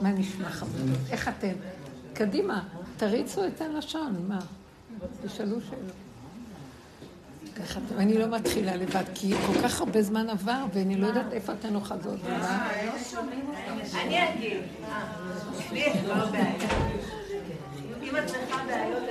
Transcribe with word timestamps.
מה 0.00 0.10
נשמע 0.10 0.50
חמודות? 0.50 0.98
איך 1.10 1.28
אתם? 1.28 1.52
קדימה, 2.14 2.62
תריצו 2.96 3.46
את 3.46 3.60
הלשון, 3.60 4.24
מה? 4.28 4.38
תשאלו 5.26 5.60
שאלות. 5.60 5.92
אני 7.98 8.18
לא 8.18 8.26
מתחילה 8.26 8.76
לבד, 8.76 9.04
כי 9.14 9.32
כל 9.46 9.62
כך 9.62 9.80
הרבה 9.80 10.02
זמן 10.02 10.30
עבר, 10.30 10.64
ואני 10.72 10.96
לא 10.96 11.06
יודעת 11.06 11.32
איפה 11.32 11.52
אתן 11.52 11.74
אוחזות. 11.74 12.20
אני 13.94 14.28
אגיד. 14.28 14.60
לי 15.72 15.78
יש 15.78 15.96
לא 16.06 16.30
בעיה. 16.30 16.54
אם 18.02 18.16
את 18.16 18.26
צריכה 18.26 18.64
בעיות, 18.66 19.02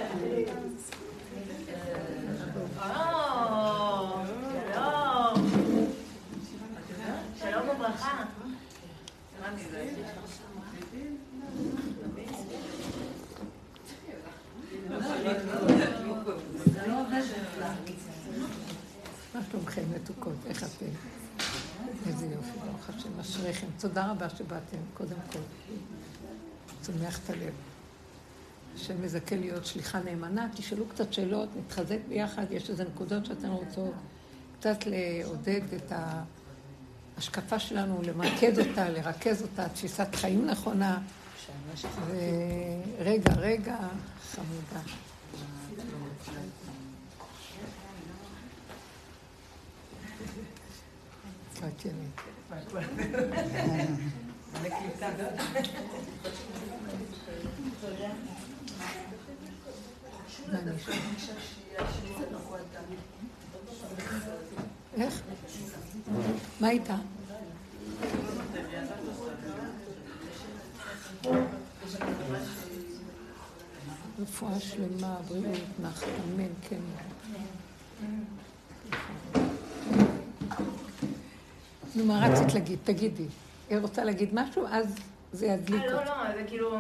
שלומכם 19.58 19.84
מתוקות? 19.96 20.34
איך 20.46 20.64
אתם? 20.64 20.86
איזה 22.08 22.26
יופי, 22.26 22.60
ברוך 22.66 22.90
השם, 22.90 23.20
אשריכם. 23.20 23.68
תודה 23.80 24.12
רבה 24.12 24.30
שבאתם, 24.30 24.78
קודם 24.94 25.16
כל. 25.32 25.40
צומח 26.82 27.20
את 27.24 27.30
הלב. 27.30 27.54
השם 28.76 29.04
מזכה 29.04 29.36
להיות 29.36 29.66
שליחה 29.66 30.00
נאמנה, 30.00 30.48
תשאלו 30.56 30.86
קצת 30.88 31.14
שאלות, 31.14 31.50
נתחזק 31.58 31.98
ביחד, 32.10 32.46
יש 32.52 32.70
איזה 32.70 32.84
נקודות 32.84 33.26
שאתן 33.26 33.50
רוצות 33.50 33.94
קצת 34.60 34.78
לעודד 34.86 35.62
את 35.76 35.92
ההשקפה 37.18 37.60
שלנו, 37.60 38.02
למרכז 38.04 38.60
אותה, 38.60 38.90
לרכז 38.90 39.42
אותה, 39.42 39.70
תפיסת 39.70 40.16
חיים 40.16 40.46
נכונה. 40.46 41.00
ורגע, 42.12 43.34
רגע, 43.34 43.78
חמודה. 44.32 45.07
קטייני. 51.58 52.08
איך? 64.98 65.22
מה 66.60 66.70
איתה? 66.70 66.96
רפואה 74.20 74.60
שלמה, 74.60 75.18
בריאות, 75.28 75.60
נחת, 75.82 76.08
אמן, 76.26 76.54
כן. 76.70 76.80
נו, 81.98 82.06
מה 82.06 82.28
רצית 82.28 82.54
להגיד? 82.54 82.80
תגידי. 82.84 83.26
היא 83.70 83.78
רוצה 83.78 84.04
להגיד 84.04 84.30
משהו, 84.34 84.66
אז 84.72 84.96
זה 85.32 85.48
ידליק 85.48 85.82
אותי. 85.82 85.94
לא, 85.94 86.06
לא, 86.06 86.36
זה 86.36 86.44
כאילו... 86.48 86.78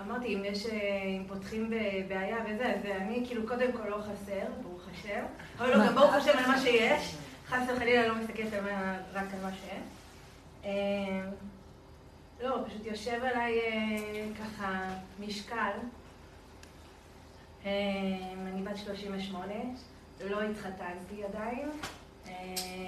אמרתי, 0.00 0.34
אם 0.34 0.44
יש, 0.44 0.66
אם 0.66 1.24
פותחים 1.28 1.70
בבעיה 1.70 2.36
וזה, 2.44 2.74
אז 2.74 2.84
אני 3.00 3.22
כאילו 3.26 3.48
קודם 3.48 3.72
כל 3.72 3.88
לא 3.88 3.96
חסר, 3.96 4.46
ברוך 4.62 4.82
השם. 4.90 5.24
אבל 5.58 5.70
לא, 5.70 5.86
גם 5.86 5.94
ברוך 5.94 6.14
השם 6.14 6.38
על 6.38 6.46
מה 6.46 6.60
שיש. 6.60 7.14
חס 7.48 7.62
וחלילה 7.74 8.08
לא 8.08 8.14
מסתכלת 8.14 8.52
רק 9.12 9.26
על 9.34 9.40
מה 9.42 9.50
שאין. 9.52 9.82
לא, 12.42 12.56
פשוט 12.66 12.86
יושב 12.86 13.20
עליי 13.24 13.60
ככה 14.40 14.88
משקל. 15.20 15.70
אני 17.64 18.62
בת 18.64 18.76
38, 18.76 19.52
לא 20.30 20.42
התחתנתי 20.42 21.24
עדיין. 21.24 21.68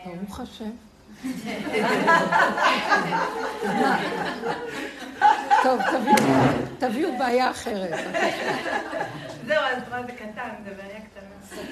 ברוך 0.05 0.41
השם. 0.41 0.71
טוב, 5.63 5.81
תביאו 6.79 7.19
בעיה 7.19 7.51
אחרת. 7.51 7.99
זהו, 9.47 9.63
אז 9.63 9.83
מה 9.91 10.03
זה 10.03 10.13
קטן, 10.13 10.51
זה 10.65 10.75
בעיה 10.75 11.01
קטנה. 11.01 11.63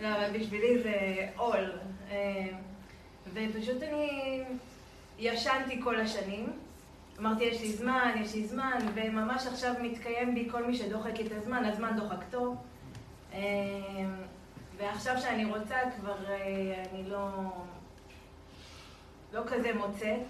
לא, 0.00 0.08
אבל 0.08 0.38
בשבילי 0.38 0.82
זה 0.82 1.26
עול. 1.36 1.72
אה, 2.10 2.46
ופשוט 3.34 3.82
אני 3.82 4.42
ישנתי 5.18 5.80
כל 5.82 6.00
השנים. 6.00 6.52
אמרתי, 7.18 7.44
יש 7.44 7.60
לי 7.60 7.72
זמן, 7.72 8.14
יש 8.20 8.34
לי 8.34 8.46
זמן, 8.46 8.78
וממש 8.94 9.46
עכשיו 9.46 9.74
מתקיים 9.82 10.34
בי 10.34 10.48
כל 10.50 10.64
מי 10.64 10.76
שדוחק 10.76 11.20
את 11.20 11.32
הזמן, 11.36 11.64
הזמן 11.64 11.96
דוחק 11.96 12.24
טוב. 12.30 12.56
אה, 13.34 13.40
ועכשיו 14.78 15.18
שאני 15.18 15.44
רוצה, 15.44 15.76
כבר 16.00 16.16
אה, 16.28 16.84
אני 16.92 17.10
לא... 17.10 17.28
לא 19.32 19.42
כזה 19.46 19.72
מוצאת. 19.74 20.20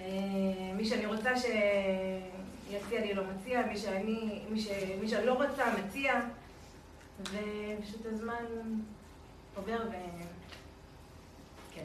אה, 0.00 0.72
מי 0.76 0.84
שאני 0.84 1.06
רוצה 1.06 1.30
שיציע 1.36 3.00
לי 3.00 3.14
לא 3.14 3.22
מציע, 3.24 3.66
מי 3.66 3.76
שאני, 3.78 4.42
מי, 4.50 4.60
ש, 4.60 4.68
מי 5.00 5.08
שאני 5.08 5.26
לא 5.26 5.32
רוצה 5.32 5.64
מציע, 5.78 6.20
ופשוט 7.20 8.06
הזמן 8.06 8.44
עובר 9.56 9.78
ו... 9.90 9.94
כן. 11.74 11.84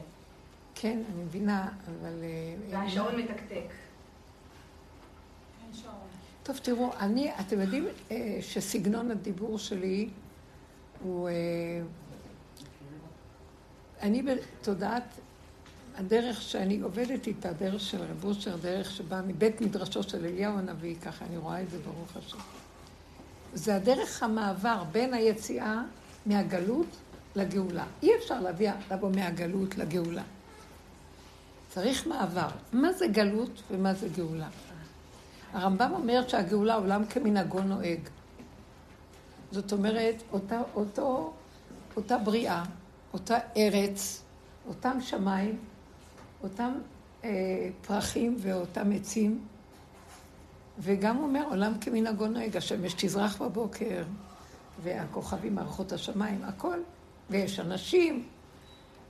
כן, 0.74 1.02
אני 1.14 1.22
מבינה, 1.22 1.68
אבל... 1.86 2.22
אה, 2.22 2.54
והשעון 2.70 3.16
מתקתק. 3.16 3.72
טוב, 6.42 6.58
תראו, 6.58 6.92
אני, 7.00 7.30
אתם 7.40 7.60
יודעים 7.60 7.86
אה, 8.10 8.38
שסגנון 8.40 9.10
הדיבור 9.10 9.58
שלי 9.58 10.08
הוא... 11.02 11.28
אני 14.00 14.22
בתודעת 14.22 15.04
הדרך 15.96 16.42
שאני 16.42 16.80
עובדת 16.80 17.26
איתה, 17.26 17.52
דרך 17.52 17.80
של 17.80 18.02
רב 18.02 18.24
אושר, 18.24 18.56
דרך 18.56 18.90
שבאה 18.90 19.22
מבית 19.22 19.60
מדרשו 19.60 20.02
של 20.02 20.24
אליהו 20.24 20.58
הנביא, 20.58 20.94
ככה 21.02 21.24
אני 21.24 21.36
רואה 21.36 21.62
את 21.62 21.70
זה 21.70 21.78
ברוך 21.78 22.16
השם. 22.16 22.38
זה 23.54 23.76
הדרך 23.76 24.22
המעבר 24.22 24.84
בין 24.92 25.14
היציאה 25.14 25.82
מהגלות 26.26 26.86
לגאולה. 27.36 27.84
אי 28.02 28.10
אפשר 28.16 28.40
להביא, 28.40 28.70
לבוא 28.90 29.10
מהגלות 29.14 29.78
לגאולה. 29.78 30.22
צריך 31.68 32.06
מעבר. 32.06 32.48
מה 32.72 32.92
זה 32.92 33.06
גלות 33.06 33.62
ומה 33.70 33.94
זה 33.94 34.08
גאולה? 34.08 34.48
הרמב"ם 35.52 35.90
אומר 35.92 36.28
שהגאולה 36.28 36.74
עולם 36.74 37.04
כמנהגו 37.04 37.60
נוהג. 37.60 38.00
זאת 39.52 39.72
אומרת, 39.72 40.22
אותה, 40.32 40.62
אותו, 40.74 41.32
אותה 41.96 42.18
בריאה, 42.18 42.64
אותה 43.12 43.38
ארץ, 43.56 44.22
אותם 44.68 44.98
שמיים, 45.00 45.58
אותם 46.42 46.72
אה, 47.24 47.68
פרחים 47.86 48.36
ואותם 48.38 48.92
עצים, 48.92 49.44
וגם 50.78 51.16
הוא 51.16 51.24
אומר, 51.24 51.44
עולם 51.50 51.72
כמנהגו 51.80 52.26
נוהג, 52.26 52.56
השמש 52.56 52.94
תזרח 52.96 53.42
בבוקר, 53.42 54.04
והכוכבים 54.82 55.54
מערכות 55.54 55.92
השמיים, 55.92 56.44
הכל, 56.44 56.78
ויש 57.30 57.60
אנשים, 57.60 58.26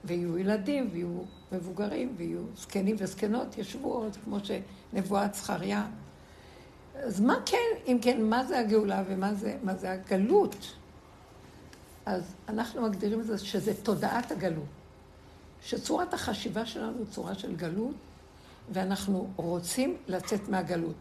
ויהיו 0.05 0.39
ילדים, 0.39 0.89
ויהיו 0.93 1.23
מבוגרים, 1.53 2.15
ויהיו 2.17 2.41
זקנים 2.57 2.97
וזקנות, 2.99 3.59
ישבו 3.59 3.93
עוד, 3.93 4.17
כמו 4.25 4.39
שנבואת 4.45 5.35
זכריה. 5.35 5.87
אז 6.95 7.21
מה 7.21 7.35
כן, 7.47 7.57
אם 7.87 7.99
כן, 8.03 8.25
מה 8.25 8.45
זה 8.45 8.59
הגאולה 8.59 9.03
ומה 9.09 9.35
זה, 9.35 9.57
זה 9.77 9.93
הגלות? 9.93 10.77
אז 12.07 12.35
אנחנו 12.49 12.83
מגדירים 12.83 13.21
את 13.21 13.27
זה 13.27 13.39
שזה 13.39 13.75
תודעת 13.75 14.33
הגלות. 14.33 14.82
שצורת 15.65 16.15
החשיבה 16.15 16.67
שלנו 16.67 16.99
היא 16.99 17.07
צורה 17.11 17.35
של 17.35 17.57
גלות, 17.57 17.95
ואנחנו 18.73 19.31
רוצים 19.37 19.97
לצאת 20.09 20.49
מהגלות. 20.49 20.95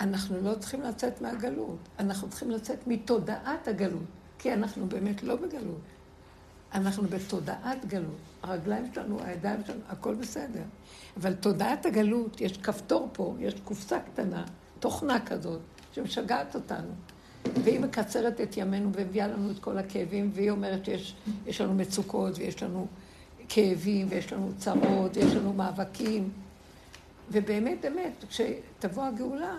אנחנו 0.00 0.40
לא 0.40 0.54
צריכים 0.54 0.82
לצאת 0.82 1.20
מהגלות, 1.20 1.78
אנחנו 1.98 2.28
צריכים 2.28 2.50
לצאת 2.50 2.86
מתודעת 2.86 3.68
הגלות, 3.68 4.02
כי 4.38 4.52
אנחנו 4.52 4.86
באמת 4.86 5.22
לא 5.22 5.36
בגלות. 5.36 5.80
אנחנו 6.74 7.02
בתודעת 7.08 7.84
גלות. 7.86 8.16
הרגליים 8.42 8.94
שלנו, 8.94 9.18
הידיים 9.22 9.60
שלנו, 9.66 9.80
הכל 9.88 10.14
בסדר. 10.14 10.62
אבל 11.16 11.34
תודעת 11.34 11.86
הגלות, 11.86 12.40
יש 12.40 12.58
כפתור 12.58 13.08
פה, 13.12 13.34
יש 13.40 13.54
קופסה 13.64 14.00
קטנה, 14.00 14.44
תוכנה 14.80 15.26
כזאת, 15.26 15.60
שמשגעת 15.92 16.54
אותנו. 16.54 16.90
והיא 17.64 17.80
מקצרת 17.80 18.40
את 18.40 18.56
ימינו 18.56 18.90
ומביאה 18.92 19.28
לנו 19.28 19.50
את 19.50 19.58
כל 19.58 19.78
הכאבים, 19.78 20.30
והיא 20.34 20.50
אומרת 20.50 20.84
שיש 20.84 21.60
לנו 21.60 21.74
מצוקות 21.74 22.38
ויש 22.38 22.62
לנו 22.62 22.86
כאבים, 23.54 24.06
ויש 24.10 24.32
לנו 24.32 24.50
צרות, 24.58 25.16
ויש 25.16 25.34
לנו 25.34 25.52
מאבקים. 25.52 26.30
ובאמת, 27.30 27.80
באמת, 27.80 28.24
כשתבוא 28.28 29.04
הגאולה, 29.04 29.58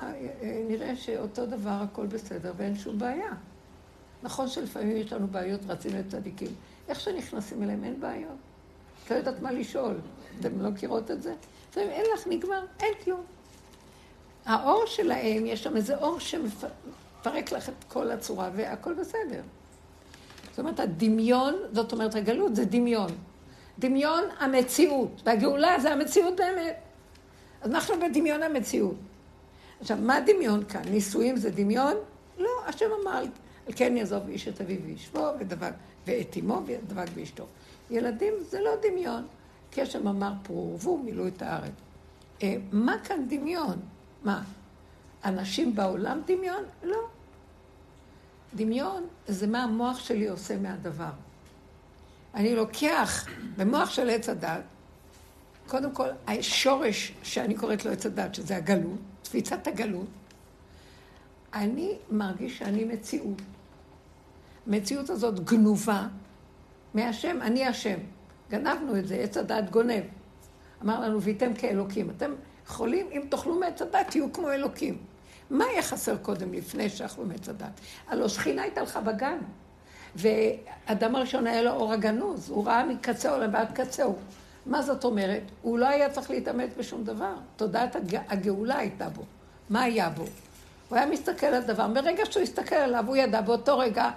נראה 0.67 0.95
שאותו 0.95 1.45
דבר 1.45 1.69
הכל 1.81 2.05
בסדר 2.05 2.53
ואין 2.57 2.75
שום 2.75 2.99
בעיה. 2.99 3.31
נכון 4.23 4.47
שלפעמים 4.47 4.97
יש 4.97 5.13
לנו 5.13 5.27
בעיות, 5.27 5.61
רצים 5.67 5.95
לצדיקים. 5.95 6.47
איך 6.87 6.99
שנכנסים 6.99 7.63
אליהם 7.63 7.83
אין 7.83 7.99
בעיות. 7.99 8.37
את 9.05 9.11
לא 9.11 9.15
יודעת 9.15 9.41
מה 9.41 9.51
לשאול. 9.51 9.95
אתם 10.39 10.61
לא 10.61 10.69
מכירות 10.69 11.11
את 11.11 11.21
זה? 11.21 11.33
לפעמים 11.69 11.89
אין 11.89 12.05
לך, 12.13 12.27
נגמר, 12.27 12.65
אין 12.79 12.93
כלום. 13.03 13.21
האור 14.45 14.83
שלהם, 14.85 15.45
יש 15.45 15.63
שם 15.63 15.75
איזה 15.75 15.97
אור 15.97 16.19
שמפרק 16.19 17.51
לך 17.51 17.69
את 17.69 17.83
כל 17.87 18.11
הצורה, 18.11 18.49
והכל 18.55 18.93
בסדר. 18.93 19.41
זאת 20.49 20.59
אומרת, 20.59 20.79
הדמיון, 20.79 21.55
זאת 21.71 21.93
אומרת, 21.93 22.15
הגלות 22.15 22.55
זה 22.55 22.65
דמיון. 22.65 23.09
דמיון 23.79 24.23
המציאות, 24.39 25.21
והגאולה 25.25 25.79
זה 25.79 25.91
המציאות 25.91 26.35
באמת. 26.35 26.75
אז 27.61 27.71
אנחנו 27.71 27.95
בדמיון 27.99 28.43
המציאות. 28.43 28.95
עכשיו, 29.81 29.97
מה 30.01 30.19
דמיון 30.25 30.63
כאן? 30.63 30.81
נישואים 30.91 31.37
זה 31.37 31.49
דמיון? 31.49 31.93
לא, 32.37 32.49
השם 32.65 32.85
אמר, 33.01 33.23
על 33.67 33.73
כן 33.75 33.97
יעזוב 33.97 34.27
איש 34.27 34.47
את 34.47 34.61
אביו 34.61 34.77
ואשתו, 34.87 35.31
ודבק, 35.39 35.73
ואת 36.07 36.37
אמו 36.39 36.61
ודבק 36.65 37.09
באשתו. 37.15 37.45
ילדים 37.89 38.33
זה 38.49 38.61
לא 38.61 38.71
דמיון, 38.81 39.27
כי 39.71 39.81
השם 39.81 40.07
אמר 40.07 40.31
פרו 40.43 40.71
ורבו, 40.71 40.97
מילאו 40.97 41.27
את 41.27 41.41
הארץ. 41.41 41.71
אה, 42.43 42.55
מה 42.71 42.95
כאן 43.03 43.25
דמיון? 43.27 43.79
מה? 44.23 44.43
אנשים 45.25 45.75
בעולם 45.75 46.21
דמיון? 46.25 46.63
לא. 46.83 46.97
דמיון 48.55 49.07
זה 49.27 49.47
מה 49.47 49.63
המוח 49.63 49.99
שלי 49.99 50.27
עושה 50.27 50.57
מהדבר. 50.57 51.11
אני 52.33 52.55
לוקח 52.55 53.25
במוח 53.57 53.89
של 53.89 54.09
עץ 54.09 54.29
הדת, 54.29 54.63
קודם 55.67 55.91
כל, 55.91 56.07
השורש 56.27 57.13
שאני 57.23 57.55
קוראת 57.55 57.85
לו 57.85 57.91
עץ 57.91 58.05
הדת, 58.05 58.35
שזה 58.35 58.57
הגלות, 58.57 58.99
תפיסת 59.21 59.67
הגלות, 59.67 60.07
אני 61.53 61.97
מרגיש 62.11 62.57
שאני 62.57 62.83
מציאות. 62.83 63.41
המציאות 64.67 65.09
הזאת 65.09 65.39
גנובה 65.39 66.07
מהשם, 66.93 67.41
אני 67.41 67.65
השם. 67.65 67.99
גנבנו 68.49 68.97
את 68.97 69.07
זה, 69.07 69.15
עץ 69.15 69.37
הדת 69.37 69.69
גונב. 69.69 70.03
אמר 70.83 70.99
לנו, 71.01 71.21
ויתם 71.21 71.53
כאלוקים. 71.53 72.09
אתם 72.09 72.31
יכולים, 72.65 73.07
אם 73.11 73.21
תאכלו 73.29 73.59
מעץ 73.59 73.81
הדת, 73.81 74.07
תהיו 74.09 74.33
כמו 74.33 74.51
אלוקים. 74.51 74.97
מה 75.49 75.65
היה 75.65 75.81
חסר 75.81 76.17
קודם, 76.17 76.53
לפני 76.53 76.89
שאכלו 76.89 77.25
מעץ 77.25 77.49
הדת? 77.49 77.79
הלוא 78.07 78.27
שכינה 78.27 78.61
הייתה 78.61 78.81
לך 78.81 78.97
בגן. 78.97 79.37
ואדם 80.15 81.15
הראשון 81.15 81.47
היה 81.47 81.61
לו 81.61 81.71
אור 81.71 81.93
הגנוז, 81.93 82.49
הוא 82.49 82.65
ראה 82.65 82.85
מקצהו 82.85 83.39
לבעד 83.39 83.71
קצהו. 83.73 84.15
מה 84.65 84.81
זאת 84.81 85.03
אומרת? 85.03 85.41
הוא 85.61 85.79
לא 85.79 85.87
היה 85.87 86.09
צריך 86.09 86.29
להתעמת 86.29 86.77
בשום 86.77 87.03
דבר. 87.03 87.33
תודעת 87.55 87.95
הג... 87.95 88.17
הגאולה 88.27 88.77
הייתה 88.77 89.09
בו. 89.09 89.23
מה 89.69 89.81
היה 89.81 90.09
בו? 90.09 90.23
הוא 90.89 90.97
היה 90.97 91.05
מסתכל 91.05 91.45
על 91.45 91.63
דבר. 91.63 91.87
מרגע 91.87 92.23
שהוא 92.25 92.43
הסתכל 92.43 92.75
עליו, 92.75 93.03
הוא 93.07 93.15
ידע 93.15 93.41
באותו 93.41 93.77
רגע, 93.77 94.09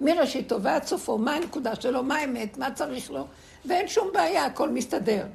מראשיתו 0.00 0.62
ועד 0.62 0.84
סופו, 0.84 1.18
מה 1.18 1.34
הנקודה 1.34 1.76
שלו, 1.76 2.02
מה 2.02 2.16
האמת, 2.16 2.58
מה 2.58 2.70
צריך 2.70 3.10
לו, 3.10 3.26
ואין 3.64 3.88
שום 3.88 4.08
בעיה, 4.12 4.44
הכל 4.44 4.68
מסתדר. 4.68 5.26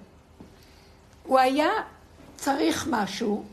הוא 1.23 1.39
היה 1.39 1.69
צריך 2.35 2.87
משהו, 2.91 3.43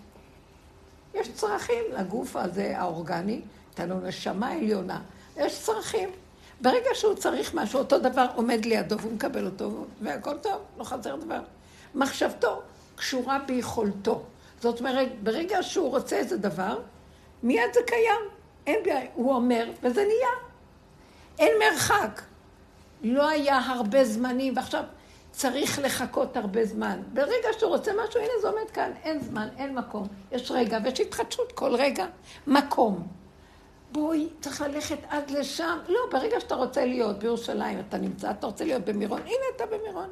יש 1.14 1.28
צרכים 1.34 1.84
לגוף 1.98 2.36
הזה, 2.36 2.78
האורגני, 2.78 3.40
הייתה 3.68 3.86
לו 3.86 4.00
נשמה 4.00 4.52
עליונה, 4.52 5.00
יש 5.36 5.62
צרכים. 5.62 6.08
ברגע 6.62 6.90
שהוא 6.94 7.14
צריך 7.14 7.54
משהו, 7.54 7.78
אותו 7.78 7.98
דבר 7.98 8.26
עומד 8.34 8.64
לידו 8.64 8.98
והוא 8.98 9.12
מקבל 9.12 9.46
אותו, 9.46 9.84
והכל 10.00 10.38
טוב, 10.38 10.60
לא 10.78 10.84
חסר 10.84 11.16
דבר. 11.16 11.40
מחשבתו 11.94 12.60
קשורה 12.96 13.38
ביכולתו. 13.46 14.22
זאת 14.60 14.80
אומרת, 14.80 15.08
ברגע 15.22 15.62
שהוא 15.62 15.90
רוצה 15.90 16.16
איזה 16.16 16.36
דבר, 16.36 16.78
מיד 17.42 17.74
זה 17.74 17.80
קיים. 17.86 18.20
אין 18.66 18.82
בעיה, 18.84 19.00
הוא 19.14 19.34
אומר, 19.34 19.70
וזה 19.82 20.04
נהיה. 20.04 20.28
אין 21.38 21.52
מרחק. 21.58 22.22
לא 23.02 23.28
היה 23.28 23.58
הרבה 23.58 24.04
זמנים, 24.04 24.56
ועכשיו 24.56 24.82
צריך 25.30 25.78
לחכות 25.78 26.36
הרבה 26.36 26.64
זמן. 26.64 27.02
ברגע 27.12 27.48
שהוא 27.58 27.70
רוצה 27.70 27.92
משהו, 27.92 28.20
הנה 28.20 28.32
זה 28.40 28.48
עומד 28.48 28.70
כאן, 28.70 28.90
אין 29.04 29.20
זמן, 29.20 29.48
אין 29.56 29.74
מקום. 29.74 30.06
יש 30.32 30.50
רגע, 30.50 30.78
ויש 30.84 31.00
התחדשות 31.00 31.52
כל 31.52 31.74
רגע. 31.74 32.06
מקום. 32.46 33.06
בואי, 33.92 34.28
צריך 34.40 34.60
ללכת 34.60 34.98
עד 35.08 35.30
לשם. 35.30 35.78
לא, 35.88 35.98
ברגע 36.10 36.40
שאתה 36.40 36.54
רוצה 36.54 36.84
להיות 36.86 37.18
בירושלים, 37.18 37.80
אתה 37.88 37.98
נמצא, 37.98 38.30
אתה 38.30 38.46
רוצה 38.46 38.64
להיות 38.64 38.84
במירון, 38.84 39.20
הנה 39.20 39.44
אתה 39.56 39.64
במירון. 39.66 40.08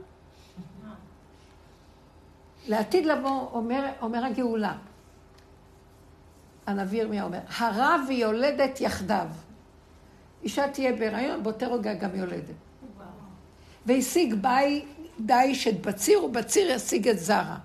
לעתיד 2.68 3.06
לבוא, 3.06 3.48
אומר, 3.52 3.86
אומר 4.00 4.24
הגאולה, 4.24 4.76
הנביא 6.66 7.02
ירמיה 7.02 7.24
אומר, 7.24 7.38
הרע 7.58 7.96
ויולדת 8.08 8.80
יחדיו. 8.80 9.26
אישה 10.42 10.68
תהיה 10.68 10.92
בהיריון, 10.92 11.42
באותו 11.42 11.72
רגע 11.72 11.94
גם 11.94 12.14
יולדת. 12.14 12.54
והשיג 13.86 14.34
בי 14.34 14.84
דיש 15.20 15.68
את 15.68 15.86
בציר, 15.86 16.24
ובציר 16.24 16.70
ישיג 16.70 17.08
את 17.08 17.18
זרע. 17.18 17.56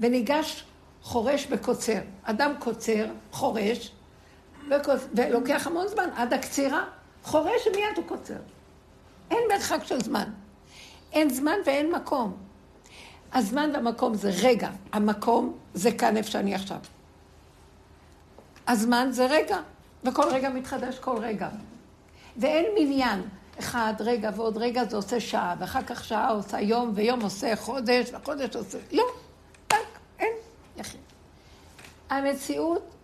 וניגש 0.00 0.64
חורש 1.02 1.46
בקוצר. 1.46 2.00
אדם 2.22 2.52
קוצר, 2.58 3.06
חורש, 3.32 3.92
ולוקח 5.14 5.66
המון 5.66 5.88
זמן 5.88 6.08
עד 6.16 6.32
הקצירה, 6.32 6.84
חורש 7.22 7.66
ומיד 7.66 7.96
הוא 7.96 8.04
קוצר. 8.06 8.34
אין 9.30 9.38
מרחק 9.52 9.84
של 9.84 10.00
זמן. 10.00 10.30
אין 11.12 11.30
זמן 11.30 11.56
ואין 11.66 11.92
מקום. 11.92 12.36
הזמן 13.32 13.70
והמקום 13.74 14.14
זה 14.14 14.30
רגע, 14.42 14.70
המקום 14.92 15.58
זה 15.74 15.92
כאן 15.92 16.16
איפה 16.16 16.30
שאני 16.30 16.54
עכשיו. 16.54 16.78
הזמן 18.68 19.08
זה 19.10 19.26
רגע, 19.26 19.58
וכל 20.04 20.28
רגע 20.30 20.48
מתחדש 20.48 20.98
כל 20.98 21.18
רגע. 21.18 21.48
ואין 22.36 22.66
מניין. 22.78 23.22
אחד, 23.58 23.94
רגע 24.00 24.30
ועוד 24.36 24.56
רגע 24.56 24.84
זה 24.84 24.96
עושה 24.96 25.20
שעה, 25.20 25.54
ואחר 25.58 25.82
כך 25.82 26.04
שעה 26.04 26.30
עושה 26.30 26.60
יום, 26.60 26.92
ויום 26.94 27.20
עושה 27.20 27.56
חודש, 27.56 28.10
וחודש 28.12 28.56
עושה... 28.56 28.78
לא, 28.92 29.04
טק, 29.66 29.76
אין, 30.18 30.32
יחיד. 30.76 31.00
המציאות 32.10 32.99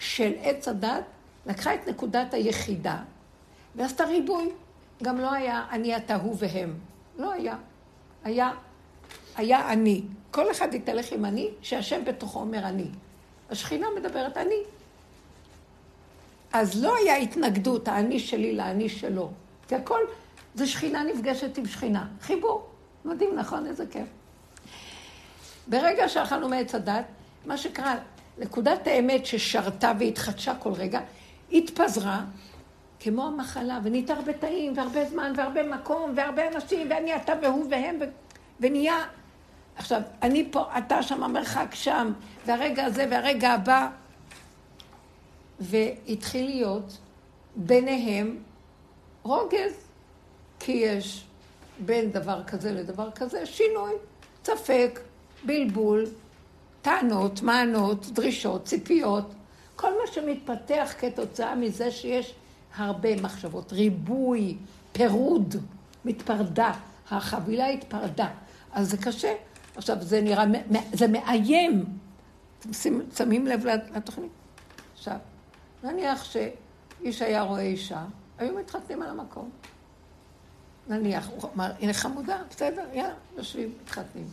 של 0.00 0.32
עץ 0.42 0.68
הדת 0.68 1.04
לקחה 1.46 1.74
את 1.74 1.88
נקודת 1.88 2.34
היחידה 2.34 2.96
ועשתה 3.76 4.04
ריבוי. 4.04 4.50
גם 5.02 5.18
לא 5.18 5.32
היה 5.32 5.66
אני, 5.70 5.96
אתה, 5.96 6.16
הוא 6.16 6.36
והם. 6.38 6.74
לא 7.18 7.32
היה. 7.32 7.56
היה, 8.24 8.50
היה 9.36 9.72
אני. 9.72 10.02
כל 10.30 10.50
אחד 10.50 10.74
יתהלך 10.74 11.12
עם 11.12 11.24
אני, 11.24 11.50
שהשם 11.62 12.04
בתוכו 12.04 12.40
אומר 12.40 12.68
אני. 12.68 12.86
השכינה 13.50 13.86
מדברת 13.96 14.36
אני. 14.36 14.62
אז 16.52 16.82
לא 16.82 16.96
היה 16.96 17.16
התנגדות, 17.16 17.88
האני 17.88 18.18
שלי 18.18 18.56
לאני 18.56 18.88
שלו. 18.88 19.30
כי 19.68 19.74
הכל 19.74 20.00
זה 20.54 20.66
שכינה 20.66 21.02
נפגשת 21.02 21.58
עם 21.58 21.66
שכינה. 21.66 22.08
חיבור. 22.20 22.68
מדהים, 23.04 23.36
נכון? 23.36 23.66
איזה 23.66 23.86
כיף. 23.86 24.08
ברגע 25.66 26.08
שאכלנו 26.08 26.48
מעץ 26.48 26.74
הדת, 26.74 27.04
מה 27.46 27.56
שקרה, 27.56 27.94
נקודת 28.40 28.86
האמת 28.86 29.26
ששרתה 29.26 29.92
והתחדשה 29.98 30.54
כל 30.54 30.72
רגע, 30.72 31.00
התפזרה 31.52 32.24
כמו 33.00 33.26
המחלה, 33.26 33.80
ונהייתה 33.82 34.12
הרבה 34.12 34.32
תאים, 34.32 34.72
והרבה 34.76 35.04
זמן, 35.04 35.32
והרבה 35.36 35.62
מקום, 35.62 36.12
והרבה 36.16 36.48
אנשים, 36.48 36.86
ואני, 36.90 37.16
אתה 37.16 37.32
והוא 37.42 37.66
והם, 37.70 37.96
ו... 38.00 38.04
ונהיה... 38.60 38.96
עכשיו, 39.76 40.00
אני 40.22 40.48
פה, 40.50 40.64
אתה 40.78 41.02
שם, 41.02 41.22
המרחק 41.22 41.74
שם, 41.74 42.12
והרגע 42.46 42.84
הזה 42.84 43.06
והרגע 43.10 43.50
הבא, 43.50 43.88
והתחיל 45.60 46.44
להיות 46.46 46.98
ביניהם 47.56 48.36
רוגז, 49.22 49.72
כי 50.60 50.72
יש 50.72 51.24
בין 51.78 52.10
דבר 52.12 52.44
כזה 52.44 52.72
לדבר 52.72 53.10
כזה 53.10 53.46
שינוי, 53.46 53.92
ספק, 54.44 55.00
בלבול, 55.44 56.06
טענות, 56.82 57.42
מענות, 57.42 58.06
דרישות, 58.06 58.64
ציפיות, 58.64 59.34
כל 59.76 59.90
מה 59.90 60.12
שמתפתח 60.12 60.92
כתוצאה 60.98 61.54
מזה 61.54 61.90
שיש 61.90 62.34
הרבה 62.76 63.20
מחשבות, 63.22 63.72
ריבוי, 63.72 64.56
פירוד, 64.92 65.56
מתפרדה, 66.04 66.72
החבילה 67.10 67.66
התפרדה, 67.66 68.28
אז 68.72 68.90
זה 68.90 68.96
קשה. 68.96 69.34
עכשיו, 69.76 69.96
זה 70.00 70.20
נראה, 70.20 70.44
זה 70.92 71.08
מאיים. 71.08 71.84
אתם 72.60 72.72
שמים 73.16 73.46
לב 73.46 73.66
לתוכנית? 73.66 74.30
עכשיו, 74.94 75.16
נניח 75.84 76.24
שאיש 76.24 77.22
היה 77.22 77.42
רואה 77.42 77.60
אישה, 77.60 78.04
היו 78.38 78.54
מתחתנים 78.54 79.02
על 79.02 79.10
המקום. 79.10 79.50
נניח, 80.88 81.28
הוא 81.28 81.50
אמר, 81.54 81.70
הנה 81.80 81.92
חמודה, 81.92 82.38
בסדר, 82.50 82.84
יאללה, 82.92 83.14
יושבים, 83.36 83.72
מתחתנים. 83.82 84.26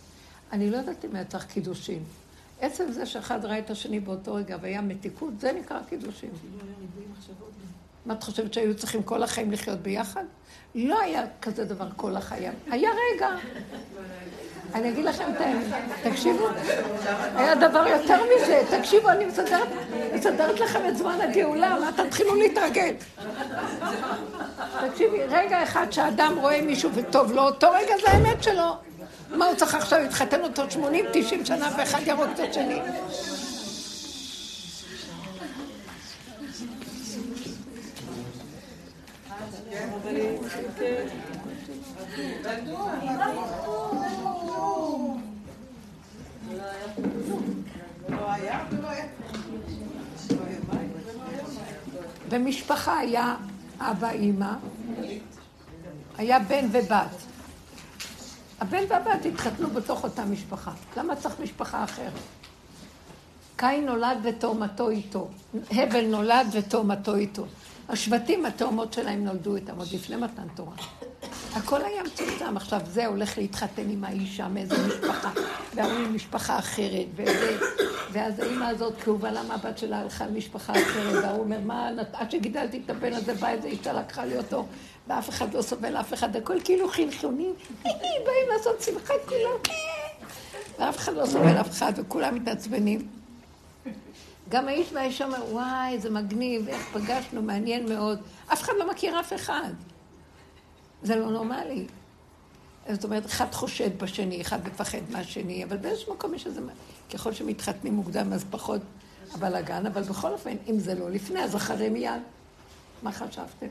אני 0.52 0.70
לא 0.72 0.78
יודעת 0.78 1.06
אם 1.06 1.16
היה 1.16 1.26
צריך 1.26 1.46
קידושין. 1.46 2.04
עצם 2.62 2.92
זה 2.92 3.06
שאחד 3.06 3.46
ראה 3.46 3.60
את 3.60 3.70
השני 3.70 4.00
באותו 4.00 4.34
רגע 4.34 4.58
והיה 4.62 4.82
מתיקות, 4.82 5.40
זה 5.40 5.52
נקרא 5.52 5.80
קידושים. 5.90 6.30
מה 8.06 8.14
את 8.14 8.24
חושבת 8.24 8.54
שהיו 8.54 8.76
צריכים 8.76 9.04
כל 9.04 9.24
החיים 9.24 9.52
לחיות 9.52 9.80
ביחד? 9.80 10.24
לא 10.76 11.00
היה 11.00 11.24
כזה 11.42 11.66
דבר 11.66 11.88
כל 11.96 12.16
החיים. 12.16 12.54
היה 12.72 12.90
רגע. 13.14 13.30
אני 14.74 14.90
אגיד 14.90 15.06
לכם 15.06 15.24
את 15.36 15.42
האמת, 15.42 15.66
תקשיבו, 16.04 16.48
היה 17.36 17.56
דבר 17.56 17.88
יותר 17.88 18.20
מזה, 18.24 18.64
תקשיבו, 18.78 19.10
אני 19.10 19.26
מסדרת, 19.26 19.68
מסדרת 20.16 20.60
לכם 20.60 20.80
את 20.88 20.98
זמן 20.98 21.22
הגאולה, 21.22 21.78
מה 21.80 22.04
תתחילו 22.04 22.36
להתרגל. 22.36 22.94
תקשיבי, 24.90 25.18
רגע 25.30 25.64
אחד 25.64 25.92
שאדם 25.92 26.38
רואה 26.38 26.62
מישהו 26.62 26.90
וטוב 26.94 27.32
לו, 27.32 27.42
אותו 27.42 27.68
רגע 27.72 27.94
זה 28.02 28.12
האמת 28.12 28.44
שלו. 28.44 28.87
מה 29.30 29.46
הוא 29.46 29.56
צריך 29.56 29.76
עכשיו 29.76 30.00
להתחתן 30.00 30.42
אותו 30.44 30.64
80-90 30.64 31.46
שנה 31.46 31.70
ואחד 31.78 32.00
ירוק 32.06 32.28
את 32.36 32.40
השני? 32.40 32.80
במשפחה 52.30 53.00
היה 53.00 53.36
אבא, 53.80 54.10
אימא, 54.10 54.54
היה 56.18 56.40
בן 56.40 56.66
ובת. 56.72 57.37
הבן 58.60 58.84
והבת 58.90 59.26
התחתנו 59.26 59.70
בתוך 59.70 60.04
אותה 60.04 60.26
משפחה. 60.26 60.72
למה 60.98 61.16
צריך 61.16 61.40
משפחה 61.40 61.84
אחרת? 61.84 62.14
קין 63.56 63.86
נולד 63.86 64.18
ותאומתו 64.24 64.90
איתו. 64.90 65.28
הבל 65.72 66.06
נולד 66.06 66.48
ותאומתו 66.52 67.16
איתו. 67.16 67.46
השבטים, 67.90 68.46
התאומות 68.46 68.94
שלהם 68.94 69.24
נולדו 69.24 69.56
איתם 69.56 69.78
עוד 69.78 69.88
לפני 69.94 70.16
מתן 70.16 70.48
תורה. 70.56 70.76
הכל 71.54 71.82
היה 71.86 72.04
מצומצם. 72.04 72.58
עכשיו, 72.58 72.82
זה 72.86 73.06
הולך 73.06 73.38
להתחתן 73.38 73.90
עם 73.90 74.04
האישה 74.04 74.48
מאיזה 74.48 74.88
משפחה, 74.88 75.32
והוא 75.76 75.92
עם 75.92 76.16
משפחה 76.16 76.60
אחרת, 76.60 77.06
וזה, 77.16 77.58
ואז 78.12 78.40
האימא 78.40 78.66
הזאת 78.66 78.94
כאובה 79.04 79.32
למה 79.32 79.54
הבת 79.54 79.78
שלה 79.78 80.00
הלכה 80.00 80.28
למשפחה 80.28 80.74
אחרת, 80.74 81.24
והוא 81.24 81.40
אומר, 81.40 81.60
מה, 81.66 81.90
עד 82.14 82.32
שגידלתי 82.32 82.82
את 82.86 82.90
הבן 82.90 83.14
הזה, 83.14 83.34
באה 83.34 83.52
איזה 83.52 83.68
אישה 83.68 83.94
לקחה 83.94 84.26
לי 84.26 84.38
אותו, 84.38 84.66
ואף 85.08 85.30
אחד 85.30 85.54
לא 85.54 85.62
סובל 85.62 85.98
אף 85.98 86.14
אחד, 86.14 86.36
הכל 86.36 86.58
כאילו 86.64 86.90
חינכונים, 86.90 87.54
באים 87.84 88.48
לעשות 88.54 88.82
שמחה 88.82 89.14
כולם, 89.26 89.76
ואף 90.80 90.98
אחד 90.98 91.14
לא 91.14 91.26
סובל 91.26 91.62
אף 91.62 91.70
אחד, 91.70 91.94
וכולם 91.96 92.36
מתעצבנים. 92.36 93.08
גם 94.50 94.68
האיש 94.68 94.94
והאישה 94.94 95.26
אומר, 95.26 95.44
וואי, 95.52 95.94
איזה 95.94 96.10
מגניב, 96.10 96.68
איך 96.68 96.90
פגשנו, 96.94 97.42
מעניין 97.42 97.90
מאוד. 97.90 98.20
אף 98.54 98.62
אחד 98.62 98.74
לא 98.80 98.92
מכיר 98.92 99.20
אף 99.20 99.34
אחד. 99.34 99.70
זה 101.04 101.16
לא 101.16 101.30
נורמלי. 101.30 101.86
זאת 102.92 103.04
אומרת, 103.04 103.26
אחד 103.26 103.54
חושד 103.54 104.00
בשני, 104.00 104.42
אחד 104.42 104.68
מפחד 104.68 104.98
מהשני, 105.10 105.64
אבל 105.64 105.78
באיזשהו 105.78 106.14
מקום 106.14 106.34
יש 106.34 106.48
איזה... 106.48 106.62
ככל 107.14 107.34
שמתחתנים 107.34 107.94
מוקדם, 107.94 108.34
אז 108.34 108.46
פחות 108.50 108.82
הבלאגן, 109.34 109.86
אבל 109.86 110.02
בכל 110.02 110.32
אופן, 110.32 110.56
אם 110.70 110.80
זה 110.80 110.96
לא 110.96 111.10
לפני, 111.10 111.44
אז 111.44 111.56
אחרי 111.56 111.90
מיד. 111.90 112.22
מה 113.04 113.12
חשבתם? 113.12 113.68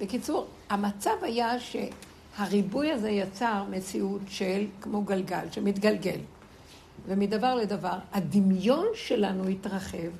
בקיצור, 0.00 0.46
המצב 0.70 1.16
היה 1.22 1.54
שהריבוי 1.60 2.92
הזה 2.92 3.10
יצר 3.10 3.64
מציאות 3.70 4.22
של, 4.28 4.66
כמו 4.80 5.02
גלגל, 5.02 5.46
שמתגלגל. 5.50 6.18
ומדבר 7.06 7.54
לדבר, 7.54 7.98
הדמיון 8.12 8.86
שלנו 8.94 9.48
התרחב, 9.48 10.10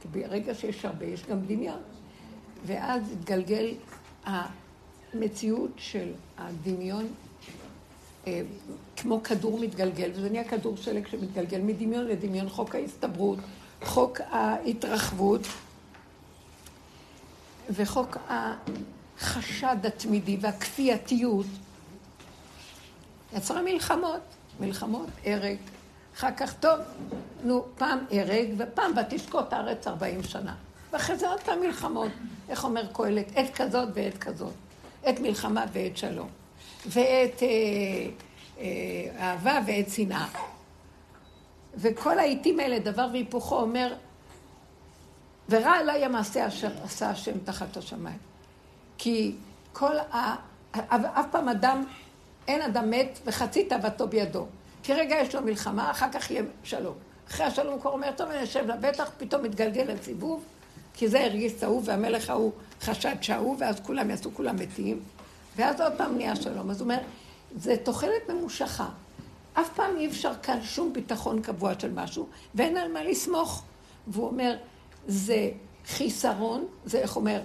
כי 0.00 0.08
ברגע 0.12 0.54
שיש 0.54 0.84
הרבה, 0.84 1.06
יש 1.06 1.26
גם 1.26 1.40
דמיון. 1.46 1.80
ואז 2.66 3.02
התגלגל 3.12 3.74
המציאות 4.24 5.70
של 5.76 6.12
הדמיון 6.38 7.06
אה, 8.26 8.42
כמו 8.96 9.22
כדור 9.22 9.58
מתגלגל, 9.60 10.10
וזה 10.14 10.30
נהיה 10.30 10.44
כדור 10.44 10.76
שלג 10.76 11.06
שמתגלגל 11.06 11.60
מדמיון 11.60 12.04
לדמיון, 12.04 12.48
חוק 12.48 12.74
ההסתברות, 12.74 13.38
חוק 13.82 14.20
ההתרחבות 14.20 15.42
וחוק 17.70 18.16
החשד 18.28 19.76
התמידי 19.86 20.36
והכפייתיות. 20.40 21.46
יצרה 23.32 23.62
מלחמות, 23.62 24.20
מלחמות, 24.60 25.08
הרג. 25.24 25.56
אחר 26.16 26.30
כך, 26.36 26.54
טוב, 26.54 26.78
נו, 27.44 27.64
פעם 27.78 27.98
הרג, 28.10 28.48
ופעם 28.58 28.92
ותשקוט 28.96 29.52
הארץ 29.52 29.86
ארבעים 29.86 30.22
שנה. 30.22 30.54
ואחרי 30.92 31.16
זה 31.16 31.28
עוד 31.28 31.40
פעם 31.40 31.60
מלחמות. 31.60 32.12
איך 32.48 32.64
אומר 32.64 32.86
קהלת? 32.92 33.26
עת 33.34 33.54
כזאת 33.54 33.88
ועת 33.94 34.18
כזאת. 34.18 34.52
עת 35.02 35.20
מלחמה 35.20 35.64
ועת 35.72 35.96
שלום. 35.96 36.28
ועת 36.86 37.42
אה, 37.42 37.48
אה, 38.58 38.66
אהבה 39.18 39.58
ועת 39.66 39.90
שנאה. 39.90 40.26
וכל 41.74 42.18
העיתים 42.18 42.60
האלה, 42.60 42.78
דבר 42.78 43.08
והיפוכו, 43.12 43.60
אומר, 43.60 43.94
ורע 45.48 45.70
עליי 45.70 46.04
המעשה 46.04 46.46
אשר 46.46 46.70
עשה 46.84 47.10
השם 47.10 47.38
תחת 47.44 47.76
השמיים. 47.76 48.18
כי 48.98 49.34
כל 49.72 49.98
ה... 49.98 50.34
אף 50.90 51.26
פעם 51.30 51.48
אדם, 51.48 51.84
אין 52.48 52.62
אדם 52.62 52.90
מת 52.90 53.18
וחצי 53.26 53.64
תאוותו 53.64 54.08
בידו. 54.08 54.46
כי 54.82 54.94
רגע 54.94 55.16
יש 55.16 55.34
לו 55.34 55.42
מלחמה, 55.42 55.90
אחר 55.90 56.06
כך 56.12 56.30
יהיה 56.30 56.42
שלום. 56.64 56.94
אחרי 57.28 57.46
השלום 57.46 57.72
הוא 57.72 57.80
כבר 57.80 57.90
אומר, 57.90 58.10
טוב, 58.16 58.28
אני 58.28 58.40
יושב 58.40 58.66
לבטח, 58.66 59.10
פתאום 59.18 59.42
מתגלגל 59.42 59.82
לסיבוב, 59.82 60.44
כי 60.94 61.08
זה 61.08 61.24
הרגיש 61.24 61.56
צהוב, 61.56 61.84
והמלך 61.86 62.30
ההוא 62.30 62.52
חשד 62.80 63.16
שההוא, 63.20 63.56
ואז 63.58 63.80
כולם 63.80 64.10
יעשו, 64.10 64.34
כולם 64.34 64.56
מתים, 64.56 65.00
ואז 65.56 65.80
עוד 65.80 65.92
פעם 65.96 66.16
נהיה 66.16 66.36
שלום. 66.36 66.70
אז 66.70 66.80
הוא 66.80 66.90
אומר, 66.90 66.98
זה 67.56 67.76
תוחלת 67.82 68.30
ממושכה. 68.30 68.88
אף 69.54 69.68
פעם 69.74 69.96
אי 69.96 70.06
אפשר 70.06 70.32
כאן 70.42 70.58
שום 70.62 70.92
ביטחון 70.92 71.42
קבוע 71.42 71.72
של 71.78 71.92
משהו, 71.92 72.26
ואין 72.54 72.76
על 72.76 72.92
מה 72.92 73.04
לסמוך. 73.04 73.62
והוא 74.06 74.26
אומר, 74.26 74.56
זה 75.08 75.50
חיסרון, 75.86 76.66
זה 76.84 76.98
איך 76.98 77.16
אומר, 77.16 77.40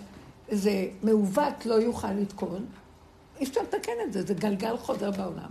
זה 0.51 0.87
מעוות 1.03 1.65
לא 1.65 1.73
יוכל 1.73 2.11
לתקון, 2.11 2.65
אי 3.39 3.45
אפשר 3.45 3.61
לתקן 3.61 3.91
את 4.03 4.13
זה, 4.13 4.23
זה 4.23 4.33
גלגל 4.33 4.77
חוזר 4.77 5.11
בעולם. 5.11 5.49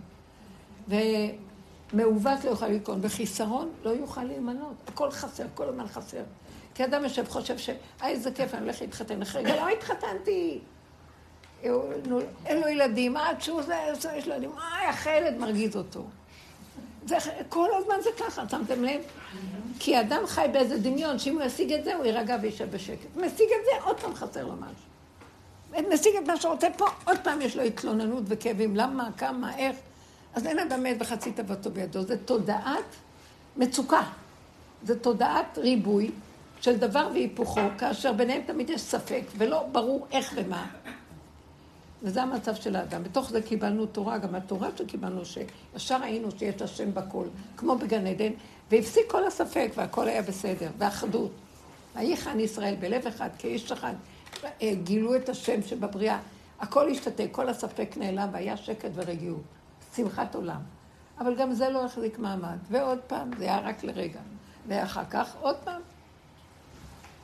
ומעוות 0.89 2.45
לא 2.45 2.51
יוכל 2.51 2.69
לתקון, 2.69 2.99
וחיסרון 3.03 3.71
לא 3.85 3.91
יוכל 3.91 4.25
להימנות. 4.25 4.75
הכל 4.89 5.11
חסר, 5.11 5.45
כל 5.55 5.69
הזמן 5.69 5.87
חסר. 5.89 6.23
כי 6.75 6.85
אדם 6.85 7.03
יושב, 7.03 7.29
חושב 7.29 7.59
ש... 7.59 7.71
אה, 8.03 8.09
איזה 8.09 8.31
כיף, 8.31 8.55
אני 8.55 8.63
הולך 8.63 8.81
להתחתן 8.81 9.23
אחרי 9.23 9.43
רגע, 9.43 9.57
לא 9.57 9.69
התחתנתי. 9.69 10.61
אין 12.47 12.61
לו 12.61 12.69
ילדים, 12.69 13.17
שהוא 13.39 13.63
זה, 13.63 13.75
יש 14.17 14.27
לו 14.27 14.35
ילדים, 14.35 14.51
אה, 14.59 14.89
איך 14.89 15.07
הילד 15.07 15.39
מרגיז 15.39 15.77
אותו. 15.77 16.05
זה, 17.07 17.17
כל 17.49 17.69
הזמן 17.79 17.95
זה 18.03 18.11
ככה, 18.19 18.49
שמתם 18.49 18.85
לב? 18.85 19.01
כי 19.79 20.01
אדם 20.01 20.27
חי 20.27 20.47
באיזה 20.53 20.79
דמיון, 20.79 21.19
שאם 21.19 21.35
הוא 21.35 21.43
ישיג 21.43 21.73
את 21.73 21.85
זה, 21.85 21.95
הוא 21.95 22.05
יירגע 22.05 22.37
וישב 22.43 22.71
בשקט. 22.71 23.17
משיג 23.17 23.49
את 23.61 23.65
זה, 23.65 23.85
עוד 23.85 24.01
פעם 24.01 24.15
חסר 24.15 24.47
לו 24.47 24.53
משהו. 24.53 25.89
משיג 25.93 26.17
את 26.17 26.27
מה 26.27 26.37
שהוא 26.37 26.53
רוצה 26.53 26.69
פה, 26.77 26.87
עוד 27.05 27.19
פעם 27.23 27.41
יש 27.41 27.57
לו 27.57 27.63
התלוננות 27.63 28.23
וכאבים, 28.27 28.77
למה, 28.77 29.09
כמה, 29.17 29.57
איך. 29.57 29.77
אז 30.35 30.47
אין 30.47 30.59
אדם 30.59 30.83
מת 30.83 30.97
וחצי 31.01 31.33
תוותו 31.33 31.71
בידו. 31.71 32.03
זה 32.03 32.17
תודעת 32.17 32.85
מצוקה. 33.57 34.03
זה 34.85 34.99
תודעת 34.99 35.59
ריבוי 35.59 36.11
של 36.61 36.77
דבר 36.77 37.09
והיפוכו, 37.13 37.61
כאשר 37.79 38.13
ביניהם 38.13 38.43
תמיד 38.47 38.71
יש 38.71 38.81
ספק, 38.81 39.23
ולא 39.37 39.63
ברור 39.73 40.07
איך 40.13 40.33
ומה. 40.37 40.67
וזה 42.03 42.23
המצב 42.23 42.55
של 42.55 42.77
האדם. 42.77 43.03
בתוך 43.03 43.31
זה 43.31 43.43
קיבלנו 43.43 43.87
תורה, 43.87 44.19
גם 44.19 44.35
התורה 44.35 44.69
שקיבלנו, 44.77 45.23
שישר 45.25 45.97
ראינו 46.03 46.29
שיש 46.39 46.63
השם 46.63 46.95
בכל, 46.95 47.25
כמו 47.57 47.79
בגן 47.79 48.07
עדן, 48.07 48.33
והפסיק 48.71 49.11
כל 49.11 49.27
הספק, 49.27 49.71
והכל 49.75 50.09
היה 50.09 50.23
בסדר, 50.23 50.71
ואחדות. 50.79 51.31
ויחן 51.97 52.41
ישראל 52.41 52.75
בלב 52.81 53.07
אחד, 53.07 53.29
כאיש 53.39 53.73
אחד. 53.73 53.95
אה, 54.45 54.75
גילו 54.85 55.17
את 55.17 55.29
השם 55.29 55.63
שבבריאה. 55.63 56.19
הכל 56.61 56.91
השתתק, 56.91 57.29
כל 57.33 57.49
הספק 57.49 57.95
נעלם, 57.97 58.29
והיה 58.33 58.57
שקט 58.57 58.91
ורגיעות. 58.95 59.43
שמחת 59.97 60.35
עולם. 60.35 60.61
אבל 61.19 61.35
גם 61.35 61.53
זה 61.53 61.69
לא 61.69 61.85
החזיק 61.85 62.19
מעמד. 62.19 62.57
ועוד 62.71 62.99
פעם, 63.07 63.31
זה 63.39 63.45
היה 63.45 63.59
רק 63.59 63.85
לרגע. 63.85 64.21
ואחר 64.69 65.05
כך, 65.11 65.37
עוד 65.41 65.57
פעם. 65.65 65.81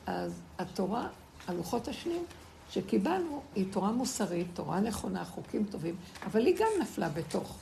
אז 0.07 0.41
התורה, 0.59 1.07
הלוחות 1.47 1.87
השניים, 1.87 2.25
שקיבלנו 2.69 3.41
היא 3.55 3.65
תורה 3.71 3.91
מוסרית, 3.91 4.47
תורה 4.53 4.79
נכונה, 4.79 5.25
חוקים 5.25 5.65
טובים, 5.71 5.95
אבל 6.25 6.45
היא 6.45 6.55
גם 6.59 6.67
נפלה 6.81 7.09
בתוך 7.09 7.57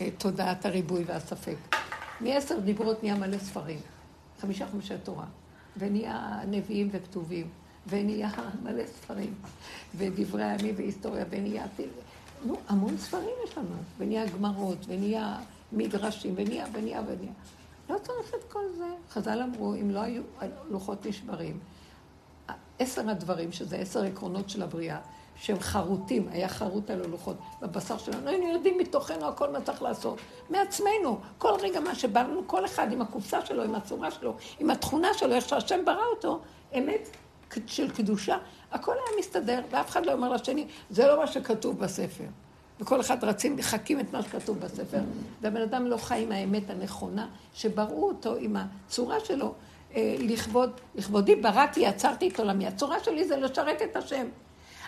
אה, 0.00 0.08
תודעת 0.18 0.66
הריבוי 0.66 1.04
והספק. 1.06 1.56
מעשר 2.20 2.58
דיברות 2.60 3.02
נהיה 3.02 3.14
מלא 3.14 3.38
ספרים, 3.38 3.80
חמישה 4.40 4.66
חמישה 4.66 4.98
תורה, 4.98 5.24
ונהיה 5.76 6.40
נביאים 6.46 6.88
וכתובים, 6.92 7.48
ונהיה 7.88 8.30
מלא 8.64 8.86
ספרים, 8.86 9.34
ודברי 9.94 10.44
הימים 10.44 10.74
והיסטוריה, 10.76 11.24
ונהיה... 11.30 11.64
נו, 12.44 12.56
המון 12.68 12.98
ספרים 12.98 13.34
יש 13.44 13.58
לנו, 13.58 13.76
ונהיה 13.98 14.26
גמרות, 14.26 14.78
ונהיה 14.86 15.38
מדרשים, 15.72 16.34
ונהיה, 16.36 16.66
ונהיה, 16.72 17.02
ונהיה. 17.06 17.32
לא 17.90 17.98
צריך 17.98 18.34
את 18.34 18.52
כל 18.52 18.64
זה. 18.76 18.88
חז"ל 19.10 19.42
אמרו, 19.42 19.74
אם 19.74 19.90
לא 19.90 20.00
היו 20.00 20.22
לוחות 20.70 21.06
נשברים, 21.06 21.58
עשר 22.82 23.10
הדברים, 23.10 23.52
שזה 23.52 23.76
עשר 23.76 24.02
עקרונות 24.04 24.50
של 24.50 24.62
הבריאה, 24.62 24.98
שהם 25.36 25.60
חרוטים, 25.60 26.28
היה 26.30 26.48
חרוט 26.48 26.90
על 26.90 27.04
הלוחות 27.04 27.36
בבשר 27.60 27.98
שלנו, 27.98 28.28
היינו 28.28 28.48
יודעים 28.48 28.78
מתוכנו 28.78 29.28
הכל 29.28 29.50
מה 29.50 29.60
צריך 29.60 29.82
לעשות, 29.82 30.18
מעצמנו. 30.50 31.18
כל 31.38 31.52
רגע 31.60 31.80
מה 31.80 31.94
שבא 31.94 32.22
לנו, 32.22 32.42
כל 32.46 32.64
אחד 32.64 32.92
עם 32.92 33.02
הקופסה 33.02 33.46
שלו, 33.46 33.62
עם 33.62 33.74
הצורה 33.74 34.10
שלו, 34.10 34.36
עם 34.58 34.70
התכונה 34.70 35.14
שלו, 35.14 35.34
איך 35.34 35.48
שהשם 35.48 35.84
ברא 35.84 36.04
אותו, 36.14 36.40
אמת 36.78 37.08
של 37.66 37.90
קדושה, 37.90 38.36
הכל 38.72 38.92
היה 38.92 39.18
מסתדר, 39.18 39.60
ואף 39.70 39.90
אחד 39.90 40.06
לא 40.06 40.12
אומר 40.12 40.32
לשני, 40.32 40.66
זה 40.90 41.06
לא 41.06 41.18
מה 41.18 41.26
שכתוב 41.26 41.78
בספר. 41.78 42.24
וכל 42.80 43.00
אחד 43.00 43.24
רצים, 43.24 43.56
מחקים 43.56 44.00
את 44.00 44.12
מה 44.12 44.22
שכתוב 44.22 44.58
בספר, 44.60 45.00
והבן 45.40 45.62
אדם 45.62 45.86
לא 45.86 45.96
חי 45.96 46.22
עם 46.22 46.32
האמת 46.32 46.70
הנכונה, 46.70 47.28
שבראו 47.54 48.08
אותו 48.08 48.36
עם 48.36 48.56
הצורה 48.56 49.20
שלו, 49.20 49.54
לכבוד, 50.18 50.70
לכבודי 50.94 51.36
בראתי, 51.36 51.86
עצרתי 51.86 52.28
את 52.28 52.40
עולמי. 52.40 52.66
הצורה 52.66 53.04
שלי 53.04 53.24
זה 53.24 53.36
לשרת 53.36 53.82
את 53.82 53.96
השם. 53.96 54.26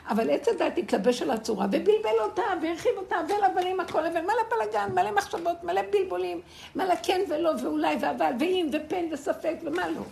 אבל 0.08 0.30
עץ 0.30 0.48
הדת 0.48 0.78
התלבש 0.78 1.22
על 1.22 1.30
הצורה, 1.30 1.66
ובלבל 1.66 2.18
אותה, 2.20 2.42
והרחיב 2.62 2.92
אותה, 2.96 3.16
ולבנים 3.28 3.80
הכל, 3.80 3.98
ומלא 3.98 4.42
בלאגן, 4.50 4.92
מלא 4.94 5.14
מחשבות, 5.14 5.64
מלא 5.64 5.80
בלבולים, 5.92 6.40
מלא 6.76 6.94
כן 7.02 7.20
ולא, 7.28 7.50
ואולי, 7.62 7.96
ואבל, 8.00 8.32
ואם, 8.40 8.68
ופן, 8.72 9.04
וספק, 9.12 9.56
ומה 9.62 9.88
לא. 9.88 10.02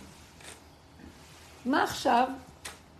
מה 1.65 1.83
עכשיו? 1.83 2.27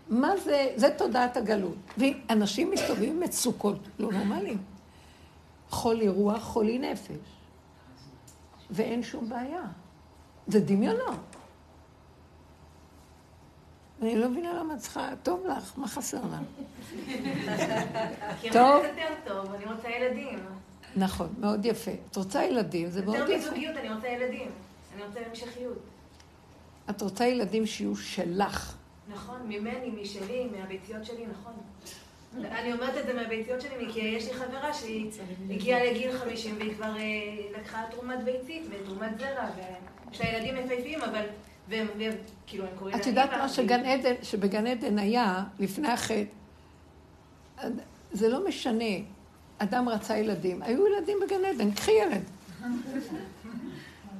מה 0.10 0.38
זה? 0.38 0.74
זה 0.76 0.90
תודעת 0.98 1.38
הגלות. 1.38 1.76
ואנשים 1.98 2.72
מסתובבים 2.72 3.20
מצוקות 3.20 3.80
לא 4.00 4.12
נורמליים. 4.12 4.58
חולי 5.70 6.08
רוח, 6.08 6.44
חולי 6.44 6.80
נפש. 6.80 7.16
ואין 8.72 9.04
שום 9.04 9.30
בעיה. 9.30 9.64
זה 10.48 10.60
דמיונות. 10.60 11.33
אני 14.04 14.16
לא 14.16 14.30
מבינה 14.30 14.54
למה 14.54 14.74
את 14.74 14.80
צריכה, 14.80 15.10
טוב 15.24 15.48
לך, 15.48 15.74
מה 15.78 15.88
חסר 15.88 16.18
לך? 16.18 16.40
טוב. 18.52 19.54
אני 19.56 19.66
רוצה 19.74 19.90
ילדים. 19.90 20.40
נכון, 20.96 21.34
מאוד 21.40 21.66
יפה. 21.66 21.92
את 22.12 22.16
רוצה 22.16 22.44
ילדים, 22.44 22.90
זה 22.90 23.06
מאוד 23.06 23.16
יפה. 23.16 23.32
יותר 23.32 23.38
מזוגיות, 23.48 23.78
אני 23.78 23.94
רוצה 23.94 24.08
ילדים. 24.08 24.52
אני 24.96 25.04
רוצה 25.04 25.20
המשכיות. 25.30 25.78
את 26.90 27.02
רוצה 27.02 27.26
ילדים 27.26 27.66
שיהיו 27.66 27.96
שלך. 27.96 28.76
נכון, 29.14 29.40
ממני, 29.48 29.92
משלי, 30.02 30.48
מהביציות 30.58 31.06
שלי, 31.06 31.26
נכון. 31.26 31.54
אני 32.38 32.74
אומרת 32.74 32.98
את 32.98 33.06
זה 33.06 33.14
מהביציות 33.14 33.62
שלי, 33.62 33.94
כי 33.94 34.00
יש 34.00 34.28
לי 34.28 34.34
חברה 34.34 34.74
שהיא 34.74 35.12
הגיעה 35.50 35.86
לגיל 35.86 36.18
50 36.18 36.56
והיא 36.58 36.76
כבר 36.76 36.98
אה, 36.98 37.60
לקחה 37.60 37.84
תרומת 37.92 38.24
ביצית 38.24 38.64
ותרומת 38.70 39.20
זרע, 39.20 39.50
ויש 39.56 40.22
לה 40.22 40.30
ילדים 40.30 40.58
יפהפיים, 40.58 41.02
אבל... 41.02 41.26
והם, 41.68 41.88
כאילו, 42.48 42.66
הם 42.66 42.72
קוראים... 42.80 42.96
את 42.96 43.06
יודעת 43.06 43.30
מה 43.30 43.50
שגן 43.50 43.86
עדן, 43.86 44.14
שבגן 44.22 44.68
עדן 44.68 45.00
היה, 45.00 45.44
לפני 45.60 45.88
החטא, 45.88 46.24
זה 48.12 48.30
לא 48.30 48.48
משנה, 48.48 48.94
אדם 49.58 49.90
רצה 49.90 50.18
ילדים, 50.18 50.64
היו 50.64 50.88
ילדים 50.88 51.18
בגן 51.26 51.46
עדן, 51.46 51.72
קחי 51.72 51.92
ילד. 51.92 52.24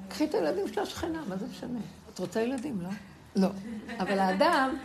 קחי 0.10 0.26
את 0.26 0.34
הילדים 0.34 0.68
של 0.68 0.80
השכנה, 0.80 1.24
מה 1.28 1.38
זה 1.38 1.46
משנה? 1.48 1.80
את 2.14 2.20
רוצה 2.20 2.42
ילדים, 2.42 2.82
לא? 2.82 2.90
לא. 3.36 3.48
אבל 4.00 4.20
האדם... 4.20 4.76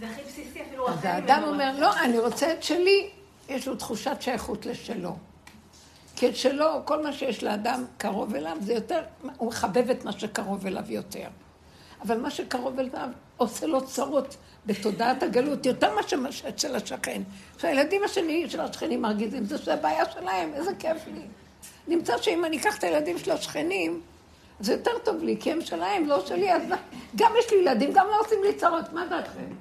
זה 0.00 0.10
הכי 0.10 0.22
בסיסי, 0.22 0.62
אפילו 0.62 0.88
אז 0.88 1.04
האדם 1.04 1.42
אומר, 1.46 1.80
לא, 1.80 2.00
אני 2.00 2.18
רוצה 2.18 2.52
את 2.52 2.62
שלי, 2.62 3.10
יש 3.48 3.68
לו 3.68 3.76
תחושת 3.76 4.16
שייכות 4.20 4.66
לשלו. 4.66 5.16
כי 6.22 6.28
את 6.28 6.36
שלו, 6.36 6.66
כל 6.84 7.02
מה 7.02 7.12
שיש 7.12 7.42
לאדם 7.42 7.84
קרוב 7.98 8.34
אליו, 8.34 8.56
זה 8.60 8.72
יותר, 8.72 9.02
הוא 9.36 9.48
מחבב 9.48 9.90
את 9.90 10.04
מה 10.04 10.12
שקרוב 10.12 10.66
אליו 10.66 10.84
יותר. 10.88 11.28
אבל 12.02 12.20
מה 12.20 12.30
שקרוב 12.30 12.78
אליו 12.78 13.08
עושה 13.36 13.66
לו 13.66 13.86
צרות 13.86 14.36
בתודעת 14.66 15.22
הגלות, 15.22 15.66
יותר 15.66 15.94
מאשר 15.94 16.16
אצל 16.48 16.76
השכן. 16.76 17.22
שהילדים 17.58 18.02
השני 18.04 18.50
של 18.50 18.60
השכנים 18.60 19.02
מרגיזים, 19.02 19.44
זה 19.44 19.58
שהבעיה 19.58 20.10
שלהם, 20.10 20.54
איזה 20.54 20.70
כיף 20.78 21.06
לי. 21.06 21.22
נמצא 21.88 22.18
שאם 22.18 22.44
אני 22.44 22.56
אקח 22.56 22.78
את 22.78 22.84
הילדים 22.84 23.18
של 23.18 23.30
השכנים, 23.30 24.00
זה 24.60 24.72
יותר 24.72 24.98
טוב 25.04 25.22
לי, 25.22 25.36
כי 25.40 25.52
הם 25.52 25.60
שלהם, 25.60 26.06
לא 26.06 26.26
שלי, 26.26 26.52
אז 26.52 26.62
גם 27.16 27.32
יש 27.38 27.52
לי 27.52 27.58
ילדים, 27.58 27.90
גם 27.92 28.06
לא 28.10 28.20
עושים 28.20 28.38
לי 28.44 28.54
צרות, 28.54 28.92
מה 28.92 29.06
דעתכם? 29.06 29.54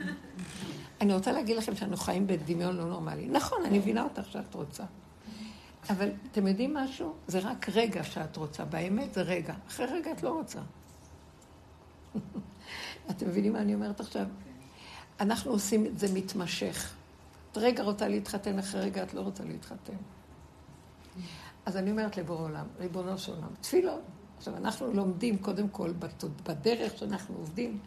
אני 1.00 1.14
רוצה 1.14 1.32
להגיד 1.32 1.56
לכם 1.56 1.76
שאנחנו 1.76 1.96
חיים 1.96 2.26
בדמיון 2.26 2.76
לא 2.76 2.84
נורמלי. 2.84 3.26
נכון, 3.26 3.64
אני 3.64 3.78
מבינה 3.78 4.02
אותך 4.02 4.32
שאת 4.32 4.54
רוצה. 4.54 4.84
אבל 5.90 6.10
אתם 6.32 6.46
יודעים 6.46 6.74
משהו? 6.74 7.14
זה 7.26 7.38
רק 7.38 7.68
רגע 7.68 8.04
שאת 8.04 8.36
רוצה. 8.36 8.64
באמת 8.64 9.14
זה 9.14 9.22
רגע. 9.22 9.54
אחרי 9.68 9.86
רגע 9.86 10.12
את 10.12 10.22
לא 10.22 10.30
רוצה. 10.30 10.60
אתם 13.10 13.28
מבינים 13.28 13.52
מה 13.52 13.58
אני 13.58 13.74
אומרת 13.74 14.00
עכשיו? 14.00 14.26
אנחנו 15.20 15.50
עושים 15.50 15.86
את 15.86 15.98
זה 15.98 16.06
מתמשך. 16.14 16.94
את 17.52 17.58
רגע 17.58 17.82
רוצה 17.82 18.08
להתחתן, 18.08 18.58
אחרי 18.58 18.80
רגע 18.80 19.02
את 19.02 19.14
לא 19.14 19.20
רוצה 19.20 19.44
להתחתן. 19.44 19.96
אז 21.66 21.76
אני 21.76 21.90
אומרת 21.90 22.16
לבורא 22.16 22.42
עולם, 22.42 22.66
ריבונו 22.78 23.18
של 23.18 23.32
עולם, 23.32 23.48
תפילות. 23.60 24.00
עכשיו, 24.36 24.56
אנחנו 24.56 24.92
לומדים 24.92 25.38
קודם 25.38 25.68
כל 25.68 25.92
בדרך 26.42 26.98
שאנחנו 26.98 27.34
עובדים, 27.36 27.78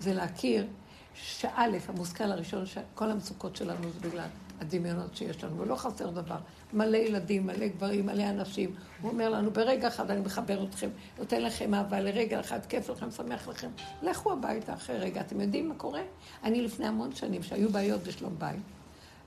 זה 0.00 0.14
להכיר 0.14 0.66
שא', 1.14 1.66
המושכל 1.88 2.24
הראשון, 2.24 2.66
שכל 2.66 3.10
המצוקות 3.10 3.56
שלנו 3.56 3.90
זה 3.90 4.08
בגלל 4.08 4.28
הדמיונות 4.60 5.16
שיש 5.16 5.44
לנו, 5.44 5.58
ולא 5.58 5.76
חסר 5.76 6.10
דבר. 6.10 6.36
מלא 6.72 6.96
ילדים, 6.96 7.46
מלא 7.46 7.66
גברים, 7.66 8.06
מלא 8.06 8.22
אנשים. 8.22 8.74
הוא 9.02 9.10
אומר 9.10 9.30
לנו, 9.30 9.50
ברגע 9.50 9.88
אחד 9.88 10.10
אני 10.10 10.20
מחבר 10.20 10.64
אתכם, 10.64 10.88
נותן 11.18 11.42
לכם 11.42 11.74
אהבה, 11.74 12.00
לרגע 12.00 12.40
אחד 12.40 12.66
כיף 12.66 12.90
לכם, 12.90 13.10
שמח 13.10 13.48
לכם. 13.48 13.68
לכו 14.02 14.32
הביתה 14.32 14.74
אחרי 14.74 14.98
רגע. 14.98 15.20
אתם 15.20 15.40
יודעים 15.40 15.68
מה 15.68 15.74
קורה? 15.74 16.02
אני 16.44 16.62
לפני 16.62 16.86
המון 16.86 17.14
שנים, 17.14 17.42
שהיו 17.42 17.68
בעיות 17.68 18.02
בשלום 18.02 18.34
בית, 18.38 18.60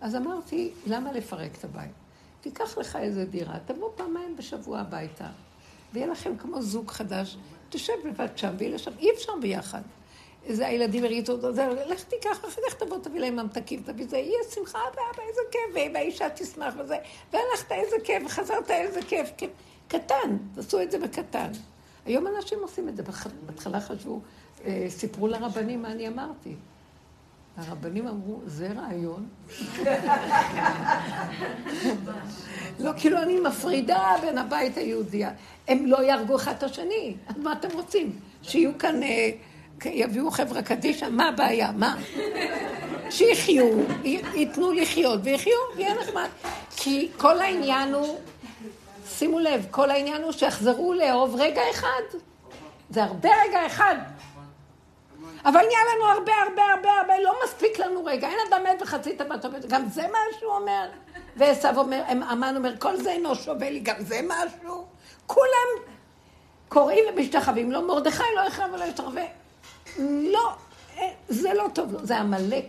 אז 0.02 0.16
אמרתי, 0.16 0.72
למה 0.88 1.12
לפרק 1.12 1.58
את 1.58 1.64
הבית? 1.64 1.92
תיקח 2.42 2.78
לך 2.78 2.96
איזה 2.96 3.26
דירה, 3.26 3.58
תבוא 3.66 3.90
פעמיים 3.96 4.36
בשבוע 4.38 4.80
הביתה, 4.80 5.28
ויהיה 5.94 6.08
לכם 6.08 6.38
כמו 6.38 6.62
זוג 6.62 6.92
חדש, 6.92 7.38
תשב 7.70 7.94
לבד 8.06 8.38
שם, 8.38 8.54
ויהיה 8.58 8.76
לשם, 8.76 8.92
אי 9.00 9.08
אפשר 9.16 9.32
ביחד. 9.42 9.82
זה 10.50 10.68
הילדים 10.68 11.04
הריצו 11.04 11.32
אותו, 11.32 11.54
זה, 11.54 11.68
לך 11.88 12.04
תיקח, 12.04 12.40
אחר 12.48 12.62
כך 12.68 12.74
תבוא, 12.74 12.98
תביא 12.98 13.20
להם 13.20 13.36
ממתקים, 13.36 13.84
תביא 13.86 14.06
זה, 14.10 14.18
יהיה 14.18 14.40
שמחה, 14.56 14.80
ואבא, 14.90 15.24
איזה 15.30 15.42
כיף, 15.52 15.92
והאישה 15.94 16.30
תשמח 16.30 16.74
וזה, 16.80 16.98
והלכת, 17.34 17.72
איזה 17.72 17.96
כיף, 18.04 18.24
וחזרת, 18.26 18.72
איזה 18.72 19.02
כיף, 19.02 19.30
כיף. 19.38 19.50
קטן, 19.88 20.38
תעשו 20.56 20.82
את 20.82 20.92
זה 20.92 21.00
בקטן. 21.00 21.52
היום 22.06 22.28
אנשים 22.28 22.60
עושים 22.62 22.90
את 22.90 22.98
זה, 22.98 23.04
בהתחלה 23.46 23.82
חשבו, 23.82 24.20
אה, 24.66 24.86
סיפרו 24.90 25.28
לרבנים 25.28 25.82
מה 25.82 25.92
אני 25.92 26.08
אמרתי. 26.08 26.56
הרבנים 27.58 28.08
אמרו, 28.08 28.40
זה 28.46 28.72
רעיון. 28.76 29.28
לא, 32.80 32.92
כאילו 32.98 33.18
אני 33.18 33.40
מפרידה 33.40 34.16
בין 34.22 34.38
הבית 34.38 34.78
היהודי. 34.78 35.24
הם 35.68 35.86
לא 35.86 36.04
יהרגו 36.04 36.36
אחד 36.36 36.54
את 36.58 36.64
השני. 36.64 37.16
אז 37.28 37.38
מה 37.38 37.54
אתם 37.54 37.68
רוצים? 37.74 38.20
שיהיו 38.42 38.78
כאן... 38.80 39.00
אה, 39.86 39.92
יביאו 39.94 40.32
חברה 40.32 40.62
קדישא, 40.62 41.08
מה 41.12 41.28
הבעיה? 41.28 41.72
מה? 41.72 41.96
שיחיו, 43.10 43.68
ייתנו 44.34 44.72
לחיות 44.72 45.20
ויחיו, 45.24 45.58
ויהיה 45.76 45.94
נחמד. 45.94 46.28
כי 46.78 47.10
כל 47.18 47.40
העניין 47.40 47.94
הוא, 47.94 48.18
שימו 49.08 49.40
לב, 49.40 49.66
כל 49.72 49.92
העניין 49.92 50.24
הוא 50.24 50.32
שיחזרו 50.32 50.94
לאהוב 50.94 51.36
רגע 51.40 51.62
אחד. 51.72 52.18
זה 52.90 53.04
הרבה 53.04 53.30
רגע 53.48 53.66
אחד. 53.66 53.96
אבל 55.46 55.60
נהיה 55.60 55.80
לנו 55.96 56.06
הרבה, 56.06 56.32
הרבה, 56.48 56.64
הרבה, 56.76 56.90
הרבה, 57.02 57.20
לא 57.20 57.34
מספיק 57.44 57.80
לנו 57.80 58.06
רגע. 58.06 58.28
אין 58.28 58.38
אדם 58.50 58.64
מת 58.64 58.82
וחצי 58.82 59.16
טבעת 59.16 59.46
עובד. 59.46 59.66
גם 59.70 59.90
זה 59.90 60.02
מה 60.02 60.18
שהוא 60.40 60.52
אומר. 60.52 60.90
ועשו 61.36 61.68
אומר, 61.78 62.04
המן 62.08 62.56
אומר, 62.58 62.74
כל 62.80 62.98
זה 62.98 63.12
אינו 63.12 63.36
שווה 63.36 63.70
לי, 63.70 63.80
גם 63.80 63.96
זה 64.00 64.20
משהו. 64.28 64.86
כולם 65.28 65.70
קוראים 66.70 67.04
ומשתחווים. 67.14 67.72
לא 67.72 67.88
מרדכי 67.88 68.24
לא 68.36 68.42
יחרב 68.42 68.74
ולא 68.74 68.84
ישתחווה. 68.84 69.41
לא, 70.00 70.54
אה, 70.98 71.10
זה 71.30 71.54
לא 71.54 71.68
טוב 71.74 71.92
לו, 71.94 72.06
זה 72.06 72.18
עמלק. 72.18 72.66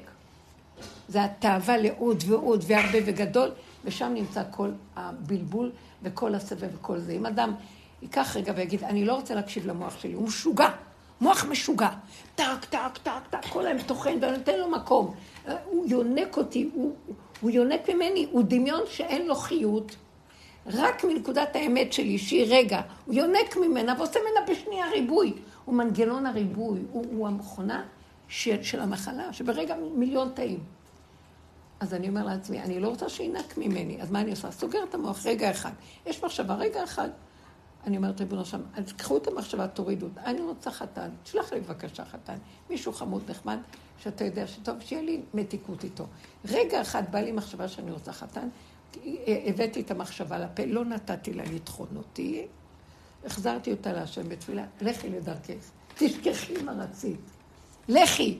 זה 1.09 1.25
התאווה 1.25 1.77
לעוד 1.77 2.25
ועוד 2.27 2.65
והרבה 2.67 2.99
וגדול, 3.07 3.51
ושם 3.85 4.13
נמצא 4.15 4.43
כל 4.51 4.71
הבלבול 4.97 5.71
וכל 6.03 6.35
הסבב 6.35 6.69
וכל 6.75 6.99
זה. 6.99 7.13
אם 7.13 7.27
אדם 7.27 7.55
ייקח 8.03 8.37
רגע 8.37 8.53
ויגיד, 8.57 8.85
אני 8.85 9.05
לא 9.05 9.15
רוצה 9.15 9.35
להקשיב 9.35 9.67
למוח 9.67 9.99
שלי, 9.99 10.13
הוא 10.13 10.27
משוגע, 10.27 10.69
מוח 11.21 11.45
משוגע. 11.45 11.89
טק, 12.35 12.45
טק, 12.71 12.99
טק, 13.03 13.11
טק, 13.31 13.45
כל 13.49 13.67
היום 13.67 13.83
טוחן 13.83 14.19
ואני 14.21 14.39
נותן 14.39 14.59
לו 14.59 14.71
מקום. 14.71 15.15
הוא 15.65 15.87
יונק 15.89 16.37
אותי, 16.37 16.71
הוא, 16.75 16.95
הוא 17.41 17.51
יונק 17.51 17.91
ממני, 17.91 18.27
הוא 18.31 18.45
דמיון 18.47 18.81
שאין 18.91 19.27
לו 19.27 19.35
חיות. 19.35 19.97
רק 20.67 21.05
מנקודת 21.05 21.57
האמת 21.57 21.93
שלי, 21.93 22.19
שהיא 22.19 22.47
רגע, 22.49 22.81
הוא 23.07 23.15
יונק 23.15 23.57
ממנה 23.57 23.95
ועושה 23.99 24.21
ממנה 24.21 24.53
בשנייה 24.53 24.91
ריבוי. 24.91 25.33
הוא 25.65 25.75
מנגנון 25.75 26.27
הריבוי, 26.27 26.81
הוא, 26.91 27.07
הוא 27.13 27.29
המכונה 27.29 27.85
של, 28.29 28.63
של 28.63 28.81
המחלה, 28.81 29.33
שברגע 29.33 29.77
מיליון 29.97 30.31
תאים. 30.35 30.61
אז 31.81 31.95
אני 31.95 32.09
אומר 32.09 32.25
לעצמי, 32.25 32.61
אני 32.61 32.81
לא 32.81 32.89
רוצה 32.89 33.09
שינק 33.09 33.59
ממני, 33.59 34.03
אז 34.03 34.11
מה 34.11 34.21
אני 34.21 34.31
עושה? 34.31 34.51
סוגר 34.51 34.79
את 34.89 34.95
המוח 34.95 35.27
רגע 35.27 35.51
אחד. 35.51 35.73
יש 36.07 36.25
מחשבה, 36.25 36.55
רגע 36.55 36.85
אחד. 36.85 37.09
אני 37.87 37.97
אומרת, 37.97 38.21
ריבונו 38.21 38.45
שם, 38.45 38.61
אז 38.75 38.93
קחו 38.93 39.17
את 39.17 39.27
המחשבה, 39.27 39.69
תורידו. 39.69 40.07
אני 40.25 40.41
רוצה 40.41 40.71
חתן, 40.71 41.11
תשלח 41.23 41.53
לי 41.53 41.61
בבקשה 41.61 42.05
חתן. 42.05 42.37
מישהו 42.71 42.93
חמוד 42.93 43.31
נחמד, 43.31 43.59
שאתה 43.99 44.25
יודע 44.25 44.47
שטוב, 44.47 44.81
שיהיה 44.81 45.03
לי 45.03 45.21
מתיקות 45.35 45.85
איתו. 45.85 46.07
רגע 46.45 46.81
אחד 46.81 47.03
בא 47.11 47.19
לי 47.19 47.33
מחשבה 47.33 47.69
שאני 47.69 47.91
רוצה 47.91 48.13
חתן, 48.13 48.49
הבאתי 49.27 49.81
את 49.81 49.91
המחשבה 49.91 50.39
לפה, 50.39 50.65
לא 50.65 50.85
נתתי 50.85 51.33
לה 51.33 51.45
לטחון 51.45 51.89
אותי, 51.97 52.47
החזרתי 53.27 53.71
אותה 53.71 53.93
להשם 53.93 54.29
בתפילה, 54.29 54.65
לכי 54.81 55.09
לדרכך, 55.09 55.71
תשכחי 55.95 56.63
מה 56.63 56.73
רצית. 56.73 57.21
לכי. 57.89 58.39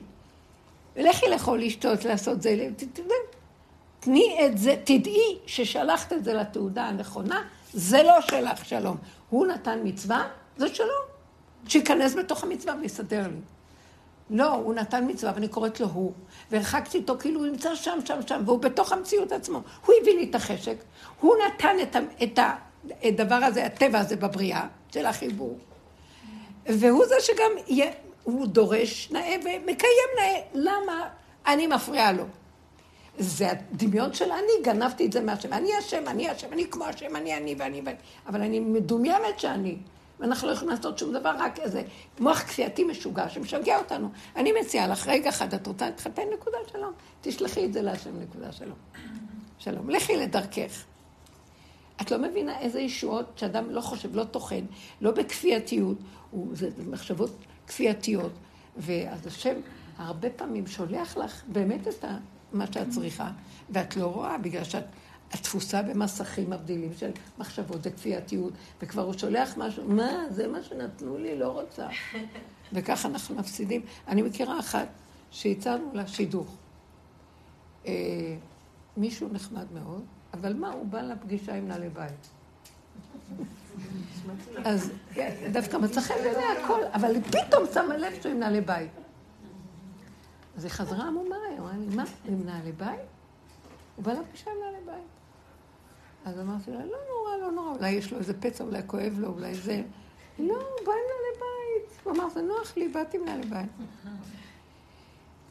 לכי 0.95 1.25
לאכול, 1.29 1.61
לשתות, 1.61 2.05
לעשות 2.05 2.41
זה, 2.41 2.69
תני 3.99 4.37
את 4.45 4.57
זה, 4.57 4.75
תדעי 4.83 5.37
ששלחת 5.45 6.13
את 6.13 6.23
זה 6.23 6.33
לתעודה 6.33 6.83
הנכונה, 6.83 7.41
זה 7.73 8.03
לא 8.03 8.21
שלך 8.21 8.65
שלום. 8.65 8.97
הוא 9.29 9.47
נתן 9.47 9.79
מצווה, 9.83 10.27
זה 10.57 10.75
שלו. 10.75 11.13
שייכנס 11.67 12.15
בתוך 12.15 12.43
המצווה 12.43 12.75
ויסדר 12.81 13.27
לי. 13.27 13.39
לא, 14.29 14.53
הוא 14.53 14.73
נתן 14.73 15.09
מצווה 15.09 15.31
ואני 15.35 15.47
קוראת 15.47 15.79
לו 15.79 15.87
הוא, 15.87 16.13
והרחקתי 16.51 16.97
אותו 16.97 17.17
כאילו 17.19 17.39
הוא 17.39 17.47
נמצא 17.47 17.75
שם, 17.75 17.99
שם, 18.05 18.19
שם, 18.27 18.41
והוא 18.45 18.59
בתוך 18.59 18.91
המציאות 18.91 19.31
עצמו. 19.31 19.61
הוא 19.85 19.95
הביא 20.01 20.13
לי 20.13 20.29
את 20.29 20.35
החשק, 20.35 20.75
הוא 21.19 21.35
נתן 21.47 21.75
את, 21.81 21.95
את 22.23 22.39
הדבר 23.03 23.35
הזה, 23.35 23.65
הטבע 23.65 23.99
הזה 23.99 24.15
בבריאה 24.15 24.67
של 24.91 25.05
החיבור. 25.05 25.57
והוא 26.65 27.05
זה 27.05 27.15
שגם, 27.19 27.51
יהיה, 27.67 27.91
הוא 28.23 28.47
דורש 28.47 29.11
נאה 29.11 29.35
ומקיים 29.39 30.09
נאה. 30.19 30.39
למה 30.53 31.09
אני 31.47 31.67
מפריעה 31.67 32.11
לו? 32.11 32.23
זה 33.17 33.51
הדמיון 33.51 34.13
של 34.13 34.31
אני, 34.31 34.63
גנבתי 34.63 35.05
את 35.05 35.11
זה 35.11 35.21
מהשם. 35.21 35.53
אני 35.53 35.75
השם, 35.75 36.03
אני 36.07 36.29
השם, 36.29 36.53
אני 36.53 36.65
כמו 36.71 36.85
השם, 36.85 37.15
אני 37.15 37.37
אני 37.37 37.55
ואני 37.57 37.81
ואני. 37.85 37.97
אבל 38.27 38.41
אני 38.41 38.59
מדומיינת 38.59 39.39
שאני. 39.39 39.77
ואנחנו 40.19 40.47
לא 40.47 40.53
יכולים 40.53 40.75
לעשות 40.75 40.97
שום 40.97 41.13
דבר, 41.13 41.35
רק 41.39 41.59
איזה 41.59 41.81
מוח 42.19 42.39
כפייתי 42.39 42.83
משוגע 42.83 43.29
שמשגע 43.29 43.77
אותנו. 43.77 44.09
אני 44.35 44.51
מציעה 44.61 44.87
לך, 44.87 45.07
רגע 45.07 45.29
אחד, 45.29 45.53
את 45.53 45.67
רוצה 45.67 45.85
להתחתן? 45.85 46.23
נקודה 46.33 46.57
שלום. 46.71 46.91
תשלחי 47.21 47.65
את 47.65 47.73
זה 47.73 47.81
להשם, 47.81 48.19
נקודה 48.21 48.51
שלום. 48.51 48.77
שלום. 49.59 49.89
לכי 49.89 50.17
לדרכך. 50.17 50.83
את 52.01 52.11
לא 52.11 52.17
מבינה 52.17 52.59
איזה 52.59 52.79
ישועות 52.79 53.25
שאדם 53.35 53.69
לא 53.69 53.81
חושב, 53.81 54.15
לא 54.15 54.23
טוחן, 54.23 54.65
לא 55.01 55.11
בכפייתיות, 55.11 55.97
זה, 56.53 56.69
זה 56.69 56.91
מחשבות 56.91 57.31
כפייתיות. 57.67 58.31
ואז 58.77 59.27
השם 59.27 59.55
הרבה 59.97 60.29
פעמים 60.29 60.67
שולח 60.67 61.17
לך 61.17 61.43
באמת 61.47 61.87
את 61.87 62.05
מה 62.53 62.65
שאת 62.71 62.89
צריכה, 62.89 63.31
ואת 63.69 63.97
לא 63.97 64.05
רואה, 64.05 64.37
בגלל 64.37 64.63
שאת 64.63 64.85
התפוסה 65.31 65.81
במסכים 65.81 66.49
מבדילים 66.49 66.93
של 66.97 67.11
מחשבות, 67.37 67.83
זה 67.83 67.91
כפייתיות, 67.91 68.53
וכבר 68.81 69.01
הוא 69.01 69.13
שולח 69.13 69.57
משהו, 69.57 69.87
מה, 69.87 70.11
זה 70.29 70.47
מה 70.47 70.63
שנתנו 70.63 71.17
לי, 71.17 71.39
לא 71.39 71.47
רוצה. 71.47 71.87
וככה 72.73 73.07
אנחנו 73.07 73.35
מפסידים. 73.35 73.81
אני 74.07 74.21
מכירה 74.21 74.59
אחת 74.59 74.87
שהצענו 75.31 75.91
לה 75.93 76.07
שידוך. 76.07 76.55
אה, 77.87 77.93
מישהו 78.97 79.29
נחמד 79.31 79.65
מאוד, 79.73 80.03
אבל 80.33 80.53
מה, 80.53 80.71
הוא 80.71 80.85
בא 80.85 81.01
לפגישה 81.01 81.55
עם 81.55 81.67
נעלי 81.67 81.89
בית. 81.89 82.29
אז 84.65 84.91
דווקא 85.51 85.77
מצא 85.77 86.01
חן 86.01 86.13
בעיני 86.23 86.43
הכל, 86.63 86.79
אבל 86.93 87.15
היא 87.15 87.23
פתאום 87.23 87.63
שמה 87.73 87.97
לב 87.97 88.21
שהוא 88.21 88.31
עם 88.31 88.39
נעלי 88.39 88.61
בית. 88.61 88.91
אז 90.57 90.63
היא 90.63 90.71
חזרה 90.71 91.07
עמומה, 91.07 91.35
היא 91.49 91.59
אמרה 91.59 91.71
לי, 91.77 91.95
מה, 91.95 92.03
עם 92.25 92.45
נעלי 92.45 92.71
בית? 92.71 92.99
הוא 93.95 94.05
בא 94.05 94.13
לפגישה 94.13 94.51
עם 94.51 94.57
נעלי 94.65 94.85
בית. 94.85 95.03
אז 96.25 96.39
אמרתי 96.39 96.71
לה, 96.71 96.77
לא 96.77 96.97
נורא, 97.09 97.37
לא 97.41 97.51
נורא, 97.51 97.75
אולי 97.75 97.89
יש 97.89 98.11
לו 98.11 98.17
איזה 98.17 98.33
פצע, 98.41 98.63
אולי 98.63 98.81
כואב 98.87 99.13
לו, 99.17 99.27
אולי 99.27 99.55
זה. 99.55 99.81
לא, 100.39 100.53
הוא 100.53 100.85
בא 100.85 100.91
עם 100.91 101.07
נעלי 101.09 101.39
בית. 101.39 101.99
הוא 102.03 102.13
אמר, 102.13 102.29
זה 102.29 102.41
נוח 102.41 102.77
לי, 102.77 102.87
באתי 102.87 103.17
עם 103.17 103.25
נעלי 103.25 103.45
בית. 103.45 103.69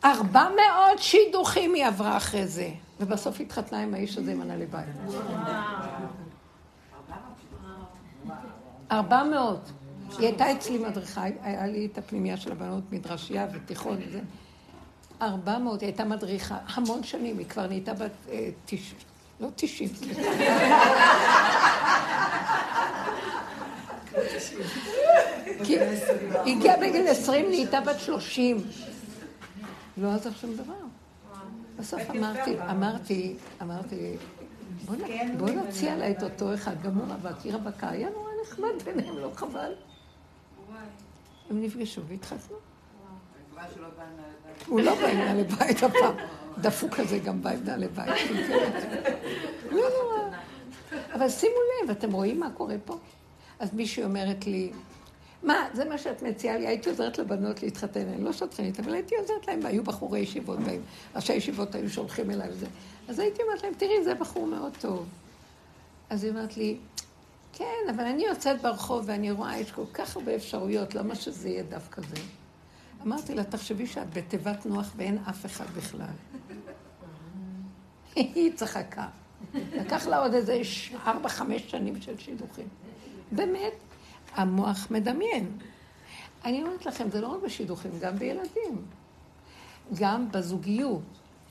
ארבע 0.04 0.48
מאות 0.48 0.98
שידוכים 0.98 1.74
היא 1.74 1.86
עברה 1.86 2.16
אחרי 2.16 2.46
זה, 2.46 2.70
ובסוף 3.02 3.40
התחתנה 3.40 3.82
עם 3.82 3.94
האיש 3.94 4.18
הזה 4.18 4.32
עם. 4.32 4.42
ארבע 8.92 9.22
מאות. 9.24 9.72
היא 10.18 10.26
הייתה 10.26 10.52
אצלי 10.52 10.78
מדריכה, 10.78 11.24
היה 11.42 11.66
לי 11.66 11.88
את 11.92 11.98
הפנימייה 11.98 12.36
של 12.36 12.52
הבנות, 12.52 12.84
מדרשייה 12.92 13.46
ותיכון 13.52 13.98
וזה. 14.06 14.20
ארבע 15.22 15.58
מאות, 15.58 15.80
היא 15.80 15.86
הייתה 15.86 16.04
מדריכה 16.04 16.58
המון 16.66 17.02
שנים, 17.02 17.38
היא 17.38 17.46
כבר 17.46 17.66
נהייתה 17.66 17.94
בת 17.94 18.10
אה, 18.30 18.48
תשעים. 18.66 19.00
לא 19.40 19.48
תשעים, 19.56 19.90
היא 26.44 26.56
הגיעה 26.56 26.76
בגיל 26.76 27.08
עשרים, 27.08 27.48
נהייתה 27.48 27.80
בת 27.80 28.00
שלושים. 28.00 28.56
לא 29.96 30.12
עזר 30.12 30.30
שום 30.40 30.54
דבר. 30.54 30.81
בסוף 31.82 32.10
אמרתי, 32.10 32.60
אמרתי, 32.70 33.34
אמרתי, 33.62 34.16
בוא 35.36 35.50
נציע 35.50 35.96
לה 35.96 36.10
את 36.10 36.22
אותו 36.22 36.54
אחד, 36.54 36.82
גם 36.82 36.94
הוא 36.94 37.04
רווק, 37.04 37.40
היא 37.44 37.54
רווקה, 37.54 37.88
היה 37.88 38.10
נורא 38.10 38.30
נחמד 38.42 38.82
ביניהם, 38.84 39.18
לא 39.18 39.30
חבל. 39.36 39.72
הם 41.50 41.62
נפגשו 41.62 42.02
והתחתנו. 42.08 42.56
הוא 44.66 44.80
לא 44.80 44.94
בא 44.94 45.06
עם 45.06 45.18
נעלי 45.18 45.44
בית 45.44 45.82
הפעם. 45.82 46.14
דפוק 46.58 46.94
כזה 46.94 47.18
גם 47.18 47.42
בא 47.42 47.50
עם 47.50 47.64
נעלי 47.64 47.88
בית. 47.88 48.08
לא 49.72 49.82
נורא. 50.02 50.36
אבל 51.14 51.28
שימו 51.28 51.54
לב, 51.84 51.90
אתם 51.90 52.12
רואים 52.12 52.40
מה 52.40 52.50
קורה 52.50 52.76
פה? 52.84 52.98
אז 53.58 53.74
מישהי 53.74 54.04
אומרת 54.04 54.46
לי, 54.46 54.72
מה, 55.42 55.68
זה 55.74 55.84
מה 55.84 55.98
שאת 55.98 56.22
מציעה 56.22 56.58
לי, 56.58 56.66
הייתי 56.66 56.90
עוזרת 56.90 57.18
לבנות 57.18 57.62
להתחתן, 57.62 58.08
אני 58.08 58.24
לא 58.24 58.32
שטחנית, 58.32 58.80
אבל 58.80 58.94
הייתי 58.94 59.16
עוזרת 59.16 59.48
להם, 59.48 59.60
והיו 59.62 59.84
בחורי 59.84 60.20
ישיבות 60.20 60.58
ראשי 61.14 61.32
ישיבות 61.32 61.74
היו 61.74 61.90
שולחים 61.90 62.30
אליי 62.30 62.48
וזה. 62.48 62.66
אז 63.08 63.18
הייתי 63.18 63.42
אומרת 63.42 63.62
להם, 63.62 63.72
תראי, 63.74 64.04
זה 64.04 64.14
בחור 64.14 64.46
מאוד 64.46 64.72
טוב. 64.80 65.06
אז 66.10 66.24
היא 66.24 66.30
אומרת 66.30 66.56
לי, 66.56 66.76
כן, 67.52 67.90
אבל 67.90 68.04
אני 68.04 68.24
יוצאת 68.24 68.62
ברחוב 68.62 69.02
ואני 69.06 69.30
רואה, 69.30 69.58
יש 69.58 69.72
כל 69.72 69.84
כך 69.92 70.16
הרבה 70.16 70.36
אפשרויות, 70.36 70.94
למה 70.94 71.14
שזה 71.14 71.48
יהיה 71.48 71.62
דווקא 71.62 72.02
זה? 72.02 72.22
אמרתי 73.06 73.34
לה, 73.34 73.44
תחשבי 73.44 73.86
שאת 73.86 74.14
בתיבת 74.14 74.66
נוח 74.66 74.92
ואין 74.96 75.18
אף 75.30 75.46
אחד 75.46 75.66
בכלל. 75.76 76.06
היא 78.14 78.52
צחקה. 78.52 79.06
לקח 79.54 80.06
לה 80.06 80.18
עוד 80.18 80.34
איזה 80.34 80.60
ארבע, 81.06 81.28
חמש 81.28 81.62
שנים 81.70 82.00
של 82.00 82.18
שידוכים. 82.18 82.68
באמת, 83.32 83.72
המוח 84.34 84.90
מדמיין. 84.90 85.58
אני 86.44 86.62
אומרת 86.62 86.86
לכם, 86.86 87.10
זה 87.10 87.20
לא 87.20 87.26
רק 87.26 87.42
בשידוכים, 87.42 87.90
גם 88.00 88.16
בילדים. 88.16 88.84
גם 89.94 90.32
בזוגיות. 90.32 91.02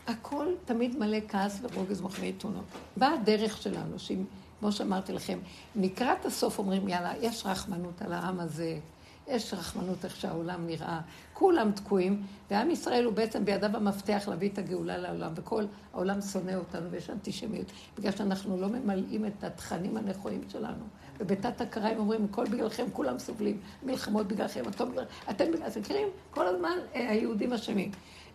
הכל 0.07 0.47
תמיד 0.65 0.99
מלא 0.99 1.17
כעס 1.27 1.59
ורוגז 1.61 2.01
מחמיא 2.01 2.31
תאונות. 2.37 2.65
באה 2.97 3.13
הדרך 3.13 3.61
שלנו, 3.61 3.99
שאם, 3.99 4.23
כמו 4.59 4.71
שאמרתי 4.71 5.13
לכם, 5.13 5.39
לקראת 5.75 6.25
הסוף 6.25 6.59
אומרים, 6.59 6.87
יאללה, 6.87 7.13
יש 7.21 7.45
רחמנות 7.45 8.01
על 8.01 8.13
העם 8.13 8.39
הזה, 8.39 8.79
יש 9.27 9.53
רחמנות 9.53 10.05
איך 10.05 10.15
שהעולם 10.15 10.67
נראה, 10.67 10.99
כולם 11.33 11.71
תקועים, 11.71 12.23
ועם 12.51 12.71
ישראל 12.71 13.05
הוא 13.05 13.13
בעצם 13.13 13.45
בידיו 13.45 13.77
המפתח 13.77 14.23
להביא 14.27 14.49
את 14.49 14.57
הגאולה 14.57 14.97
לעולם, 14.97 15.31
וכל 15.35 15.65
העולם 15.93 16.21
שונא 16.21 16.55
אותנו 16.55 16.91
ויש 16.91 17.09
אנטישמיות, 17.09 17.71
בגלל 17.97 18.11
שאנחנו 18.11 18.57
לא 18.61 18.67
ממלאים 18.67 19.25
את 19.25 19.43
התכנים 19.43 19.97
הנכונים 19.97 20.41
שלנו. 20.49 20.83
ובתת 21.21 21.61
הכרה 21.61 21.89
הם 21.89 21.97
אומרים, 21.97 22.27
הכל 22.31 22.45
בגללכם, 22.45 22.85
כולם 22.93 23.19
סובלים, 23.19 23.59
מלחמות 23.83 24.27
בגללכם, 24.27 24.63
אתם 24.69 24.85
אתם 25.29 25.45
מכירים? 25.79 26.07
כל 26.31 26.47
הזמן 26.47 26.77
אה, 26.95 27.09
היהודים 27.09 27.53
אשמים. 27.53 27.91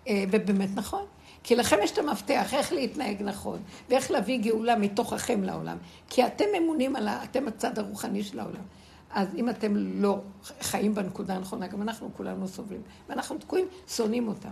אה, 0.09 0.25
ובאמת 0.31 0.68
נכון. 0.75 1.05
כי 1.42 1.57
לכם 1.57 1.77
יש 1.83 1.90
את 1.90 1.99
המפתח, 1.99 2.55
איך 2.55 2.72
להתנהג 2.72 3.22
נכון, 3.22 3.59
ואיך 3.88 4.11
להביא 4.11 4.38
גאולה 4.42 4.77
מתוככם 4.77 5.42
לעולם. 5.42 5.77
כי 6.09 6.27
אתם 6.27 6.44
אמונים 6.59 6.96
על 6.96 7.09
ה... 7.09 7.25
אתם 7.25 7.49
הצד 7.49 7.79
הרוחני 7.79 8.22
של 8.22 8.40
העולם. 8.40 8.62
אז 9.11 9.35
אם 9.35 9.51
אתם 9.51 9.75
לא 9.77 10.20
חיים 10.61 10.94
בנקודה 10.94 11.35
הנכונה, 11.35 11.66
גם 11.66 11.83
אנחנו 11.83 12.11
כולנו 12.16 12.49
סובלים. 12.49 12.83
ואנחנו 13.09 13.38
תקועים, 13.38 13.68
שונאים 13.88 14.29
אותם. 14.29 14.51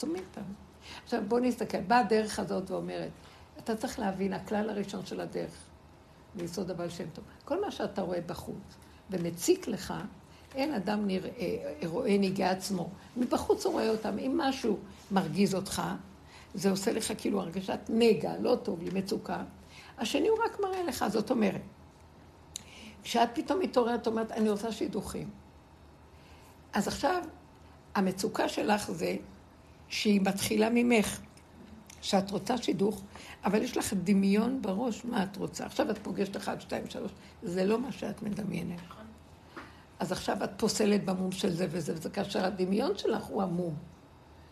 שונאים 0.00 0.24
אותם. 0.30 0.46
עכשיו 1.04 1.22
בואו 1.28 1.40
נסתכל, 1.40 1.80
באה 1.80 1.98
הדרך 1.98 2.38
הזאת 2.38 2.70
ואומרת, 2.70 3.10
אתה 3.58 3.76
צריך 3.76 3.98
להבין, 3.98 4.32
הכלל 4.32 4.70
הראשון 4.70 5.06
של 5.06 5.20
הדרך, 5.20 5.69
ליסוד 6.36 6.70
הבעל 6.70 6.88
שם 6.88 7.04
טוב, 7.12 7.24
כל 7.44 7.60
מה 7.60 7.70
שאתה 7.70 8.02
רואה 8.02 8.20
בחוץ 8.20 8.76
ומציק 9.10 9.68
לך, 9.68 9.94
אין 10.54 10.74
אדם 10.74 11.06
נראה, 11.06 11.30
רואה 11.86 12.18
נהיגה 12.18 12.50
עצמו. 12.50 12.88
מבחוץ 13.16 13.66
הוא 13.66 13.72
רואה 13.72 13.90
אותם. 13.90 14.18
אם 14.18 14.34
משהו 14.36 14.78
מרגיז 15.10 15.54
אותך, 15.54 15.82
זה 16.54 16.70
עושה 16.70 16.92
לך 16.92 17.12
כאילו 17.18 17.40
הרגשת 17.40 17.78
נגע, 17.88 18.32
לא 18.40 18.56
טוב 18.62 18.82
לי, 18.82 18.90
מצוקה. 19.00 19.42
השני 19.98 20.28
הוא 20.28 20.38
רק 20.44 20.60
מראה 20.60 20.82
לך, 20.82 21.04
זאת 21.08 21.30
אומרת, 21.30 21.60
כשאת 23.02 23.28
פתאום 23.34 23.60
מתעוררת, 23.60 24.06
אומרת, 24.06 24.32
אני 24.32 24.50
רוצה 24.50 24.72
שידוכים. 24.72 25.30
אז 26.72 26.88
עכשיו, 26.88 27.22
המצוקה 27.94 28.48
שלך 28.48 28.90
זה 28.90 29.16
שהיא 29.88 30.20
מתחילה 30.20 30.68
ממך, 30.70 31.20
שאת 32.02 32.30
רוצה 32.30 32.58
שידוך, 32.58 33.02
אבל 33.44 33.62
יש 33.62 33.76
לך 33.76 33.94
דמיון 33.94 34.62
בראש 34.62 35.04
מה 35.04 35.22
את 35.22 35.36
רוצה. 35.36 35.66
עכשיו 35.66 35.90
את 35.90 35.98
פוגשת 35.98 36.36
אחד, 36.36 36.60
שתיים, 36.60 36.90
שלוש, 36.90 37.12
זה 37.42 37.64
לא 37.64 37.78
מה 37.78 37.92
שאת 37.92 38.22
מדמיינת. 38.22 38.80
אז 39.98 40.12
עכשיו 40.12 40.44
את 40.44 40.50
פוסלת 40.56 41.04
במום 41.04 41.32
של 41.32 41.50
זה 41.50 41.66
וזה 41.70 41.94
וזה, 41.94 42.10
כאשר 42.10 42.44
הדמיון 42.44 42.98
שלך 42.98 43.24
הוא 43.24 43.42
המום. 43.42 43.74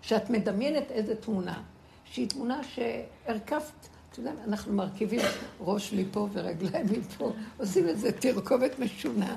שאת 0.03 0.31
מדמיינת 0.31 0.91
איזה 0.91 1.15
תמונה, 1.17 1.63
שהיא 2.05 2.29
תמונה 2.29 2.61
שהרכבת 2.65 3.89
אתה 4.13 4.21
יודע, 4.21 4.33
אנחנו 4.45 4.73
מרכיבים 4.73 5.21
ראש 5.61 5.93
מפה 5.93 6.29
ורגליים 6.33 6.87
מפה, 6.99 7.33
עושים 7.57 7.89
איזה 7.89 8.13
תרכובת 8.13 8.79
משונה, 8.79 9.37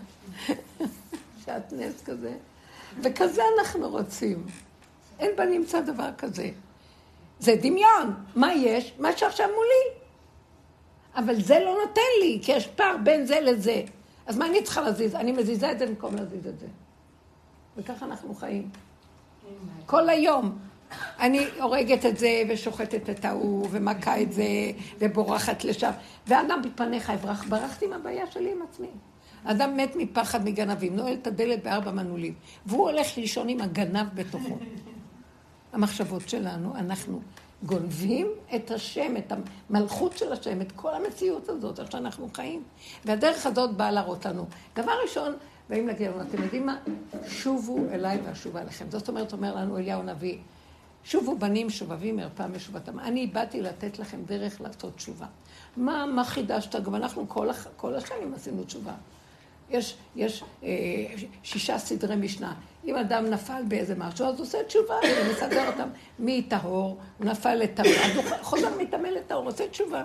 שעטנז 1.45 2.01
כזה, 2.05 2.33
וכזה 3.03 3.41
אנחנו 3.59 3.89
רוצים. 3.89 4.45
אין 5.19 5.31
בנמצא 5.37 5.81
דבר 5.81 6.09
כזה. 6.17 6.49
זה 7.41 7.55
דמיון. 7.55 8.13
מה 8.35 8.53
יש? 8.53 8.93
מה 8.99 9.17
שעכשיו 9.17 9.47
מולי. 9.47 10.01
אבל 11.15 11.41
זה 11.41 11.59
לא 11.59 11.77
נותן 11.85 12.01
לי, 12.21 12.39
כי 12.41 12.51
יש 12.51 12.67
פער 12.67 12.95
בין 13.03 13.25
זה 13.25 13.39
לזה. 13.41 13.81
אז 14.25 14.37
מה 14.37 14.45
אני 14.45 14.63
צריכה 14.63 14.81
להזיז? 14.81 15.15
אני 15.15 15.31
מזיזה 15.31 15.71
את 15.71 15.79
זה 15.79 15.87
במקום 15.87 16.15
להזיז 16.15 16.47
את 16.47 16.59
זה. 16.59 16.67
וככה 17.77 18.05
אנחנו 18.05 18.35
חיים. 18.35 18.69
כל 19.85 20.09
היום. 20.09 20.57
אני 21.19 21.45
הורגת 21.61 22.05
את 22.05 22.17
זה 22.17 22.43
ושוחטת 22.49 23.09
את 23.09 23.25
ההוא 23.25 23.67
ומכה 23.71 24.21
את 24.21 24.33
זה 24.33 24.43
ובורחת 24.99 25.63
לשם. 25.63 25.91
ואדם 26.27 26.61
בפניך 26.65 27.09
אברח, 27.09 27.43
ברחתי 27.49 27.87
מהבעיה 27.87 28.31
שלי 28.31 28.51
עם 28.51 28.61
עצמי. 28.69 28.87
אדם 29.43 29.77
מת 29.77 29.95
מפחד 29.95 30.45
מגנבים, 30.45 30.95
נועל 30.95 31.13
את 31.13 31.27
הדלת 31.27 31.63
בארבע 31.63 31.91
מנעולים, 31.91 32.33
והוא 32.65 32.89
הולך 32.89 33.17
לישון 33.17 33.49
עם 33.49 33.61
הגנב 33.61 34.07
בתוכו. 34.13 34.57
המחשבות 35.73 36.29
שלנו, 36.29 36.75
אנחנו 36.75 37.21
גונבים 37.63 38.27
את 38.55 38.71
השם, 38.71 39.17
את 39.17 39.33
המלכות 39.69 40.17
של 40.17 40.33
השם, 40.33 40.61
את 40.61 40.71
כל 40.71 40.93
המציאות 40.93 41.49
הזאת, 41.49 41.79
איך 41.79 41.91
שאנחנו 41.91 42.29
חיים. 42.33 42.63
והדרך 43.05 43.45
הזאת 43.45 43.77
באה 43.77 43.91
להראות 43.91 44.25
לנו. 44.25 44.45
דבר 44.75 44.91
ראשון, 45.03 45.33
באים 45.69 45.87
להגיד 45.87 46.07
לנו, 46.07 46.21
אתם 46.21 46.43
יודעים 46.43 46.65
מה? 46.65 46.77
שובו 47.27 47.79
אליי 47.91 48.19
ואשובה 48.25 48.63
לכם. 48.63 48.85
זאת 48.89 49.09
אומרת, 49.09 49.33
אומר 49.33 49.55
לנו 49.55 49.77
אליהו 49.77 50.01
הנביא, 50.01 50.37
שובו 51.03 51.37
בנים 51.37 51.69
שובבים 51.69 52.15
מערפה 52.15 52.47
משובתם. 52.47 52.99
אני 52.99 53.27
באתי 53.27 53.61
לתת 53.61 53.99
לכם 53.99 54.17
דרך 54.25 54.61
לעשות 54.61 54.95
תשובה. 54.95 55.25
מה, 55.77 56.05
מה 56.05 56.23
חידשת? 56.23 56.75
גם 56.75 56.95
אנחנו 56.95 57.29
כל, 57.29 57.47
כל 57.75 57.95
השנים 57.95 58.33
עשינו 58.33 58.63
תשובה. 58.63 58.93
יש, 59.69 59.95
יש 60.15 60.43
אה, 60.63 60.69
שישה 61.43 61.77
סדרי 61.77 62.15
משנה. 62.15 62.53
אם 62.85 62.95
אדם 62.95 63.25
נפל 63.25 63.61
באיזה 63.67 63.95
משהו, 63.97 64.25
אז 64.25 64.39
עושה 64.39 64.63
תשובה, 64.63 64.95
הוא 65.19 65.33
מסדר 65.33 65.67
אותם 65.67 65.89
מטהור, 66.19 66.97
הוא 67.17 67.27
נפל 67.27 67.55
לטמא, 67.55 67.87
אז 67.87 68.15
הוא 68.15 68.23
חוזר 68.49 68.69
מטמא 68.81 69.07
לטהור, 69.07 69.45
עושה 69.45 69.67
תשובה. 69.67 70.03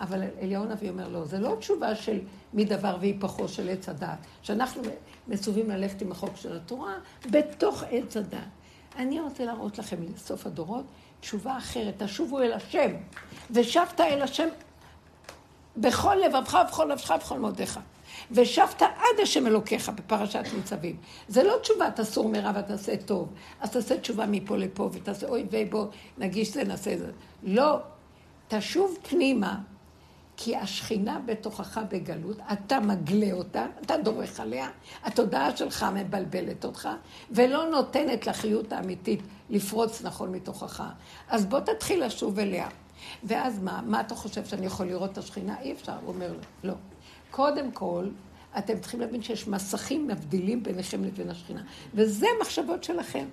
אבל 0.00 0.22
אליהו 0.40 0.64
הנביא 0.64 0.90
אומר, 0.90 1.08
לא, 1.08 1.24
זה 1.24 1.38
לא 1.38 1.56
תשובה 1.58 1.94
של 1.94 2.20
מדבר 2.54 2.96
והיפכו 3.00 3.48
של 3.48 3.68
עץ 3.68 3.88
הדת, 3.88 4.18
שאנחנו 4.42 4.82
מצווים 5.28 5.70
ללכת 5.70 6.02
עם 6.02 6.12
החוק 6.12 6.36
של 6.36 6.56
התורה 6.56 6.94
בתוך 7.30 7.84
עץ 7.90 8.16
הדת. 8.16 8.38
אני 8.96 9.20
רוצה 9.20 9.44
להראות 9.44 9.78
לכם 9.78 9.96
לסוף 10.14 10.46
הדורות 10.46 10.84
תשובה 11.20 11.58
אחרת, 11.58 12.02
תשובו 12.02 12.40
אל 12.40 12.52
השם, 12.52 12.90
ושבת 13.50 14.00
אל 14.00 14.22
השם 14.22 14.48
בכל 15.76 16.14
לבבך 16.14 16.58
ובכל 16.64 16.92
נפשך 16.92 17.10
ובכל 17.10 17.38
מאודיך. 17.38 17.80
ושבת 18.30 18.82
עד 18.82 19.20
השם 19.22 19.46
אלוקיך 19.46 19.88
בפרשת 19.88 20.44
ניצבים. 20.56 20.96
זה 21.28 21.42
לא 21.42 21.56
תשובה, 21.62 21.90
תסור 21.90 22.28
מרע 22.28 22.52
ותעשה 22.58 22.96
טוב. 22.96 23.28
אז 23.60 23.70
תעשה 23.70 23.98
תשובה 23.98 24.26
מפה 24.26 24.56
לפה 24.56 24.90
ותעשה 24.92 25.28
אוי 25.28 25.46
ויי 25.50 25.64
בוא 25.64 25.86
נגיש 26.18 26.54
זה 26.54 26.64
נעשה 26.64 26.98
זה. 26.98 27.10
לא, 27.42 27.78
תשוב 28.48 28.98
פנימה, 29.08 29.58
כי 30.36 30.56
השכינה 30.56 31.20
בתוכך 31.26 31.80
בגלות, 31.90 32.36
אתה 32.52 32.80
מגלה 32.80 33.32
אותה, 33.32 33.66
אתה 33.82 33.96
דורך 33.96 34.40
עליה, 34.40 34.68
התודעה 35.04 35.56
שלך 35.56 35.86
מבלבלת 35.94 36.64
אותך, 36.64 36.88
ולא 37.30 37.70
נותנת 37.70 38.26
לחיות 38.26 38.72
האמיתית 38.72 39.20
לפרוץ 39.50 40.02
נכון 40.02 40.32
מתוכך. 40.32 40.82
אז 41.28 41.46
בוא 41.46 41.60
תתחיל 41.60 42.04
לשוב 42.04 42.38
אליה. 42.38 42.68
ואז 43.24 43.58
מה? 43.62 43.80
מה 43.86 44.00
אתה 44.00 44.14
חושב 44.14 44.44
שאני 44.44 44.66
יכול 44.66 44.86
לראות 44.86 45.12
את 45.12 45.18
השכינה? 45.18 45.60
אי 45.60 45.72
אפשר, 45.72 45.92
הוא 45.92 46.14
אומר 46.14 46.32
לו, 46.32 46.38
לא. 46.64 46.74
קודם 47.30 47.72
כל, 47.72 48.08
אתם 48.58 48.78
צריכים 48.80 49.00
להבין 49.00 49.22
שיש 49.22 49.48
מסכים 49.48 50.06
מבדילים 50.08 50.62
ביניכם 50.62 51.04
לבין 51.04 51.30
השכינה. 51.30 51.62
וזה 51.94 52.26
מחשבות 52.40 52.84
שלכם. 52.84 53.24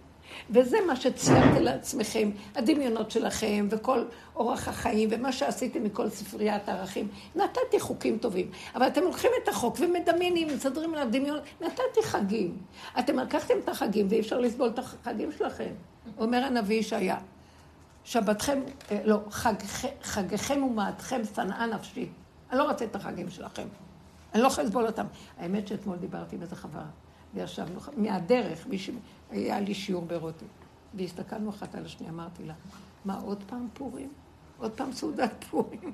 וזה 0.49 0.77
מה 0.87 0.95
שציירתם 0.95 1.61
לעצמכם, 1.61 2.31
הדמיונות 2.55 3.11
שלכם, 3.11 3.67
וכל 3.69 4.03
אורח 4.35 4.67
החיים, 4.67 5.09
ומה 5.11 5.31
שעשיתם 5.31 5.83
מכל 5.83 6.09
ספריית 6.09 6.69
הערכים. 6.69 7.07
נתתי 7.35 7.79
חוקים 7.79 8.17
טובים. 8.17 8.51
אבל 8.75 8.87
אתם 8.87 9.01
לוקחים 9.01 9.31
את 9.43 9.47
החוק 9.47 9.77
ומדמיינים, 9.79 10.47
מסדרים 10.47 10.93
עליו 10.93 11.07
דמיון. 11.11 11.39
נתתי 11.61 12.03
חגים. 12.03 12.57
אתם 12.99 13.19
לקחתם 13.19 13.53
את 13.63 13.69
החגים, 13.69 14.07
ואי 14.09 14.19
אפשר 14.19 14.39
לסבול 14.39 14.67
את 14.67 14.79
החגים 14.79 15.31
שלכם. 15.37 15.71
אומר 16.17 16.43
הנביא 16.43 16.79
ישעיה, 16.79 17.17
שבתכם, 18.03 18.59
אה, 18.91 18.99
לא, 19.05 19.17
חג, 19.29 19.53
חגיכם 20.03 20.63
ומעטכם 20.63 21.21
שנאה 21.35 21.65
נפשי. 21.65 22.09
אני 22.55 22.63
לא 22.63 22.71
רוצה 22.71 22.85
את 22.85 22.95
החגים 22.95 23.29
שלכם. 23.29 23.67
אני 24.33 24.41
לא 24.41 24.47
יכולה 24.47 24.67
לסבול 24.67 24.87
אותם. 24.87 25.05
האמת 25.37 25.67
שאתמול 25.67 25.97
דיברתי 25.97 26.35
עם 26.35 26.41
איזה 26.41 26.55
חברה, 26.55 26.85
וישבנו, 27.33 27.79
מהדרך, 27.97 28.67
מישהו, 28.67 28.93
היה 29.31 29.59
לי 29.59 29.73
שיעור 29.73 30.05
ברוטי, 30.05 30.45
והסתכלנו 30.93 31.49
אחת 31.49 31.75
על 31.75 31.85
השנייה, 31.85 32.13
אמרתי 32.13 32.45
לה, 32.45 32.53
מה, 33.05 33.19
עוד 33.19 33.43
פעם 33.47 33.67
פורים? 33.73 34.09
עוד 34.57 34.71
פעם 34.71 34.91
סעודת 34.91 35.43
פורים? 35.49 35.93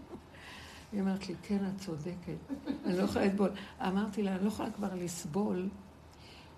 היא 0.91 1.01
אומרת 1.01 1.29
לי, 1.29 1.35
כן, 1.43 1.57
את 1.75 1.81
צודקת, 1.81 2.55
אני 2.85 2.97
לא 2.97 3.03
יכולה 3.03 3.25
לסבול. 3.25 3.49
אמרתי 3.87 4.23
לה, 4.23 4.35
אני 4.35 4.43
לא 4.43 4.47
יכולה 4.47 4.71
כבר 4.71 4.89
לסבול 4.95 5.69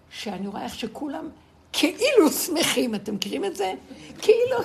שאני 0.10 0.48
רואה 0.48 0.64
איך 0.64 0.76
שכולם 0.76 1.26
כאילו 1.74 2.32
שמחים, 2.32 2.96
אתם 2.96 3.16
מכירים 3.16 3.46
את 3.46 3.56
זה? 3.56 3.74
כאילו, 4.22 4.58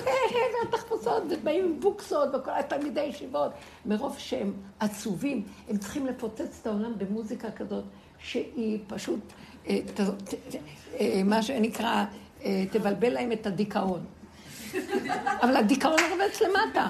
והתחפושות, 0.63 1.23
ובאים 1.29 1.65
עם 1.65 1.79
בוקסות, 1.79 2.29
וכל 2.35 2.51
התלמידי 2.51 3.01
ישיבות. 3.01 3.51
מרוב 3.85 4.15
שהם 4.17 4.53
עצובים, 4.79 5.43
הם 5.69 5.77
צריכים 5.77 6.05
לפוצץ 6.05 6.59
את 6.61 6.67
העולם 6.67 6.97
במוזיקה 6.97 7.51
כזאת, 7.51 7.83
שהיא 8.19 8.79
פשוט, 8.87 9.19
אה, 9.67 9.77
אה, 10.99 11.21
מה 11.25 11.41
שנקרא, 11.41 12.05
אה, 12.43 12.63
תבלבל 12.71 13.13
להם 13.13 13.31
את 13.31 13.47
הדיכאון. 13.47 14.05
אבל 15.43 15.55
הדיכאון 15.57 15.99
רובץ 16.11 16.41
למטה. 16.41 16.87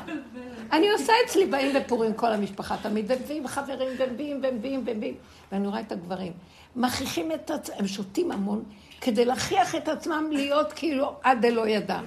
אני 0.71 0.89
עושה 0.89 1.13
אצלי, 1.25 1.45
באים 1.45 1.75
בפורים 1.75 2.13
כל 2.13 2.33
המשפחה 2.33 2.77
תמיד, 2.81 3.11
ומביאים 3.11 3.47
חברים, 3.47 3.89
ומביאים, 3.99 4.41
ומביאים, 4.43 4.83
ומביאים. 4.87 5.15
ואני 5.51 5.67
רואה 5.67 5.79
את 5.79 5.91
הגברים. 5.91 6.33
מכריחים 6.75 7.31
את 7.31 7.51
עצמם, 7.51 7.75
הם 7.79 7.87
שותים 7.87 8.31
המון. 8.31 8.63
כדי 9.01 9.25
להכריח 9.25 9.75
את 9.75 9.87
עצמם 9.87 10.29
להיות 10.31 10.73
כאילו 10.73 11.13
עד 11.23 11.45
דלא 11.45 11.67
ידם. 11.67 12.05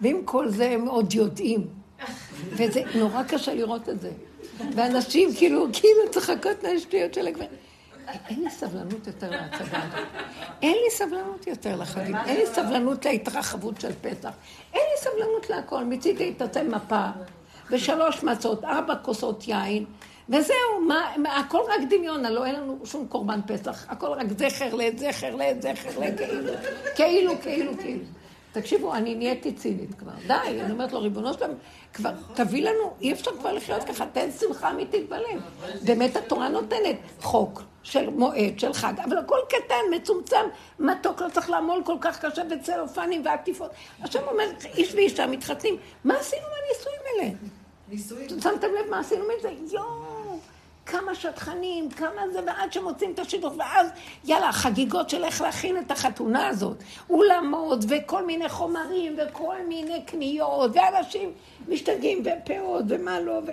ועם 0.00 0.22
כל 0.24 0.48
זה 0.48 0.70
הם 0.70 0.88
עוד 0.88 1.14
יודעים. 1.14 1.66
וזה 2.50 2.82
נורא 2.94 3.22
קשה 3.22 3.54
לראות 3.54 3.88
את 3.88 4.00
זה. 4.00 4.10
ואנשים 4.74 5.34
כאילו, 5.34 5.66
כאילו 5.72 6.10
צחקות 6.10 6.62
מהשטויות 6.62 7.14
של 7.14 7.26
הגברים. 7.26 7.50
אין 8.28 8.40
לי 8.44 8.50
סבלנות 8.50 9.06
יותר 9.06 9.30
להצגה. 9.30 9.80
אין 10.62 10.76
לי 10.84 10.90
סבלנות 10.90 11.46
יותר 11.46 11.76
לחגים. 11.76 12.16
אין 12.16 12.36
לי 12.36 12.46
סבלנות 12.46 13.04
להתרחבות 13.04 13.80
של 13.80 13.92
פסח. 14.00 14.30
אין 14.72 14.82
לי 14.92 15.00
סבלנות 15.00 15.50
להכל. 15.50 15.84
מצידי 15.84 16.34
תצא 16.34 16.62
מפה, 16.62 17.06
ושלוש 17.70 18.22
מצות, 18.22 18.64
ארבע 18.64 18.94
כוסות 18.94 19.48
יין, 19.48 19.84
וזהו, 20.30 20.80
מה, 20.88 21.12
מה, 21.16 21.36
הכל 21.36 21.60
רק 21.68 21.80
דמיון, 21.90 22.24
הלוא 22.24 22.46
אין 22.46 22.54
לנו 22.54 22.78
שום 22.84 23.06
קורבן 23.08 23.40
פסח, 23.46 23.86
הכל 23.88 24.06
רק 24.06 24.26
זכר 24.38 24.74
לעת 24.74 24.98
זכר 24.98 25.34
לעת 25.34 25.62
זכר 25.62 25.98
לעת 25.98 26.16
כאילו, 26.16 26.52
כאילו, 26.96 27.32
כאילו, 27.42 27.72
כאילו. 27.78 28.04
תקשיבו, 28.52 28.94
אני 28.94 29.14
נהייתי 29.14 29.52
צינית 29.52 29.94
כבר, 29.94 30.12
די, 30.26 30.60
אני 30.60 30.72
אומרת 30.72 30.92
לו, 30.92 31.00
ריבונו 31.00 31.34
שלם, 31.34 31.50
כבר, 31.92 32.10
תביא 32.34 32.62
לנו, 32.62 32.94
אי 33.00 33.12
אפשר 33.12 33.30
כבר 33.38 33.52
לחיות 33.52 33.84
ככה, 33.84 34.06
תן 34.12 34.30
שמחה 34.40 34.70
אמיתית 34.70 35.08
בלב. 35.08 35.42
באמת 35.82 36.16
התורה 36.16 36.48
נותנת 36.48 36.96
חוק 37.20 37.62
של 37.82 38.10
מועד, 38.10 38.58
של 38.58 38.72
חג, 38.72 38.92
אבל 39.04 39.18
הכל 39.18 39.38
קטן, 39.48 39.96
מצומצם, 39.96 40.46
מתוק, 40.78 41.20
לא 41.20 41.28
צריך 41.28 41.50
לעמול 41.50 41.82
כל 41.84 41.96
כך 42.00 42.24
קשה 42.24 42.44
בצלופנים 42.44 43.22
ועטיפות. 43.24 43.70
עכשיו 44.02 44.28
אומר, 44.28 44.44
איש 44.76 44.94
ואישה 44.94 45.26
מתחתנים, 45.26 45.76
מה 46.04 46.14
עשינו 46.14 46.42
מהנישואים 46.42 47.00
האלה? 47.06 47.30
נישואים. 47.88 48.28
שמתם 48.28 48.66
לב 48.66 48.90
מה 48.90 49.00
עשינו 49.00 49.24
מזה? 49.38 49.50
יואו. 49.72 49.99
כמה 50.90 51.14
שטחנים, 51.14 51.90
כמה 51.90 52.28
זה, 52.32 52.40
ועד 52.46 52.72
שמוצאים 52.72 53.12
את 53.12 53.18
השידוך, 53.18 53.54
ואז 53.58 53.88
יאללה, 54.24 54.52
חגיגות 54.52 55.10
של 55.10 55.24
איך 55.24 55.40
להכין 55.40 55.78
את 55.78 55.90
החתונה 55.90 56.48
הזאת. 56.48 56.76
אולמות 57.10 57.78
וכל 57.88 58.26
מיני 58.26 58.48
חומרים 58.48 59.16
וכל 59.18 59.56
מיני 59.68 60.02
קניות, 60.06 60.70
ואנשים 60.74 61.32
משתגעים 61.68 62.22
ופאות 62.24 62.84
ומה 62.88 63.20
לא, 63.20 63.40
ו... 63.46 63.50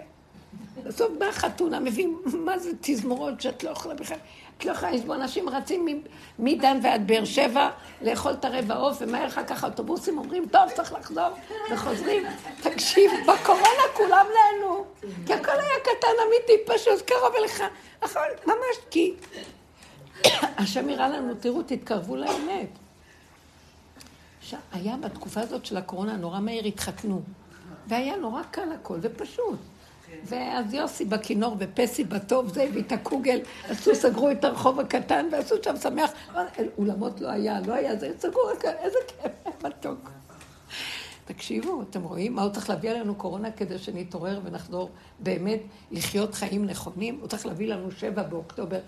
בסוף 0.84 1.12
באה 1.18 1.32
חתונה, 1.32 1.80
מביאים, 1.80 2.22
מה 2.46 2.60
זה 2.60 2.72
תזמורות 2.82 3.42
שאת 3.42 3.64
לא 3.64 3.70
יכולה 3.70 3.96
בכלל. 3.96 4.18
לא 4.66 4.72
יכולה 4.72 4.92
לסבול, 4.92 5.16
אנשים 5.22 5.50
רצים 5.50 6.04
מדן 6.40 6.80
ועד 6.84 7.08
באר 7.08 7.26
שבע 7.26 7.70
לאכול 8.02 8.32
את 8.32 8.46
הרבע 8.46 8.76
עוף, 8.76 8.98
ומהר 9.02 9.28
אחר 9.28 9.44
כך 9.44 9.64
האוטובוסים 9.64 10.18
אומרים, 10.18 10.48
טוב, 10.52 10.72
צריך 10.76 10.94
לחזור, 10.94 11.30
וחוזרים. 11.72 12.24
תקשיב, 12.62 13.12
בקורונה 13.28 13.84
כולם 13.94 14.26
נהנו, 14.26 14.86
כי 15.26 15.34
הכל 15.34 15.52
היה 15.52 15.80
קטן, 15.82 16.08
אמיתי, 16.28 16.74
פשוט, 16.74 17.02
קרוב 17.02 17.36
אליך. 17.40 17.64
נכון, 18.04 18.22
ממש, 18.46 18.78
כי 18.92 19.14
השם 20.58 20.90
יראה 20.90 21.10
לנו, 21.10 21.36
תראו, 21.36 21.64
תתקרבו 21.64 22.16
לאמת. 22.16 22.70
היה 24.72 24.96
בתקופה 24.98 25.42
הזאת 25.42 25.66
של 25.66 25.78
הקורונה, 25.78 26.18
נורא 26.18 26.40
מהר 26.40 26.64
התחתנו, 26.66 27.22
והיה 27.88 28.16
נורא 28.16 28.42
קל 28.52 28.72
הכל, 28.72 28.98
ופשוט. 29.02 29.60
ואז 30.26 30.74
יוסי 30.74 31.06
בכינור 31.06 31.56
ופסי 31.60 32.04
בטוב 32.04 32.54
זה, 32.54 32.64
הביא 32.64 32.82
את 32.82 32.92
הקוגל, 32.92 33.40
עשו, 33.70 33.96
סגרו 33.96 34.32
את 34.32 34.44
הרחוב 34.44 34.80
הקטן 34.80 35.26
ועשו 35.32 35.56
שם 35.64 35.78
שמח. 35.78 36.12
אולמות 36.78 37.22
לא 37.22 37.30
היה, 37.30 37.60
לא 37.66 37.74
היה 37.74 37.96
זה, 37.96 38.12
סגרו, 38.20 38.42
איזה 38.84 38.98
כיף, 39.08 39.32
מתוק. 39.66 40.10
תקשיבו, 41.28 41.82
אתם 41.82 42.04
רואים 42.04 42.34
מה 42.34 42.42
הוא 42.42 42.52
צריך 42.52 42.70
להביא 42.70 42.90
עלינו 42.90 43.16
קורונה 43.16 43.52
כדי 43.52 43.78
שנתעורר 43.78 44.40
ונחזור 44.44 44.90
באמת 45.20 45.60
לחיות 45.92 46.36
חיים 46.36 46.66
נכונים? 46.66 47.18
הוא 47.22 47.28
צריך 47.28 47.46
להביא 47.46 47.68
לנו 47.68 47.92
שבע 47.92 48.24
באוקטובר 48.24 48.80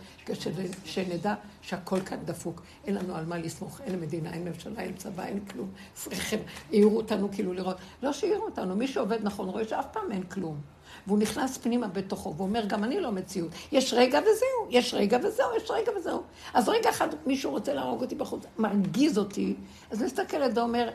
כשנדע 0.83 1.35
שהכל 1.61 1.99
כאן 2.01 2.17
דפוק. 2.25 2.61
אין 2.85 2.95
לנו 2.95 3.15
על 3.15 3.25
מה 3.25 3.37
לסמוך, 3.37 3.81
אין 3.81 3.99
מדינה, 3.99 4.33
אין 4.33 4.43
ממשלה, 4.43 4.81
אין 4.81 4.93
צבא, 4.93 5.25
אין 5.25 5.39
כלום. 5.45 5.69
צריכים, 5.93 6.39
העירו 6.69 6.97
אותנו 6.97 7.31
כאילו 7.31 7.53
לראות. 7.53 7.77
לא 8.03 8.13
שהעירו 8.13 8.45
אותנו, 8.45 8.75
מי 8.75 8.87
שעובד 8.87 9.19
נכון 9.23 9.49
רואה 9.49 9.67
שאף 9.67 9.85
פעם 9.93 10.11
אין 10.11 10.23
כלום. 10.23 10.61
והוא 11.07 11.19
נכנס 11.19 11.57
פנימה 11.57 11.87
בתוכו, 11.87 12.35
ואומר, 12.37 12.65
גם 12.65 12.83
אני 12.83 12.99
לא 12.99 13.11
מציאות. 13.11 13.51
יש 13.71 13.93
רגע 13.93 14.19
וזהו, 14.19 14.67
יש 14.69 14.93
רגע 14.93 15.17
וזהו, 15.23 15.47
יש 15.57 15.71
רגע 15.71 15.91
וזהו. 15.97 16.21
אז 16.53 16.69
רגע 16.69 16.89
אחד 16.89 17.07
מישהו 17.25 17.51
רוצה 17.51 17.73
להרוג 17.73 18.01
אותי 18.01 18.15
בחוץ, 18.15 18.43
מרגיז 18.57 19.17
אותי, 19.17 19.55
אז 19.91 20.01
מסתכלת 20.03 20.57
ואומר, 20.57 20.89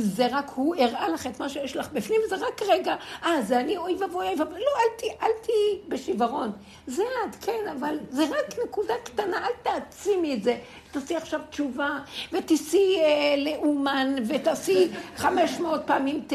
זה 0.00 0.26
רק 0.30 0.50
הוא 0.54 0.76
הראה 0.76 1.08
לך 1.08 1.26
את 1.26 1.40
מה 1.40 1.48
שיש 1.48 1.76
לך 1.76 1.88
בפנים, 1.92 2.20
זה 2.28 2.36
רק 2.36 2.62
רגע. 2.68 2.96
אה, 3.24 3.42
זה 3.42 3.60
אני, 3.60 3.76
אוי 3.76 3.96
ואבוי, 4.00 4.26
אוי 4.28 4.40
ואבוי. 4.40 4.58
לא, 4.60 4.66
אל 4.66 4.98
תהיי 4.98 5.10
אל 5.22 5.30
תהיי 5.42 5.78
בשיוורון. 5.88 6.52
זה 6.86 7.02
את, 7.02 7.44
כן, 7.44 7.68
אבל 7.78 7.98
זה 8.10 8.24
רק 8.24 8.58
נקודה 8.64 8.94
קטנה, 9.04 9.46
אל 9.46 9.52
תעצימי 9.62 10.34
את 10.34 10.42
זה. 10.42 10.56
תעשי 10.92 11.16
עכשיו 11.16 11.40
תשובה, 11.50 11.98
ותיסעי 12.32 13.00
אה, 13.00 13.34
לאומן, 13.36 14.14
ותעשי 14.28 14.88
500 15.16 15.80
פעמים 15.86 16.20
ת, 16.26 16.32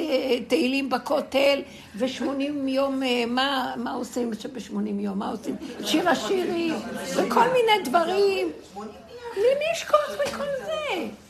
תהילים 0.48 0.90
בכותל, 0.90 1.62
ו-80 1.96 2.68
יום, 2.68 3.04
אה, 3.04 3.24
מה, 3.28 3.74
מה 3.78 3.92
עושים 3.92 4.32
ב-80 4.32 4.74
יום? 5.00 5.20
מה 5.20 5.30
עושים? 5.30 5.56
שיר 5.86 6.10
השירים, 6.10 6.74
וכל 7.16 7.48
מיני 7.54 7.84
דברים. 7.84 8.52
למי 9.38 9.66
יש 9.74 9.84
כוח 9.84 10.18
לכל 10.26 10.46
זה? 10.66 11.29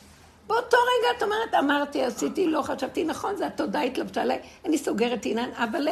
באותו 0.50 0.76
רגע 0.76 1.16
את 1.16 1.22
אומרת, 1.22 1.54
אמרתי, 1.58 2.04
עשיתי, 2.04 2.46
לא 2.46 2.62
חשבתי, 2.62 3.04
נכון, 3.04 3.36
זה 3.36 3.46
התודה 3.46 3.80
התלבשה 3.80 4.22
עליי, 4.22 4.38
אני 4.64 4.78
סוגרת 4.78 5.24
עינן, 5.24 5.50
אבל 5.54 5.88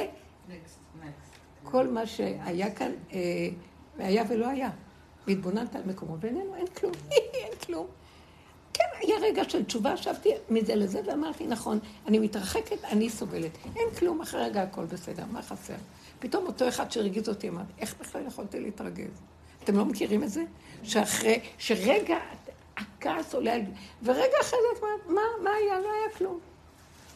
כל 1.64 1.86
מה 1.86 2.06
שהיה 2.06 2.70
כאן, 2.70 2.92
אה, 3.12 3.18
היה 3.98 4.24
ולא 4.28 4.46
היה. 4.46 4.70
והתבוננת 5.26 5.76
על 5.76 5.82
מקומו, 5.86 6.16
ואיננו, 6.20 6.54
אין 6.54 6.66
כלום, 6.66 6.92
אין 7.34 7.52
כלום. 7.66 7.86
כן, 8.72 8.84
היה 9.00 9.16
רגע 9.22 9.44
של 9.48 9.64
תשובה, 9.64 9.96
שבתי 9.96 10.30
מזה 10.50 10.74
לזה, 10.74 11.00
ואמרתי, 11.06 11.46
נכון, 11.46 11.78
אני 12.06 12.18
מתרחקת, 12.18 12.84
אני 12.84 13.10
סובלת. 13.10 13.58
אין 13.76 13.90
כלום, 13.98 14.20
אחרי 14.20 14.40
רגע 14.40 14.62
הכל 14.62 14.84
בסדר, 14.84 15.24
מה 15.30 15.42
חסר? 15.42 15.74
פתאום 16.18 16.46
אותו 16.46 16.68
אחד 16.68 16.92
שהרגיז 16.92 17.28
אותי, 17.28 17.48
אמרתי, 17.48 17.72
איך 17.78 17.94
בכלל 18.00 18.26
יכולתי 18.26 18.60
להתרגז? 18.60 19.22
אתם 19.64 19.76
לא 19.76 19.84
מכירים 19.84 20.22
את 20.22 20.30
זה? 20.30 20.44
שאחרי, 20.82 21.40
שרגע 21.58 22.18
הכעס 22.78 23.34
עולה 23.34 23.54
על... 23.54 23.62
ורגע 24.02 24.36
אחרי 24.42 24.58
זה 24.62 24.78
את 24.78 24.82
אומרת, 24.82 25.06
מה, 25.06 25.44
מה 25.44 25.50
היה? 25.50 25.80
לא 25.80 25.88
היה 25.92 26.18
כלום. 26.18 26.38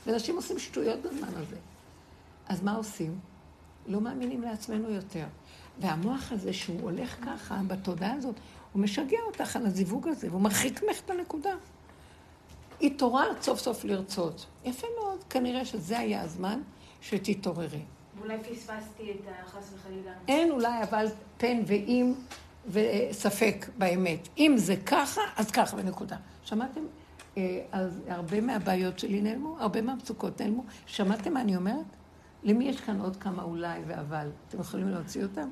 ואנשים 0.07 0.37
עושים 0.37 0.59
שטויות 0.59 1.03
בזמן 1.03 1.29
הזה. 1.29 1.57
אז 2.48 2.62
מה 2.62 2.77
עושים? 2.77 3.18
לא 3.87 4.01
מאמינים 4.01 4.42
לעצמנו 4.42 4.90
יותר. 4.90 5.25
והמוח 5.79 6.33
הזה, 6.33 6.53
שהוא 6.53 6.81
הולך 6.81 7.16
ככה, 7.25 7.61
בתודעה 7.66 8.12
הזאת, 8.12 8.35
הוא 8.72 8.83
משגע 8.83 9.18
אותך 9.27 9.57
על 9.57 9.66
הזיווג 9.66 10.09
הזה, 10.09 10.29
והוא 10.31 10.40
מרחיק 10.40 10.83
ממך 10.83 11.01
את 11.05 11.11
הנקודה. 11.11 11.55
התעוררת 12.81 13.42
סוף 13.42 13.61
סוף 13.61 13.85
לרצות. 13.85 14.46
יפה 14.64 14.87
מאוד, 15.01 15.25
כנראה 15.31 15.64
שזה 15.64 15.98
היה 15.98 16.22
הזמן 16.22 16.61
שתתעוררי. 17.01 17.83
ואולי 18.18 18.38
פספסתי 18.38 19.11
את 19.11 19.29
החס 19.44 19.70
וחלילה. 19.75 20.12
אין 20.29 20.51
אולי, 20.51 20.83
אבל 20.83 21.07
פן 21.38 21.62
ואם 21.66 22.12
וספק 22.68 23.66
באמת. 23.79 24.29
אם 24.38 24.55
זה 24.57 24.75
ככה, 24.87 25.20
אז 25.37 25.51
ככה, 25.51 25.77
ונקודה. 25.77 26.16
שמעתם? 26.44 26.81
אה, 27.37 27.61
אז 27.72 28.01
הרבה 28.09 28.40
מהבעיות 28.40 28.98
שלי 28.98 29.20
נעלמו, 29.20 29.57
הרבה 29.61 29.83
מהמצוקות 29.83 30.40
נעלמו. 30.40 30.64
שמעתם 30.87 31.33
מה 31.35 31.40
אני 31.40 31.57
אומרת? 31.57 31.87
למי 32.42 32.64
יש 32.68 32.81
כאן 32.81 33.01
עוד 33.01 33.16
כמה 33.16 33.42
אולי 33.42 33.81
ואבל? 33.87 34.29
אתם 34.48 34.61
יכולים 34.61 34.88
להוציא 34.88 35.22
אותם? 35.22 35.48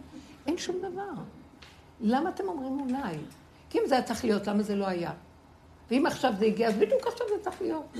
אין 0.46 0.58
שום 0.58 0.76
דבר. 0.78 1.22
למה 2.00 2.30
אתם 2.30 2.44
אומרים 2.48 2.80
אולי? 2.80 3.16
כי 3.70 3.78
אם 3.78 3.82
זה 3.86 3.94
היה 3.94 4.02
צריך 4.04 4.24
להיות, 4.24 4.46
למה 4.46 4.62
זה 4.62 4.76
לא 4.76 4.86
היה? 4.86 5.12
ואם 5.90 6.06
עכשיו 6.06 6.32
זה 6.38 6.44
הגיע, 6.44 6.68
אז 6.68 6.74
בדיוק 6.74 7.06
עכשיו 7.06 7.26
זה 7.36 7.44
צריך 7.44 7.62
להיות. 7.62 7.96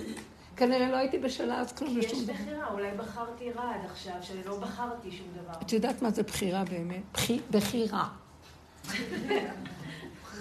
כנראה 0.56 0.90
לא 0.90 0.96
הייתי 0.96 1.18
בשלה 1.18 1.60
אז 1.60 1.72
כלום 1.72 1.98
ושום 1.98 2.24
דבר. 2.24 2.32
יש 2.32 2.40
בחירה, 2.40 2.70
אולי 2.70 2.90
בחרתי 2.96 3.52
רע 3.52 3.74
עד 3.74 3.84
עכשיו, 3.90 4.14
שלא 4.22 4.58
בחרתי 4.58 5.10
שום 5.10 5.26
דבר. 5.42 5.52
את 5.62 5.72
יודעת 5.72 6.02
מה 6.02 6.10
זה 6.10 6.22
בחירה 6.22 6.64
באמת? 6.64 7.02
בחירה. 7.50 8.08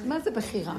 מה 0.06 0.20
זה 0.20 0.32
בחירה? 0.32 0.74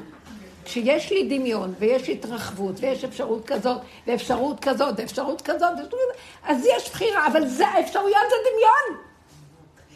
כשיש 0.65 1.11
לי 1.11 1.37
דמיון, 1.37 1.73
ויש 1.79 2.09
התרחבות, 2.09 2.75
ויש 2.79 3.03
אפשרות 3.03 3.45
כזאת, 3.45 3.81
ואפשרות 4.07 4.59
כזאת, 4.59 4.93
ואפשרות 4.97 5.41
כזאת, 5.41 5.73
אז 6.43 6.65
יש 6.65 6.89
בחירה, 6.89 7.27
אבל 7.27 7.47
זה, 7.47 7.67
האפשרויות 7.67 8.29
זה 8.29 8.35
דמיון. 8.51 9.03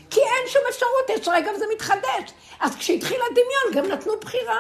כי 0.09 0.19
אין 0.19 0.47
שום 0.47 0.61
אפשרות, 0.69 1.09
יש 1.09 1.27
רגע 1.27 1.51
וזה 1.55 1.65
מתחדש. 1.73 2.33
אז 2.59 2.75
כשהתחיל 2.75 3.17
הדמיון, 3.31 3.85
גם 3.85 3.91
נתנו 3.97 4.13
בחירה. 4.21 4.57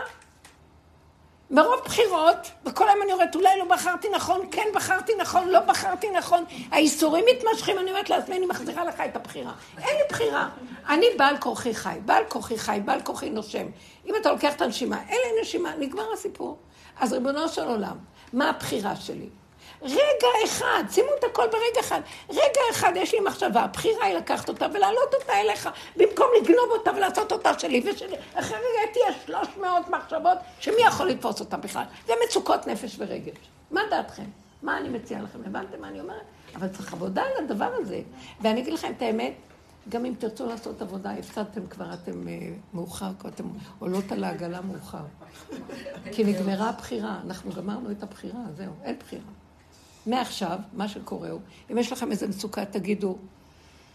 מרוב 1.51 1.81
בחירות, 1.85 2.51
וכל 2.65 2.87
היום 2.89 3.01
אני 3.03 3.13
אומרת, 3.13 3.35
אולי 3.35 3.59
לא 3.59 3.65
בחרתי 3.65 4.07
נכון, 4.15 4.47
כן 4.51 4.67
בחרתי 4.75 5.11
נכון, 5.21 5.49
לא 5.49 5.59
בחרתי 5.59 6.09
נכון, 6.09 6.43
האיסורים 6.71 7.25
מתמשכים, 7.35 7.79
אני 7.79 7.91
אומרת 7.91 8.09
לעצמי, 8.09 8.37
אני 8.37 8.45
מחזירה 8.45 8.85
לך 8.85 9.01
את 9.05 9.15
הבחירה. 9.15 9.53
אין 9.77 9.95
לי 9.95 10.03
בחירה. 10.09 10.49
אני 10.89 11.05
בעל 11.17 11.37
כורחי 11.37 11.73
חי, 11.73 11.97
בעל 12.05 12.23
כורחי 12.29 12.57
חי, 12.57 12.79
בעל 12.85 13.01
כורחי 13.01 13.29
נושם. 13.29 13.65
אם 14.05 14.13
אתה 14.21 14.31
לוקח 14.31 14.55
את 14.55 14.61
הנשימה, 14.61 14.97
אין 15.09 15.17
לי 15.35 15.41
נשימה, 15.41 15.71
נגמר 15.79 16.13
הסיפור. 16.13 16.57
אז 16.99 17.13
ריבונו 17.13 17.49
של 17.49 17.63
עולם, 17.63 17.97
מה 18.33 18.49
הבחירה 18.49 18.95
שלי? 18.95 19.29
רגע 19.81 20.27
אחד, 20.45 20.83
שימו 20.89 21.09
את 21.19 21.23
הכל 21.23 21.47
ברגע 21.47 21.79
אחד. 21.79 22.01
רגע 22.29 22.61
אחד 22.71 22.91
יש 22.95 23.13
לי 23.13 23.19
מחשבה, 23.19 23.61
הבחירה 23.61 24.05
היא 24.05 24.15
לקחת 24.17 24.49
אותה 24.49 24.67
ולהעלות 24.73 25.13
אותה 25.13 25.33
אליך, 25.33 25.69
במקום 25.95 26.27
לגנוב 26.41 26.69
אותה 26.71 26.91
ולעשות 26.91 27.31
אותה 27.31 27.59
שלי 27.59 27.83
ושלי. 27.85 28.15
אחרי 28.33 28.57
רגע 28.57 28.91
תהיה 28.93 29.19
שלוש 29.25 29.47
מאות 29.61 29.89
מחשבות, 29.89 30.37
שמי 30.59 30.81
יכול 30.87 31.07
לתפוס 31.07 31.39
אותה 31.39 31.57
בכלל? 31.57 31.83
זה 32.07 32.13
מצוקות 32.25 32.67
נפש 32.67 32.95
ורגש. 32.99 33.37
מה 33.71 33.81
דעתכם? 33.89 34.23
מה 34.63 34.77
אני 34.77 34.89
מציעה 34.89 35.21
לכם? 35.21 35.39
הבנתם 35.45 35.81
מה 35.81 35.87
אני 35.87 35.99
אומרת? 35.99 36.23
אבל 36.55 36.67
צריך 36.67 36.93
עבודה 36.93 37.21
על 37.21 37.45
הדבר 37.45 37.69
הזה. 37.73 38.01
ואני 38.41 38.61
אגיד 38.61 38.73
לכם 38.73 38.91
את 38.97 39.01
האמת, 39.01 39.33
גם 39.89 40.05
אם 40.05 40.13
תרצו 40.19 40.45
לעשות 40.45 40.81
עבודה, 40.81 41.11
הפסדתם 41.11 41.67
כבר, 41.67 41.93
אתם 41.93 42.11
uh, 42.11 42.75
מאוחר, 42.75 43.11
כי 43.21 43.27
אתם 43.27 43.43
עולות 43.79 44.11
על 44.11 44.23
העגלה 44.23 44.61
מאוחר. 44.61 45.03
כי 46.11 46.23
נגמרה 46.23 46.69
הבחירה, 46.69 47.19
אנחנו 47.25 47.51
גמרנו 47.51 47.91
את 47.91 48.03
הבחירה, 48.03 48.39
זהו, 48.57 48.73
אין 48.83 48.95
בחירה. 48.99 49.21
מעכשיו, 50.07 50.59
מה 50.73 50.87
שקורה 50.87 51.29
הוא, 51.29 51.41
אם 51.71 51.77
יש 51.77 51.91
לכם 51.91 52.11
איזה 52.11 52.27
מצוקה, 52.27 52.65
תגידו, 52.65 53.17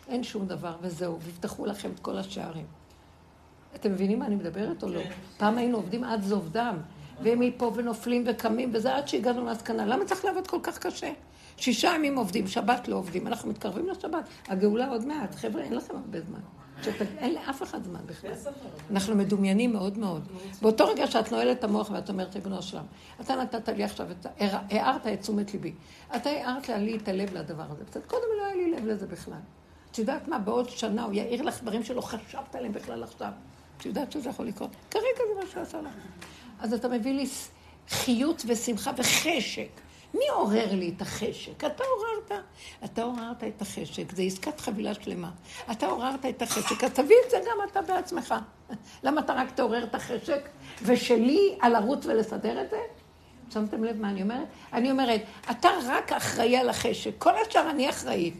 אין 0.09 0.23
שום 0.23 0.46
דבר 0.46 0.77
וזהו, 0.83 1.20
ויפתחו 1.20 1.66
לכם 1.66 1.90
את 1.94 2.01
כל 2.01 2.18
השערים. 2.18 2.66
אתם 3.75 3.92
מבינים 3.92 4.18
מה 4.18 4.27
אני 4.27 4.35
מדברת 4.35 4.83
או 4.83 4.88
לא? 4.88 5.03
כן. 5.03 5.11
פעם 5.38 5.59
היינו 5.59 5.77
עובדים 5.77 6.05
עד 6.05 6.23
זוב 6.23 6.49
דם, 6.53 6.77
והם 7.23 7.40
מפה 7.40 7.73
ונופלים 7.75 8.25
וקמים, 8.27 8.70
וזה 8.75 8.96
עד 8.96 9.09
שהגענו 9.09 9.44
להסקנה. 9.44 9.87
למה 9.87 10.05
צריך 10.05 10.25
לעבוד 10.25 10.46
כל 10.46 10.59
כך 10.62 10.79
קשה? 10.79 11.12
שישה 11.57 11.92
ימים 11.94 12.16
עובדים, 12.16 12.46
שבת 12.46 12.88
לא 12.88 12.96
עובדים, 12.96 13.27
אנחנו 13.27 13.51
מתקרבים 13.51 13.88
לשבת. 13.88 14.25
הגאולה 14.49 14.88
עוד 14.88 15.07
מעט. 15.07 15.35
חבר'ה, 15.35 15.62
אין 15.62 15.73
לכם 15.73 15.96
הרבה 15.96 16.20
זמן. 16.20 16.40
אין 17.19 17.35
לאף 17.35 17.62
אחד 17.62 17.85
זמן 17.85 18.01
בכלל. 18.07 18.31
אנחנו 18.90 19.16
מדומיינים 19.16 19.73
מאוד 19.73 19.99
מאוד. 19.99 20.23
באותו 20.62 20.87
רגע 20.87 21.07
שאת 21.07 21.33
נועלת 21.33 21.59
את 21.59 21.64
המוח 21.64 21.90
ואת 21.90 22.09
אומרת, 22.09 22.35
ריבונו 22.35 22.62
שלם, 22.62 22.85
אתה 23.21 23.37
נתת 23.37 23.69
לי 23.69 23.85
עכשיו, 23.85 24.07
הערת 24.40 25.07
את 25.07 25.21
תשומת 25.21 25.53
ליבי. 25.53 25.73
אתה 26.16 26.31
הערת 26.31 26.69
לי 26.69 26.97
את 26.97 27.09
הלב 27.09 27.35
לדבר 27.35 27.64
הזה. 27.71 28.01
קודם 28.07 28.23
לא 28.38 28.45
היה 28.45 28.55
לי 28.55 28.71
לב 28.71 28.87
לזה 28.87 29.07
בכלל. 29.07 29.35
את 29.90 29.99
יודעת 29.99 30.29
מה, 30.29 30.38
בעוד 30.38 30.69
שנה 30.69 31.05
הוא 31.05 31.12
יעיר 31.12 31.43
לך 31.43 31.62
דברים 31.62 31.85
שלא 31.85 32.01
חשבת 32.01 32.55
עליהם 32.55 32.73
בכלל 32.73 33.03
עכשיו. 33.03 33.33
את 33.77 33.87
יודעת 33.87 34.12
שזה 34.12 34.29
יכול 34.29 34.47
לקרות? 34.47 34.71
כרגע 34.90 35.05
זה 35.16 35.45
מה 35.45 35.51
שעשה 35.53 35.81
לך. 35.81 35.93
אז 36.61 36.73
אתה 36.73 36.88
מביא 36.88 37.12
לי 37.12 37.27
חיות 37.88 38.43
ושמחה 38.47 38.90
וחשק. 38.97 39.71
מי 40.14 40.29
עורר 40.33 40.75
לי 40.75 40.92
את 40.96 41.03
החשק? 41.03 41.64
אתה 41.64 41.85
עוררת. 41.85 42.44
אתה 42.85 43.03
עוררת 43.03 43.44
את 43.44 43.62
החשק, 43.62 44.12
זה 44.12 44.23
עסקת 44.23 44.61
חבילה 44.61 44.94
שלמה. 44.94 45.31
אתה 45.71 45.87
עוררת 45.87 46.27
את 46.27 46.42
החשק, 46.42 46.85
אז 46.85 46.90
תביא 46.90 47.17
את 47.27 47.31
זה 47.31 47.37
גם 47.37 47.69
אתה 47.71 47.83
בעצמך. 47.83 48.35
למה 49.02 49.21
אתה 49.21 49.33
רק 49.33 49.50
תעורר 49.50 49.85
את 49.85 49.94
החשק, 49.94 50.48
ושלי 50.83 51.58
על 51.61 51.73
לרוץ 51.73 52.06
ולסדר 52.06 52.63
את 52.63 52.71
זה? 52.71 52.81
שמתם 53.50 53.85
לב 53.85 54.00
מה 54.00 54.11
אני 54.11 54.23
אומרת? 54.23 54.48
אני 54.73 54.90
אומרת, 54.90 55.23
אתה 55.50 55.69
רק 55.87 56.13
אחראי 56.13 56.56
על 56.56 56.69
החשק, 56.69 57.11
כל 57.19 57.33
השאר 57.37 57.71
אני 57.71 57.90
אחראית. 57.90 58.35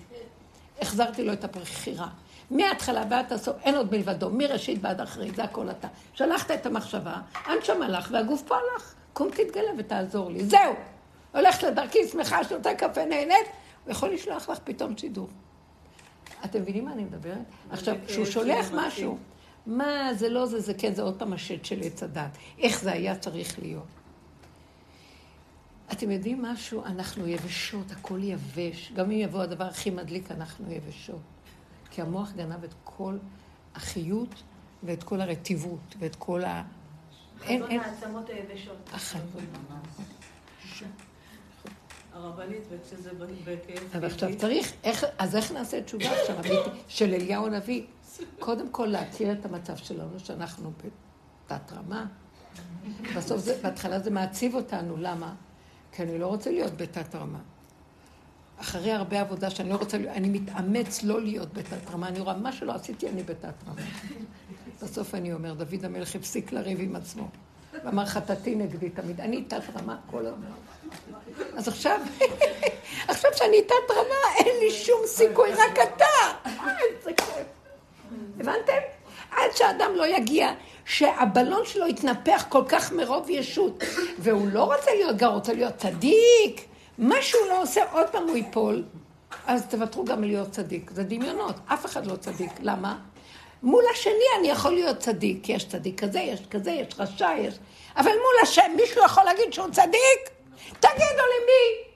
החזרתי 0.81 1.25
לו 1.25 1.33
את 1.33 1.45
הבחירה. 1.45 2.09
מההתחלה 2.51 3.05
ועד 3.11 3.33
הסוף, 3.33 3.57
אין 3.63 3.77
עוד 3.77 3.93
מלבדו, 3.93 4.31
מראשית 4.31 4.79
ועד 4.83 5.01
אחרית, 5.01 5.35
זה 5.35 5.45
הכל 5.45 5.71
אתה. 5.71 5.89
שלחת 6.15 6.51
את 6.51 6.67
המחשבה, 6.67 7.15
הנשמה 7.45 7.89
לך 7.89 8.09
והגוף 8.13 8.43
פה 8.43 8.55
הלך. 8.55 8.95
קום 9.13 9.31
תתגלה 9.31 9.71
ותעזור 9.79 10.31
לי. 10.31 10.45
זהו. 10.45 10.75
הולכת 11.33 11.63
לדרכי, 11.63 12.09
שמחה, 12.09 12.45
שותה 12.45 12.75
קפה, 12.75 13.05
נהנית, 13.05 13.47
הוא 13.85 13.93
יכול 13.93 14.11
לשלוח 14.11 14.49
לך 14.49 14.59
פתאום 14.65 14.97
שידור. 14.97 15.29
אתם 16.45 16.61
מבינים 16.61 16.85
מה 16.85 16.93
אני 16.93 17.05
מדברת? 17.05 17.39
עכשיו, 17.71 17.97
כשהוא 18.07 18.25
שולח 18.25 18.71
משהו, 18.75 19.19
מה, 19.67 20.15
זה 20.15 20.29
לא 20.29 20.47
זה, 20.47 20.61
זה 20.61 20.75
כן, 20.75 20.95
זה 20.95 21.03
עוד 21.03 21.19
פעם 21.19 21.33
השד 21.33 21.65
של 21.65 21.81
עץ 21.83 22.03
הדת. 22.03 22.31
איך 22.59 22.83
זה 22.83 22.93
היה 22.93 23.17
צריך 23.17 23.59
להיות. 23.59 23.87
אתם 25.93 26.11
יודעים 26.11 26.43
משהו? 26.43 26.85
אנחנו 26.85 27.27
יבשות, 27.29 27.91
הכל 27.91 28.21
יבש. 28.23 28.93
גם 28.93 29.05
אם 29.05 29.19
יבוא 29.19 29.43
הדבר 29.43 29.65
הכי 29.65 29.91
מדליק, 29.91 30.31
אנחנו 30.31 30.73
יבשות. 30.73 31.21
כי 31.91 32.03
המוח 32.03 32.33
גנב 32.33 32.65
את 32.65 32.75
כל 32.85 33.19
החיות 33.75 34.43
ואת 34.83 35.03
כל 35.03 35.21
הרטיבות 35.21 35.95
ואת 35.99 36.17
כל 36.17 36.45
ה... 36.45 36.63
חזון 37.41 37.71
העצמות 37.71 38.29
היבשות. 38.29 38.91
החזון. 38.93 39.47
הרבנית, 42.25 42.63
וכשזה 42.71 43.11
בכאב... 43.45 43.89
אבל 43.95 44.07
עכשיו 44.07 44.31
צריך, 44.39 44.73
איך, 44.85 45.05
אז 45.19 45.37
איך 45.37 45.53
נעשה 45.53 45.83
תשובה 45.83 46.21
עכשיו, 46.21 46.37
של 46.89 47.15
אליהו 47.15 47.47
הנביא? 47.47 47.83
קודם 48.39 48.71
כל 48.71 48.87
להכיר 48.87 49.33
את 49.33 49.45
המצב 49.45 49.77
שלנו, 49.77 50.21
שאנחנו 50.21 50.73
בתת 50.77 51.73
רמה. 51.73 52.07
בסוף 53.17 53.41
זה, 53.41 53.59
בהתחלה 53.63 53.99
זה 53.99 54.11
מעציב 54.11 54.55
אותנו, 54.55 54.97
למה? 54.97 55.35
כי 55.93 56.03
אני 56.03 56.19
לא 56.19 56.27
רוצה 56.27 56.51
להיות 56.51 56.77
בתת 56.77 57.15
רמה. 57.15 57.39
אחרי 58.61 58.93
הרבה 58.93 59.21
עבודה 59.21 59.51
שאני 59.51 59.71
לא 59.71 59.77
רוצה, 59.77 59.97
אני 59.97 60.29
מתאמץ 60.29 61.03
לא 61.03 61.23
להיות 61.23 61.55
בתת 61.55 61.91
רמה, 61.91 62.09
אני 62.09 62.21
רואה 62.21 62.37
מה 62.37 62.53
שלא 62.53 62.73
עשיתי, 62.73 63.09
אני 63.09 63.23
בתת 63.23 63.55
רמה. 63.69 63.83
בסוף 64.83 65.15
אני 65.15 65.33
אומר, 65.33 65.55
דוד 65.55 65.85
המלך 65.85 66.15
הפסיק 66.15 66.53
לריב 66.53 66.81
עם 66.81 66.97
עצמו. 66.97 67.29
ואמר 67.85 68.07
חטאתי 68.07 68.55
נגדי 68.55 68.91
תמיד, 68.91 69.21
אני 69.21 69.43
תת 69.43 69.63
רמה 69.77 69.97
כל 70.11 70.27
הזמן. 70.27 70.47
אז 71.57 71.69
עכשיו, 71.69 72.01
עכשיו 73.09 73.31
שאני 73.35 73.63
תת 73.63 73.91
רמה, 73.91 74.35
אין 74.39 74.57
לי 74.61 74.71
שום 74.71 75.01
סיכוי, 75.07 75.51
רק 75.53 75.79
אתה. 75.83 76.51
איזה 76.99 77.13
כיף. 77.17 77.47
הבנתם? 78.41 78.73
עד 79.31 79.51
שאדם 79.57 79.91
לא 79.97 80.07
יגיע, 80.07 80.51
שהבלון 80.85 81.67
שלו 81.67 81.87
יתנפח 81.87 82.45
כל 82.49 82.63
כך 82.69 82.93
מרוב 82.93 83.31
ישות, 83.31 83.85
והוא 84.19 84.49
לא 84.53 84.65
רוצה 84.65 84.91
להיות 84.95 85.17
גר, 85.17 85.29
רוצה 85.29 85.53
להיות 85.53 85.77
צדיק. 85.77 86.67
מה 86.99 87.23
שהוא 87.23 87.47
לא 87.49 87.63
עושה, 87.63 87.81
עוד 87.93 88.07
פעם 88.09 88.29
הוא 88.29 88.37
ייפול, 88.37 88.85
אז 89.47 89.67
תוותרו 89.67 90.05
גם 90.05 90.25
להיות 90.25 90.51
צדיק. 90.51 90.91
זה 90.91 91.03
דמיונות, 91.05 91.55
אף 91.67 91.87
אחד 91.87 92.07
לא 92.07 92.17
צדיק. 92.17 92.51
למה? 92.61 92.99
מול 93.63 93.85
השני 93.93 94.25
אני 94.39 94.49
יכול 94.49 94.73
להיות 94.73 94.99
צדיק, 94.99 95.49
יש 95.49 95.69
צדיק 95.69 96.01
כזה, 96.05 96.21
יש 96.21 96.41
כזה, 96.51 96.71
יש 96.71 96.95
רשע, 96.99 97.31
יש... 97.39 97.59
אבל 97.97 98.11
מול 98.11 98.35
השם, 98.43 98.73
מישהו 98.77 99.05
יכול 99.05 99.25
להגיד 99.25 99.53
שהוא 99.53 99.71
צדיק? 99.73 100.31
תגידו 100.81 101.23
לי 101.31 101.45
מי. 101.47 101.91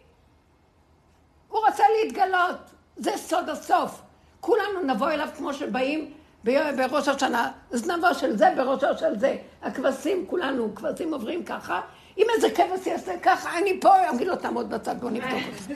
הוא 1.48 1.60
רוצה 1.66 1.84
להתגלות, 1.98 2.56
זה 2.96 3.10
סוד 3.16 3.48
הסוף. 3.48 4.00
כולנו 4.40 4.80
נבוא 4.86 5.10
אליו 5.10 5.28
כמו 5.36 5.54
שבאים 5.54 6.12
בראש 6.44 7.08
השנה, 7.08 7.52
זנבו 7.70 8.14
של 8.14 8.36
זה 8.36 8.46
בראשו 8.56 8.86
של 8.98 9.18
זה. 9.18 9.36
הכבשים, 9.62 10.26
כולנו, 10.26 10.74
כבשים 10.74 11.14
עוברים 11.14 11.44
ככה. 11.44 11.80
אם 12.18 12.26
איזה 12.34 12.50
כבש 12.50 12.86
יעשה 12.86 13.18
ככה, 13.22 13.58
אני 13.58 13.80
פה, 13.80 14.10
אגיד 14.10 14.26
לו, 14.26 14.36
תעמוד 14.36 14.70
בצד, 14.70 15.00
בוא 15.00 15.10
נבדוק 15.10 15.42
זה. 15.68 15.74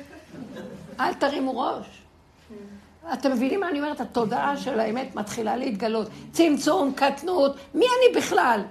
אל 1.01 1.15
תרימו 1.15 1.61
ראש. 1.61 1.87
אתם 3.13 3.33
מבינים 3.33 3.61
מה 3.61 3.69
אני 3.69 3.79
אומרת? 3.81 4.01
התודעה 4.01 4.57
של 4.57 4.81
האמת 4.81 5.15
מתחילה 5.15 5.57
להתגלות. 5.57 6.09
צמצום, 6.33 6.93
קטנות, 6.93 7.57
מי 7.75 7.85
אני 7.85 8.21
בכלל? 8.21 8.63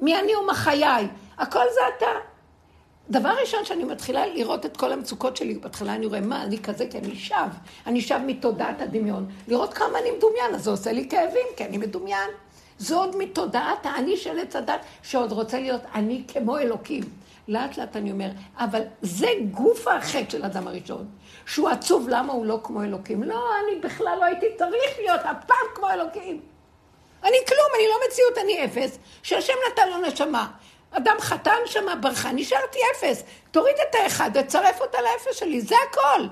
מי 0.00 0.20
אני 0.20 0.36
ומה 0.36 0.54
חיי? 0.54 1.08
הכל 1.38 1.64
זה 1.74 1.80
אתה. 1.96 2.06
דבר 3.10 3.34
ראשון 3.40 3.64
שאני 3.64 3.84
מתחילה 3.84 4.26
לראות 4.26 4.66
את 4.66 4.76
כל 4.76 4.92
המצוקות 4.92 5.36
שלי, 5.36 5.54
בהתחלה 5.54 5.94
אני 5.94 6.06
רואה, 6.06 6.20
מה, 6.20 6.42
אני 6.42 6.58
כזה, 6.58 6.86
כי 6.90 6.98
אני 6.98 7.16
שב. 7.16 7.48
אני 7.86 8.00
שב 8.00 8.20
מתודעת 8.26 8.80
הדמיון. 8.80 9.26
לראות 9.48 9.74
כמה 9.74 9.98
אני 9.98 10.10
מדומיין, 10.10 10.54
אז 10.54 10.64
זה 10.64 10.70
עושה 10.70 10.92
לי 10.92 11.08
כאבים, 11.08 11.46
כי 11.56 11.64
אני 11.64 11.78
מדומיין. 11.78 12.30
זה 12.78 12.94
עוד 12.94 13.16
מתודעת 13.16 13.86
האני 13.86 14.16
של 14.16 14.38
עץ 14.38 14.56
הדת, 14.56 14.80
שעוד 15.02 15.32
רוצה 15.32 15.60
להיות 15.60 15.80
אני 15.94 16.22
כמו 16.28 16.58
אלוקים. 16.58 17.02
לאט 17.48 17.76
לאט 17.78 17.96
אני 17.96 18.12
אומר, 18.12 18.28
אבל 18.56 18.82
זה 19.02 19.28
גוף 19.50 19.88
החטא 19.88 20.30
של 20.30 20.44
אדם 20.44 20.68
הראשון, 20.68 21.06
שהוא 21.46 21.68
עצוב 21.68 22.08
למה 22.08 22.32
הוא 22.32 22.46
לא 22.46 22.60
כמו 22.62 22.82
אלוקים. 22.82 23.22
לא, 23.22 23.44
אני 23.64 23.80
בכלל 23.80 24.16
לא 24.20 24.24
הייתי 24.24 24.46
צריך 24.58 24.98
להיות 24.98 25.20
הפעם 25.24 25.66
כמו 25.74 25.90
אלוקים. 25.90 26.40
אני 27.22 27.36
כלום, 27.48 27.68
אני 27.76 27.86
לא 27.88 27.94
מציאות, 28.08 28.38
אני 28.38 28.64
אפס, 28.64 28.98
שהשם 29.22 29.52
נתן 29.72 29.88
לו 29.90 29.98
נשמה. 29.98 30.50
אדם 30.90 31.16
חתן 31.20 31.56
שמה 31.66 31.94
ברחה, 31.96 32.32
נשארתי 32.32 32.78
אפס. 32.96 33.24
תוריד 33.50 33.74
את 33.90 33.94
האחד 33.94 34.30
וצרף 34.34 34.80
אותה 34.80 34.98
לאפס 35.02 35.38
שלי, 35.38 35.60
זה 35.60 35.74
הכל. 35.90 36.26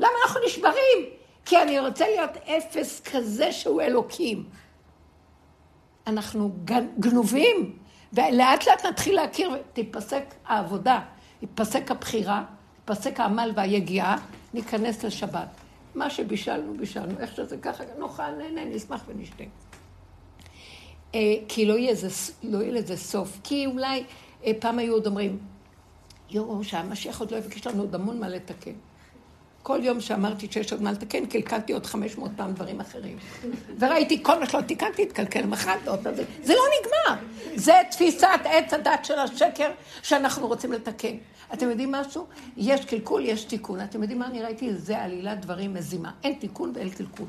למה 0.00 0.12
אנחנו 0.22 0.40
נשברים? 0.46 0.98
כי 1.44 1.62
אני 1.62 1.80
רוצה 1.80 2.06
להיות 2.06 2.30
אפס 2.36 3.00
כזה 3.00 3.52
שהוא 3.52 3.82
אלוקים. 3.82 4.44
אנחנו 6.06 6.52
גנובים, 6.98 7.78
ולאט 8.12 8.66
לאט 8.66 8.86
נתחיל 8.86 9.14
להכיר, 9.16 9.50
תיפסק 9.72 10.24
העבודה, 10.46 11.00
תיפסק 11.40 11.90
הבחירה, 11.90 12.44
תיפסק 12.84 13.20
העמל 13.20 13.52
והיגיעה, 13.56 14.16
ניכנס 14.54 15.04
לשבת. 15.04 15.48
מה 15.94 16.10
שבישלנו, 16.10 16.74
בישלנו, 16.76 17.20
איך 17.20 17.36
שזה 17.36 17.56
ככה, 17.56 17.84
נאכל, 17.98 18.30
נהנה, 18.38 18.64
נשמח 18.64 19.04
ונשתה. 19.08 19.44
אה, 21.14 21.34
כי 21.48 21.66
לא 21.66 21.78
יהיה, 21.78 21.94
זה, 21.94 22.08
לא 22.42 22.58
יהיה 22.58 22.72
לזה 22.72 22.96
סוף. 22.96 23.40
כי 23.44 23.66
אולי 23.66 24.04
אה, 24.44 24.52
פעם 24.60 24.78
היו 24.78 24.92
עוד 24.92 25.06
אומרים, 25.06 25.38
יואו, 26.30 26.64
שהמשיח 26.64 27.20
עוד 27.20 27.30
לא 27.30 27.36
יבקש 27.36 27.66
לנו 27.66 27.82
עוד 27.82 27.94
המון 27.94 28.20
מה 28.20 28.28
לתקן. 28.28 28.72
כל 29.62 29.78
יום 29.82 30.00
שאמרתי 30.00 30.46
שיש 30.50 30.72
עוד 30.72 30.82
מה 30.82 30.92
לתקן, 30.92 31.26
קלקלתי 31.26 31.72
עוד 31.72 31.86
500 31.86 32.30
פעם 32.36 32.52
דברים 32.52 32.80
אחרים. 32.80 33.18
וראיתי 33.78 34.22
כל 34.22 34.40
מה 34.40 34.46
שלא 34.46 34.60
תיקנתי, 34.60 35.02
התקלקל 35.02 35.46
מחר, 35.46 35.74
זה, 36.02 36.24
זה 36.42 36.52
לא 36.52 36.62
נגמר. 36.80 37.26
זה 37.54 37.72
תפיסת 37.90 38.28
עץ 38.44 38.74
הדת 38.74 39.04
של 39.04 39.18
השקר 39.18 39.70
שאנחנו 40.02 40.46
רוצים 40.46 40.72
לתקן. 40.72 41.16
אתם 41.52 41.70
יודעים 41.70 41.92
משהו? 41.92 42.26
יש 42.56 42.84
קלקול, 42.84 43.24
יש 43.24 43.44
תיקון. 43.44 43.80
אתם 43.80 44.02
יודעים 44.02 44.18
מה 44.18 44.26
אני 44.26 44.42
ראיתי? 44.42 44.74
זה 44.74 44.98
עלילת 44.98 45.40
דברים 45.40 45.74
מזימה. 45.74 46.10
אין 46.24 46.34
תיקון 46.34 46.72
ואין 46.74 46.90
קלקול. 46.90 47.26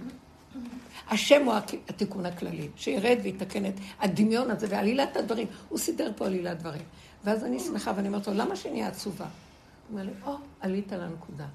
השם 1.10 1.46
הוא 1.46 1.54
התיקון 1.90 2.26
הכללי, 2.26 2.70
שירד 2.76 3.18
ויתקן 3.24 3.66
את 3.66 3.74
הדמיון 4.00 4.52
הזה 4.52 4.68
ועלילת 4.70 5.18
הדברים. 5.18 5.48
הוא 5.70 5.80
סידר 5.80 6.12
פה 6.16 6.26
עלילת 6.26 6.60
דברים. 6.60 6.82
ואז 7.24 7.44
אני 7.44 7.60
שמחה 7.60 7.92
ואני 7.96 8.08
אומרת 8.08 8.28
לו, 8.28 8.34
למה 8.34 8.56
שאני 8.56 8.84
עצובה? 8.84 9.26
הוא 9.26 9.32
אומר 10.00 10.04
לי, 10.04 10.12
או, 10.26 10.36
עלית 10.62 10.92
לנקודה. 10.92 11.46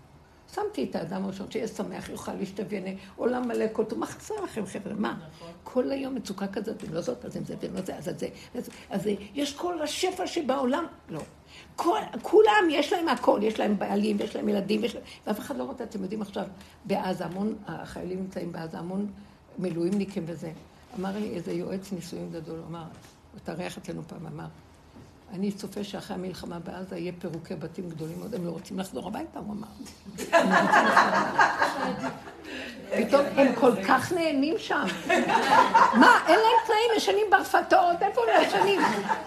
שמתי 0.54 0.84
את 0.84 0.96
האדם 0.96 1.24
הראשון, 1.24 1.50
שיהיה 1.50 1.68
שמח, 1.68 2.08
יוכל 2.08 2.34
להשתוויין, 2.34 2.96
עולם 3.16 3.48
מלא 3.48 3.64
כל 3.72 3.84
טוב. 3.84 3.98
מה 3.98 4.06
חסר 4.06 4.34
לכם, 4.44 4.66
חבר'ה? 4.66 4.94
מה? 4.94 5.18
כל 5.64 5.90
היום 5.90 6.14
מצוקה 6.14 6.46
כזאת, 6.46 6.84
אם 6.84 6.94
לא 6.94 7.00
זאת, 7.00 7.24
אז 7.24 7.36
אם 7.36 7.44
זה, 7.44 7.54
ואם 7.60 7.74
לא 7.74 7.80
זה, 7.80 7.96
אז 7.96 8.04
זה. 8.04 8.28
אז, 8.54 8.68
אז 8.90 9.08
יש 9.34 9.54
כל 9.54 9.82
השפע 9.82 10.26
שבעולם. 10.26 10.84
לא. 11.08 11.20
כל, 11.76 11.98
כולם, 12.22 12.68
יש 12.70 12.92
להם 12.92 13.08
הכל, 13.08 13.40
יש 13.42 13.60
להם 13.60 13.78
בעלים, 13.78 14.16
יש 14.20 14.36
להם 14.36 14.48
ילדים, 14.48 14.84
יש 14.84 14.94
להם... 14.94 15.04
ואף 15.26 15.38
אחד 15.38 15.56
לא 15.56 15.64
רוצה, 15.64 15.84
אתם 15.84 16.02
יודעים 16.02 16.22
עכשיו, 16.22 16.46
בעזה, 16.84 17.24
המון, 17.24 17.54
החיילים 17.66 18.18
נמצאים 18.20 18.52
בעזה, 18.52 18.78
המון 18.78 19.06
מילואימניקים 19.58 20.24
וזה. 20.26 20.52
אמר 20.98 21.18
לי 21.18 21.30
איזה 21.34 21.52
יועץ 21.52 21.92
נישואים 21.92 22.30
גדול, 22.32 22.60
אמר, 22.68 22.84
התארח 23.36 23.78
אצלנו 23.78 24.02
פעם, 24.06 24.26
אמר, 24.26 24.46
אני 25.32 25.52
צופה 25.52 25.84
שאחרי 25.84 26.16
המלחמה 26.16 26.58
בעזה 26.58 26.98
יהיה 26.98 27.12
פירוקי 27.18 27.54
בתים 27.54 27.88
גדולים 27.88 28.18
מאוד, 28.18 28.34
הם 28.34 28.46
לא 28.46 28.50
רוצים 28.50 28.78
לחזור 28.78 29.06
הביתה, 29.06 29.38
הוא 29.38 29.52
אמר. 29.52 29.68
פתאום 32.96 33.22
הם 33.36 33.54
כל 33.54 33.72
כך 33.88 34.12
נהנים 34.12 34.54
שם. 34.58 34.84
מה, 35.94 36.18
אין 36.26 36.38
להם 36.38 36.58
תנאים, 36.66 36.90
ישנים 36.96 37.26
ברפתות, 37.30 38.02
איפה 38.02 38.20
הם 38.20 38.42
ישנים? 38.46 38.80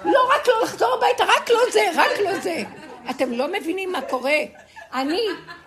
לא 0.06 0.20
רק 0.36 0.48
לא 0.48 0.54
לחזור 0.64 0.90
הביתה, 0.98 1.24
רק 1.24 1.50
לא 1.50 1.60
זה, 1.74 1.82
רק 1.96 2.20
לא 2.24 2.40
זה. 2.40 2.64
אתם 3.10 3.32
לא 3.32 3.48
מבינים 3.60 3.92
מה 3.92 4.02
קורה. 4.02 4.38
אני 4.94 5.22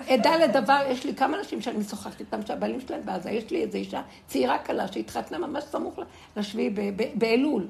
עדה 0.09 0.37
לדבר, 0.37 0.81
יש 0.89 1.05
לי 1.05 1.15
כמה 1.15 1.39
אנשים 1.39 1.63
שאני 1.63 1.79
משוחחת 1.79 2.21
איתם, 2.21 2.47
שהבעלים 2.47 2.81
שלהם 2.81 3.01
בעזה, 3.05 3.31
יש 3.31 3.51
לי 3.51 3.63
איזו 3.63 3.79
אישה 3.79 4.03
צעירה 4.27 4.59
קלה 4.59 4.93
שהתחתנה 4.93 5.39
ממש 5.39 5.65
סמוך 5.65 5.95
לשביעי 6.37 6.71
באלול, 7.15 7.69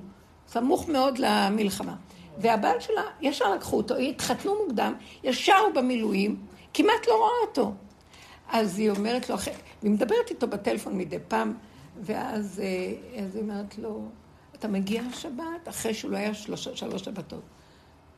סמוך 0.48 0.88
מאוד 0.88 1.18
למלחמה. 1.18 1.94
והבעל 2.38 2.80
שלה, 2.80 3.02
ישר 3.20 3.54
לקחו 3.54 3.76
אותו, 3.76 3.96
התחתנו 3.96 4.54
מוקדם, 4.64 4.94
ישר 5.24 5.56
הוא 5.56 5.74
במילואים, 5.74 6.36
כמעט 6.74 7.08
לא 7.08 7.14
רואה 7.18 7.48
אותו. 7.48 7.72
אז 8.48 8.78
היא 8.78 8.90
אומרת 8.90 9.30
לו, 9.30 9.36
והיא 9.82 9.92
מדברת 9.92 10.30
איתו 10.30 10.46
בטלפון 10.46 10.98
מדי 10.98 11.18
פעם, 11.28 11.54
ואז 12.02 12.60
אה, 12.60 12.66
היא 13.12 13.42
אומרת 13.42 13.78
לו, 13.78 14.08
אתה 14.54 14.68
מגיע 14.68 15.02
לשבת? 15.10 15.68
אחרי 15.68 15.94
שהוא 15.94 16.10
לא 16.10 16.16
היה 16.16 16.34
שלוש, 16.34 16.68
שלוש 16.68 17.02
שבתות. 17.02 17.42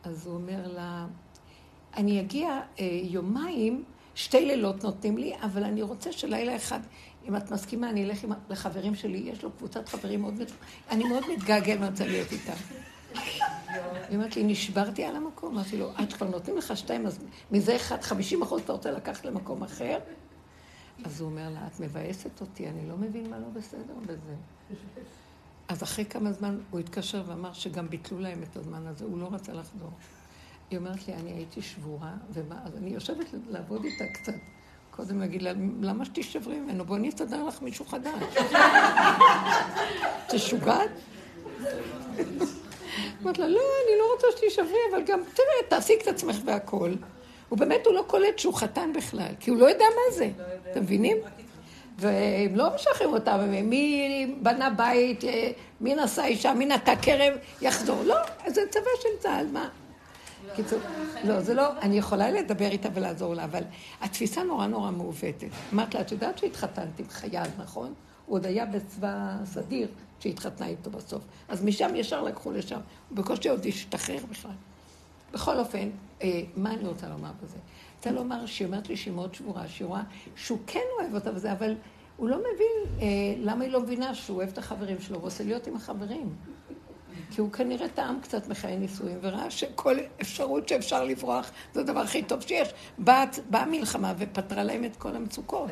אז 0.05 0.27
הוא 0.27 0.35
אומר 0.35 0.69
לה, 0.75 1.07
אני 1.97 2.21
אגיע 2.21 2.61
אה, 2.81 3.01
יומיים, 3.03 3.85
שתי 4.15 4.47
לילות 4.47 4.85
נותנים 4.85 5.19
לי, 5.19 5.33
אבל 5.43 5.65
אני 5.65 5.83
רוצה 5.83 6.13
שלילה 6.13 6.57
אחד, 6.57 6.81
אם 7.29 7.37
את 7.37 7.51
מסכימה, 7.51 7.91
אני 7.91 8.05
אלך 8.05 8.25
עם, 8.25 8.33
לחברים 8.51 8.95
שלי, 8.95 9.19
יש 9.19 9.45
לו 9.45 9.51
קבוצת 9.53 9.89
חברים 9.89 10.21
מאוד, 10.21 10.35
אני 10.91 11.05
מאוד 11.05 11.23
מתגעגע 11.33 11.75
ואני 11.75 11.89
רוצה 11.91 12.07
להיות 12.07 12.33
איתם. 12.33 12.53
היא 14.09 14.17
אומרת 14.17 14.37
לי, 14.37 14.45
נשברתי 14.45 15.05
על 15.05 15.17
המקום. 15.17 15.55
אמרתי 15.55 15.77
לו, 15.77 15.91
עד 15.95 16.13
כבר 16.13 16.29
נותנים 16.29 16.57
לך 16.57 16.77
שתיים, 16.77 17.07
אז 17.07 17.19
מזה 17.51 17.77
אחד, 17.77 18.03
חמישים 18.03 18.43
אחוז 18.43 18.63
אתה 18.63 18.73
רוצה 18.73 18.91
לקחת 18.91 19.25
למקום 19.25 19.63
אחר? 19.63 19.99
אז 21.05 21.21
הוא 21.21 21.31
אומר 21.31 21.51
לה, 21.51 21.67
את 21.67 21.81
מבאסת 21.81 22.41
אותי, 22.41 22.69
אני 22.69 22.89
לא 22.89 22.97
מבין 22.97 23.31
מה 23.31 23.39
לא 23.39 23.47
בסדר 23.53 23.95
בזה. 24.03 24.35
אז 25.69 25.83
אחרי 25.83 26.05
כמה 26.05 26.33
זמן 26.33 26.59
הוא 26.71 26.81
התקשר 26.81 27.23
ואמר 27.27 27.53
שגם 27.53 27.89
ביטלו 27.91 28.21
להם 28.21 28.43
את 28.43 28.57
הזמן 28.57 28.87
הזה, 28.87 29.05
הוא 29.05 29.19
לא 29.19 29.29
רצה 29.33 29.53
לחזור. 29.53 29.91
היא 30.71 30.79
אומרת 30.79 31.09
לי, 31.09 31.15
אני 31.15 31.31
הייתי 31.31 31.63
שבורה, 31.63 32.13
ומה, 32.33 32.57
אז 32.65 32.77
אני 32.77 32.91
יושבת 32.91 33.27
לעבוד 33.49 33.85
איתה 33.85 34.05
קצת. 34.15 34.33
קודם 34.91 35.21
להגיד 35.21 35.43
לה, 35.43 35.53
למה 35.81 36.05
שתישברי 36.05 36.61
ממנו? 36.61 36.85
בואי 36.85 37.01
נסתדר 37.01 37.45
לך 37.45 37.63
מישהו 37.63 37.85
חדש. 37.85 38.37
תשוגעת? 40.31 40.91
אמרת 43.23 43.39
לה, 43.39 43.49
לא, 43.49 43.61
אני 43.61 43.99
לא 43.99 44.05
רוצה 44.15 44.27
שתישברי, 44.37 44.79
אבל 44.91 45.03
גם, 45.07 45.21
תראה, 45.35 45.69
תעשי 45.69 45.99
את 46.03 46.07
עצמך 46.07 46.37
והכול. 46.45 46.97
הוא 47.49 47.59
באמת, 47.59 47.87
הוא 47.87 47.95
לא 47.95 48.05
קולט 48.07 48.39
שהוא 48.39 48.55
חתן 48.55 48.93
בכלל, 48.97 49.33
כי 49.41 49.51
הוא 49.51 49.59
לא 49.59 49.67
יודע 49.67 49.85
מה 49.85 50.17
זה. 50.17 50.31
אתם 50.71 50.81
מבינים? 50.83 51.17
והם 51.99 52.57
לא 52.57 52.75
משחררים 52.75 53.13
אותם, 53.13 53.41
מי 53.63 54.35
בנה 54.43 54.71
בית, 54.71 55.25
אה, 55.25 55.51
מי 55.81 55.95
נשא 55.95 56.25
אישה, 56.25 56.55
מי 56.55 56.67
נטע 56.67 56.97
כרם, 56.97 57.33
יחזור. 57.63 58.03
לא, 58.03 58.17
זה 58.47 58.61
צבא 58.71 58.91
של 59.03 59.09
צה"ל, 59.19 59.47
מה? 59.53 59.69
קיצור, 60.55 60.79
לא, 61.25 61.41
זה 61.41 61.55
לא, 61.55 61.79
אני 61.83 61.99
יכולה 61.99 62.31
לדבר 62.31 62.67
איתה 62.67 62.89
ולעזור 62.95 63.35
לה, 63.35 63.45
אבל 63.45 63.63
התפיסה 64.01 64.43
נורא 64.43 64.67
נורא 64.67 64.91
מעוותת. 64.91 65.49
אמרת 65.73 65.95
לה, 65.95 66.01
את 66.01 66.13
יודעת 66.13 66.39
שהתחתנת 66.39 66.99
עם 66.99 67.09
חייל, 67.09 67.47
נכון? 67.59 67.95
הוא 68.27 68.37
עוד 68.37 68.47
היה 68.47 68.67
בצבא 68.67 69.37
סדיר 69.45 69.89
שהתחתנה 70.21 70.67
איתו 70.67 70.91
בסוף. 70.91 71.23
אז 71.49 71.65
משם 71.65 71.95
ישר 71.95 72.23
לקחו 72.23 72.53
לשם. 72.53 72.81
הוא 73.09 73.17
בקושי 73.17 73.49
עוד 73.49 73.67
השתחרר 73.67 74.27
בכלל. 74.31 74.51
בכל 75.33 75.59
אופן, 75.59 75.91
אה, 76.23 76.41
מה 76.57 76.73
אני 76.75 76.89
רוצה 76.89 77.09
לומר 77.09 77.31
בזה? 77.43 77.59
רוצה 77.97 78.11
לומר 78.11 78.47
שהיא 78.47 78.67
אומרת 78.67 78.89
לי 78.89 78.97
שהיא 78.97 79.15
מאוד 79.15 79.35
שבורה, 79.35 79.69
שהיא 79.69 79.87
רואה 79.87 80.03
שהוא 80.37 80.59
כן 80.67 80.81
אוהב 81.01 81.15
אותה 81.15 81.31
וזה, 81.35 81.53
אבל 81.53 81.75
הוא 82.17 82.29
לא 82.29 82.37
מבין 82.39 83.01
אה, 83.01 83.07
למה 83.39 83.65
היא 83.65 83.73
לא 83.73 83.81
מבינה 83.81 84.15
שהוא 84.15 84.37
אוהב 84.37 84.49
את 84.49 84.59
החברים 84.59 85.01
שלו 85.01 85.21
ועושה 85.21 85.45
להיות 85.45 85.67
עם 85.67 85.77
החברים. 85.77 86.37
כי 87.31 87.41
הוא 87.41 87.53
כנראה 87.53 87.89
טעם 87.89 88.21
קצת 88.21 88.49
מחיי 88.49 88.77
נישואים, 88.77 89.19
וראה 89.23 89.51
שכל 89.51 89.97
אפשרות 90.21 90.69
שאפשר 90.69 91.05
לברוח 91.05 91.51
זה 91.75 91.81
הדבר 91.81 92.01
הכי 92.01 92.23
טוב 92.23 92.41
שיש. 92.41 92.69
באה 92.99 93.25
בא 93.51 93.65
מלחמה 93.71 94.15
ופתרה 94.19 94.65
להם 94.65 94.85
את 94.85 94.97
כל 94.97 95.17
המצוקות. 95.17 95.71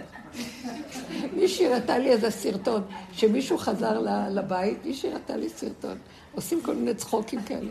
מישהי 1.37 1.67
הראתה 1.67 1.99
לי 1.99 2.11
איזה 2.11 2.31
סרטון, 2.31 2.83
שמישהו 3.13 3.59
חזר 3.59 3.99
לבית, 4.31 4.85
מישהי 4.85 5.11
הראתה 5.11 5.37
לי 5.37 5.49
סרטון. 5.49 5.99
עושים 6.35 6.63
כל 6.63 6.75
מיני 6.75 6.95
צחוקים 6.95 7.43
כאלה. 7.43 7.71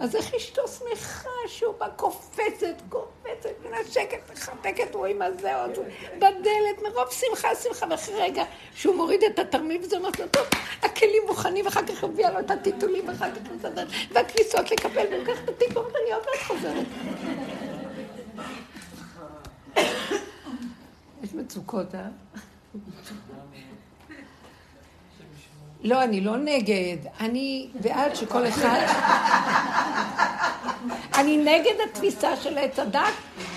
אז 0.00 0.16
איך 0.16 0.34
אשתו 0.34 0.62
שמחה 0.68 1.30
שהוא 1.46 1.74
בא 1.78 1.88
קופצת, 1.96 2.74
קופצת, 2.88 3.50
מנשקת, 3.64 4.30
מחבקת, 4.32 4.94
רואים 4.94 5.18
מה 5.18 5.32
זה 5.32 5.62
עוד, 5.62 5.70
בדלת, 6.16 6.82
מרוב 6.82 7.10
שמחה, 7.10 7.48
שמחה, 7.54 7.86
ואחרי 7.90 8.14
רגע 8.14 8.44
שהוא 8.74 8.96
מוריד 8.96 9.24
את 9.24 9.38
התרמיל 9.38 9.82
וזה 9.82 9.96
אומר 9.96 10.08
לו, 10.18 10.28
טוב, 10.28 10.46
הכלים 10.82 11.22
מוכנים, 11.26 11.64
ואחר 11.64 11.86
כך 11.86 12.04
הביאה 12.04 12.30
לו 12.30 12.40
את 12.40 12.50
הטיטולים, 12.50 13.08
ואחר 13.08 13.30
כך 13.30 13.40
מסדר, 13.56 13.86
והכניסות 14.12 14.70
לקבל, 14.70 15.06
והוא 15.10 15.22
לקח 15.22 15.44
את 15.44 15.48
התיק, 15.48 15.70
אני 15.70 16.12
עוד 16.12 16.22
מעט 16.30 16.46
חוזרת. 16.46 16.86
יש 21.22 21.34
מצוקות, 21.34 21.94
אה? 21.94 22.08
לא, 25.82 26.02
אני 26.02 26.20
לא 26.20 26.36
נגד. 26.36 26.96
אני 27.20 27.66
בעד 27.74 28.14
שכל 28.14 28.46
אחד... 28.46 28.80
אני 31.14 31.36
נגד 31.36 31.74
התפיסה 31.84 32.36
של 32.36 32.58
עץ 32.58 32.78
הדת, 32.78 33.02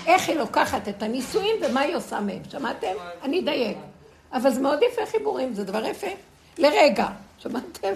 איך 0.06 0.28
היא 0.28 0.36
לוקחת 0.36 0.88
את 0.88 1.02
הנישואים 1.02 1.56
ומה 1.62 1.80
היא 1.80 1.96
עושה 1.96 2.20
מהם. 2.20 2.42
שמעתם? 2.50 2.92
אני 3.22 3.40
אדייק. 3.40 3.76
אבל 4.32 4.50
זה 4.50 4.60
מאוד 4.60 4.78
יפה 4.92 5.06
חיבורים, 5.06 5.54
זה 5.54 5.64
דבר 5.64 5.86
יפה. 5.86 6.06
לרגע. 6.58 7.06
שמעתם? 7.38 7.88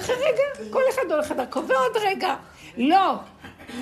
אחרי 0.00 0.14
רגע, 0.16 0.70
כל 0.72 0.82
אחד 0.94 1.02
הולך 1.10 1.30
לדרכו, 1.30 1.60
ועוד 1.66 1.96
רגע. 1.96 2.34
לא, 2.76 3.14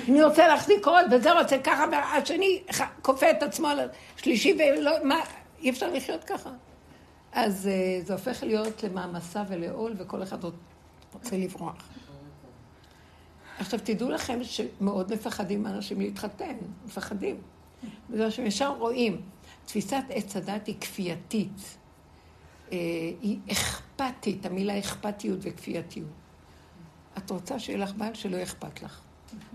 אני 0.09 0.23
רוצה 0.23 0.47
להחזיק 0.47 0.87
עוד, 0.87 1.05
וזה 1.11 1.31
רוצה 1.31 1.57
ככה, 1.57 1.85
והשני 1.91 2.61
כופה 3.01 3.29
את 3.29 3.43
עצמו 3.43 3.67
על 3.67 3.79
השלישי, 4.17 4.57
ולא, 4.59 4.91
מה, 5.03 5.19
אי 5.61 5.69
אפשר 5.69 5.87
לחיות 5.93 6.23
ככה. 6.23 6.49
אז 7.35 7.69
uh, 7.69 8.05
זה 8.07 8.13
הופך 8.13 8.43
להיות 8.43 8.83
למעמסה 8.83 9.43
ולעול, 9.47 9.93
וכל 9.97 10.23
אחד 10.23 10.43
רוצה 11.13 11.37
לברוח. 11.37 11.75
עכשיו, 13.59 13.79
תדעו 13.83 14.09
לכם 14.09 14.39
שמאוד 14.43 15.13
מפחדים 15.13 15.67
אנשים 15.67 16.01
להתחתן, 16.01 16.55
מפחדים. 16.85 17.41
בגלל 18.09 18.29
שהם 18.29 18.45
ישר 18.45 18.75
רואים, 18.77 19.21
תפיסת 19.65 20.03
עץ 20.09 20.35
הדת 20.35 20.67
היא 20.67 20.75
כפייתית. 20.81 21.77
אה, 22.71 22.77
היא 23.21 23.39
אכפתית, 23.51 24.45
המילה 24.45 24.79
אכפתיות 24.79 25.39
וכפייתיות. 25.41 26.09
את 27.17 27.31
רוצה 27.31 27.59
שיהיה 27.59 27.79
לך 27.79 27.93
בעל 27.93 28.13
שלא 28.13 28.35
יהיה 28.35 28.43
אכפת 28.43 28.81
לך. 28.81 29.01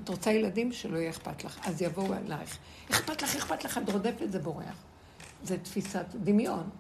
את 0.05 0.09
רוצה 0.09 0.33
ילדים 0.33 0.73
שלא 0.73 0.99
יהיה 0.99 1.11
אכפת 1.11 1.45
לך, 1.45 1.59
אז 1.67 1.83
יבואו 1.83 2.15
אלייך. 2.15 2.59
אכפת 2.91 3.23
לך, 3.23 3.37
אכפת 3.37 3.65
לך, 3.65 3.79
את 3.79 3.91
רודפת, 3.91 4.31
זה 4.31 4.39
בורח. 4.39 4.77
זה 5.43 5.59
תפיסת 5.59 6.07
דמיון. 6.15 6.71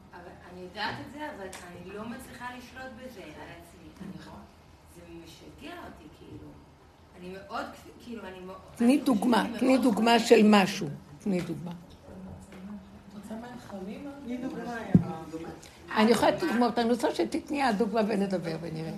יודעת 0.71 0.95
את 1.07 1.12
זה, 1.12 1.18
אבל 1.37 1.47
אני 1.47 1.95
לא 1.97 2.09
מצליחה 2.09 2.47
לשלוט 2.59 2.93
בזה 2.97 3.21
על 3.23 3.49
עצמי. 3.61 4.09
נכון. 4.18 4.41
זה 4.95 5.01
משגע 5.25 5.71
אותי, 5.71 6.09
כאילו. 6.18 6.49
אני 7.18 7.29
מאוד, 7.33 7.66
כאילו, 8.05 8.23
אני 8.23 8.41
מאוד... 8.41 8.57
תני 8.77 8.99
דוגמה, 8.99 9.47
תני 9.59 9.79
דוגמה 9.79 10.18
של 10.18 10.41
משהו. 10.45 10.89
תני 11.18 11.41
דוגמה. 11.41 11.73
אני 15.97 16.11
יכולה 16.11 16.31
לתת 16.31 16.41
דוגמאות, 16.41 16.79
אני 16.79 16.91
רוצה 16.91 17.14
שתתני 17.14 17.62
הדוגמה 17.62 18.01
ונדבר 18.09 18.57
ונראה. 18.61 18.93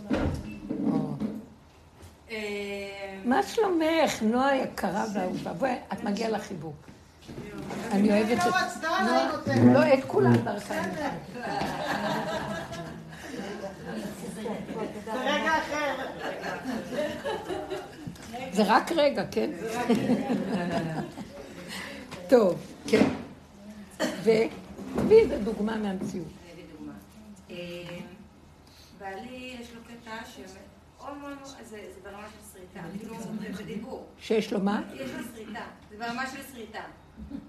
אה, 2.31 3.21
מה 3.25 3.43
שלומך, 3.43 4.23
נועה 4.23 4.57
יקרה 4.57 5.05
ואהובה? 5.15 5.53
בואי, 5.53 5.75
את 5.93 6.05
מגיעה 6.05 6.31
לחיבוק. 6.31 6.92
אני 7.91 8.11
אוהבת 8.11 8.39
את... 8.39 8.53
לא, 8.83 9.73
לא, 9.73 9.95
את 9.95 10.05
כולם 10.07 10.37
דרכה. 10.37 10.75
זה 15.05 15.21
רגע 15.21 15.59
אחר. 15.59 15.95
זה 18.53 18.63
רק 18.67 18.93
רגע, 18.93 19.25
כן? 19.31 19.51
טוב, 22.29 22.67
כן. 22.89 23.09
ותביאי 23.99 25.21
איזה 25.21 25.39
דוגמה 25.39 25.77
מהמציאות. 25.77 26.27
אה, 27.51 27.57
בעלי 28.99 29.57
יש 29.61 29.75
לו 29.75 29.81
קטע 29.83 30.25
מאוד, 31.21 31.39
זה 31.63 31.79
ברמה 32.03 32.27
של 32.29 32.59
שריטה, 32.59 32.81
כאילו 32.99 33.15
בדיבור. 33.59 34.07
שיש 34.19 34.53
לו 34.53 34.61
מה? 34.61 34.83
יש 34.95 35.11
לו 35.11 35.23
שריטה, 35.35 35.65
זה 35.91 35.97
ברמה 35.99 36.27
של 36.27 36.43
שריטה. 36.53 36.83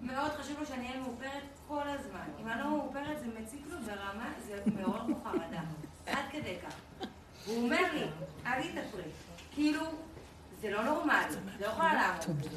מאוד 0.04 0.32
חשוב 0.32 0.60
לו 0.60 0.66
שאני 0.66 0.88
אהיה 0.88 1.00
מאופרת 1.00 1.44
כל 1.68 1.88
הזמן. 1.88 2.26
אם 2.42 2.48
אני 2.48 2.60
לא 2.62 2.70
מאופרת 2.70 3.20
זה 3.20 3.26
מציק 3.40 3.62
לו 3.70 3.78
ברמה, 3.86 4.30
זה 4.48 4.64
מעורר 4.76 5.02
פה 5.08 5.30
חרדה. 5.30 5.62
עד 6.06 6.26
כדי 6.32 6.56
כך. 6.68 6.76
הוא 7.46 7.64
אומר 7.64 7.94
לי, 7.94 8.04
אל 8.46 8.62
תתאפרי. 8.62 9.04
כאילו, 9.52 9.82
זה 10.62 10.72
לא 10.72 10.84
נורמלי, 10.84 11.36
לא 11.60 11.66
יכולה 11.66 11.94
לעמוד. 11.94 12.48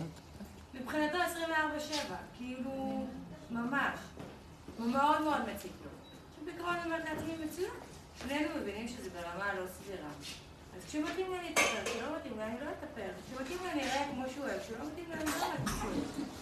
מבחינתו 0.75 1.19
24-7, 1.19 2.13
כאילו, 2.37 3.07
ממש. 3.51 3.99
הוא 4.79 4.87
מאוד 4.87 5.23
מאוד 5.23 5.41
מציק 5.55 5.73
לו. 5.85 5.91
בעיקרון 6.45 6.75
אני 6.75 6.85
אומרת 6.85 7.05
לעצמי 7.05 7.45
מצוין. 7.45 7.71
שנינו 8.23 8.49
מבינים 8.61 8.89
שזה 8.89 9.11
ברמה 9.11 9.55
לא 9.55 9.67
סבירה. 9.67 10.09
אז 10.77 10.85
כשמתאים 10.85 11.33
לי 11.33 11.43
להתאפר, 11.43 11.85
כשלא 11.85 12.17
מתאים 12.17 12.39
לי 12.39 12.45
אני 12.45 12.61
לא 12.61 12.71
אתאפר. 12.71 13.11
כשמתאים 13.27 13.59
לי 13.63 13.71
אני 13.73 13.83
אראה 13.83 14.09
כמו 14.13 14.25
שהוא 14.35 14.45
אוהב, 14.47 14.61
כשלא 14.61 14.79
מתאים 14.87 15.05
לי 15.09 15.15
אני 15.15 15.25
לא 15.25 15.31
אראה 15.31 15.57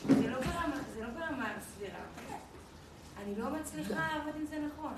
זה 0.08 0.30
לא 0.30 0.40
ברמה, 0.40 0.76
זה 0.94 1.02
לא 1.02 1.08
ברמה 1.08 1.52
סבירה. 1.60 2.04
אני 3.22 3.36
לא 3.36 3.50
מצליחה 3.50 4.08
לעבוד 4.16 4.36
עם 4.36 4.46
זה 4.46 4.58
נכון. 4.58 4.94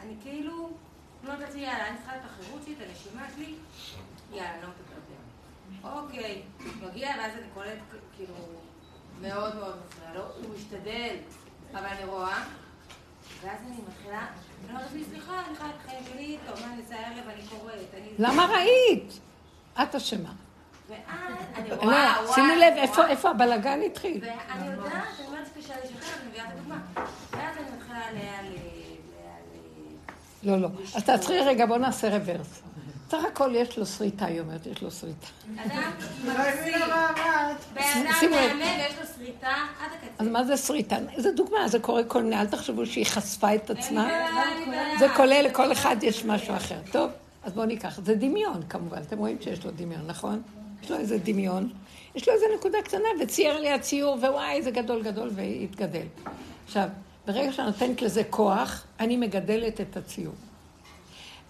אני 0.00 0.14
כאילו, 0.22 0.70
אומרת 1.22 1.40
לעצמי, 1.40 1.60
יאללה, 1.60 1.88
אני 1.88 1.96
צריכה 1.96 2.16
את 2.16 2.20
החירות 2.24 2.62
שלי, 2.64 2.74
את 2.74 2.88
הנשימה 2.88 3.26
שלי, 3.36 3.54
יאללה, 4.32 4.62
לא 4.62 4.68
מטפלת. 4.68 5.04
אוקיי, 5.84 6.42
מגיע, 6.82 7.08
ואז 7.18 7.32
אני 7.32 7.46
קולט, 7.54 7.78
כאילו, 8.16 8.34
מאוד 9.20 9.54
מאוד 9.54 9.76
מפריע 9.86 10.14
לו, 10.14 10.22
הוא 10.22 10.54
משתדל, 10.54 11.16
אבל 11.72 11.86
אני 11.86 12.04
רואה, 12.04 12.44
ואז 13.42 13.60
אני 13.66 13.76
מתחילה... 13.88 14.26
למה 18.18 18.46
ראית? 18.46 19.20
את 19.82 19.94
אשמה. 19.94 20.32
לא, 21.82 22.34
שימי 22.34 22.56
לב, 22.56 22.74
איפה 23.08 23.30
הבלגן 23.30 23.80
התחיל? 23.86 24.20
ואני 24.22 24.66
יודעת, 24.66 24.92
אני 25.18 25.26
אומרת 25.26 25.46
שקשה 25.46 25.74
לשחרר, 25.84 26.20
אני 26.20 26.28
מביאה 26.28 26.44
את 26.44 26.52
הדוגמה. 26.52 26.78
ואז 27.30 27.56
אני 27.56 27.76
מתחילה 27.76 28.12
ל... 28.12 28.18
לא, 30.42 30.60
לא. 30.60 30.68
אז 30.94 31.04
תעצרי 31.04 31.40
רגע, 31.40 31.66
בואו 31.66 31.78
נעשה 31.78 32.08
רוורס. 32.18 32.62
סך 33.18 33.24
הכל 33.24 33.50
יש 33.54 33.78
לו 33.78 33.86
שריטה, 33.86 34.26
היא 34.26 34.40
אומרת, 34.40 34.66
יש 34.66 34.82
לו 34.82 34.90
שריטה. 34.90 35.26
אדם 35.56 35.92
מקסים. 35.98 36.72
באדם 37.74 38.30
מהמם 38.30 38.60
ויש 38.60 38.98
לו 39.00 39.06
שריטה 39.16 39.48
עד 39.80 39.90
הקצה. 39.92 40.06
אז 40.18 40.28
מה 40.28 40.44
זה 40.44 40.56
שריטה? 40.56 40.96
זו 41.16 41.32
דוגמה, 41.32 41.68
זה 41.68 41.78
קורה 41.78 42.04
כל 42.04 42.22
מיני, 42.22 42.40
אל 42.40 42.46
תחשבו 42.46 42.86
שהיא 42.86 43.06
חשפה 43.06 43.54
את 43.54 43.70
עצמה. 43.70 44.08
זה 44.98 45.06
כולל, 45.16 45.44
לכל 45.44 45.72
אחד 45.72 45.96
יש 46.02 46.24
משהו 46.24 46.56
אחר. 46.56 46.78
טוב, 46.92 47.10
אז 47.44 47.52
בואו 47.52 47.66
ניקח. 47.66 48.00
זה 48.04 48.14
דמיון, 48.14 48.62
כמובן. 48.68 49.02
אתם 49.02 49.18
רואים 49.18 49.36
שיש 49.40 49.64
לו 49.64 49.70
דמיון, 49.70 50.06
נכון? 50.06 50.42
יש 50.82 50.90
לו 50.90 50.96
איזה 50.96 51.18
דמיון. 51.18 51.70
יש 52.14 52.28
לו 52.28 52.34
איזה 52.34 52.46
נקודה 52.58 52.78
קטנה, 52.82 53.08
וצייר 53.20 53.60
לי 53.60 53.72
הציור, 53.72 54.14
ווואי, 54.14 54.62
זה 54.62 54.70
גדול 54.70 55.02
גדול, 55.02 55.30
והתגדל. 55.34 56.06
עכשיו, 56.66 56.88
ברגע 57.26 57.52
שאני 57.52 57.66
נותנת 57.66 58.02
לזה 58.02 58.22
כוח, 58.30 58.84
אני 59.00 59.16
מגדלת 59.16 59.80
את 59.80 59.96
הציור. 59.96 60.34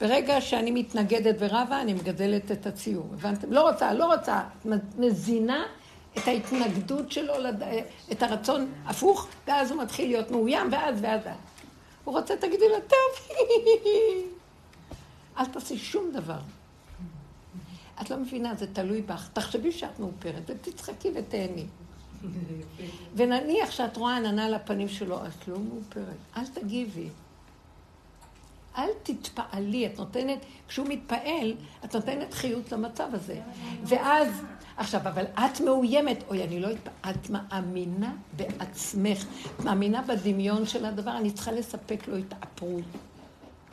ברגע 0.00 0.40
שאני 0.40 0.70
מתנגדת 0.70 1.36
ורבה, 1.38 1.80
אני 1.80 1.94
מגדלת 1.94 2.52
את 2.52 2.66
הציור. 2.66 3.08
הבנתם? 3.12 3.52
לא 3.52 3.70
רוצה, 3.70 3.92
לא 3.92 4.14
רוצה. 4.14 4.42
מזינה 4.98 5.64
את 6.18 6.28
ההתנגדות 6.28 7.12
שלו, 7.12 7.34
את 8.12 8.22
הרצון 8.22 8.72
הפוך, 8.86 9.28
ואז 9.46 9.70
הוא 9.70 9.82
מתחיל 9.82 10.08
להיות 10.08 10.30
מאוים, 10.30 10.68
ואז, 10.72 10.98
ואז, 11.02 11.20
ואז. 11.24 11.36
הוא 12.04 12.18
רוצה, 12.18 12.36
תגידי 12.36 12.68
לו, 12.68 12.76
טוב, 12.88 13.28
אל 15.38 15.46
תעשי 15.46 15.78
שום 15.78 16.10
דבר. 16.12 16.38
את 18.00 18.10
לא 18.10 18.16
מבינה, 18.16 18.54
זה 18.54 18.66
תלוי 18.72 19.02
בך. 19.02 19.28
תחשבי 19.32 19.72
שאת 19.72 20.00
מאופרת, 20.00 20.42
ותצחקי 20.46 21.10
ותהני. 21.14 21.66
ונניח 23.16 23.70
שאת 23.70 23.96
רואה 23.96 24.16
עננה 24.16 24.46
על 24.46 24.54
הפנים 24.54 24.88
שלו, 24.88 25.26
את 25.26 25.48
לא 25.48 25.58
מאופרת. 25.58 26.16
אל 26.36 26.46
תגיבי. 26.46 27.08
אל 28.78 28.88
תתפעלי, 29.02 29.86
את 29.86 29.98
נותנת, 29.98 30.38
כשהוא 30.68 30.86
מתפעל, 30.88 31.54
את 31.84 31.94
נותנת 31.94 32.34
חיות 32.34 32.72
למצב 32.72 33.08
הזה. 33.12 33.40
ואז, 33.84 34.42
עכשיו, 34.76 35.00
אבל 35.00 35.24
את 35.34 35.60
מאוימת, 35.60 36.24
אוי, 36.28 36.44
אני 36.44 36.60
לא 36.60 36.68
אתפעל, 36.70 37.14
את 37.14 37.30
מאמינה 37.30 38.12
בעצמך, 38.36 39.24
את 39.56 39.64
מאמינה 39.64 40.02
בדמיון 40.02 40.66
של 40.66 40.84
הדבר, 40.84 41.16
אני 41.16 41.30
צריכה 41.30 41.52
לספק 41.52 42.08
לו 42.08 42.16
התאפרות. 42.16 42.84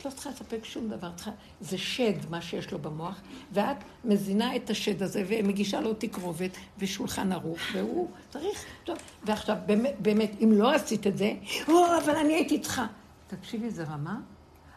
את 0.02 0.06
לא 0.06 0.10
צריכה 0.10 0.30
לספק 0.30 0.64
שום 0.64 0.88
דבר, 0.88 1.10
צריכה, 1.16 1.30
זה 1.60 1.78
שד, 1.78 2.30
מה 2.30 2.40
שיש 2.40 2.72
לו 2.72 2.78
במוח, 2.78 3.20
ואת 3.52 3.76
מזינה 4.04 4.56
את 4.56 4.70
השד 4.70 5.02
הזה 5.02 5.24
ומגישה 5.28 5.80
לו 5.80 5.94
תקרובת 5.94 6.50
ושולחן 6.78 7.32
ערוך, 7.32 7.58
והוא 7.72 8.08
צריך, 8.30 8.64
טוב, 8.84 8.98
ועכשיו, 9.24 9.56
באמת, 9.66 9.94
באמת, 9.98 10.30
אם 10.44 10.52
לא 10.52 10.72
עשית 10.74 11.06
את 11.06 11.18
זה, 11.18 11.32
או, 11.68 11.86
אבל 12.04 12.16
אני 12.16 12.34
הייתי 12.34 12.60
צריכה. 12.60 12.86
תקשיבי, 13.26 13.70
זה 13.70 13.84
רמה? 13.84 14.20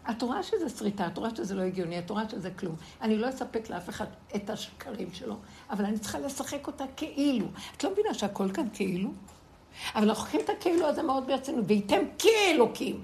את 0.10 0.22
רואה 0.22 0.44
שזה 0.44 0.70
שריטה, 0.70 1.08
את 1.08 1.18
רואה 1.18 1.30
שזה 1.36 1.56
לא 1.56 1.62
הגיוני, 1.62 2.00
את 2.00 2.10
רואה 2.10 2.30
שזה 2.30 2.52
כלום. 2.52 2.76
אני 3.02 3.18
לא 3.18 3.30
אספק 3.30 3.70
לאף 3.70 3.90
אחד 3.90 4.06
את 4.36 4.50
השקרים 4.50 5.10
שלו, 5.14 5.36
אבל 5.70 5.86
אני 5.86 6.00
צריכה 6.00 6.20
לשחק 6.20 6.68
אותה 6.68 6.84
כאילו. 6.98 7.46
את 7.78 7.84
לא 7.84 7.92
מבינה 7.92 8.14
שהכל 8.14 8.52
כאן 8.54 8.68
כאילו? 8.74 9.10
אבל 9.96 10.10
אנחנו 10.10 10.24
לוקחים 10.24 10.42
את 10.42 10.50
הכאילו 10.50 10.88
הזה 10.88 11.04
מאוד 11.04 11.28
ברצינות, 11.28 11.66
וייתם 11.68 12.02
כאלוקים. 12.20 13.04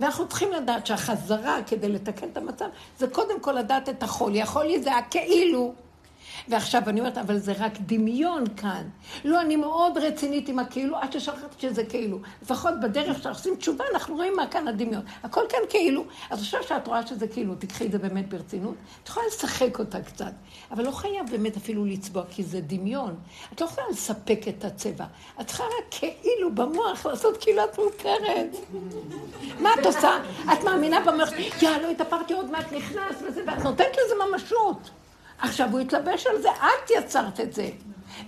ואנחנו 0.00 0.28
צריכים 0.28 0.52
לדעת 0.52 0.86
שהחזרה 0.86 1.58
כדי 1.66 1.88
לתקן 1.88 2.28
את 2.28 2.36
המצב, 2.36 2.68
זה 2.98 3.08
קודם 3.08 3.40
כל 3.40 3.52
לדעת 3.52 3.88
את 3.88 4.02
החולי. 4.02 4.42
החולי 4.42 4.82
זה 4.82 4.96
הכאילו. 4.96 5.74
ועכשיו 6.48 6.82
אני 6.86 7.00
אומרת, 7.00 7.18
אבל 7.18 7.38
זה 7.38 7.52
רק 7.58 7.72
דמיון 7.80 8.44
כאן. 8.56 8.88
לא, 9.24 9.40
אני 9.40 9.56
מאוד 9.56 9.98
רצינית 9.98 10.48
עם 10.48 10.58
הכאילו, 10.58 10.96
עד 10.96 11.12
ששכחתי 11.12 11.56
שזה 11.58 11.84
כאילו. 11.84 12.18
לפחות 12.42 12.74
בדרך 12.82 13.22
שאנחנו 13.22 13.30
עושים 13.30 13.56
תשובה, 13.56 13.84
אנחנו 13.94 14.16
רואים 14.16 14.32
מה 14.36 14.46
כאן 14.46 14.68
הדמיון. 14.68 15.02
הכל 15.22 15.42
כאן 15.48 15.58
כאילו. 15.68 16.04
אז 16.30 16.40
עכשיו 16.40 16.62
שאת 16.62 16.86
רואה 16.86 17.06
שזה 17.06 17.26
כאילו, 17.28 17.54
תקחי 17.54 17.86
את 17.86 17.92
זה 17.92 17.98
באמת 17.98 18.28
ברצינות. 18.28 18.74
את 19.02 19.08
יכולה 19.08 19.26
לשחק 19.26 19.78
אותה 19.78 20.00
קצת, 20.00 20.32
אבל 20.70 20.84
לא 20.84 20.90
חייב 20.90 21.30
באמת 21.30 21.56
אפילו 21.56 21.84
לצבוע, 21.84 22.22
כי 22.30 22.42
זה 22.42 22.60
דמיון. 22.60 23.16
את 23.52 23.60
לא 23.60 23.66
יכולה 23.66 23.86
לספק 23.90 24.40
את 24.48 24.64
הצבע. 24.64 25.04
את 25.40 25.46
צריכה 25.46 25.64
רק 25.64 25.94
כאילו 26.20 26.54
במוח 26.54 27.06
לעשות 27.06 27.36
כאילו 27.36 27.64
את 27.64 27.78
מוכרת. 27.78 28.56
מה 29.60 29.70
את 29.80 29.86
עושה? 29.86 30.10
את 30.52 30.64
מאמינה 30.64 31.00
במוח, 31.00 31.28
יא, 31.62 31.70
לא 31.82 31.90
התאפרתי 31.90 32.34
עוד 32.34 32.50
מעט 32.50 32.72
נכנס 32.72 33.22
וזה, 33.28 33.42
ואת 33.46 33.58
נותנת 33.58 33.96
לזה 34.04 34.14
ממשות. 34.24 34.90
עכשיו 35.40 35.68
הוא 35.72 35.80
התלבש 35.80 36.26
על 36.26 36.42
זה, 36.42 36.48
את 36.50 36.90
יצרת 36.90 37.40
את 37.40 37.52
זה. 37.52 37.70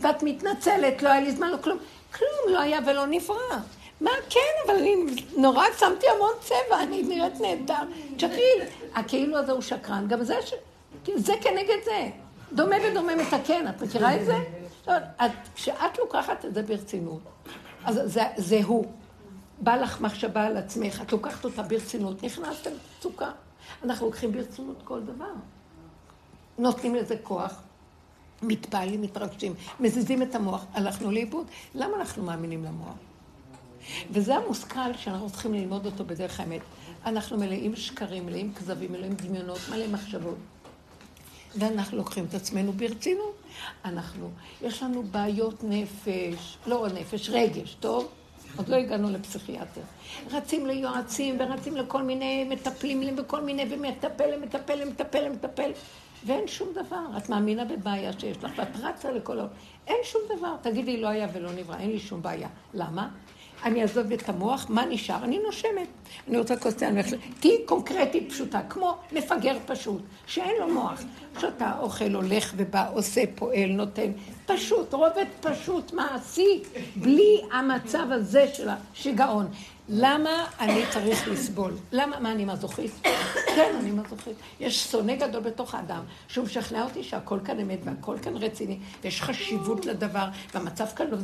ואת 0.00 0.22
מתנצלת, 0.22 1.02
לא 1.02 1.08
היה 1.08 1.20
לי 1.20 1.32
זמן, 1.32 1.50
לא 1.50 1.56
כלום. 1.56 1.78
כלום 2.18 2.54
לא 2.54 2.60
היה 2.60 2.78
ולא 2.86 3.06
נברא. 3.06 3.58
מה 4.00 4.10
כן, 4.30 4.40
אבל 4.66 4.74
אני 4.74 4.96
נורא 5.36 5.64
שמתי 5.78 6.06
המון 6.08 6.32
צבע, 6.40 6.82
אני 6.82 7.02
נראית 7.02 7.40
נהדר. 7.40 7.82
תשכחי, 8.16 8.42
הכאילו 8.94 9.38
הזה 9.38 9.52
הוא 9.52 9.60
שקרן, 9.60 10.08
גם 10.08 10.24
זה, 10.24 10.34
ש... 10.46 10.54
זה 11.16 11.32
כנגד 11.40 11.84
זה. 11.84 12.08
דומה 12.52 12.76
ודומה 12.84 13.12
מתקן, 13.16 13.68
את 13.68 13.82
מכירה 13.82 14.16
את 14.16 14.26
זה? 14.26 14.36
כשאת 15.54 15.98
לוקחת 15.98 16.44
את 16.44 16.54
זה 16.54 16.62
ברצינות, 16.62 17.20
אז 17.84 18.00
זה, 18.04 18.22
זה 18.36 18.60
הוא. 18.64 18.86
בא 19.58 19.76
לך 19.76 20.00
מחשבה 20.00 20.44
על 20.44 20.56
עצמך, 20.56 21.02
את 21.02 21.12
לוקחת 21.12 21.44
אותה 21.44 21.62
ברצינות, 21.62 22.22
נכנסת 22.22 22.66
למצוקה. 22.66 23.30
אנחנו 23.84 24.06
לוקחים 24.06 24.32
ברצינות 24.32 24.76
כל 24.84 25.00
דבר. 25.00 25.32
נותנים 26.58 26.94
לזה 26.94 27.16
כוח, 27.22 27.62
מתפעלים, 28.42 29.02
מתרגשים, 29.02 29.54
מזיזים 29.80 30.22
את 30.22 30.34
המוח, 30.34 30.64
הלכנו 30.72 31.10
לאיבוד. 31.10 31.46
למה 31.74 31.96
אנחנו 31.96 32.22
מאמינים 32.22 32.64
למוח? 32.64 32.94
וזה 34.10 34.36
המושכל 34.36 34.96
שאנחנו 34.96 35.30
צריכים 35.30 35.54
ללמוד 35.54 35.86
אותו 35.86 36.04
בדרך 36.04 36.40
האמת. 36.40 36.60
אנחנו 37.06 37.38
מלאים 37.38 37.76
שקרים, 37.76 38.26
מלאים 38.26 38.54
כזבים, 38.54 38.92
מלאים 38.92 39.14
דמיונות, 39.14 39.58
מלא 39.70 39.88
מחשבות. 39.88 40.36
ואנחנו 41.56 41.96
לוקחים 41.96 42.24
את 42.28 42.34
עצמנו 42.34 42.72
ברצינות. 42.72 43.34
אנחנו, 43.84 44.30
יש 44.62 44.82
לנו 44.82 45.02
בעיות 45.02 45.64
נפש, 45.64 46.58
לא 46.66 46.86
נפש, 46.94 47.30
רגש, 47.30 47.76
טוב? 47.80 48.08
עוד 48.56 48.68
לא 48.68 48.76
הגענו 48.76 49.10
לפסיכיאטר. 49.10 49.80
רצים 50.30 50.66
ליועצים 50.66 51.36
ורצים 51.40 51.76
לכל 51.76 52.02
מיני 52.02 52.44
מטפלים 52.44 53.14
וכל 53.18 53.40
מיני, 53.40 53.66
ומטפל 53.70 54.36
למטפל 54.36 54.74
למטפל 54.74 55.20
למטפל. 55.20 55.70
ואין 56.26 56.48
שום 56.48 56.68
דבר. 56.74 57.16
את 57.16 57.28
מאמינה 57.28 57.64
בבעיה 57.64 58.12
שיש 58.18 58.44
לך, 58.44 58.52
ואת 58.56 58.76
רצה 58.82 59.12
לכל 59.12 59.38
העולם. 59.38 59.52
אין 59.86 59.96
שום 60.02 60.20
דבר. 60.36 60.54
תגידי, 60.62 60.96
לא 61.00 61.08
היה 61.08 61.28
ולא 61.32 61.52
נברא, 61.52 61.76
אין 61.76 61.90
לי 61.90 61.98
שום 61.98 62.22
בעיה. 62.22 62.48
למה? 62.74 63.08
אני 63.64 63.82
אעזוב 63.82 64.12
את 64.12 64.28
המוח, 64.28 64.66
מה 64.68 64.84
נשאר? 64.84 65.24
אני 65.24 65.38
נושמת. 65.38 65.88
אני 66.28 66.38
רוצה 66.38 66.56
כוס 66.56 66.74
תה, 66.74 66.86
תהיי 67.40 67.66
קונקרטית 67.66 68.30
פשוטה, 68.30 68.60
כמו 68.68 68.96
מפגר 69.12 69.56
פשוט, 69.66 70.02
שאין 70.26 70.54
לו 70.60 70.74
מוח. 70.74 71.02
שותה, 71.40 71.72
אוכל, 71.80 72.14
הולך 72.14 72.52
ובא, 72.56 72.90
עושה, 72.92 73.20
פועל, 73.34 73.70
נותן. 73.70 74.12
פשוט, 74.46 74.94
רובד 74.94 75.24
פשוט, 75.40 75.92
מעשי, 75.92 76.62
בלי 76.96 77.40
המצב 77.52 78.06
הזה 78.10 78.46
של 78.54 78.68
השיגעון. 78.68 79.48
למה 79.88 80.46
אני 80.60 80.82
צריך 80.90 81.28
לסבול? 81.28 81.72
למה, 81.92 82.20
מה, 82.20 82.32
אני 82.32 82.44
מזוכיסט? 82.44 83.06
כן, 83.56 83.74
אני 83.80 83.90
מזוכיסט. 83.90 84.40
יש 84.60 84.84
שונא 84.84 85.16
גדול 85.16 85.42
בתוך 85.42 85.74
האדם, 85.74 86.02
שהוא 86.28 86.44
משכנע 86.44 86.84
אותי 86.84 87.02
שהכל 87.02 87.38
כאן 87.44 87.60
אמת 87.60 87.78
והכל 87.84 88.16
כאן 88.22 88.36
רציני, 88.36 88.78
ויש 89.02 89.22
חשיבות 89.22 89.86
לדבר, 89.86 90.24
והמצב 90.54 90.86
כאן 90.96 91.06
לא... 91.10 91.16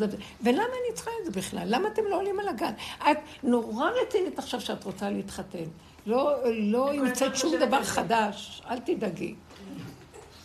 ולמה 0.42 0.62
אני 0.62 0.94
צריכה 0.94 1.10
את 1.20 1.24
זה 1.24 1.40
בכלל? 1.40 1.62
למה 1.66 1.88
אתם 1.88 2.02
לא 2.10 2.16
עולים 2.16 2.40
על 2.40 2.48
הגן? 2.48 2.72
את 2.98 3.18
נורא 3.42 3.90
רצינית 4.02 4.38
עכשיו 4.38 4.60
שאת 4.60 4.84
רוצה 4.84 5.10
להתחתן. 5.10 5.64
לא, 6.06 6.34
לא 6.52 6.92
המצאת 6.92 7.36
שום 7.36 7.56
דבר 7.56 7.82
חדש, 7.82 8.62
אל 8.70 8.78
תדאגי. 8.78 9.34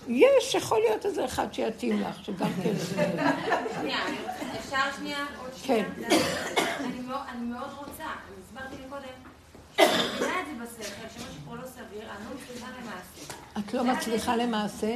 יש, 0.07 0.55
יכול 0.55 0.79
להיות 0.79 1.05
איזה 1.05 1.25
אחד 1.25 1.53
שיתאים 1.53 2.01
לך, 2.01 2.25
שגם 2.25 2.49
כן... 2.63 2.73
שנייה, 3.81 3.99
אפשר 4.59 4.77
שנייה? 4.97 5.25
כן. 5.63 5.83
אני 7.29 7.41
מאוד 7.41 7.69
רוצה, 7.77 8.03
אני 8.03 8.35
הסברתי 8.43 8.75
לי 8.81 8.89
קודם, 8.89 9.03
אני 9.79 10.07
מבינה 10.15 10.33
את 10.39 10.45
זה 10.45 10.81
בשכל, 10.83 11.19
שמה 11.19 11.27
שקורה 11.33 11.57
לא 11.57 11.67
סביר, 11.67 12.01
אני 12.01 12.25
לא 12.29 12.35
מצליחה 12.35 12.67
למעשה. 12.81 13.33
את 13.59 13.73
לא 13.73 13.83
מצליחה 13.83 14.35
למעשה? 14.35 14.95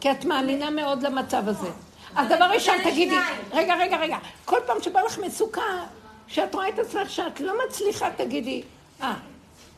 כי 0.00 0.10
את 0.10 0.24
מאמינה 0.24 0.70
מאוד 0.70 1.02
למצב 1.02 1.48
הזה. 1.48 1.68
אז 2.16 2.28
דבר 2.28 2.44
ראשון, 2.44 2.74
תגידי, 2.84 3.16
רגע, 3.52 3.74
רגע, 3.74 3.96
רגע, 3.96 4.18
כל 4.44 4.58
פעם 4.66 4.82
שבא 4.82 5.00
לך 5.00 5.18
מצוקה, 5.18 5.84
שאת 6.26 6.54
רואה 6.54 6.68
את 6.68 6.78
עצמך 6.78 7.10
שאת 7.10 7.40
לא 7.40 7.52
מצליחה, 7.68 8.10
תגידי, 8.16 8.62
אה, 9.02 9.14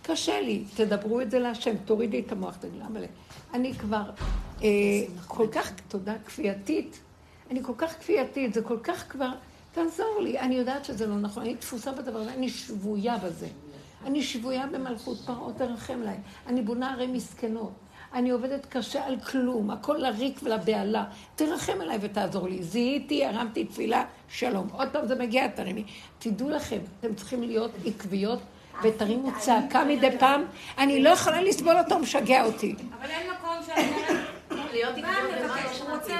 קשה 0.02 0.40
לי, 0.40 0.64
תדברו 0.76 1.20
את 1.20 1.30
זה 1.30 1.38
להשם, 1.38 1.76
תורידי 1.84 2.20
את 2.26 2.32
המוח, 2.32 2.56
תגידי, 2.56 2.78
למה 2.78 3.00
אני 3.54 3.74
כבר 3.74 4.02
כל 5.26 5.46
כך, 5.52 5.70
תודה, 5.88 6.14
כפייתית, 6.26 7.00
אני 7.50 7.62
כל 7.62 7.72
כך 7.78 7.98
כפייתית, 7.98 8.54
זה 8.54 8.62
כל 8.62 8.78
כך 8.82 9.12
כבר... 9.12 9.30
תעזור 9.72 10.20
לי. 10.22 10.38
אני 10.38 10.54
יודעת 10.54 10.84
שזה 10.84 11.06
לא 11.06 11.14
נכון, 11.16 11.42
אני 11.42 11.54
תפוסה 11.54 11.92
בדבר 11.92 12.18
הזה, 12.18 12.32
אני 12.32 12.48
שבויה 12.48 13.18
בזה. 13.18 13.46
אני 14.06 14.22
שבויה 14.22 14.66
במלכות 14.66 15.18
פרעה, 15.26 15.52
תרחם 15.56 15.98
עליי. 16.02 16.16
אני 16.46 16.62
בונה 16.62 16.92
ערי 16.92 17.06
מסכנות. 17.06 17.72
אני 18.12 18.30
עובדת 18.30 18.66
קשה 18.66 19.06
על 19.06 19.20
כלום, 19.20 19.70
הכל 19.70 19.96
לריק 19.98 20.40
ולבהלה. 20.42 21.04
תרחם 21.36 21.80
עליי 21.80 21.98
ותעזור 22.00 22.48
לי. 22.48 22.62
זיהיתי, 22.62 23.24
הרמתי 23.24 23.64
תפילה, 23.64 24.04
שלום. 24.28 24.68
עוד 24.72 24.88
פעם 24.92 25.06
זה 25.06 25.14
מגיע, 25.14 25.48
תרימי. 25.48 25.84
תדעו 26.18 26.50
לכם, 26.50 26.78
אתם 27.00 27.14
צריכים 27.14 27.42
להיות 27.42 27.70
עקביות 27.86 28.38
ותרימו 28.82 29.30
צעקה 29.38 29.84
מדי 29.84 30.18
פעם. 30.18 30.44
אני 30.78 31.02
לא 31.02 31.10
יכולה 31.10 31.42
לסבול 31.42 31.78
אותו, 31.78 31.98
משגע 31.98 32.44
אותי. 32.44 32.74
אבל 33.00 33.10
אין 33.10 33.30
מקום 33.30 33.56
שאני 33.66 33.92
להיות 34.50 34.96
עקביות 34.96 35.30
במה 35.44 35.56
הוא 35.84 35.94
רוצה, 35.94 36.18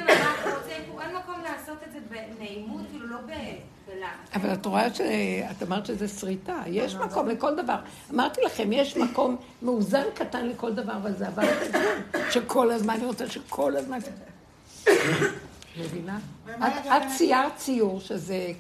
אין 1.01 1.17
מקום 1.17 1.43
לעשות 1.43 1.77
את 1.87 1.93
זה 1.93 1.99
בנעימות, 2.11 2.81
כאילו 2.91 3.07
לא 3.07 3.19
בלחץ. 3.27 4.35
אבל 4.35 4.53
את 4.53 4.67
רואה 4.67 4.95
שאת 4.95 5.63
אמרת 5.63 5.87
שזה 5.87 6.09
שריטה, 6.09 6.63
יש 6.67 6.95
מקום 6.95 7.29
לכל 7.29 7.55
דבר. 7.57 7.77
אמרתי 8.11 8.41
לכם, 8.47 8.73
יש 8.73 8.97
מקום 8.97 9.37
מאוזן 9.63 10.05
קטן 10.15 10.47
לכל 10.47 10.75
דבר, 10.75 10.93
אבל 10.93 11.13
זה 11.13 11.27
עבר 11.27 11.43
את 11.43 11.75
הגבול, 11.75 12.31
שכל 12.31 12.71
הזמן, 12.71 12.95
אני 12.95 13.07
רוצה 13.07 13.29
שכל 13.29 13.77
הזמן... 13.77 13.99
מבינה? 15.81 16.19
את 16.87 17.03
ציירת 17.17 17.57
ציור 17.57 18.01
שזה 18.01 18.53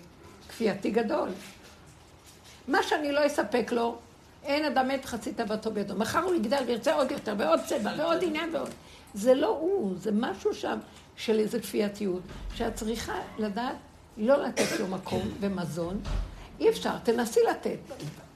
כפייתי 0.48 0.90
גדול. 0.90 1.28
מה 2.68 2.82
שאני 2.82 3.12
לא 3.12 3.26
אספק 3.26 3.72
לו, 3.72 3.96
אין 4.44 4.64
אדם 4.64 4.88
מת 4.88 5.04
חצי 5.04 5.32
תאוותו 5.32 5.70
בידו. 5.70 5.94
מחר 5.94 6.18
הוא 6.18 6.34
יגדל 6.34 6.62
וירצה 6.66 6.94
עוד 6.94 7.10
יותר, 7.10 7.34
ועוד 7.38 7.60
צבע, 7.66 7.90
ועוד 7.96 8.18
עניין 8.22 8.54
ועוד. 8.54 8.70
זה 9.18 9.34
לא 9.34 9.48
הוא, 9.48 9.94
זה 9.96 10.10
משהו 10.12 10.54
שם 10.54 10.78
של 11.16 11.38
איזו 11.38 11.58
כפייתיות, 11.62 12.22
שאת 12.54 12.74
צריכה 12.74 13.20
לדעת 13.38 13.76
לא 14.16 14.42
לתת 14.42 14.80
לו 14.80 14.86
מקום 14.86 15.22
ומזון. 15.40 16.00
אי 16.60 16.68
אפשר, 16.68 16.98
תנסי 16.98 17.40
לתת. 17.50 17.78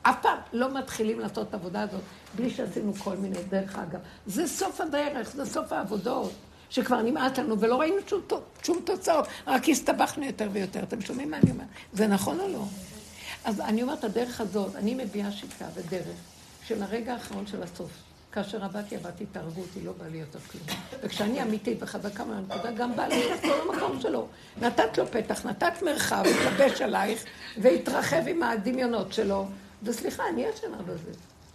אף 0.03 0.17
פעם 0.23 0.39
לא 0.53 0.79
מתחילים 0.79 1.21
לעשות 1.21 1.49
את 1.49 1.55
העבודה 1.55 1.83
הזאת 1.83 2.01
בלי 2.37 2.51
שעשינו 2.51 2.95
כל 2.95 3.17
מיני, 3.17 3.37
דרך 3.49 3.79
אגב. 3.79 4.01
זה 4.27 4.47
סוף 4.47 4.81
הדרך, 4.81 5.31
זה 5.35 5.47
סוף 5.47 5.73
העבודות, 5.73 6.33
שכבר 6.71 7.03
נמאס 7.03 7.39
לנו 7.39 7.61
ולא 7.61 7.81
ראינו 7.81 7.97
שום, 8.07 8.21
שום 8.63 8.81
תוצאות, 8.85 9.27
רק 9.47 9.69
הסתבכנו 9.69 10.25
יותר 10.25 10.49
ויותר. 10.53 10.83
אתם 10.83 11.01
שומעים 11.01 11.31
מה 11.31 11.37
אני 11.37 11.51
אומרת? 11.51 11.67
זה 11.93 12.07
נכון 12.07 12.41
או 12.41 12.49
לא? 12.49 12.65
אז 13.45 13.61
אני 13.61 13.83
אומרת, 13.83 14.05
הדרך 14.05 14.41
הזאת, 14.41 14.77
אני 14.77 14.95
מביאה 14.95 15.33
שיטה 15.33 15.67
ודרך 15.75 16.17
של 16.67 16.83
הרגע 16.83 17.13
האחרון 17.13 17.47
של 17.47 17.63
הסוף. 17.63 17.91
כאשר 18.33 18.65
עבדתי, 18.65 18.97
עבדתי, 18.97 19.27
תהרגו 19.27 19.61
אותי, 19.61 19.81
לא 19.85 19.93
בא 19.93 20.07
לי 20.07 20.19
יותר 20.19 20.39
כלום. 20.39 20.65
וכשאני 21.03 21.43
אמיתית 21.43 21.83
וחזקה 21.83 22.25
מהנקודה, 22.25 22.73
גם 22.73 22.97
בא 22.97 23.07
לי 23.07 23.31
לחזור 23.31 23.57
למקום 23.65 24.01
שלו. 24.01 24.27
נתת 24.61 24.99
לו 24.99 25.07
פתח, 25.07 25.47
נתת 25.47 25.83
מרחב, 25.83 26.25
התלבש 26.27 26.81
עלייך, 26.81 27.25
והתרחב 27.61 28.23
עם 28.27 28.43
הדמיונות 28.43 29.13
שלו. 29.13 29.47
וסליחה, 29.83 30.23
אני 30.29 30.51
אשמה 30.51 30.83
בזה. 30.83 31.11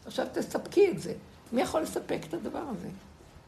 עכשיו 0.05 0.28
תספקי 0.34 0.91
את 0.91 0.99
זה. 0.99 1.13
מי 1.51 1.61
יכול 1.61 1.82
לספק 1.82 2.19
את 2.30 2.34
הדבר 2.34 2.63
הזה? 2.78 2.88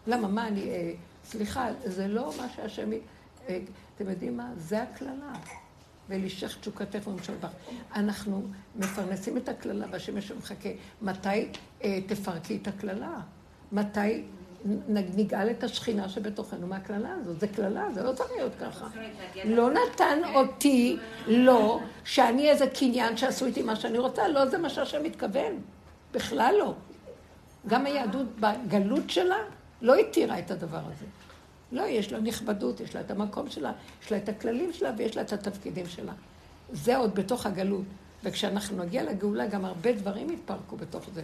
למה, 0.07 0.27
מה 0.27 0.47
אני... 0.47 0.69
אה, 0.69 0.91
סליחה, 1.25 1.67
זה 1.85 2.07
לא 2.07 2.33
מה 2.37 2.47
שהשם... 2.55 2.91
אה, 3.49 3.59
אתם 3.95 4.09
יודעים 4.09 4.37
מה? 4.37 4.49
זה 4.57 4.83
הקללה. 4.83 5.33
ולשך 6.09 6.57
תשוקתך 6.59 7.07
בך. 7.41 7.49
אנחנו 7.95 8.43
מפרנסים 8.75 9.37
את 9.37 9.49
הקללה, 9.49 9.85
והשמש 9.91 10.31
מחכה. 10.31 10.69
מתי 11.01 11.47
אה, 11.83 11.99
תפרקי 12.07 12.59
את 12.61 12.67
הקללה? 12.67 13.19
מתי 13.71 14.23
נגאל 14.87 15.49
את 15.49 15.63
השכינה 15.63 16.09
שבתוכנו 16.09 16.67
מהקללה 16.67 17.13
הזאת? 17.21 17.39
זה 17.39 17.47
קללה, 17.47 17.87
זה 17.93 18.03
לא 18.03 18.13
צריך 18.13 18.31
להיות 18.35 18.53
ככה. 18.59 18.87
לא 19.45 19.69
נתן 19.71 20.19
אותי, 20.35 20.97
לא, 21.27 21.79
שאני 22.03 22.49
איזה 22.49 22.67
קניין 22.67 23.17
שעשו 23.17 23.45
איתי 23.45 23.61
מה 23.61 23.75
שאני 23.75 23.97
רוצה, 23.97 24.27
לא 24.27 24.45
זה 24.45 24.57
מה 24.57 24.69
שהשם 24.69 25.03
מתכוון. 25.03 25.61
בכלל 26.11 26.55
לא. 26.59 26.73
גם 27.67 27.85
היהדות 27.85 28.27
בגלות 28.39 29.09
שלה 29.09 29.37
לא 29.81 29.95
התירה 29.95 30.39
את 30.39 30.51
הדבר 30.51 30.77
הזה. 30.77 31.05
לא, 31.71 31.81
יש 31.81 32.11
לה 32.11 32.19
נכבדות, 32.19 32.79
יש 32.79 32.95
לה 32.95 33.01
את 33.01 33.11
המקום 33.11 33.49
שלה, 33.49 33.71
יש 34.03 34.11
לה 34.11 34.17
את 34.17 34.29
הכללים 34.29 34.73
שלה 34.73 34.91
ויש 34.97 35.17
לה 35.17 35.21
את 35.21 35.33
התפקידים 35.33 35.87
שלה. 35.87 36.13
זה 36.71 36.97
עוד 36.97 37.15
בתוך 37.15 37.45
הגלות. 37.45 37.83
וכשאנחנו 38.23 38.83
נגיע 38.83 39.03
לגאולה, 39.03 39.47
גם 39.47 39.65
הרבה 39.65 39.91
דברים 39.91 40.29
יתפרקו 40.29 40.77
בתוך 40.77 41.05
זה. 41.13 41.21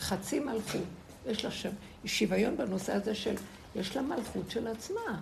חצי 0.00 0.40
מלכות, 0.40 0.80
יש 1.26 1.44
לה 1.44 1.50
שם 1.50 1.70
שוויון 2.04 2.56
בנושא 2.56 2.92
הזה 2.92 3.14
של, 3.14 3.34
יש 3.76 3.96
לה 3.96 4.02
מלכות 4.02 4.50
של 4.50 4.66
עצמה. 4.66 5.20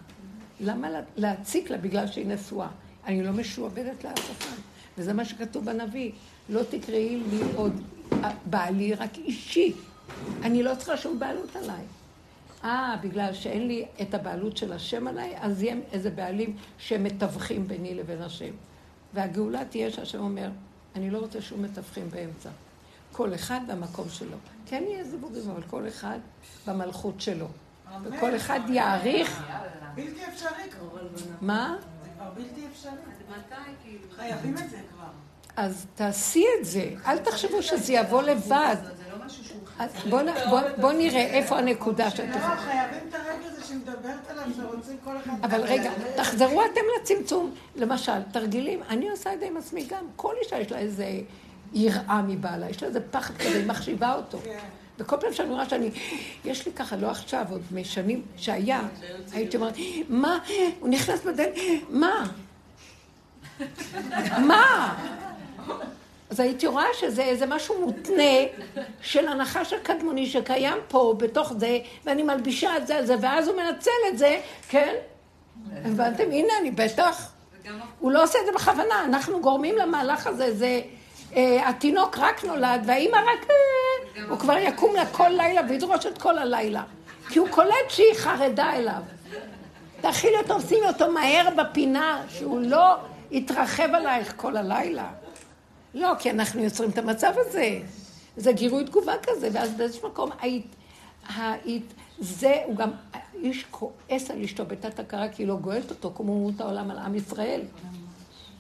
למה 0.61 0.89
להציק 1.17 1.71
לה 1.71 1.77
בגלל 1.77 2.07
שהיא 2.07 2.27
נשואה? 2.27 2.69
אני 3.07 3.23
לא 3.23 3.33
משועבדת 3.33 4.05
לאף 4.05 4.31
אחד. 4.31 4.57
וזה 4.99 5.13
מה 5.13 5.25
שכתוב 5.25 5.65
בנביא. 5.65 6.13
לא 6.49 6.63
תקראי 6.71 7.23
לי 7.31 7.41
עוד 7.57 7.81
בעלי, 8.47 8.95
רק 8.95 9.19
אישי. 9.19 9.73
אני 10.43 10.63
לא 10.63 10.75
צריכה 10.75 10.97
שום 10.97 11.19
בעלות 11.19 11.57
עליי. 11.57 11.85
אה, 12.65 12.97
בגלל 13.03 13.35
שאין 13.35 13.67
לי 13.67 13.87
את 14.03 14.15
הבעלות 14.15 14.57
של 14.57 14.73
השם 14.73 15.07
עליי, 15.07 15.35
אז 15.41 15.63
יהיה 15.63 15.77
איזה 15.93 16.11
בעלים 16.11 16.57
שמתווכים 16.79 17.69
ביני 17.69 17.95
לבין 17.95 18.23
השם. 18.23 18.51
והגאולה 19.15 19.65
תהיה 19.65 19.91
שהשם 19.91 20.21
אומר, 20.21 20.51
אני 20.95 21.11
לא 21.11 21.19
רוצה 21.19 21.41
שום 21.41 21.63
מתווכים 21.63 22.11
באמצע. 22.11 22.51
כל 23.13 23.35
אחד 23.35 23.61
במקום 23.69 24.09
שלו. 24.09 24.37
כן 24.67 24.85
יהיה 24.87 25.05
זיווגים, 25.05 25.51
אבל 25.51 25.63
כל 25.63 25.89
אחד 25.89 26.19
במלכות 26.67 27.21
שלו. 27.21 27.47
וכל 28.03 28.37
אחד 28.37 28.61
יעריך... 28.69 29.43
בלתי 29.95 30.27
אפשרי 30.27 30.71
כבר. 30.71 31.09
מה? 31.41 31.77
זה 32.03 32.09
כבר 32.17 32.31
בלתי 32.35 32.67
אפשרי. 32.73 32.93
חייבים 34.17 34.59
את 34.59 34.71
זה 34.71 34.77
כבר. 34.93 35.07
אז 35.57 35.87
תעשי 35.95 36.45
את 36.61 36.65
זה, 36.65 36.91
אל 37.07 37.19
תחשבו 37.19 37.63
שזה 37.63 37.93
יבוא 37.93 38.23
לבד. 38.23 38.77
בואו 40.81 40.93
נראה 40.93 41.21
איפה 41.21 41.59
הנקודה 41.59 42.11
שאתם... 42.11 42.31
לא, 42.31 42.57
חייבים 42.57 43.09
את 43.09 43.15
הרגע 43.15 43.47
הזה 43.47 43.65
שמדברת 43.65 44.31
עליו, 44.31 44.45
שרוצים 44.57 44.97
כל 45.05 45.17
אחד... 45.17 45.33
אבל 45.43 45.61
רגע, 45.61 45.91
תחזרו 46.17 46.63
אתם 46.73 46.81
לצמצום. 47.01 47.55
למשל, 47.77 48.23
תרגילים, 48.33 48.83
אני 48.89 49.11
עושה 49.11 49.33
את 49.33 49.41
זה 49.41 49.47
עם 49.47 49.57
עצמי 49.57 49.85
גם. 49.85 50.05
כל 50.17 50.35
אישה 50.45 50.59
יש 50.59 50.73
לה 50.73 50.79
איזה 50.79 51.07
יראה 51.73 52.23
מבעלה, 52.23 52.71
יש 52.71 52.83
לה 52.83 52.89
איזה 52.89 53.01
פחד 53.11 53.37
כזה, 53.37 53.59
היא 53.59 53.67
מחשיבה 53.67 54.15
אותו. 54.15 54.39
כן. 54.45 54.59
וכל 54.99 55.17
פעם 55.21 55.33
שאני 55.33 55.51
רואה 55.51 55.69
שאני, 55.69 55.91
יש 56.45 56.67
לי 56.67 56.73
ככה, 56.73 56.97
לא 56.97 57.11
עכשיו, 57.11 57.45
עוד 57.51 57.63
משנים 57.73 58.23
שהיה, 58.37 58.81
הייתי 59.33 59.57
אומרת, 59.57 59.75
מה? 60.09 60.39
הוא 60.81 60.89
נכנס 60.89 61.21
בדלת, 61.25 61.55
מה? 61.91 62.27
מה? 64.39 64.95
אז 66.35 66.41
הייתי 66.41 66.67
רואה 66.67 66.87
שזה 67.01 67.23
איזה 67.23 67.47
משהו 67.47 67.81
מותנה 67.81 68.35
של 69.01 69.29
הנחש 69.29 69.73
הקדמוני 69.73 70.27
שקיים 70.27 70.79
פה, 70.89 71.15
בתוך 71.19 71.53
זה, 71.59 71.79
ואני 72.05 72.23
מלבישה 72.23 72.77
את 72.77 72.87
זה 72.87 72.97
על 72.97 73.07
זה, 73.07 73.17
ואז 73.21 73.49
הוא 73.49 73.57
מנצל 73.57 73.91
את 74.09 74.19
זה, 74.19 74.41
כן? 74.69 74.95
הבנתם? 75.85 76.25
הנה, 76.31 76.53
אני 76.61 76.71
בטח. 76.71 77.33
הוא 77.99 78.13
לא 78.13 78.23
עושה 78.23 78.39
את 78.41 78.47
זה 78.47 78.53
בכוונה, 78.53 79.05
אנחנו 79.05 79.41
גורמים 79.41 79.77
למהלך 79.79 80.27
הזה, 80.27 80.55
זה... 80.55 80.81
אה, 81.37 81.69
התינוק 81.69 82.19
רק 82.19 82.45
נולד, 82.45 82.83
והאימא 82.87 83.17
רק... 83.17 83.51
אה, 83.51 84.23
הוא 84.29 84.39
כבר 84.39 84.57
יקום 84.59 84.95
לה 84.95 85.07
כל 85.07 85.29
לילה 85.29 85.61
וידרוש 85.69 86.07
את 86.07 86.19
כל 86.19 86.39
הלילה. 86.39 86.83
כי 87.29 87.39
הוא 87.39 87.49
קולט 87.49 87.89
שהיא 87.89 88.15
חרדה 88.15 88.73
אליו. 88.73 89.03
תאכילי 90.01 90.37
אותו, 90.37 90.61
שימי 90.69 90.87
אותו 90.87 91.11
מהר 91.13 91.49
בפינה, 91.57 92.23
שהוא 92.29 92.61
לא 92.61 92.97
יתרחב 93.31 93.89
עלייך 93.95 94.33
כל 94.37 94.57
הלילה. 94.57 95.07
לא, 95.95 96.13
כי 96.19 96.31
אנחנו 96.31 96.63
יוצרים 96.63 96.91
את 96.91 96.99
המצב 96.99 97.33
הזה. 97.37 97.81
זה 98.37 98.53
גירוי 98.53 98.85
תגובה 98.85 99.13
כזה, 99.23 99.49
ואז 99.53 99.75
באיזשהו 99.75 100.09
מקום, 100.09 100.31
היית, 100.41 100.67
היית, 101.29 101.95
זה, 102.19 102.63
הוא 102.67 102.77
גם, 102.77 102.91
איש 103.35 103.65
כועס 103.71 104.31
על 104.31 104.43
אשתו 104.43 104.67
בתת 104.67 104.99
הכרה, 104.99 105.29
כי 105.29 105.43
היא 105.43 105.49
לא 105.49 105.57
גואלת 105.57 105.91
אותו, 105.91 106.13
כמו 106.17 106.33
אומות 106.33 106.61
העולם 106.61 106.91
על 106.91 106.99
עם 106.99 107.15
ישראל. 107.15 107.61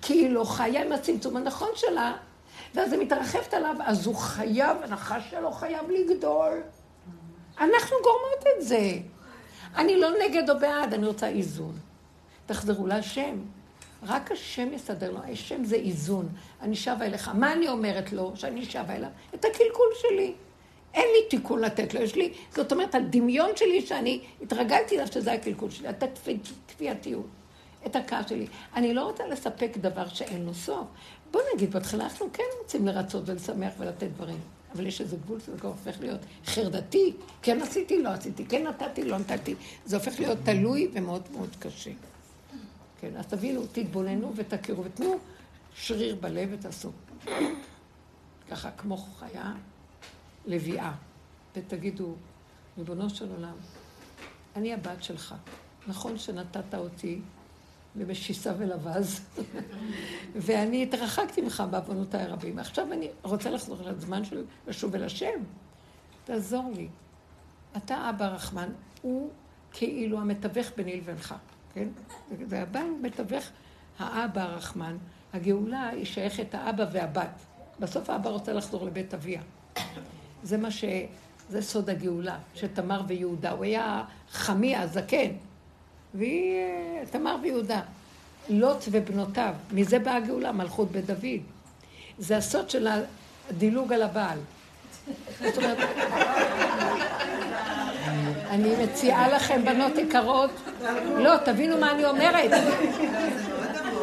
כי 0.02 0.12
היא 0.12 0.30
לא 0.30 0.44
חיה 0.44 0.84
עם 0.84 0.92
הצמצום 0.92 1.36
הנכון 1.36 1.68
שלה, 1.74 2.12
ואז 2.74 2.92
היא 2.92 3.00
מתרחבת 3.00 3.54
עליו, 3.54 3.76
אז 3.84 4.06
הוא 4.06 4.16
חייב, 4.16 4.76
הנחש 4.82 5.30
שלו 5.30 5.52
חייב 5.52 5.90
לגדול. 5.90 6.52
אנחנו 7.60 7.96
גורמות 8.02 8.44
את 8.56 8.66
זה. 8.66 8.98
אני 9.76 10.00
לא 10.00 10.08
נגד 10.24 10.50
או 10.50 10.58
בעד, 10.58 10.94
אני 10.94 11.06
רוצה 11.06 11.28
איזון. 11.28 11.72
תחזרו 12.46 12.86
להשם. 12.86 13.38
רק 14.06 14.32
השם 14.32 14.72
יסדר 14.72 15.10
לו, 15.10 15.18
השם 15.32 15.64
זה 15.64 15.76
איזון. 15.76 16.28
אני 16.62 16.76
שבה 16.76 17.06
אליך. 17.06 17.28
מה 17.28 17.52
אני 17.52 17.68
אומרת 17.68 18.12
לו 18.12 18.32
שאני 18.34 18.64
שבה 18.64 18.96
אליו? 18.96 19.10
את 19.34 19.44
הקלקול 19.44 19.88
שלי. 20.00 20.34
אין 20.94 21.04
לי 21.14 21.28
תיקון 21.30 21.60
לתת 21.60 21.94
לו, 21.94 22.00
יש 22.00 22.14
לי, 22.14 22.32
זאת 22.54 22.72
אומרת, 22.72 22.94
הדמיון 22.94 23.50
שלי 23.56 23.86
שאני 23.86 24.20
התרגלתי 24.42 24.96
אליו 24.96 25.06
שזה 25.12 25.32
הקלקול 25.32 25.70
שלי, 25.70 25.88
את 25.88 26.02
הכפייתיות, 26.02 27.26
את 27.86 27.96
הכעס 27.96 28.28
שלי. 28.28 28.46
אני 28.74 28.94
לא 28.94 29.04
רוצה 29.04 29.26
לספק 29.26 29.70
דבר 29.80 30.08
שאין 30.08 30.44
לו 30.44 30.54
סוף. 30.54 30.86
בוא 31.30 31.40
נגיד, 31.54 31.70
בהתחלה 31.72 32.04
אנחנו 32.04 32.26
כן 32.32 32.42
רוצים 32.62 32.86
לרצות 32.86 33.22
ולשמח 33.26 33.72
ולתת 33.78 34.08
דברים, 34.16 34.38
אבל 34.74 34.86
יש 34.86 35.00
איזה 35.00 35.16
גבול 35.16 35.40
שזה 35.40 35.58
כבר 35.58 35.68
הופך 35.68 36.00
להיות 36.00 36.20
חרדתי, 36.46 37.12
כן 37.42 37.62
עשיתי, 37.62 38.02
לא 38.02 38.08
עשיתי, 38.08 38.44
כן 38.44 38.66
נתתי, 38.66 39.04
לא 39.04 39.18
נתתי. 39.18 39.54
זה 39.84 39.96
הופך 39.96 40.20
להיות 40.20 40.38
תלוי 40.44 40.88
ומאוד 40.92 41.22
מאוד 41.32 41.50
קשה. 41.58 41.90
כן, 43.04 43.16
אז 43.16 43.26
תבינו, 43.26 43.62
תתבוננו 43.72 44.32
ותכירו, 44.36 44.84
ותנו 44.84 45.18
שריר 45.74 46.16
בלב 46.20 46.48
ותעשו. 46.52 46.90
ככה, 48.50 48.70
כמו 48.70 48.96
חיה 48.96 49.52
לביאה, 50.46 50.92
ותגידו, 51.56 52.14
ריבונו 52.78 53.10
של 53.10 53.30
עולם, 53.30 53.54
אני 54.56 54.74
הבת 54.74 55.02
שלך. 55.02 55.34
נכון 55.86 56.18
שנתת 56.18 56.74
אותי 56.74 57.20
במשיסה 57.94 58.52
ולבז, 58.58 59.20
ואני 60.44 60.82
התרחקתי 60.82 61.40
ממך 61.40 61.62
בעוונותיי 61.70 62.22
הרבים. 62.22 62.58
עכשיו 62.58 62.92
אני 62.92 63.08
רוצה 63.22 63.50
לחזור 63.50 63.76
לזמן 63.82 64.24
של 64.24 64.44
לשוב 64.66 64.94
אל 64.94 65.04
השם. 65.04 65.42
תעזור 66.24 66.72
לי. 66.76 66.88
אתה 67.76 68.10
אבא 68.10 68.26
רחמן, 68.26 68.68
הוא 69.02 69.30
כאילו 69.72 70.20
המתווך 70.20 70.66
ביני 70.76 70.96
לבינך. 70.96 71.34
כן? 71.74 71.88
והבעל 72.48 72.90
מתווך 73.02 73.44
האבא 73.98 74.42
הרחמן. 74.42 74.96
הגאולה 75.32 75.88
היא 75.88 76.04
שייכת 76.04 76.54
האבא 76.54 76.84
והבת. 76.92 77.30
בסוף 77.80 78.10
האבא 78.10 78.30
רוצה 78.30 78.52
לחזור 78.52 78.86
לבית 78.86 79.14
אביה. 79.14 79.40
זה 80.42 80.56
מה 80.56 80.70
ש... 80.70 80.84
זה 81.50 81.62
סוד 81.62 81.90
הגאולה, 81.90 82.38
שתמר 82.54 83.02
ויהודה. 83.06 83.50
הוא 83.50 83.64
היה 83.64 84.04
חמי 84.30 84.76
הזקן, 84.76 85.30
והיא... 86.14 86.60
תמר 87.10 87.36
ויהודה. 87.42 87.80
לוט 88.48 88.84
ובנותיו, 88.90 89.54
מזה 89.72 89.98
באה 89.98 90.16
הגאולה, 90.16 90.52
מלכות 90.52 90.90
בית 90.92 91.06
דוד. 91.06 91.40
זה 92.18 92.36
הסוד 92.36 92.70
של 92.70 92.88
הדילוג 93.50 93.92
על 93.92 94.02
הבעל. 94.02 94.38
זאת 95.40 95.56
אומרת, 95.56 95.78
אני 98.54 98.84
מציעה 98.84 99.28
לכם, 99.28 99.64
בנות 99.64 99.98
יקרות, 99.98 100.50
לא, 101.16 101.36
תבינו 101.36 101.78
מה 101.78 101.90
אני 101.90 102.04
אומרת. 102.04 102.50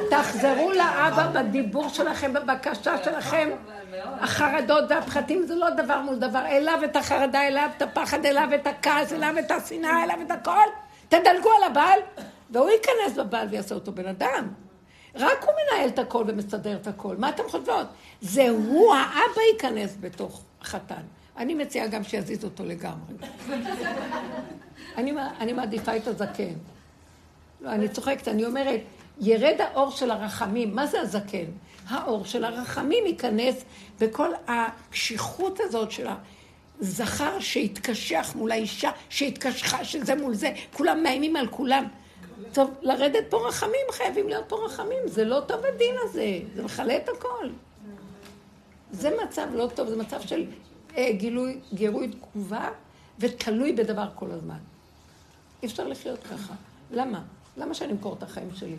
תחזרו 0.10 0.72
לאבא 0.72 1.28
בדיבור 1.34 1.90
שלכם, 1.90 2.34
בבקשה 2.34 3.04
שלכם. 3.04 3.50
החרדות 4.04 4.84
והפחתים 4.90 5.46
זה 5.48 5.56
לא 5.56 5.70
דבר 5.70 6.02
מול 6.02 6.16
דבר. 6.16 6.46
אליו 6.46 6.80
את 6.84 6.96
החרדה, 6.96 7.48
אליו 7.48 7.70
את 7.78 7.82
הפחד, 7.82 8.26
אליו 8.26 8.48
את 8.56 8.68
הכעס, 8.68 9.14
אליו 9.14 9.36
את 9.40 9.52
השנאה, 9.52 10.04
אליו 10.04 10.18
את 10.26 10.32
הכל. 10.32 10.68
תדלגו 11.10 11.50
על 11.58 11.64
הבעל, 11.72 12.00
והוא 12.50 12.70
ייכנס 12.70 13.18
בבעל 13.18 13.48
ויעשה 13.52 13.76
אותו 13.76 13.92
בן 13.92 14.08
אדם. 14.08 14.48
רק 15.16 15.44
הוא 15.44 15.54
מנהל 15.54 15.90
את 15.90 16.00
הכל 16.00 16.24
ומסדר 16.28 16.76
את 16.76 16.88
הכל. 16.88 17.16
מה 17.18 17.30
אתם 17.30 17.44
חושבות? 17.50 17.88
זה 18.22 18.50
הוא, 18.50 18.94
האבא 18.94 19.42
ייכנס 19.54 19.98
בתוך 20.00 20.42
החתן. 20.62 21.02
אני 21.38 21.54
מציעה 21.54 21.88
גם 21.88 22.04
שיזיז 22.04 22.44
אותו 22.44 22.66
לגמרי. 22.66 23.14
אני, 24.98 25.14
אני 25.40 25.54
מעדיפה 25.54 25.98
את 25.98 26.08
הזקן. 26.08 26.54
לא, 27.62 27.70
אני 27.70 27.90
צוחקת, 27.90 28.28
אני 28.28 28.46
אומרת, 28.46 28.80
ירד 29.20 29.62
האור 29.62 29.92
של 29.92 30.12
הרחמים. 30.12 30.76
מה 30.76 30.88
זה 30.88 31.02
הזקן? 31.02 31.46
האור 31.88 32.26
של 32.26 32.44
הרחמים 32.44 33.06
ייכנס 33.06 33.64
בכל 34.00 34.30
הקשיחות 34.48 35.60
הזאת 35.60 35.92
של 35.92 36.08
הזכר 36.82 37.40
שהתקשח 37.40 38.32
מול 38.36 38.52
האישה, 38.52 38.92
שהתקשחה, 39.10 39.86
שזה 39.86 40.16
מול 40.16 40.34
זה, 40.34 40.52
כולם 40.74 41.04
מאיימים 41.04 41.36
על 41.36 41.48
כולם. 41.48 41.86
טוב, 42.54 42.72
לרדת 42.82 43.24
פה 43.30 43.48
רחמים, 43.48 43.86
חייבים 43.92 44.28
להיות 44.30 44.46
פה 44.48 44.66
רחמים. 44.66 45.00
זה 45.06 45.26
לא 45.26 45.42
טוב 45.48 45.62
הדין 45.66 45.96
הזה, 46.04 46.40
זה 46.56 46.64
מכלה 46.64 46.98
את 46.98 47.10
הכל. 47.10 47.50
זה 48.92 49.12
מצב 49.24 49.48
לא 49.54 49.70
טוב, 49.76 49.88
זה 49.88 49.98
מצב 49.98 50.22
של 50.22 50.46
גילוי, 50.98 51.60
גירוי 51.74 52.08
תגובה, 52.08 52.70
ותלוי 53.20 53.74
בדבר 53.74 54.10
כל 54.16 54.32
הזמן. 54.32 54.58
אי 55.64 55.68
אפשר 55.68 55.88
לחיות 55.88 56.24
ככה. 56.24 56.54
למה? 56.92 57.22
למה 57.58 57.74
שאני 57.74 57.92
אמכור 57.92 58.14
את 58.14 58.24
החיים 58.24 58.50
שלי? 58.56 58.76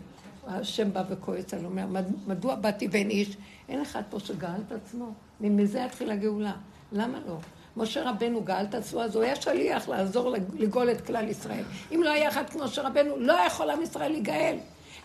השם 0.47 0.93
בא 0.93 1.03
וכועץ 1.09 1.53
על 1.53 1.65
אומר, 1.65 1.85
מדוע 2.27 2.55
באתי 2.55 2.87
ואין 2.91 3.09
איש? 3.09 3.37
אין 3.69 3.81
אחד 3.81 4.01
פה 4.09 4.19
שגאל 4.19 4.61
את 4.67 4.71
עצמו. 4.71 5.13
מזה 5.41 5.79
יתחיל 5.79 6.11
הגאולה. 6.11 6.53
למה 6.91 7.19
לא? 7.27 7.37
משה 7.77 8.09
רבנו 8.09 8.41
גאל 8.43 8.65
את 8.65 8.75
עצמו, 8.75 9.01
אז 9.01 9.15
הוא 9.15 9.23
היה 9.23 9.35
שליח 9.35 9.89
לעזור 9.89 10.35
לגאול 10.53 10.91
את 10.91 11.01
כלל 11.01 11.29
ישראל. 11.29 11.63
אם 11.91 12.01
לא 12.03 12.09
היה 12.09 12.29
אחד 12.29 12.49
כמו 12.49 12.63
משה 12.63 12.81
רבנו, 12.81 13.17
לא 13.17 13.33
יכול 13.33 13.69
עם 13.69 13.81
ישראל 13.81 14.11
להיגאל. 14.11 14.57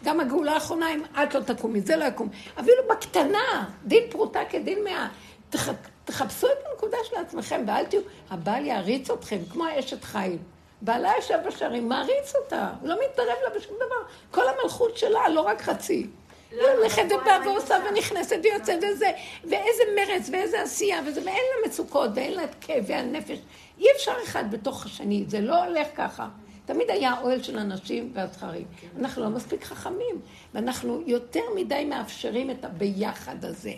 גם 0.04 0.20
הגאולה 0.20 0.52
האחרונה, 0.52 0.94
אם 0.94 1.02
את 1.22 1.34
לא 1.34 1.40
תקומי, 1.40 1.80
זה 1.80 1.96
לא 1.96 2.04
יקום. 2.04 2.28
אפילו 2.54 2.82
בקטנה, 2.90 3.70
דין 3.84 4.02
פרוטה 4.10 4.40
כדין 4.50 4.78
מאה. 4.84 5.08
תחפשו 6.04 6.46
את 6.46 6.66
הנקודה 6.70 6.96
של 7.04 7.16
עצמכם, 7.16 7.64
ואל 7.66 7.84
תהיו, 7.84 8.00
הבעל 8.30 8.66
יעריץ 8.66 9.10
אתכם, 9.10 9.38
כמו 9.52 9.64
האשת 9.64 10.04
חיל. 10.04 10.38
בעלה 10.82 11.12
יושב 11.16 11.38
בשערים, 11.46 11.88
מעריץ 11.88 12.36
אותה, 12.36 12.72
לא 12.82 12.96
מתערב 13.04 13.36
לה 13.44 13.58
בשום 13.58 13.76
דבר. 13.76 14.12
כל 14.30 14.48
המלכות 14.48 14.96
שלה, 14.96 15.28
לא 15.28 15.40
רק 15.40 15.62
חצי. 15.62 16.06
היא 16.50 16.60
הולכת 16.76 17.02
ובאה 17.04 17.38
ועושה 17.44 17.76
ונכנסת 17.90 18.36
ויוצאת 18.42 18.78
וזה, 18.78 19.10
ואיזה 19.44 19.82
מרץ 19.96 20.28
ואיזה 20.32 20.62
עשייה 20.62 21.00
וזה, 21.06 21.20
ואין 21.20 21.36
לה 21.36 21.68
מצוקות 21.68 22.10
ואין 22.14 22.32
לה 22.32 22.44
את 22.44 22.54
כאבי 22.60 22.94
הנפש. 22.94 23.38
אי 23.78 23.86
אפשר 23.96 24.12
אחד 24.24 24.50
בתוך 24.50 24.86
השני, 24.86 25.24
זה 25.28 25.40
לא 25.40 25.64
הולך 25.64 25.88
ככה. 25.94 26.28
תמיד 26.66 26.90
היה 26.90 27.20
אוהל 27.20 27.42
של 27.42 27.58
אנשים 27.58 28.10
והזכרים. 28.14 28.64
אנחנו 28.98 29.22
לא 29.22 29.28
מספיק 29.28 29.64
חכמים, 29.64 30.20
ואנחנו 30.54 31.02
יותר 31.06 31.40
מדי 31.56 31.84
מאפשרים 31.84 32.50
את 32.50 32.64
הביחד 32.64 33.44
הזה. 33.44 33.72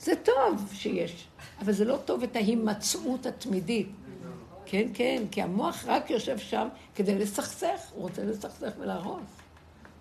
זה 0.00 0.12
טוב 0.16 0.68
שיש, 0.72 1.26
אבל 1.60 1.72
זה 1.72 1.84
לא 1.84 1.96
טוב 2.04 2.22
את 2.22 2.36
ההימצאות 2.36 3.26
התמידית. 3.26 3.88
כן, 4.66 4.86
כן, 4.94 5.22
כי 5.30 5.42
המוח 5.42 5.84
רק 5.86 6.10
יושב 6.10 6.38
שם 6.38 6.68
כדי 6.94 7.14
לסכסך, 7.14 7.80
הוא 7.94 8.02
רוצה 8.02 8.24
לסכסך 8.24 8.72
ולהרוס. 8.78 9.22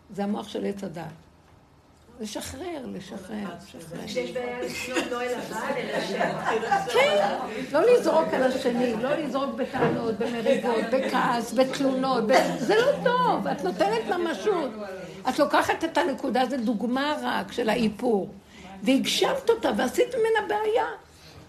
זה 0.09 0.23
המוח 0.23 0.47
של 0.47 0.65
עץ 0.65 0.83
הדת. 0.83 1.03
לשחרר, 2.19 2.85
לשחרר, 2.85 3.37
לשחרר. 3.57 4.05
כשיש 4.05 4.31
בעיה 4.31 4.61
לפנות 4.61 5.11
לא 5.11 5.21
אל 5.21 5.33
הבעל, 5.33 5.73
אלא 5.77 6.01
שם. 6.01 6.37
כן, 6.93 7.37
לא 7.71 7.81
לזרוק 7.81 8.33
על 8.33 8.43
השני, 8.43 8.93
לא 8.93 9.15
לזרוק 9.15 9.55
בטענות, 9.55 10.15
במריבות, 10.19 10.85
בכעס, 10.91 11.53
בתלונות, 11.53 12.23
זה 12.59 12.75
לא 12.75 12.91
טוב, 13.03 13.47
את 13.47 13.63
נותנת 13.63 14.07
ממשות. 14.07 14.71
את 15.29 15.39
לוקחת 15.39 15.83
את 15.83 15.97
הנקודה, 15.97 16.45
זו 16.49 16.57
דוגמה 16.57 17.15
רק 17.21 17.51
של 17.51 17.69
האיפור, 17.69 18.29
והגשמת 18.83 19.49
אותה 19.49 19.71
ועשית 19.77 20.07
ממנה 20.15 20.47
בעיה. 20.47 20.85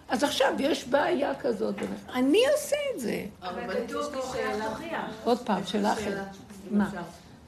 אז 0.09 0.25
עכשיו 0.25 0.55
יש 0.59 0.89
בעיה 0.89 1.35
כזאת. 1.35 1.75
אני 2.15 2.43
עושה 2.53 2.77
את 2.95 3.01
זה. 3.01 3.25
אבל 3.43 3.87
כתוב 3.87 4.15
הוכיח 4.15 5.05
עוד 5.25 5.39
פעם, 5.39 5.67
שאלה 5.67 5.93
אחרת. 5.93 6.27
מה? 6.71 6.91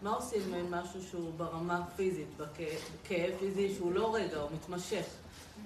מה 0.03 0.11
עושים 0.11 0.41
עם 0.55 0.71
משהו 0.71 1.01
שהוא 1.11 1.31
ברמה 1.37 1.83
פיזית, 1.97 2.27
בכאב 2.37 3.31
פיזי 3.41 3.75
שהוא 3.75 3.93
לא 3.93 4.15
רגע, 4.15 4.37
הוא 4.37 4.51
מתמשך? 4.55 5.05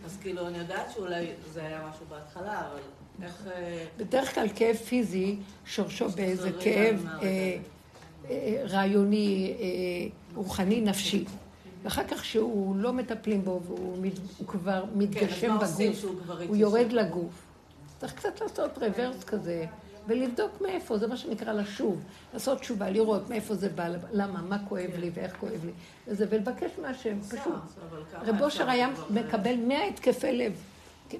אז 0.04 0.16
כאילו, 0.22 0.46
אני 0.46 0.58
יודעת 0.58 0.90
שאולי 0.94 1.26
זה 1.52 1.60
היה 1.60 1.80
משהו 1.90 2.06
בהתחלה, 2.08 2.60
אבל 2.60 2.80
איך... 3.22 3.46
אה, 3.54 3.84
בדרך 3.96 4.34
כלל 4.34 4.46
כאב 4.54 4.76
פיזי 4.76 5.36
שורשו 5.66 6.08
באיזה 6.08 6.50
כאב 6.60 7.06
אה, 7.06 7.56
אה, 8.30 8.62
רעיוני, 8.68 9.54
רוחני, 10.34 10.80
נפשי. 10.80 11.24
ואחר 11.82 12.04
כך 12.04 12.24
שהוא 12.24 12.76
לא 12.76 12.92
מטפלים 12.92 13.44
בו 13.44 13.60
והוא 13.66 13.96
כבר 14.46 14.84
מתגשם 14.94 15.56
בגוף, 15.58 16.04
הוא 16.48 16.56
יורד 16.56 16.92
לגוף. 16.92 17.42
צריך 18.00 18.14
קצת 18.14 18.40
לעשות 18.40 18.78
רוורס 18.78 19.24
כזה. 19.24 19.64
ולבדוק 20.06 20.60
מאיפה, 20.60 20.98
זה 20.98 21.06
מה 21.06 21.16
שנקרא 21.16 21.52
לשוב, 21.52 22.02
לעשות 22.32 22.60
תשובה, 22.60 22.90
לראות 22.90 23.30
מאיפה 23.30 23.54
זה 23.54 23.68
בא, 23.68 23.88
למה, 24.12 24.40
מה 24.42 24.58
כואב 24.68 24.90
לי 24.98 25.10
ואיך 25.14 25.36
כואב 25.40 25.64
לי, 25.64 25.72
וזה, 26.08 26.26
ולבקש 26.30 26.70
מהשם, 26.82 27.20
פשוט. 27.20 27.54
רב 28.22 28.42
אושר 28.42 28.70
היה 28.70 28.88
מקבל 29.10 29.56
מאה 29.56 29.84
התקפי 29.84 30.32
לב, 30.32 30.52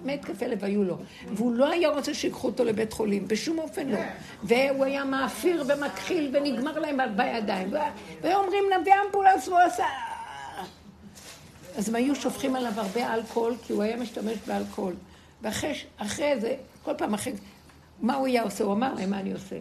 מאה 0.04 0.14
התקפי 0.14 0.48
לב 0.48 0.64
היו 0.64 0.84
לו, 0.84 0.96
והוא 1.32 1.52
לא 1.54 1.70
היה 1.70 1.90
רוצה 1.90 2.14
שיקחו 2.14 2.48
אותו 2.48 2.64
לבית 2.64 2.92
חולים, 2.92 3.28
בשום 3.28 3.58
אופן 3.58 3.88
לא. 3.88 3.98
והוא 4.42 4.84
היה 4.84 5.04
מאפיר 5.04 5.64
ומכחיל 5.68 6.36
ונגמר 6.36 6.78
להם 6.78 6.98
בידיים, 7.16 7.72
והיו 8.22 8.38
אומרים 8.38 8.64
נביא 8.80 8.92
אמבולנס 9.06 9.48
והוא 9.48 9.58
עשה... 9.58 9.84
אז 11.76 11.88
הם 11.88 11.94
היו 11.94 12.14
שופכים 12.14 12.56
עליו 12.56 12.72
הרבה 12.76 13.14
אלכוהול, 13.14 13.54
כי 13.66 13.72
הוא 13.72 13.82
היה 13.82 13.96
משתמש 13.96 14.38
באלכוהול. 14.46 14.94
ואחרי 15.42 16.40
זה, 16.40 16.54
כל 16.82 16.92
פעם 16.98 17.14
אחרי... 17.14 17.32
מה 18.00 18.14
הוא 18.14 18.26
היה 18.26 18.42
עושה? 18.42 18.64
הוא 18.64 18.72
אמר 18.72 18.94
להם, 18.94 19.10
מה 19.10 19.20
אני 19.20 19.32
עושה? 19.32 19.56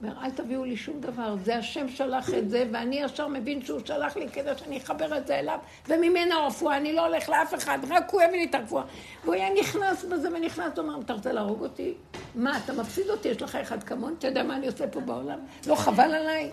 הוא 0.00 0.10
אומר, 0.10 0.24
אל 0.24 0.30
תביאו 0.30 0.64
לי 0.64 0.76
שום 0.76 1.00
דבר, 1.00 1.36
זה 1.44 1.56
השם 1.56 1.88
שלח 1.88 2.34
את 2.34 2.50
זה, 2.50 2.64
ואני 2.72 3.00
ישר 3.00 3.28
מבין 3.28 3.64
שהוא 3.64 3.80
שלח 3.84 4.16
לי 4.16 4.28
כדי 4.28 4.50
שאני 4.56 4.78
אחבר 4.78 5.18
את 5.18 5.26
זה 5.26 5.38
אליו, 5.38 5.58
וממנה 5.88 6.34
הרפואה, 6.34 6.76
אני 6.76 6.92
לא 6.92 7.06
הולך 7.06 7.28
לאף 7.28 7.54
אחד, 7.54 7.78
רק 7.90 8.10
הוא 8.10 8.22
הביא 8.22 8.38
לי 8.38 8.44
את 8.44 8.54
הרפואה. 8.54 8.82
והוא 9.24 9.34
היה 9.34 9.48
נכנס 9.60 10.04
בזה 10.04 10.28
ונכנס, 10.28 10.78
הוא 10.78 10.84
אמר, 10.84 11.00
אתה 11.00 11.12
רוצה 11.12 11.32
להרוג 11.32 11.62
אותי? 11.62 11.94
מה, 12.34 12.58
אתה 12.64 12.72
מפסיד 12.72 13.10
אותי, 13.10 13.28
יש 13.28 13.42
לך 13.42 13.56
אחד 13.56 13.82
כמון, 13.82 14.14
אתה 14.18 14.26
יודע 14.26 14.42
מה 14.42 14.56
אני 14.56 14.66
עושה 14.66 14.86
פה 14.86 15.00
בעולם? 15.00 15.38
לא 15.66 15.74
חבל 15.74 16.14
עליי? 16.14 16.50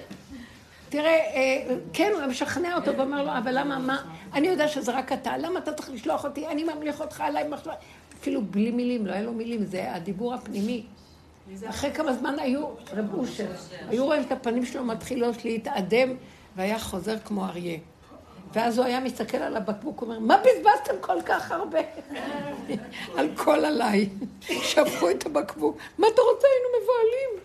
תראה, 0.89 1.11
אה, 1.11 1.75
כן, 1.93 2.11
הוא 2.13 2.25
משכנע 2.25 2.75
אותו 2.75 2.97
ואומר 2.97 3.23
לו, 3.23 3.31
אבל 3.37 3.59
למה, 3.59 3.79
מה? 3.79 4.03
אני 4.33 4.47
יודע 4.47 4.67
שזה 4.67 4.91
רק 4.91 5.11
אתה, 5.11 5.37
למה 5.37 5.59
אתה 5.59 5.73
צריך 5.73 5.89
לשלוח 5.89 6.23
אותי? 6.23 6.47
אני 6.47 6.63
ממליך 6.63 7.01
אותך 7.01 7.21
עליי 7.21 7.47
מחשבה. 7.47 7.73
אפילו 8.19 8.41
בלי 8.41 8.71
מילים, 8.71 9.07
לא 9.07 9.11
היה 9.11 9.21
לו 9.21 9.33
מילים, 9.33 9.65
זה 9.65 9.93
הדיבור 9.95 10.33
הפנימי. 10.33 10.83
אחרי 11.65 11.93
כמה 11.93 12.13
זמן 12.13 12.39
היו, 12.39 12.67
רב 12.93 13.13
אושר, 13.13 13.47
היו 13.89 14.05
רואים 14.05 14.21
את 14.21 14.31
הפנים 14.31 14.65
שלו 14.65 14.83
מתחילות 14.83 15.45
להתאדם, 15.45 16.09
והיה 16.55 16.79
חוזר 16.79 17.19
כמו 17.19 17.45
אריה. 17.45 17.77
ואז 18.53 18.77
הוא 18.77 18.85
היה 18.85 18.99
מסתכל 18.99 19.37
על 19.37 19.57
הבקבוק, 19.57 20.01
אומר, 20.01 20.19
מה 20.19 20.37
בזבזתם 20.37 20.93
כל 21.01 21.21
כך 21.25 21.51
הרבה? 21.51 21.79
על 23.17 23.29
כל 23.35 23.65
עליי. 23.65 24.09
שפכו 24.69 25.09
את 25.09 25.25
הבקבוק. 25.25 25.77
מה 25.97 26.07
אתה 26.13 26.21
רוצה? 26.21 26.47
היינו 26.47 26.67
מבוהלים. 26.81 27.44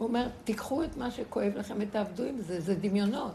הוא 0.00 0.08
אומר, 0.08 0.28
תיקחו 0.44 0.84
את 0.84 0.96
מה 0.96 1.10
שכואב 1.10 1.52
לכם 1.56 1.74
ותעבדו 1.78 2.24
עם 2.24 2.40
זה, 2.40 2.60
זה 2.60 2.74
דמיונות. 2.74 3.32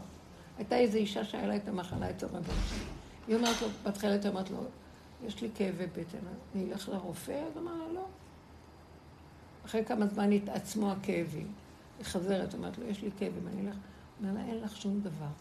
הייתה 0.58 0.76
איזו 0.76 0.96
אישה 0.98 1.24
שהיה 1.24 1.46
לה 1.46 1.56
את 1.56 1.68
המחלה 1.68 2.10
אצל 2.10 2.26
רב 2.26 2.48
אושר. 2.48 2.84
היא 3.28 3.36
אומרת 3.36 3.62
לו, 3.62 3.68
בהתחלה 3.82 4.12
היא 4.12 4.28
אומרת 4.28 4.50
לו, 4.50 4.58
יש 5.26 5.42
לי 5.42 5.48
כאבי 5.54 5.86
בטן, 5.86 6.18
אני 6.54 6.72
אלך 6.72 6.88
לרופא? 6.88 7.44
אז 7.50 7.58
אמר 7.58 7.76
לה, 7.76 7.92
לא. 7.92 8.04
אחרי 9.64 9.84
כמה 9.84 10.06
זמן 10.06 10.32
התעצמו 10.32 10.92
הכאבים. 10.92 11.52
היא 11.98 12.06
חזרת, 12.06 12.54
אומרת 12.54 12.78
לו, 12.78 12.86
יש 12.86 13.02
לי 13.02 13.10
כאבים, 13.18 13.48
אני 13.48 13.66
אלך. 13.66 13.76
אומר 14.20 14.34
לה, 14.34 14.44
אין 14.44 14.60
לך 14.60 14.76
שום 14.76 15.00
דבר. 15.00 15.32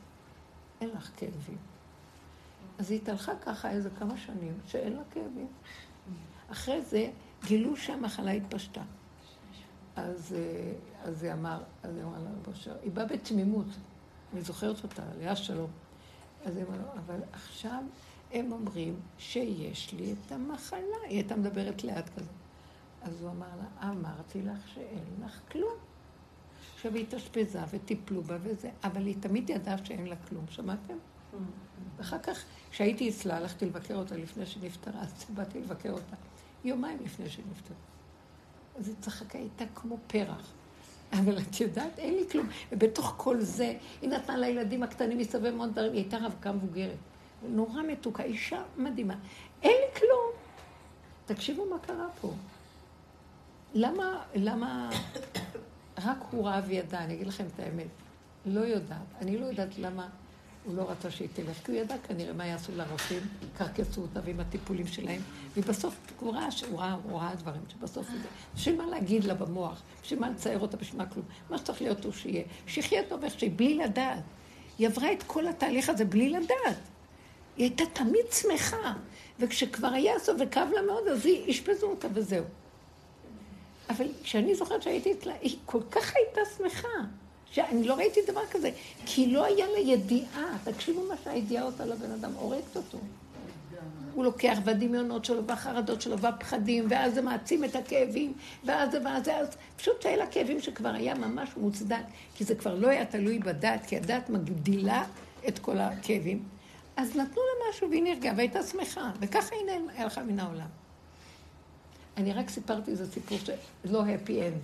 אין 0.81 0.89
לך 0.89 1.11
כאבים. 1.17 1.57
אז 2.79 2.91
היא 2.91 2.99
התהלכה 3.01 3.31
ככה 3.35 3.71
איזה 3.71 3.89
כמה 3.99 4.17
שנים, 4.17 4.53
שאין 4.67 4.93
לה 4.93 5.03
כאבים. 5.11 5.47
אחרי 6.51 6.81
זה 6.81 7.09
גילו 7.45 7.77
שהמחלה 7.77 8.31
התפשטה. 8.31 8.81
אז, 9.95 10.35
אה, 10.37 10.73
אז 11.05 11.23
היא 11.23 11.33
אמר, 11.33 11.63
אז 11.83 11.95
היא 11.95 12.03
אמרה 12.03 12.19
לה, 12.19 12.29
בושר, 12.45 12.75
היא 12.83 12.91
באה 12.91 13.05
בתמימות. 13.05 13.65
אני 14.33 14.41
זוכרת 14.41 14.83
אותה, 14.83 15.03
עליה 15.11 15.35
שלום. 15.35 15.69
אז 16.45 16.57
הם 16.57 16.65
אמרו, 16.67 16.91
אבל 17.05 17.19
עכשיו 17.33 17.83
הם 18.31 18.51
אומרים 18.51 18.99
שיש 19.17 19.93
לי 19.93 20.13
את 20.13 20.31
המחלה. 20.31 20.79
היא 21.03 21.17
הייתה 21.17 21.35
מדברת 21.35 21.83
לאט 21.83 22.09
כזה. 22.09 22.31
אז 23.01 23.21
הוא 23.21 23.29
אמר 23.29 23.47
לה, 23.57 23.89
אמרתי 23.89 24.41
לך 24.41 24.67
שאין 24.67 25.03
לך 25.25 25.39
כלום. 25.51 25.77
עכשיו 26.75 26.93
היא 26.93 27.03
התאשפזה 27.03 27.59
וטיפלו 27.69 28.23
בה 28.23 28.37
וזה, 28.41 28.69
אבל 28.83 29.05
היא 29.05 29.15
תמיד 29.19 29.49
ידעה 29.49 29.85
שאין 29.85 30.07
לה 30.07 30.15
כלום, 30.29 30.45
שמעתם? 30.49 30.97
ואחר 31.97 32.19
כך, 32.19 32.43
כשהייתי 32.71 33.09
אצלה, 33.09 33.37
הלכתי 33.37 33.65
לבקר 33.65 33.95
אותה 33.95 34.17
לפני 34.17 34.45
שנפטרה, 34.45 35.01
אז 35.01 35.25
באתי 35.33 35.61
לבקר 35.61 35.91
אותה, 35.91 36.15
יומיים 36.63 36.97
לפני 37.03 37.29
שנפטרה. 37.29 37.77
אז 38.79 38.87
היא 38.87 38.95
צחקה, 39.01 39.37
הייתה 39.37 39.63
כמו 39.75 39.97
פרח. 40.07 40.51
אבל 41.19 41.37
את 41.37 41.61
יודעת, 41.61 41.99
אין 41.99 42.13
לי 42.13 42.29
כלום. 42.31 42.47
ובתוך 42.71 43.13
כל 43.17 43.41
זה, 43.41 43.73
היא 44.01 44.09
נתנה 44.09 44.37
לילדים 44.37 44.83
הקטנים 44.83 45.17
מסתובב 45.17 45.53
מאוד 45.55 45.71
דברים, 45.71 45.93
היא 45.93 46.01
הייתה 46.01 46.17
רווקה 46.17 46.51
מבוגרת. 46.51 46.97
נורא 47.47 47.81
מתוקה, 47.87 48.23
אישה 48.23 48.61
מדהימה. 48.77 49.15
אין 49.63 49.71
לי 49.71 49.99
כלום. 49.99 50.31
תקשיבו 51.25 51.65
מה 51.69 51.79
קרה 51.79 52.07
פה. 52.21 52.33
למה, 53.73 54.23
למה 54.35 54.89
רק 56.03 56.17
הוא 56.31 56.47
ראה 56.47 56.61
וידע, 56.67 56.99
אני 56.99 57.13
אגיד 57.13 57.27
לכם 57.27 57.45
את 57.55 57.59
האמת. 57.59 57.87
לא 58.45 58.59
יודעת. 58.59 59.07
אני 59.21 59.37
לא 59.37 59.45
יודעת 59.45 59.77
למה 59.77 60.09
הוא 60.65 60.75
לא 60.75 60.91
רצה 60.91 61.11
שהיא 61.11 61.27
תלך, 61.33 61.65
כי 61.65 61.71
הוא 61.71 61.79
ידע 61.79 61.95
כנראה 62.07 62.33
מה 62.33 62.45
יעשו 62.45 62.71
לרופאים, 62.75 63.21
קרקסו 63.57 64.01
אותה 64.01 64.19
ועם 64.25 64.39
הטיפולים 64.39 64.87
שלהם, 64.87 65.21
ובסוף 65.57 65.95
הוא 66.19 66.33
ראה, 66.33 66.47
הוא 66.69 66.79
ראה, 66.79 66.97
הוא 67.03 67.19
ראה 67.19 67.35
דברים 67.35 67.61
שבסוף 67.69 68.07
זה. 68.09 68.17
בשביל 68.55 68.75
מה 68.75 68.85
להגיד 68.85 69.23
לה 69.23 69.33
במוח? 69.33 69.81
בשביל 70.03 70.19
מה 70.19 70.29
לצייר 70.29 70.59
אותה? 70.59 70.77
בשביל 70.77 71.01
מה 71.01 71.05
כלום? 71.09 71.25
מה 71.49 71.57
שצריך 71.57 71.81
להיות 71.81 72.05
הוא 72.05 72.13
שיהיה. 72.13 72.43
שיחיה 72.67 73.01
טוב 73.09 73.23
איך 73.23 73.39
שהיא, 73.39 73.51
בלי 73.55 73.73
לדעת. 73.73 74.23
היא 74.77 74.87
עברה 74.87 75.11
את 75.11 75.23
כל 75.23 75.47
התהליך 75.47 75.89
הזה 75.89 76.05
בלי 76.05 76.29
לדעת. 76.29 76.77
היא 77.57 77.65
הייתה 77.65 77.83
תמיד 77.93 78.25
שמחה, 78.31 78.93
וכשכבר 79.39 79.87
היה 79.87 80.19
סוף 80.19 80.37
וכאב 80.39 80.69
לה 80.75 80.81
מאוד, 80.81 81.07
אז 81.07 81.25
היא 81.25 81.51
אשפזו 81.51 81.87
אותה 81.87 82.07
וזהו. 82.13 82.45
אבל 83.89 84.07
כשאני 84.23 84.55
זוכרת 84.55 84.81
שהייתי 84.81 85.13
אצלה, 85.13 85.33
היא 85.41 85.57
כל 85.65 85.81
כך 85.91 86.13
הייתה 86.15 86.41
שמחה, 86.57 86.87
שאני 87.55 87.83
לא 87.83 87.93
ראיתי 87.93 88.19
דבר 88.27 88.41
כזה, 88.51 88.69
כי 89.05 89.27
לא 89.27 89.45
היה 89.45 89.65
לה 89.67 89.79
ידיעה. 89.79 90.57
תקשיבו 90.63 91.07
מה 91.07 91.15
שהידיעה 91.23 91.63
עושה 91.63 91.85
לבן 91.85 92.11
אדם, 92.11 92.31
הורגת 92.33 92.75
אותו. 92.75 92.97
הוא 94.13 94.23
לוקח 94.23 94.57
בדמיונות 94.63 95.25
שלו, 95.25 95.47
והחרדות 95.47 96.01
שלו, 96.01 96.19
והפחדים, 96.19 96.85
ואז 96.89 97.13
זה 97.13 97.21
מעצים 97.21 97.63
את 97.63 97.75
הכאבים, 97.75 98.33
ואז 98.65 98.91
זה 98.91 98.99
ואז 99.05 99.25
זה, 99.25 99.37
אז 99.37 99.47
פשוט 99.77 100.01
שהיה 100.01 100.17
לה 100.17 100.27
כאבים 100.27 100.61
שכבר 100.61 100.89
היה 100.89 101.13
ממש 101.15 101.49
מוצדק, 101.57 102.03
כי 102.35 102.43
זה 102.43 102.55
כבר 102.55 102.75
לא 102.75 102.87
היה 102.87 103.05
תלוי 103.05 103.39
בדת, 103.39 103.85
כי 103.87 103.97
הדת 103.97 104.29
מגדילה 104.29 105.03
את 105.47 105.59
כל 105.59 105.77
הכאבים. 105.77 106.43
אז 106.97 107.09
נתנו 107.09 107.41
לה 107.41 107.69
משהו 107.69 107.89
והיא 107.89 108.03
נרגעה 108.03 108.33
והייתה 108.37 108.63
שמחה, 108.63 109.11
וככה 109.19 109.55
היא 109.55 109.79
הלכה 109.97 110.23
מן 110.23 110.39
העולם. 110.39 110.67
אני 112.17 112.33
רק 112.33 112.49
סיפרתי 112.49 112.91
איזה 112.91 113.11
סיפור 113.11 113.37
שלא 113.37 114.03
happy 114.03 114.29
end, 114.29 114.59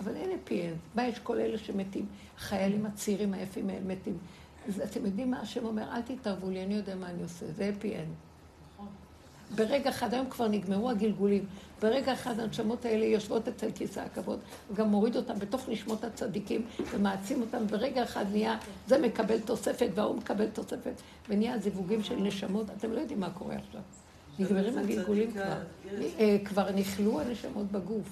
אבל 0.00 0.16
אין 0.16 0.30
happy 0.30 0.50
end. 0.50 0.94
מה 0.94 1.06
יש 1.06 1.18
כל 1.18 1.38
אלה 1.38 1.58
שמתים? 1.58 2.06
החיילים 2.36 2.86
הצעירים 2.86 3.34
היפים 3.34 3.70
האלה 3.70 3.84
מתים. 3.86 4.18
אז 4.68 4.80
אתם 4.80 5.06
יודעים 5.06 5.30
מה 5.30 5.40
השם 5.40 5.64
אומר? 5.64 5.82
אל 5.92 6.02
תתערבו 6.02 6.50
לי, 6.50 6.62
אני 6.62 6.74
יודע 6.74 6.94
מה 6.94 7.10
אני 7.10 7.22
עושה. 7.22 7.46
זה 7.52 7.72
end. 7.82 8.26
ברגע 9.54 9.90
אחד, 9.90 10.14
היום 10.14 10.30
כבר 10.30 10.48
נגמרו 10.48 10.90
הגלגולים, 10.90 11.44
ברגע 11.82 12.12
אחד 12.12 12.40
הנשמות 12.40 12.84
האלה 12.84 13.04
יושבות 13.04 13.48
אצל 13.48 13.70
כיסא 13.74 14.00
הכבוד, 14.00 14.38
וגם 14.70 14.88
מוריד 14.88 15.16
אותם 15.16 15.38
בתוך 15.38 15.68
נשמות 15.68 16.04
הצדיקים, 16.04 16.66
ומעצים 16.90 17.40
אותם, 17.40 17.66
ברגע 17.66 18.02
אחד 18.02 18.24
נהיה, 18.32 18.58
זה 18.86 18.98
מקבל 18.98 19.40
תוספת 19.40 19.88
וההוא 19.94 20.16
מקבל 20.16 20.46
תוספת, 20.50 20.94
ונהיה 21.28 21.58
זיווגים 21.58 22.02
של 22.02 22.16
נשמות, 22.16 22.70
אתם 22.70 22.92
לא 22.92 23.00
יודעים 23.00 23.20
מה 23.20 23.30
קורה 23.30 23.54
עכשיו. 23.56 23.80
נגמרים 24.38 24.78
הגלגולים 24.78 25.32
כבר. 25.32 25.58
אה, 26.18 26.36
כבר 26.44 26.72
נכלו 26.72 27.20
הנשמות 27.20 27.72
בגוף. 27.72 28.08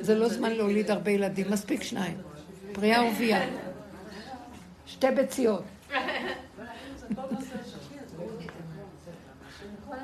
זה 0.00 0.14
לא 0.14 0.28
זמן 0.28 0.52
להוליד 0.52 0.90
הרבה 0.90 1.10
ילדים, 1.10 1.50
מספיק 1.50 1.82
שניים. 1.82 2.16
פריאה 2.72 3.04
ורבייה. 3.04 3.40
שתי 4.86 5.06
ביציות. 5.10 5.62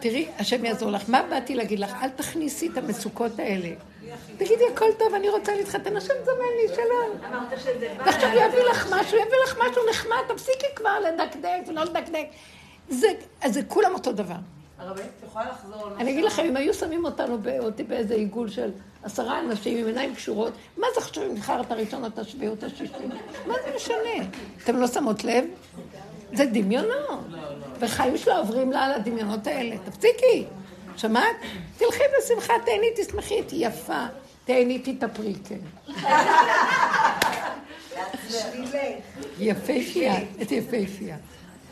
תראי, 0.00 0.28
השם 0.38 0.64
יעזור 0.64 0.90
לך. 0.90 1.08
מה 1.08 1.22
באתי 1.30 1.54
להגיד 1.54 1.78
לך? 1.78 1.94
אל 2.02 2.08
תכניסי 2.08 2.68
את 2.68 2.76
המצוקות 2.76 3.38
האלה. 3.38 3.68
תגידי, 4.36 4.64
הכל 4.74 4.90
טוב, 4.98 5.14
אני 5.14 5.28
רוצה 5.28 5.56
להתחתן, 5.56 5.96
השם 5.96 6.14
זמן 6.24 6.34
לי, 6.62 6.74
שלום. 6.74 7.18
אמרת 7.28 7.60
שזה 7.60 7.94
בא. 7.98 8.02
ועכשיו 8.04 8.28
יביא 8.28 8.64
לך 8.70 8.86
משהו, 8.92 9.18
יביא 9.18 9.38
לך 9.44 9.58
משהו 9.58 9.82
נחמד, 9.90 10.34
תפסיקי 10.34 10.66
כבר 10.76 10.98
לדקדק 11.00 11.68
ולא 11.68 11.84
לדקדק. 11.84 12.26
זה, 12.88 13.08
זה 13.46 13.62
כולם 13.68 13.94
אותו 13.94 14.12
דבר. 14.12 14.34
הרבנית, 14.78 15.06
את 15.18 15.28
יכולה 15.28 15.44
לחזור 15.50 15.90
אני 15.98 16.10
אגיד 16.10 16.24
לכם, 16.24 16.42
אם 16.42 16.56
היו 16.56 16.74
שמים 16.74 17.04
אותנו, 17.04 17.38
אותי 17.60 17.82
באיזה 17.82 18.14
עיגול 18.14 18.50
של 18.50 18.70
עשרה 19.02 19.40
אנשים 19.40 19.78
עם 19.78 19.86
עיניים 19.86 20.14
קשורות, 20.14 20.52
מה 20.76 20.86
זה 20.94 21.00
חשוב 21.00 21.24
אם 21.24 21.34
נבחר 21.34 21.60
את 21.60 21.70
הראשון, 21.70 22.04
את 22.04 22.18
השביעי 22.18 22.48
או 22.48 22.54
את 22.54 22.62
השישי? 22.62 22.92
מה 23.46 23.54
זה 23.64 23.76
משנה? 23.76 24.26
אתם 24.64 24.76
לא 24.76 24.86
שמות 24.86 25.24
לב? 25.24 25.44
זה 26.32 26.46
דמיונות. 26.46 27.24
וחיים 27.80 28.16
שלה 28.16 28.38
עוברים 28.38 28.72
לה 28.72 28.84
על 28.84 28.92
הדמיונות 28.92 29.46
האלה. 29.46 29.76
תפסיקי. 29.84 30.44
שמעת? 30.96 31.36
תלכי 31.76 32.02
בשמחה, 32.18 32.52
תהני, 32.66 32.86
תשמחי, 32.96 33.40
את 33.40 33.52
יפה. 33.52 34.06
תהני, 34.44 34.78
תתאפרי, 34.78 35.34
כן. 35.48 35.58
יפהפייה, 39.38 40.14
את 40.42 40.52
יפהפייה. 40.52 41.16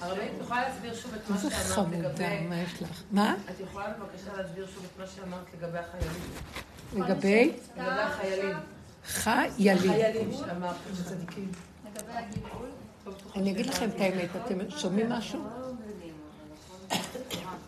הרבנית, 0.05 0.31
את 0.37 0.41
יכולה 0.41 0.69
להסביר 0.69 0.95
שוב 0.95 1.15
את 1.15 1.31
מה 1.31 1.39
שאמרת 1.39 1.53
לגבי... 1.53 1.57
איזה 1.57 1.75
חמודה, 1.75 2.41
מה 2.49 2.57
יש 2.61 2.83
לך? 2.83 3.03
מה? 3.13 3.35
את 3.51 3.61
יכולה 3.61 3.87
בבקשה 3.89 4.37
להסביר 4.37 4.67
שוב 4.75 4.87
את 4.95 5.01
מה 5.01 5.07
שאמרת 5.07 5.45
לגבי 5.55 5.79
החיילים. 5.79 6.23
לגבי? 6.95 7.53
לגבי 7.77 8.01
החיילים. 8.01 8.57
חיילים. 9.05 9.79
חיילים 9.79 10.33
שאמרת, 10.33 10.75
צדיקים. 11.05 11.49
לגבי 11.85 12.13
הגלגול? 12.13 12.69
אני 13.37 13.51
אגיד 13.51 13.67
לכם 13.67 13.89
את 13.89 14.01
האמת, 14.01 14.29
אתם 14.45 14.71
שומעים 14.71 15.09
משהו? 15.09 15.41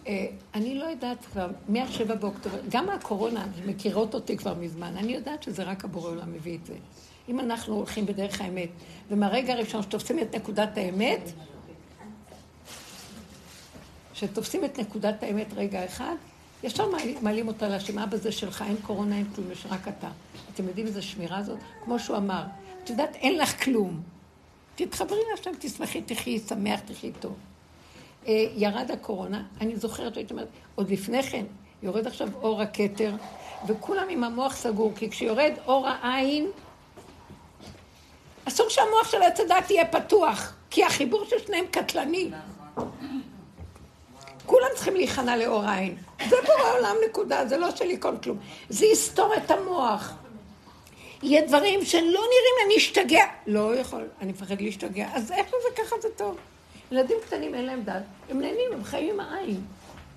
אה, 0.06 0.26
אני 0.54 0.78
לא 0.78 0.84
יודעת 0.84 1.24
כבר, 1.32 1.48
מ-7 1.68 2.14
באוקטובר, 2.14 2.58
גם 2.68 2.86
מהקורונה, 2.86 3.46
מכירות 3.66 4.14
אותי 4.14 4.36
כבר 4.36 4.54
מזמן, 4.54 4.96
אני 4.96 5.12
יודעת 5.12 5.42
שזה 5.42 5.62
רק 5.62 5.84
הבורא 5.84 6.10
עולם 6.10 6.32
מביא 6.32 6.58
את 6.58 6.66
זה. 6.66 6.74
אם 7.28 7.40
אנחנו 7.40 7.74
הולכים 7.74 8.06
בדרך 8.06 8.40
האמת, 8.40 8.68
ומהרגע 9.10 9.52
הראשון 9.52 9.82
שתופסים 9.82 10.18
את 10.18 10.34
נקודת 10.34 10.78
האמת, 10.78 11.20
שתופסים 14.16 14.64
את 14.64 14.78
נקודת 14.78 15.22
האמת 15.22 15.46
רגע 15.56 15.84
אחד, 15.84 16.14
ישר 16.62 16.88
מעלים 17.22 17.48
אותה 17.48 17.68
להשם, 17.68 17.98
אבא 17.98 18.16
זה 18.16 18.32
שלך, 18.32 18.64
אין 18.68 18.76
קורונה, 18.82 19.16
אין 19.16 19.26
כלום, 19.34 19.50
יש 19.50 19.66
רק 19.70 19.88
אתה. 19.88 20.08
אתם 20.54 20.68
יודעים 20.68 20.86
איזה 20.86 21.02
שמירה 21.02 21.42
זאת? 21.42 21.58
כמו 21.84 21.98
שהוא 21.98 22.16
אמר, 22.16 22.42
את 22.84 22.90
יודעת, 22.90 23.14
אין 23.14 23.38
לך 23.38 23.64
כלום. 23.64 24.00
תתחברי 24.74 25.18
להשם, 25.30 25.50
תשמחי, 25.58 26.02
תחי, 26.02 26.38
שמח, 26.38 26.80
תחי 26.80 27.12
טוב. 27.20 27.34
אה, 28.26 28.46
ירד 28.56 28.90
הקורונה, 28.90 29.42
אני 29.60 29.76
זוכרת 29.76 30.14
שהייתי 30.14 30.32
אומרת, 30.32 30.48
עוד 30.74 30.90
לפני 30.90 31.22
כן, 31.22 31.44
יורד 31.82 32.06
עכשיו 32.06 32.28
אור 32.42 32.62
הכתר, 32.62 33.14
וכולם 33.66 34.08
עם 34.08 34.24
המוח 34.24 34.56
סגור, 34.56 34.92
כי 34.96 35.10
כשיורד 35.10 35.52
אור 35.66 35.88
העין, 35.88 36.46
אסור 38.44 38.68
שהמוח 38.68 39.10
של 39.10 39.22
הדת 39.22 39.70
יהיה 39.70 39.86
פתוח, 39.86 40.54
כי 40.70 40.84
החיבור 40.84 41.24
של 41.24 41.36
שניהם 41.46 41.64
קטלני. 41.70 42.30
כולם 44.46 44.68
צריכים 44.74 44.94
להיכנע 44.94 45.36
לאור 45.36 45.62
העין. 45.64 45.96
זה 46.28 46.36
בורא 46.46 46.78
עולם 46.78 46.96
נקודה, 47.08 47.46
זה 47.46 47.56
לא 47.56 47.70
שלי 47.70 47.96
כל 48.00 48.14
כלום. 48.22 48.38
זה 48.68 48.86
יסתור 48.86 49.34
את 49.36 49.50
המוח. 49.50 50.14
יהיה 51.22 51.46
דברים 51.46 51.84
שלא 51.84 52.02
נראים 52.02 52.56
אני 52.66 52.76
אשתגע. 52.76 53.24
לא 53.46 53.76
יכול, 53.76 54.04
אני 54.20 54.32
מפחד 54.32 54.60
להשתגע. 54.60 55.08
אז 55.14 55.32
איך 55.32 55.46
זה 55.46 55.82
ככה 55.82 55.96
זה 56.02 56.08
טוב? 56.16 56.36
ילדים 56.92 57.16
קטנים 57.26 57.54
אין 57.54 57.66
להם 57.66 57.82
דת, 57.82 58.02
הם 58.30 58.40
נהנים, 58.40 58.72
הם 58.72 58.84
חיים 58.84 59.14
עם 59.14 59.20
העין. 59.20 59.60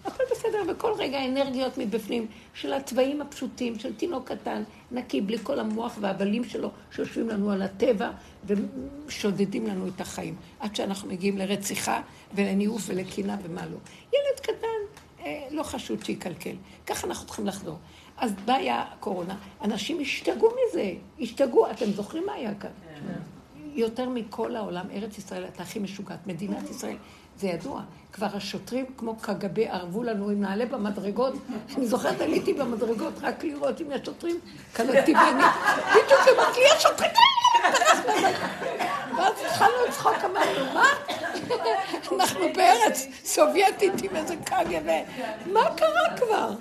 הכל 0.06 0.24
בסדר, 0.32 0.64
וכל 0.68 0.94
רגע 0.98 1.26
אנרגיות 1.26 1.78
מבפנים 1.78 2.28
של 2.54 2.74
הצבעים 2.74 3.22
הפשוטים, 3.22 3.80
של 3.80 3.96
תינוק 3.96 4.32
קטן, 4.32 4.64
נקי, 4.92 5.22
בלי 5.22 5.38
כל 5.44 5.60
המוח 5.60 5.98
והבלים 6.02 6.44
שלו, 6.44 6.72
שיושבים 6.92 7.30
לנו 7.30 7.52
על 7.52 7.62
הטבע 7.62 8.10
ושודדים 8.46 9.68
לנו 9.68 9.88
את 9.88 10.02
החיים. 10.02 10.36
עד 10.60 10.76
שאנחנו 10.76 11.10
מגיעים 11.10 11.38
לרציחה 11.38 12.02
ולניאוף 12.34 12.84
ולקינה 12.88 13.38
ומה 13.44 13.66
לא. 13.66 13.78
ילד 14.14 14.40
קטן, 14.42 15.02
אה, 15.26 15.48
לא 15.52 15.64
חשוד 15.64 16.06
שיקלקל. 16.06 16.56
ככה 16.86 17.08
אנחנו 17.08 17.26
צריכים 17.26 17.48
לחזור. 17.48 17.78
אז 18.18 18.34
באה 18.46 18.82
הקורונה, 18.82 19.38
אנשים 19.62 20.00
השתגעו 20.02 20.50
מזה, 20.50 20.92
השתגעו. 21.20 21.72
אתם 21.72 21.92
זוכרים 21.92 22.26
מה 22.26 22.34
היה 22.34 22.56
כאן? 22.56 22.70
יותר 23.74 24.10
מכל 24.10 24.56
העולם, 24.56 24.86
ארץ 24.92 25.18
ישראל 25.18 25.44
הייתה 25.44 25.64
הכי 25.64 25.80
משוגעת. 25.80 26.28
מדינת 26.28 26.70
ישראל, 26.70 26.96
זה 27.40 27.48
ידוע. 27.48 27.82
כבר 28.14 28.28
השוטרים 28.34 28.86
כמו 28.98 29.16
קג"ב 29.16 29.60
ערבו 29.60 30.04
לנו 30.04 30.30
עם 30.30 30.42
נעלה 30.42 30.66
במדרגות. 30.66 31.34
אני 31.78 31.88
זוכרת, 31.88 32.22
עליתי 32.22 32.54
במדרגות 32.54 33.14
רק 33.22 33.44
לראות 33.44 33.82
אם 33.82 33.92
יש 33.92 34.02
שוטרים, 34.06 34.40
קלטתי 34.74 35.14
ואני, 35.14 35.44
בדיוק 35.92 36.22
אמרתי 36.36 36.60
לי, 36.60 36.70
השוטרים 36.78 37.12
האלה! 37.64 38.32
ואז 39.18 39.34
התחלנו 39.46 39.74
לצחוק, 39.88 40.16
אמרנו, 40.26 40.74
מה? 40.74 40.86
אנחנו 42.20 42.46
בארץ 42.56 43.08
סובייטית 43.24 43.94
עם 44.04 44.16
איזה 44.16 44.36
קג"ב. 44.36 45.02
מה 45.54 45.62
קרה 45.76 46.18
כבר? 46.18 46.52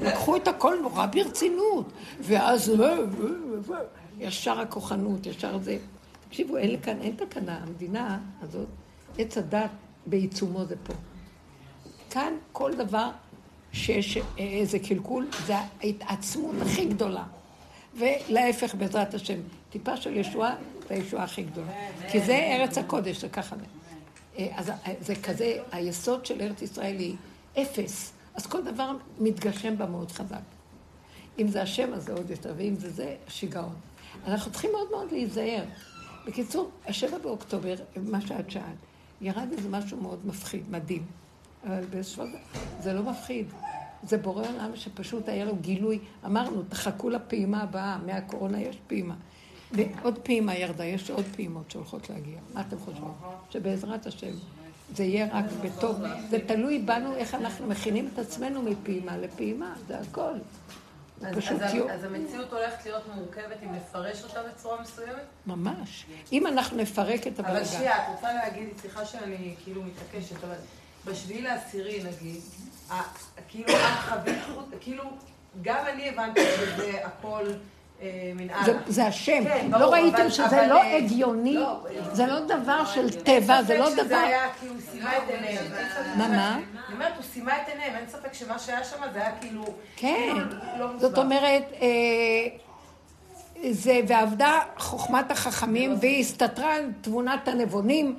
לקחו 0.00 0.36
את 0.36 0.48
הכל 0.48 0.78
נורא 0.82 1.06
ברצינות, 1.06 1.92
ואז 2.20 2.72
ישר 4.18 4.60
הכוחנות, 4.60 5.26
ישר 5.26 5.58
זה. 5.58 5.76
תקשיבו, 6.28 6.56
אין 6.56 6.80
כאן, 6.80 6.96
אין 7.00 7.16
תקנה, 7.16 7.58
המדינה 7.62 8.18
הזאת, 8.42 8.68
עץ 9.18 9.38
הדת 9.38 9.70
בעיצומו 10.06 10.64
זה 10.64 10.74
פה. 10.84 10.92
כאן 12.10 12.32
כל 12.52 12.74
דבר 12.76 13.10
שיש 13.72 14.18
איזה 14.38 14.78
קלקול, 14.78 15.28
זה 15.46 15.54
ההתעצמות 15.80 16.54
הכי 16.62 16.84
גדולה. 16.84 17.24
ולהפך, 17.94 18.74
בעזרת 18.74 19.14
השם, 19.14 19.40
טיפה 19.70 19.96
של 19.96 20.16
ישועה, 20.16 20.54
זה 20.88 20.94
הישועה 20.94 21.24
הכי 21.24 21.42
גדולה. 21.42 21.72
כי 22.10 22.20
זה 22.20 22.34
ארץ 22.34 22.78
הקודש, 22.78 23.20
זה 23.20 23.28
ככה. 23.28 23.56
אז 24.36 24.70
זה 25.00 25.14
כזה, 25.14 25.58
היסוד 25.72 26.26
של 26.26 26.40
ארץ 26.40 26.62
ישראל 26.62 26.98
היא 26.98 27.16
אפס. 27.58 28.12
אז 28.34 28.46
כל 28.46 28.62
דבר 28.62 28.90
מתגשם 29.18 29.78
בה 29.78 29.86
מאוד 29.86 30.12
חזק. 30.12 30.40
אם 31.38 31.48
זה 31.48 31.62
השם, 31.62 31.94
אז 31.94 32.04
זה 32.04 32.12
עוד 32.12 32.30
יותר, 32.30 32.54
ואם 32.56 32.74
זה 32.74 32.90
זה, 32.90 33.16
שיגעון. 33.28 33.74
אנחנו 34.26 34.52
צריכים 34.52 34.70
מאוד 34.72 34.90
מאוד 34.90 35.12
להיזהר. 35.12 35.64
בקיצור, 36.26 36.70
השבע 36.86 37.18
באוקטובר, 37.18 37.74
מה 37.96 38.20
שאת 38.20 38.50
שאלת, 38.50 38.64
ירד 39.20 39.48
איזה 39.52 39.68
משהו 39.68 40.00
מאוד 40.00 40.18
מפחיד, 40.26 40.70
מדהים. 40.70 41.02
אבל 41.66 41.84
בסופו 41.90 42.22
של 42.26 42.82
זה 42.82 42.92
לא 42.92 43.02
מפחיד. 43.02 43.46
זה 44.02 44.18
בורא 44.18 44.46
עולם 44.48 44.70
שפשוט 44.74 45.28
היה 45.28 45.44
לו 45.44 45.56
גילוי. 45.56 45.98
אמרנו, 46.26 46.62
תחכו 46.68 47.10
לפעימה 47.10 47.62
הבאה, 47.62 47.98
מהקורונה 48.06 48.60
יש 48.60 48.78
פעימה. 48.86 49.14
ועוד 49.72 50.18
פעימה 50.18 50.54
ירדה, 50.54 50.84
יש 50.84 51.10
עוד 51.10 51.24
פעימות 51.36 51.70
שהולכות 51.70 52.10
להגיע. 52.10 52.38
מה 52.54 52.60
אתם 52.60 52.78
חושבים? 52.78 53.12
שבעזרת 53.50 54.06
השם 54.06 54.32
זה 54.94 55.04
יהיה 55.04 55.28
רק 55.32 55.44
בטוב. 55.64 55.96
זה 56.30 56.38
תלוי 56.46 56.78
בנו 56.78 57.14
איך 57.14 57.34
אנחנו 57.34 57.66
מכינים 57.66 58.08
את 58.12 58.18
עצמנו 58.18 58.62
מפעימה 58.62 59.16
לפעימה, 59.16 59.74
זה 59.88 60.00
הכל. 60.00 60.32
אז, 61.20 61.38
אז, 61.38 61.74
אז 61.90 62.04
המציאות 62.04 62.52
הולכת 62.52 62.86
להיות 62.86 63.02
מורכבת 63.14 63.56
אם 63.62 63.72
נפרש 63.72 64.24
אותה 64.24 64.42
בצורה 64.42 64.80
מסוימת? 64.80 65.22
ממש. 65.46 66.06
אם 66.32 66.46
אנחנו 66.46 66.76
נפרק 66.76 67.26
את 67.26 67.38
הבלגן. 67.38 67.56
אבל 67.56 67.64
שנייה, 67.64 67.96
את 67.96 68.14
רוצה 68.14 68.32
להגיד, 68.32 68.68
סליחה 68.80 69.04
שאני 69.04 69.54
כאילו 69.64 69.82
מתעקשת, 69.82 70.44
אבל 70.44 70.56
בשביעי 71.04 71.42
לעשירי 71.42 72.02
נגיד, 72.04 72.40
כאילו 73.48 73.68
את 73.74 74.08
חווית, 74.08 74.38
כאילו 74.80 75.04
גם 75.62 75.86
אני 75.86 76.08
הבנתי 76.08 76.40
שזה 76.40 77.06
הכל... 77.06 77.44
אה, 78.02 78.72
זה 78.86 79.06
השם. 79.06 79.44
כן, 79.44 79.66
לא 79.70 79.92
ראיתם 79.92 80.30
שזה 80.30 80.66
לא 80.66 80.82
אה, 80.82 80.96
הגיוני? 80.96 81.54
לא, 81.54 81.86
זה 82.12 82.26
לא 82.26 82.40
דבר 82.40 82.84
של 82.84 83.10
טבע, 83.22 83.62
זה 83.62 83.78
לא 83.78 83.90
דבר... 83.90 84.04
שזה 84.04 84.20
היה 84.20 84.48
כאילו 84.60 84.74
סימה 84.92 85.16
את 85.16 85.22
עיניהם. 85.28 85.64
מה, 86.16 86.28
מה? 86.28 86.54
אני 86.54 86.94
אומרת, 86.94 87.12
הוא 87.16 87.24
סימה 87.24 87.56
את 87.62 87.68
עיניהם, 87.68 87.94
אין 87.96 88.04
ספק 88.08 88.34
שמה 88.34 88.58
שהיה 88.58 88.84
שם 88.84 88.96
זה 89.12 89.18
היה 89.18 89.32
כאילו... 89.40 89.64
כן. 89.96 90.32
כאילו 90.32 90.44
לא 90.78 90.98
זאת 90.98 91.18
אומרת, 91.18 91.62
אה, 91.82 91.88
זה, 93.70 94.00
ועבדה 94.06 94.58
חוכמת 94.78 95.30
החכמים, 95.30 95.96
והיא 96.00 96.20
הסתתרה 96.20 96.74
תבונת 97.00 97.48
הנבונים. 97.48 98.16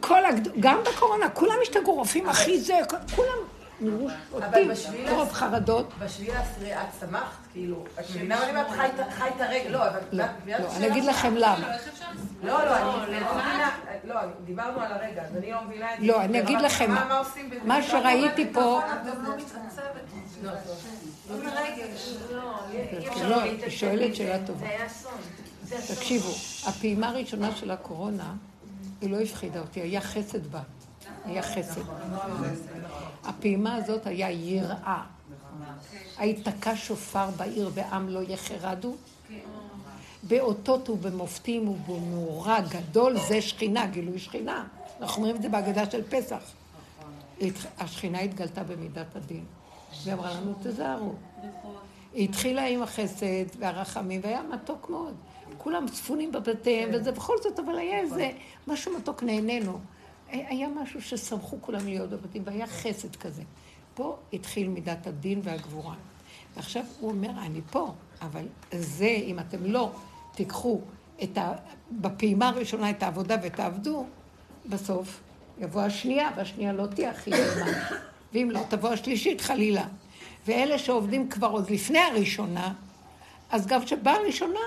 כל 0.00 0.24
הגד... 0.24 0.60
גם 0.60 0.78
בקורונה, 0.84 1.28
כולם 1.28 1.56
השתגעו, 1.62 1.94
רופאים 1.94 2.28
הכי 2.28 2.60
זה, 2.60 2.78
כולם 3.16 3.55
נראו 3.80 4.08
אותי, 4.32 4.68
טוב 5.08 5.32
חרדות. 5.32 5.92
בשביל 5.98 6.30
העשירי 6.30 6.74
את 6.74 6.86
שמחת? 7.00 7.46
כאילו, 7.52 7.84
את 8.00 8.10
מבינה 8.10 8.36
מה 8.36 8.42
אני 8.42 8.50
אומרת? 8.50 8.70
חי 9.10 9.28
את 9.28 9.40
הרגע, 9.40 9.70
לא, 9.70 9.88
אבל... 9.88 9.98
לא, 10.12 10.24
לא, 10.46 10.76
אני 10.76 10.86
אגיד 10.86 11.04
לכם 11.04 11.34
למה. 11.36 11.76
לא, 12.42 12.64
לא, 12.64 13.04
אני 13.04 13.20
לא 13.20 13.34
מבינה, 13.34 13.70
לא, 14.04 14.14
דיברנו 14.44 14.80
על 14.80 14.92
הרגע, 14.92 15.22
אז 15.22 15.36
אני 15.36 15.52
לא 15.52 15.58
מבינה 15.64 15.94
את 15.94 16.00
זה. 16.00 16.06
לא, 16.06 16.22
אני 16.22 16.40
אגיד 16.40 16.60
לכם, 16.60 16.94
מה 17.64 17.82
שראיתי 17.82 18.52
פה... 18.52 18.80
לא, 23.28 23.42
היא 23.42 23.70
שואלת 23.70 24.14
שאלה 24.16 24.46
טובה. 24.46 24.66
תקשיבו, 25.94 26.30
הפעימה 26.66 27.08
הראשונה 27.08 27.56
של 27.56 27.70
הקורונה, 27.70 28.34
היא 29.00 29.10
לא 29.10 29.20
הפחידה 29.20 29.60
אותי, 29.60 29.80
היה 29.80 30.00
חסד 30.00 30.46
בה. 30.46 30.60
היה 31.26 31.42
חסד. 31.42 31.80
הפעימה 33.24 33.74
הזאת 33.74 34.06
היה 34.06 34.30
יראה. 34.30 35.02
היתקע 36.18 36.72
שופר 36.76 37.30
בעיר 37.36 37.70
ועם 37.74 38.08
לא 38.08 38.20
יחרדו. 38.28 38.94
באותות 40.22 40.90
ובמופתים 40.90 41.68
ובנורא 41.68 42.60
גדול 42.60 43.18
זה 43.28 43.42
שכינה, 43.42 43.86
גילוי 43.86 44.18
שכינה. 44.18 44.66
אנחנו 45.00 45.16
אומרים 45.16 45.36
את 45.36 45.42
זה 45.42 45.48
בהגדה 45.48 45.90
של 45.90 46.02
פסח. 46.02 46.42
השכינה 47.78 48.20
התגלתה 48.20 48.64
במידת 48.64 49.16
הדין. 49.16 49.44
והיא 50.02 50.14
אמרה 50.14 50.34
לנו, 50.34 50.54
תזהרו. 50.62 51.12
היא 52.14 52.28
התחילה 52.28 52.66
עם 52.66 52.82
החסד 52.82 53.46
והרחמים, 53.58 54.20
והיה 54.24 54.42
מתוק 54.42 54.90
מאוד. 54.90 55.14
כולם 55.58 55.88
צפונים 55.88 56.32
בבתיהם, 56.32 56.90
וזה 56.92 57.12
בכל 57.12 57.34
זאת, 57.42 57.58
אבל 57.58 57.78
היה 57.78 57.98
איזה 57.98 58.30
משהו 58.66 58.92
מתוק, 58.96 59.22
נהנינו. 59.22 59.78
היה 60.30 60.68
משהו 60.68 61.02
ששמחו 61.02 61.56
כולם 61.60 61.84
להיות 61.84 62.10
בבתים, 62.10 62.42
והיה 62.46 62.66
חסד 62.66 63.16
כזה. 63.16 63.42
פה 63.94 64.16
התחיל 64.32 64.68
מידת 64.68 65.06
הדין 65.06 65.40
והגבורה. 65.42 65.94
ועכשיו 66.56 66.84
הוא 67.00 67.10
אומר, 67.10 67.30
אני 67.30 67.60
פה, 67.70 67.92
אבל 68.22 68.46
זה, 68.72 69.06
אם 69.06 69.38
אתם 69.38 69.64
לא 69.64 69.92
תיקחו 70.34 70.80
את 71.22 71.38
ה... 71.38 71.52
בפעימה 71.90 72.48
הראשונה 72.48 72.90
את 72.90 73.02
העבודה 73.02 73.36
ותעבדו, 73.42 74.06
בסוף 74.66 75.20
יבוא 75.58 75.82
השנייה, 75.82 76.30
והשנייה 76.36 76.72
לא 76.72 76.86
תהיה 76.86 77.10
הכי 77.10 77.30
נעימה. 77.30 77.78
ואם 78.32 78.50
לא, 78.50 78.60
תבוא 78.68 78.88
השלישית 78.88 79.40
חלילה. 79.40 79.84
ואלה 80.46 80.78
שעובדים 80.78 81.28
כבר 81.28 81.46
עוד 81.46 81.70
לפני 81.70 81.98
הראשונה, 81.98 82.72
אז 83.50 83.66
גם 83.66 83.84
כשבאה 83.84 84.14
הראשונה, 84.14 84.60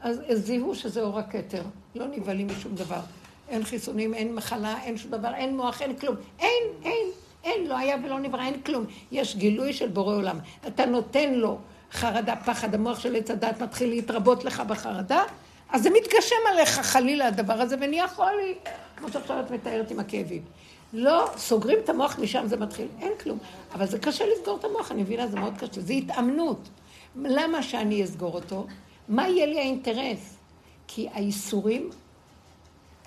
אז 0.00 0.20
זיהו 0.32 0.74
שזה 0.74 1.00
אור 1.00 1.18
הכתר. 1.18 1.62
לא 1.94 2.06
נבהלים 2.06 2.46
משום 2.46 2.74
דבר. 2.74 3.00
אין 3.48 3.64
חיסונים, 3.64 4.14
אין 4.14 4.34
מחלה, 4.34 4.82
אין 4.82 4.98
שום 4.98 5.10
דבר, 5.10 5.34
אין 5.34 5.56
מוח, 5.56 5.82
אין 5.82 5.96
כלום. 5.96 6.16
אין, 6.38 6.64
אין, 6.84 7.06
אין, 7.44 7.66
לא 7.66 7.78
היה 7.78 7.96
ולא 8.04 8.18
נברא, 8.18 8.42
אין 8.42 8.60
כלום. 8.62 8.84
יש 9.12 9.36
גילוי 9.36 9.72
של 9.72 9.88
בורא 9.88 10.14
עולם. 10.14 10.38
אתה 10.66 10.86
נותן 10.86 11.34
לו 11.34 11.58
חרדה, 11.92 12.36
פחד, 12.36 12.74
המוח 12.74 13.00
של 13.00 13.16
עץ 13.16 13.30
הדת 13.30 13.62
מתחיל 13.62 13.88
להתרבות 13.88 14.44
לך 14.44 14.60
בחרדה, 14.60 15.22
אז 15.70 15.82
זה 15.82 15.90
מתגשם 15.90 16.36
עליך 16.52 16.70
חלילה 16.70 17.26
הדבר 17.26 17.54
הזה 17.54 17.76
ונהיה 17.80 18.08
חולי, 18.08 18.54
כמו 18.96 19.08
שעכשיו 19.12 19.40
את 19.40 19.50
מתארת 19.50 19.90
עם 19.90 19.98
הכאבים. 19.98 20.42
לא, 20.92 21.28
סוגרים 21.36 21.78
את 21.84 21.88
המוח, 21.88 22.18
משם 22.18 22.46
זה 22.46 22.56
מתחיל, 22.56 22.86
אין 23.00 23.12
כלום. 23.22 23.38
אבל 23.74 23.86
זה 23.86 23.98
קשה 23.98 24.24
לסגור 24.26 24.56
את 24.56 24.64
המוח, 24.64 24.92
אני 24.92 25.02
מבינה, 25.02 25.26
זה 25.26 25.36
מאוד 25.36 25.54
קשה. 25.58 25.80
זה 25.80 25.92
התאמנות. 25.92 26.68
למה 27.16 27.62
שאני 27.62 28.04
אסגור 28.04 28.34
אותו? 28.34 28.66
מה 29.08 29.28
יהיה 29.28 29.46
לי 29.46 29.58
האינטרס? 29.58 30.36
כי 30.88 31.08
האיסורים 31.12 31.90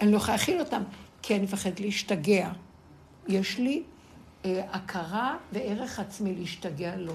אני 0.01 0.11
לא 0.11 0.17
יכולה 0.17 0.37
להכיל 0.37 0.59
אותם, 0.59 0.83
כי 1.21 1.35
אני 1.35 1.43
מפחדת 1.43 1.79
להשתגע. 1.79 2.49
יש 3.27 3.57
לי 3.57 3.83
אה, 4.45 4.61
הכרה 4.71 5.37
וערך 5.51 5.99
עצמי 5.99 6.35
להשתגע 6.35 6.95
לו. 6.95 7.13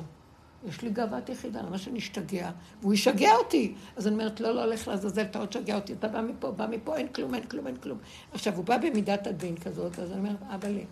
יש 0.69 0.83
לי 0.83 0.91
גאוות 0.91 1.29
יחידה, 1.29 1.63
למה 1.63 1.79
שאני 1.79 1.99
אשתגע? 1.99 2.51
והוא 2.81 2.95
ישגע 2.95 3.35
אותי. 3.35 3.75
אז 3.97 4.07
אני 4.07 4.15
אומרת, 4.15 4.41
לא, 4.41 4.55
לא, 4.55 4.65
הולך 4.65 4.89
לעזאזל, 4.89 5.23
אתה 5.23 5.39
עוד 5.39 5.49
תשגע 5.49 5.75
אותי, 5.75 5.93
אתה 5.93 6.09
בא 6.09 6.21
מפה, 6.21 6.51
בא 6.51 6.67
מפה, 6.71 6.97
אין 6.97 7.09
כלום, 7.09 7.35
אין 7.35 7.47
כלום, 7.47 7.67
אין 7.67 7.77
כלום. 7.77 7.99
עכשיו, 8.33 8.57
הוא 8.57 8.65
בא 8.65 8.79
במידת 8.79 9.27
הדין 9.27 9.57
כזאת, 9.57 9.99
אז 9.99 10.13
אני 10.13 10.19
אומרת, 10.19 10.43
אבא 10.55 10.69
לי. 10.69 10.85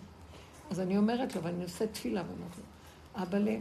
אז 0.71 0.79
אני 0.79 0.97
אומרת 0.97 1.35
לו, 1.35 1.43
ואני 1.43 1.63
עושה 1.63 1.87
תפילה, 1.87 2.23
ואומרת 2.27 2.57
לו, 2.57 2.63
אבא 3.23 3.37
לי, 3.37 3.59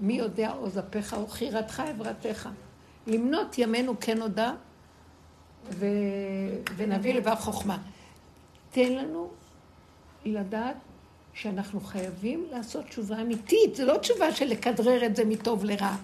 מי 0.00 0.14
יודע 0.14 0.50
עוז 0.50 0.78
אפיך 0.78 1.16
וחירתך 1.24 1.80
עברתך. 1.80 2.48
למנות 3.06 3.58
ימינו 3.58 3.94
כן 4.00 4.22
הודה, 4.22 4.54
ו... 5.70 5.86
ונביא 6.76 7.14
לבב 7.14 7.34
חוכמה. 7.34 7.78
תן 8.70 8.92
לנו 8.92 9.30
לדעת 10.24 10.76
שאנחנו 11.34 11.80
חייבים 11.80 12.46
לעשות 12.50 12.84
תשובה 12.84 13.20
אמיתית. 13.20 13.74
זה 13.74 13.84
לא 13.84 13.96
תשובה 13.96 14.32
של 14.32 14.46
לכדרר 14.46 15.06
את 15.06 15.16
זה 15.16 15.24
מטוב 15.24 15.64
לרע. 15.64 15.96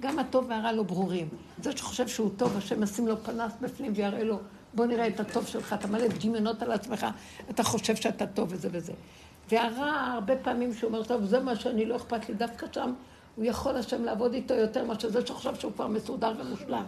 גם 0.00 0.18
הטוב 0.18 0.46
והרע 0.48 0.72
לא 0.72 0.82
ברורים. 0.82 1.28
זה 1.62 1.76
שחושב 1.76 2.08
שהוא 2.08 2.30
טוב, 2.36 2.56
השם 2.56 2.82
ישים 2.82 3.08
לו 3.08 3.16
פנס 3.24 3.52
בפנים 3.60 3.92
ויראה 3.96 4.24
לו, 4.24 4.38
בוא 4.74 4.86
נראה 4.86 5.06
את 5.06 5.20
הטוב 5.20 5.46
שלך, 5.46 5.72
אתה 5.72 5.88
מלא 5.88 6.06
דמיונות 6.08 6.62
על 6.62 6.72
עצמך, 6.72 7.06
אתה 7.50 7.62
חושב 7.62 7.96
שאתה 7.96 8.26
טוב 8.26 8.48
וזה 8.52 8.68
וזה. 8.72 8.92
והרע, 9.50 9.90
הרבה 9.90 10.36
פעמים 10.36 10.74
שהוא 10.74 10.88
אומר, 10.88 11.04
טוב, 11.04 11.24
זה 11.24 11.40
מה 11.40 11.56
שאני 11.56 11.84
לא 11.84 11.96
אכפת 11.96 12.28
לי, 12.28 12.34
דווקא 12.34 12.66
שם 12.72 12.92
הוא 13.36 13.44
יכול 13.44 13.76
השם 13.76 14.04
לעבוד 14.04 14.34
איתו 14.34 14.54
יותר 14.54 14.84
מאשר 14.84 15.10
זה 15.10 15.26
שחושב 15.26 15.54
שהוא 15.54 15.72
כבר 15.72 15.86
מסודר 15.86 16.32
ומושלם. 16.38 16.84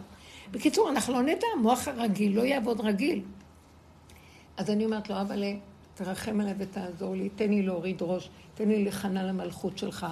בקיצור, 0.50 0.90
אנחנו 0.90 1.12
לא 1.12 1.22
נדע, 1.22 1.46
המוח 1.56 1.88
הרגיל 1.88 2.36
לא 2.36 2.42
יעבוד 2.42 2.80
רגיל. 2.80 3.22
אז 4.56 4.70
אני 4.70 4.84
אומרת 4.84 5.10
לו, 5.10 5.20
אבל 5.20 5.44
תרחם 5.94 6.40
עליי 6.40 6.54
ותעזור 6.58 7.14
לי, 7.14 7.28
תן 7.28 7.50
לי 7.50 7.62
להוריד 7.62 8.02
ראש, 8.02 8.30
תן 8.54 8.68
לי 8.68 8.82
להיכנע 8.82 9.22
למלכות 9.22 9.78
שלך, 9.78 10.06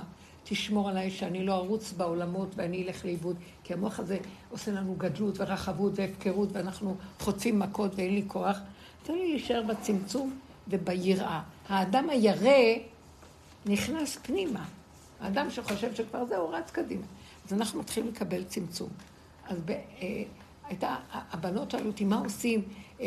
תשמור 0.44 0.88
עליי 0.88 1.10
שאני 1.10 1.46
לא 1.46 1.54
ארוץ 1.54 1.92
בעולמות 1.92 2.48
ואני 2.56 2.84
אלך 2.84 3.04
לאיבוד, 3.04 3.36
כי 3.64 3.72
המוח 3.72 4.00
הזה 4.00 4.18
עושה 4.50 4.72
לנו 4.72 4.94
גדלות 4.98 5.40
ורחבות 5.40 5.92
והפקרות 5.96 6.48
ואנחנו 6.52 6.96
חוטפים 7.20 7.58
מכות 7.58 7.94
ואין 7.94 8.14
לי 8.14 8.24
כוח. 8.26 8.58
תן 9.02 9.12
לי 9.12 9.30
להישאר 9.30 9.62
בצמצום 9.62 10.38
וביראה. 10.68 11.40
האדם 11.68 12.10
הירא 12.10 12.78
נכנס 13.66 14.18
פנימה. 14.22 14.64
האדם 15.20 15.50
שחושב 15.50 15.94
שכבר 15.94 16.24
זהו, 16.26 16.50
רץ 16.50 16.70
קדימה. 16.70 17.06
אז 17.46 17.52
אנחנו 17.52 17.80
מתחילים 17.80 18.10
לקבל 18.10 18.44
צמצום. 18.44 18.88
אז 19.48 19.58
ב, 19.64 19.70
אה, 19.70 20.22
הייתה, 20.64 20.96
הבנות 21.12 21.70
שאלו 21.70 21.86
אותי, 21.86 22.04
מה 22.04 22.18
עושים? 22.18 22.62
אה, 23.00 23.06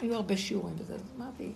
היו 0.00 0.14
הרבה 0.14 0.36
שיעורים 0.36 0.76
בזה, 0.76 0.94
אז 0.94 1.00
אמרתי, 1.16 1.52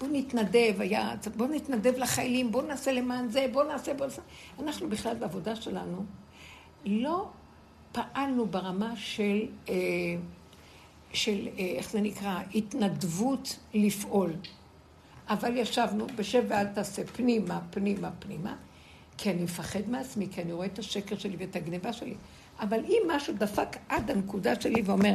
בואו 0.00 0.10
נתנדב, 0.12 0.74
היה, 0.78 1.14
בואו 1.36 1.48
נתנדב 1.48 1.96
לחיילים, 1.96 2.52
בואו 2.52 2.66
נעשה 2.66 2.92
למען 2.92 3.28
זה, 3.28 3.46
בואו 3.52 3.68
נעשה, 3.68 3.94
בואו 3.94 4.08
נעשה. 4.08 4.22
אנחנו 4.58 4.88
בכלל 4.88 5.16
בעבודה 5.16 5.56
שלנו 5.56 6.04
לא 6.84 7.28
פעלנו 7.92 8.46
ברמה 8.46 8.96
של, 8.96 9.46
אה, 9.68 9.74
של 11.12 11.48
אה, 11.58 11.64
איך 11.76 11.90
זה 11.90 12.00
נקרא, 12.00 12.40
התנדבות 12.54 13.58
לפעול. 13.74 14.32
אבל 15.28 15.56
ישבנו, 15.56 16.06
בשב 16.16 16.44
ואל 16.48 16.66
תעשה 16.66 17.06
פנימה, 17.06 17.60
פנימה, 17.70 18.10
פנימה, 18.18 18.56
כי 19.18 19.30
אני 19.30 19.42
מפחד 19.42 19.80
מעצמי, 19.88 20.28
כי 20.30 20.42
אני 20.42 20.52
רואה 20.52 20.66
את 20.66 20.78
השקר 20.78 21.18
שלי 21.18 21.36
ואת 21.38 21.56
הגניבה 21.56 21.92
שלי. 21.92 22.14
אבל 22.60 22.80
אם 22.88 23.02
משהו 23.06 23.34
דפק 23.38 23.76
עד 23.88 24.10
הנקודה 24.10 24.60
שלי 24.60 24.82
ואומר, 24.84 25.14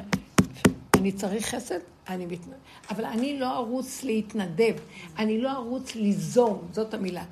אני 0.96 1.12
צריך 1.12 1.46
חסד, 1.46 1.80
אני 2.08 2.26
מתנדב. 2.26 2.58
אבל 2.90 3.06
אני 3.06 3.40
לא 3.40 3.56
ארוץ 3.56 4.04
להתנדב, 4.04 4.74
אני 5.18 5.42
לא 5.42 5.52
ארוץ 5.52 5.96
ליזום, 5.96 6.68
זאת 6.72 6.94
המילה. 6.94 7.24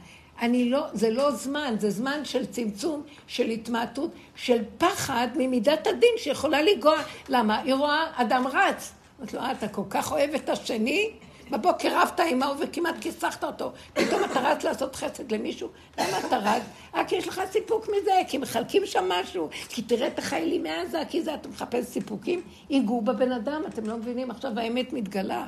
אני 0.42 0.70
לא, 0.70 0.86
זה 0.94 1.10
לא 1.10 1.32
זמן, 1.32 1.76
זה 1.80 1.90
זמן 1.90 2.26
של 2.26 2.46
צמצום, 2.46 3.04
של 3.28 3.50
התמעטות, 3.50 4.12
של 4.36 4.64
פחד 4.78 5.28
ממידת 5.36 5.88
הדין 5.88 6.14
שיכולה 6.18 6.62
לגוע. 6.62 6.98
למה? 7.30 7.60
היא 7.60 7.74
רואה 7.74 8.06
אדם 8.16 8.48
רץ. 8.48 8.94
אומרת 9.20 9.34
לו, 9.34 9.40
אה, 9.40 9.52
אתה 9.52 9.68
כל 9.68 9.84
כך 9.90 10.12
אוהב 10.12 10.34
את 10.34 10.50
השני, 10.50 11.10
בבוקר 11.54 12.02
רבת 12.02 12.20
עם 12.30 12.44
ההוא 12.44 12.56
וכמעט 12.64 12.96
כיסחת 13.02 13.44
אותו, 13.44 13.72
פתאום 13.94 14.24
אתה 14.24 14.40
רץ 14.40 14.64
לעשות 14.64 14.96
חסד 14.96 15.32
למישהו, 15.32 15.70
למה 15.98 16.20
אתה 16.28 16.38
רץ? 16.38 16.62
רק 16.94 17.12
יש 17.12 17.28
לך 17.28 17.42
סיפוק 17.52 17.90
מזה, 17.90 18.12
כי 18.28 18.38
מחלקים 18.38 18.86
שם 18.86 19.10
משהו, 19.10 19.50
כי 19.70 19.82
תראה 19.82 20.08
את 20.08 20.20
החיילים 20.20 20.64
מעזה, 20.64 21.02
כי 21.10 21.22
זה 21.22 21.34
אתה 21.34 21.50
מחפש 21.50 21.86
סיפוקים, 21.86 22.42
ייגעו 22.70 23.02
בבן 23.02 23.32
אדם, 23.32 23.62
אתם 23.68 23.86
לא 23.86 23.98
מבינים, 23.98 24.32
עכשיו 24.32 24.60
האמת 24.60 24.94
מתגלה. 24.94 25.48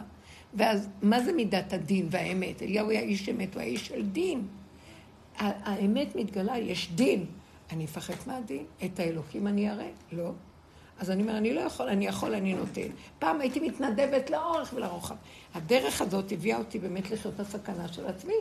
ואז, 0.54 0.90
מה 1.02 1.24
זה 1.24 1.34
מידת 1.34 1.74
הדין 1.74 2.08
והאמת? 2.12 2.62
אליהו 2.62 2.90
היה 2.90 3.00
איש 3.00 3.30
אמת, 3.30 3.54
הוא 3.54 3.62
היה 3.62 3.72
איש 3.72 3.88
של 3.88 4.02
דין. 4.06 4.48
האמת 5.40 6.16
מתגלה, 6.16 6.58
יש 6.58 6.92
דין. 6.96 7.26
אני 7.72 7.86
אפחד 7.86 8.14
מהדין? 8.28 8.66
את 8.86 9.00
האלוקים 9.00 9.48
אני 9.48 9.72
אראה? 9.72 9.90
לא. 10.12 10.32
אז 11.00 11.12
אני 11.12 11.22
אומר, 11.22 11.38
אני 11.38 11.54
לא 11.54 11.62
יכול, 11.62 11.88
אני 11.88 12.08
יכול, 12.08 12.34
אני 12.36 12.54
נותן. 12.54 12.88
פעם 13.20 13.42
הייתי 13.42 13.60
מתנדבת 13.60 14.30
לאורך 14.30 14.74
ולרוחב. 14.76 15.16
הדרך 15.56 16.02
הזאת 16.02 16.32
הביאה 16.32 16.58
אותי 16.58 16.80
באמת 16.80 17.12
לחיות 17.12 17.34
את 17.36 17.40
הסכנה 17.40 17.88
של 17.88 18.08
עצמי. 18.08 18.34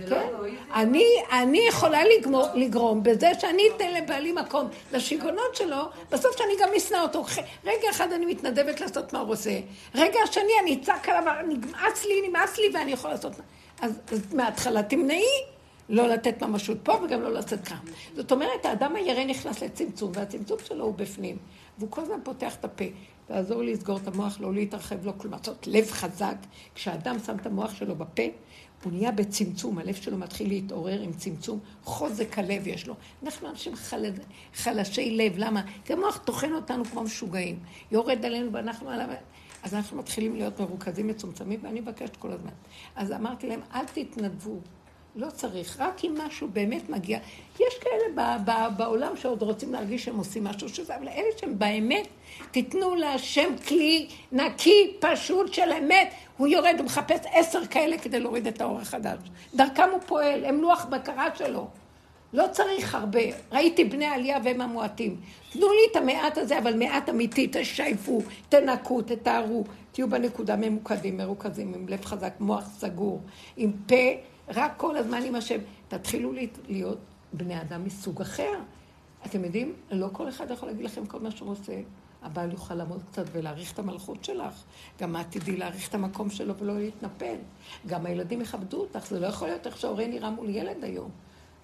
לא 0.00 0.06
כן? 0.06 0.26
לא 0.32 0.46
אני, 0.74 1.06
אני 1.32 1.60
יכולה 1.68 2.00
לגמור, 2.04 2.46
לגרום 2.54 3.02
בזה 3.02 3.30
שאני 3.40 3.62
אתן 3.76 3.94
לבעלי 3.94 4.32
מקום 4.32 4.68
לשיגעונות 4.92 5.56
שלו, 5.56 5.82
בסוף 6.10 6.38
שאני 6.38 6.52
גם 6.60 6.68
אשנא 6.76 6.96
אותו. 6.96 7.24
רגע 7.64 7.90
אחד 7.90 8.12
אני 8.12 8.26
מתנדבת 8.26 8.80
לעשות 8.80 9.12
מה 9.12 9.18
הוא 9.18 9.32
עושה, 9.32 9.60
רגע 9.94 10.18
השני 10.24 10.52
אני 10.62 10.78
אצעק 10.82 11.08
עליו, 11.08 11.32
נמאס 11.48 12.04
לי, 12.04 12.28
נמאס 12.28 12.58
לי 12.58 12.64
ואני 12.74 12.92
יכולה 12.92 13.14
לעשות... 13.14 13.32
אז, 13.80 14.00
אז 14.12 14.34
מההתחלה 14.34 14.82
תמנעי 14.82 15.24
לא 15.88 16.08
לתת 16.08 16.42
ממשות 16.42 16.78
פה 16.82 16.98
וגם 17.04 17.22
לא 17.22 17.32
לצאת 17.32 17.64
כאן. 17.64 17.76
זאת 18.16 18.32
אומרת, 18.32 18.64
האדם 18.64 18.96
הירא 18.96 19.24
נכנס 19.24 19.62
לצמצום, 19.62 20.12
והצמצום 20.14 20.58
שלו 20.64 20.84
הוא 20.84 20.94
בפנים. 20.94 21.36
והוא 21.78 21.90
כל 21.90 22.00
הזמן 22.00 22.18
פותח 22.24 22.54
את 22.54 22.64
הפה. 22.64 22.84
תעזור 23.26 23.62
לי 23.62 23.72
לסגור 23.72 23.96
את 23.96 24.08
המוח, 24.08 24.40
לא 24.40 24.54
להתרחב, 24.54 25.06
לא 25.06 25.12
כלום. 25.18 25.34
לעשות 25.34 25.66
לב 25.66 25.90
חזק. 25.90 26.36
כשאדם 26.74 27.16
שם 27.26 27.36
את 27.36 27.46
המוח 27.46 27.74
שלו 27.74 27.96
בפה, 27.96 28.22
הוא 28.84 28.92
נהיה 28.92 29.12
בצמצום, 29.12 29.78
הלב 29.78 29.94
שלו 29.94 30.18
מתחיל 30.18 30.48
להתעורר 30.48 31.00
עם 31.00 31.12
צמצום, 31.12 31.58
חוזק 31.84 32.38
הלב 32.38 32.66
יש 32.66 32.86
לו. 32.86 32.94
אנחנו 33.22 33.48
אנשים 33.48 33.76
חל... 33.76 34.04
חלשי 34.54 35.10
לב, 35.10 35.32
למה? 35.36 35.62
כי 35.84 35.92
המוח 35.92 36.18
טוחן 36.24 36.52
אותנו 36.52 36.84
כמו 36.84 37.02
משוגעים. 37.02 37.58
יורד 37.90 38.24
עלינו 38.24 38.52
ואנחנו 38.52 38.90
עליו... 38.90 39.08
אז 39.62 39.74
אנחנו 39.74 39.98
מתחילים 39.98 40.36
להיות 40.36 40.60
מרוכזים, 40.60 41.06
מצומצמים, 41.06 41.60
ואני 41.62 41.80
מבקשת 41.80 42.16
כל 42.16 42.32
הזמן. 42.32 42.50
אז 42.96 43.12
אמרתי 43.12 43.46
להם, 43.46 43.60
אל 43.74 43.84
תתנדבו, 43.84 44.60
לא 45.16 45.30
צריך, 45.30 45.76
רק 45.80 46.04
אם 46.04 46.14
משהו 46.26 46.48
באמת 46.48 46.90
מגיע. 46.90 47.18
יש 47.60 47.74
כאלה 47.80 48.04
ב- 48.14 48.50
ב- 48.50 48.76
בעולם 48.76 49.16
שעוד 49.16 49.42
רוצים 49.42 49.72
להרגיש 49.72 50.04
שהם 50.04 50.16
עושים 50.16 50.44
משהו 50.44 50.68
שזה, 50.68 50.96
אבל 50.96 51.08
אלה 51.08 51.26
שהם 51.40 51.58
באמת, 51.58 52.06
תיתנו 52.50 52.94
להשם 52.94 53.48
כלי 53.68 54.08
נקי, 54.32 54.92
פשוט 55.00 55.54
של 55.54 55.72
אמת. 55.78 56.14
הוא 56.36 56.48
יורד, 56.48 56.74
הוא 56.78 56.86
מחפש 56.86 57.20
עשר 57.32 57.66
כאלה 57.66 57.98
כדי 57.98 58.20
להוריד 58.20 58.46
את 58.46 58.60
האור 58.60 58.78
החדש. 58.80 59.18
דרכם 59.54 59.88
הוא 59.92 60.00
פועל, 60.06 60.44
הם 60.44 60.60
לוח 60.60 60.84
בקרה 60.84 61.28
שלו. 61.34 61.66
לא 62.32 62.44
צריך 62.52 62.94
הרבה. 62.94 63.20
ראיתי 63.52 63.84
בני 63.84 64.06
עלייה 64.06 64.38
והם 64.44 64.60
המועטים. 64.60 65.16
תנו 65.52 65.66
לי 65.72 65.80
את 65.90 65.96
המעט 65.96 66.38
הזה, 66.38 66.58
אבל 66.58 66.76
מעט 66.76 67.08
אמיתי, 67.08 67.48
תשייפו, 67.52 68.22
תנקו, 68.48 69.02
תתארו, 69.02 69.64
תהיו 69.92 70.10
בנקודה 70.10 70.56
ממוקדים, 70.56 71.16
מרוכזים, 71.16 71.74
עם 71.74 71.88
לב 71.88 72.04
חזק, 72.04 72.32
מוח 72.40 72.64
סגור, 72.78 73.20
עם 73.56 73.72
פה 73.86 73.94
רק 74.48 74.72
כל 74.76 74.96
הזמן 74.96 75.22
עם 75.22 75.34
השם. 75.34 75.58
תתחילו 75.88 76.32
להיות 76.68 76.98
בני 77.32 77.60
אדם 77.60 77.84
מסוג 77.84 78.20
אחר. 78.20 78.52
אתם 79.26 79.44
יודעים, 79.44 79.74
לא 79.90 80.08
כל 80.12 80.28
אחד 80.28 80.50
יכול 80.50 80.68
להגיד 80.68 80.84
לכם 80.84 81.06
כל 81.06 81.20
מה 81.20 81.30
שהוא 81.30 81.50
עושה. 81.50 81.80
הבעל 82.22 82.50
יוכל 82.50 82.74
לעמוד 82.74 83.02
קצת 83.12 83.24
ולהעריך 83.32 83.72
את 83.72 83.78
המלכות 83.78 84.24
שלך. 84.24 84.62
גם 85.00 85.16
את 85.16 85.26
תדעי 85.30 85.56
להעריך 85.56 85.88
את 85.88 85.94
המקום 85.94 86.30
שלו 86.30 86.56
ולא 86.56 86.78
להתנפל. 86.78 87.34
גם 87.86 88.06
הילדים 88.06 88.40
יכבדו 88.40 88.80
אותך, 88.80 89.06
זה 89.06 89.20
לא 89.20 89.26
יכול 89.26 89.48
להיות 89.48 89.66
איך 89.66 89.78
שההורה 89.78 90.06
נראה 90.06 90.30
מול 90.30 90.48
ילד 90.50 90.84
היום. 90.84 91.10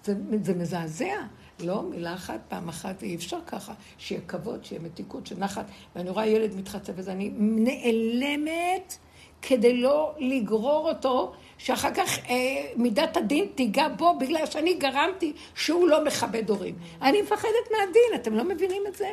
זה, 0.03 0.13
זה 0.43 0.53
מזעזע. 0.53 1.13
לא, 1.59 1.83
מילה 1.83 2.13
אחת, 2.13 2.39
פעם 2.47 2.69
אחת, 2.69 3.03
אי 3.03 3.15
אפשר 3.15 3.39
ככה. 3.47 3.73
שיהיה 3.97 4.21
כבוד, 4.21 4.65
שיהיה 4.65 4.81
מתיקות, 4.81 5.27
שנחת. 5.27 5.65
ואני 5.95 6.09
רואה 6.09 6.27
ילד 6.27 6.55
מתחצף 6.55 6.93
וזה, 6.95 7.11
אני 7.11 7.31
נעלמת 7.37 8.97
כדי 9.41 9.81
לא 9.81 10.13
לגרור 10.19 10.89
אותו 10.89 11.33
שאחר 11.59 11.93
כך 11.93 12.19
אה, 12.29 12.35
מידת 12.75 13.17
הדין 13.17 13.47
תיגע 13.55 13.87
בו 13.87 14.19
בגלל 14.19 14.45
שאני 14.45 14.73
גרמתי 14.73 15.33
שהוא 15.55 15.87
לא 15.87 16.05
מכבד 16.05 16.49
הורים. 16.49 16.75
אני 17.01 17.21
מפחדת 17.21 17.71
מהדין, 17.71 18.21
אתם 18.21 18.33
לא 18.33 18.43
מבינים 18.43 18.83
את 18.87 18.95
זה? 18.95 19.07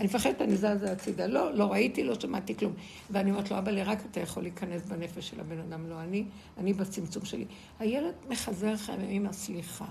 אני 0.00 0.06
מפחדת, 0.06 0.42
אני 0.42 0.56
זזה 0.56 0.92
הצידה. 0.92 1.26
לא, 1.26 1.54
לא 1.54 1.64
ראיתי, 1.64 2.04
לא 2.04 2.20
שמעתי 2.20 2.56
כלום. 2.56 2.72
ואני 3.10 3.30
אומרת 3.30 3.50
לו, 3.50 3.58
אבא, 3.58 3.72
רק 3.84 3.98
אתה 4.10 4.20
יכול 4.20 4.42
להיכנס 4.42 4.82
בנפש 4.82 5.28
של 5.28 5.40
הבן 5.40 5.58
אדם, 5.58 5.90
לא 5.90 6.00
אני, 6.00 6.24
אני 6.58 6.72
בצמצום 6.72 7.24
שלי. 7.24 7.44
הילד 7.78 8.14
מחזר 8.28 8.72
לך, 8.72 8.92
אמא, 9.10 9.32
סליחה. 9.32 9.84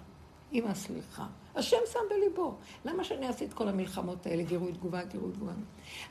אמא, 0.54 0.74
סליחה. 0.74 1.26
השם 1.56 1.78
שם 1.94 2.00
בליבו. 2.10 2.56
למה 2.86 3.04
שאני 3.04 3.28
אעשה 3.28 3.46
את 3.46 3.54
כל 3.54 3.68
המלחמות 3.68 4.26
האלה, 4.26 4.44
גירוי 4.44 4.74
תגובה, 4.74 5.04
גירוי 5.04 5.32
תגובה? 5.32 5.52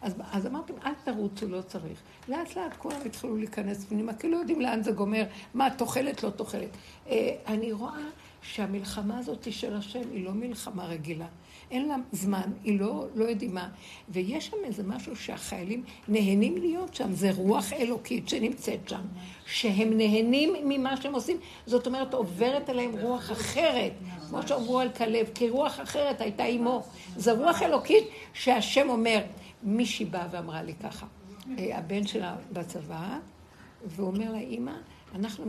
אז, 0.02 0.15
אז 0.32 0.47
אמרתם, 0.47 0.74
אל 0.85 0.93
תרוצו, 1.05 1.48
לא 1.48 1.62
צריך. 1.62 2.02
לאט 2.28 2.56
לאט 2.56 2.77
כולם 2.78 3.01
התחילו 3.06 3.36
להיכנס 3.36 3.85
פנימה, 3.85 4.15
כי 4.15 4.31
לא 4.31 4.36
יודעים 4.36 4.60
לאן 4.60 4.82
זה 4.82 4.93
גומר, 4.93 5.24
מה, 5.55 5.69
תוחלת, 5.78 6.23
לא 6.23 6.31
תוחלת. 6.31 6.70
אה, 7.09 7.36
אני 7.47 7.73
רואה 7.73 8.01
שהמלחמה 8.43 9.19
הזאת 9.19 9.52
של 9.52 9.77
השם 9.77 10.10
היא 10.12 10.24
לא 10.24 10.32
מלחמה 10.32 10.86
רגילה. 10.86 11.27
אין 11.70 11.88
לה 11.88 11.96
זמן, 12.12 12.50
היא 12.64 12.80
לא, 12.80 13.06
לא 13.14 13.24
יודעים 13.24 13.54
מה. 13.54 13.68
ויש 14.08 14.46
שם 14.46 14.56
איזה 14.64 14.82
משהו 14.82 15.16
שהחיילים 15.16 15.82
נהנים 16.08 16.56
להיות 16.56 16.94
שם, 16.94 17.12
זה 17.12 17.30
רוח 17.36 17.72
אלוקית 17.72 18.28
שנמצאת 18.28 18.88
שם, 18.88 19.00
שהם 19.46 19.96
נהנים 19.96 20.54
ממה 20.64 20.96
שהם 20.96 21.14
עושים. 21.14 21.36
זאת 21.66 21.86
אומרת, 21.86 22.14
עוברת 22.14 22.68
עליהם 22.68 22.92
רוח 23.00 23.32
אחרת, 23.32 23.92
כמו 24.28 24.42
שאמרו 24.48 24.80
על 24.80 24.88
כלב, 24.92 25.26
כי 25.34 25.48
רוח 25.48 25.80
אחרת 25.80 26.20
הייתה 26.20 26.44
עמו. 26.44 26.82
זו 27.16 27.32
רוח 27.38 27.62
אלוקית 27.62 28.04
שהשם 28.32 28.88
אומר, 28.88 29.18
מישהי 29.62 30.04
באה 30.04 30.26
ואמרה 30.30 30.62
לי 30.62 30.74
ככה, 30.74 31.06
אה, 31.58 31.78
הבן 31.78 32.06
שלה 32.06 32.36
בצבא, 32.52 33.18
והוא 33.86 34.06
אומר 34.06 34.32
לה, 34.32 34.38
אימא, 34.38 34.72
אנחנו, 35.14 35.44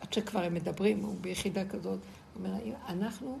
עד 0.00 0.12
שכבר 0.12 0.42
הם 0.42 0.54
מדברים, 0.54 1.00
הוא 1.00 1.14
ביחידה 1.20 1.64
כזאת, 1.64 1.98
הוא 2.34 2.44
אומר 2.44 2.50
לה, 2.64 2.76
אנחנו 2.88 3.38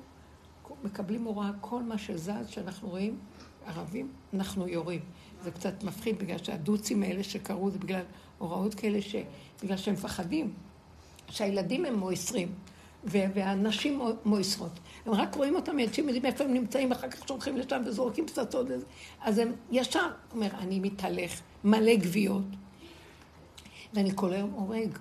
מקבלים 0.84 1.24
הוראה, 1.24 1.50
כל 1.60 1.82
מה 1.82 1.98
שזז, 1.98 2.48
שאנחנו 2.48 2.88
רואים 2.88 3.18
ערבים, 3.66 4.08
אנחנו 4.34 4.68
יורים. 4.68 5.00
זה 5.42 5.50
קצת 5.50 5.82
מפחיד, 5.82 6.18
בגלל 6.18 6.38
שהדוצים 6.38 7.02
האלה 7.02 7.22
שקרו, 7.22 7.70
זה 7.70 7.78
בגלל 7.78 8.02
הוראות 8.38 8.74
כאלה, 8.74 9.02
ש... 9.02 9.16
בגלל 9.62 9.76
שהם 9.76 9.94
מפחדים. 9.94 10.52
שהילדים 11.30 11.84
הם 11.84 11.94
מויסרים, 11.94 12.48
והנשים 13.04 14.00
מויסרות. 14.24 14.72
הם 15.06 15.12
רק 15.12 15.34
רואים 15.34 15.54
אותם, 15.54 15.78
אנשים 15.78 16.08
יודעים 16.08 16.26
איפה 16.26 16.44
הם 16.44 16.52
נמצאים, 16.52 16.92
אחר 16.92 17.08
כך 17.08 17.28
שולחים 17.28 17.56
לשם 17.56 17.82
וזורקים 17.86 18.26
פצצות. 18.26 18.66
אז 19.20 19.38
הם 19.38 19.52
ישר, 19.70 20.08
אומר, 20.32 20.48
אני 20.58 20.80
מתהלך, 20.80 21.40
מלא 21.64 21.96
גוויות, 21.96 22.44
ואני 23.94 24.10
כל 24.14 24.32
היום 24.32 24.50
הורג. 24.50 24.98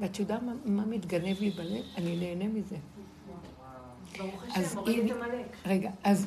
ואת 0.00 0.18
יודעת 0.18 0.42
מה, 0.42 0.52
מה 0.64 0.86
מתגנב 0.86 1.40
לי 1.40 1.50
בלב? 1.50 1.84
אני 1.96 2.16
נהנה 2.16 2.48
מזה. 2.48 2.76
ברוך 4.18 4.44
השם, 4.48 4.76
מוריד 4.78 5.10
את 5.10 5.16
עמלק. 5.16 5.56
רגע, 5.66 5.90
אז 6.04 6.26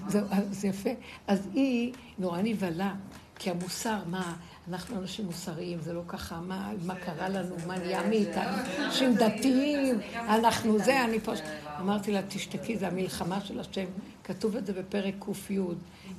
זה 0.51 0.67
יפה. 0.67 0.89
אז 1.27 1.47
היא 1.53 1.93
נורא 2.17 2.41
נבהלה, 2.41 2.93
כי 3.39 3.49
המוסר, 3.49 3.97
מה, 4.05 4.35
אנחנו 4.69 4.99
אנשים 4.99 5.25
מוסריים, 5.25 5.81
זה 5.81 5.93
לא 5.93 6.01
ככה, 6.07 6.39
מה, 6.39 6.71
מה 6.85 6.95
קרה 6.95 7.29
לנו, 7.29 7.55
מה 7.67 7.77
נהיה 7.77 8.07
מאיתנו, 8.07 8.57
אנשים 8.79 9.15
דתיים, 9.15 9.99
אנחנו 10.15 10.79
זה, 10.79 11.03
אני 11.03 11.19
פה... 11.19 11.31
אמרתי 11.79 12.11
לה, 12.11 12.21
תשתקי, 12.27 12.77
זה 12.77 12.87
המלחמה 12.87 13.41
של 13.41 13.59
השם. 13.59 13.85
כתוב 14.23 14.55
את 14.55 14.65
זה 14.65 14.73
בפרק 14.73 15.13
ק"י, 15.19 15.57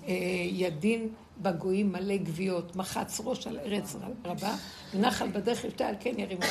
אה, 0.06 0.12
ידין 0.50 1.08
בגויים 1.42 1.92
מלא 1.92 2.16
גוויות, 2.16 2.76
מחץ 2.76 3.20
ראש 3.24 3.46
על 3.46 3.58
ארץ 3.58 3.96
רבה, 4.24 4.54
ונחל 4.94 5.28
בדרך 5.28 5.64
ישתה 5.64 5.86
על 5.86 5.94
כן 6.00 6.14
ירימו. 6.18 6.42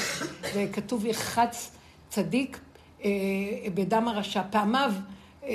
וכתוב 0.56 1.06
יחץ 1.06 1.72
צדיק 2.10 2.60
בדם 3.74 4.08
הרשע. 4.08 4.42
פעמיו 4.50 4.94
אה, 5.44 5.50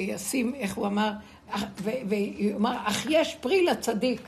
ישים, 0.00 0.54
איך 0.54 0.74
הוא 0.74 0.86
אמר, 0.86 1.12
והוא 1.84 2.56
אמר, 2.56 2.76
אך 2.84 3.06
יש 3.10 3.34
פרי 3.34 3.64
לצדיק, 3.64 4.20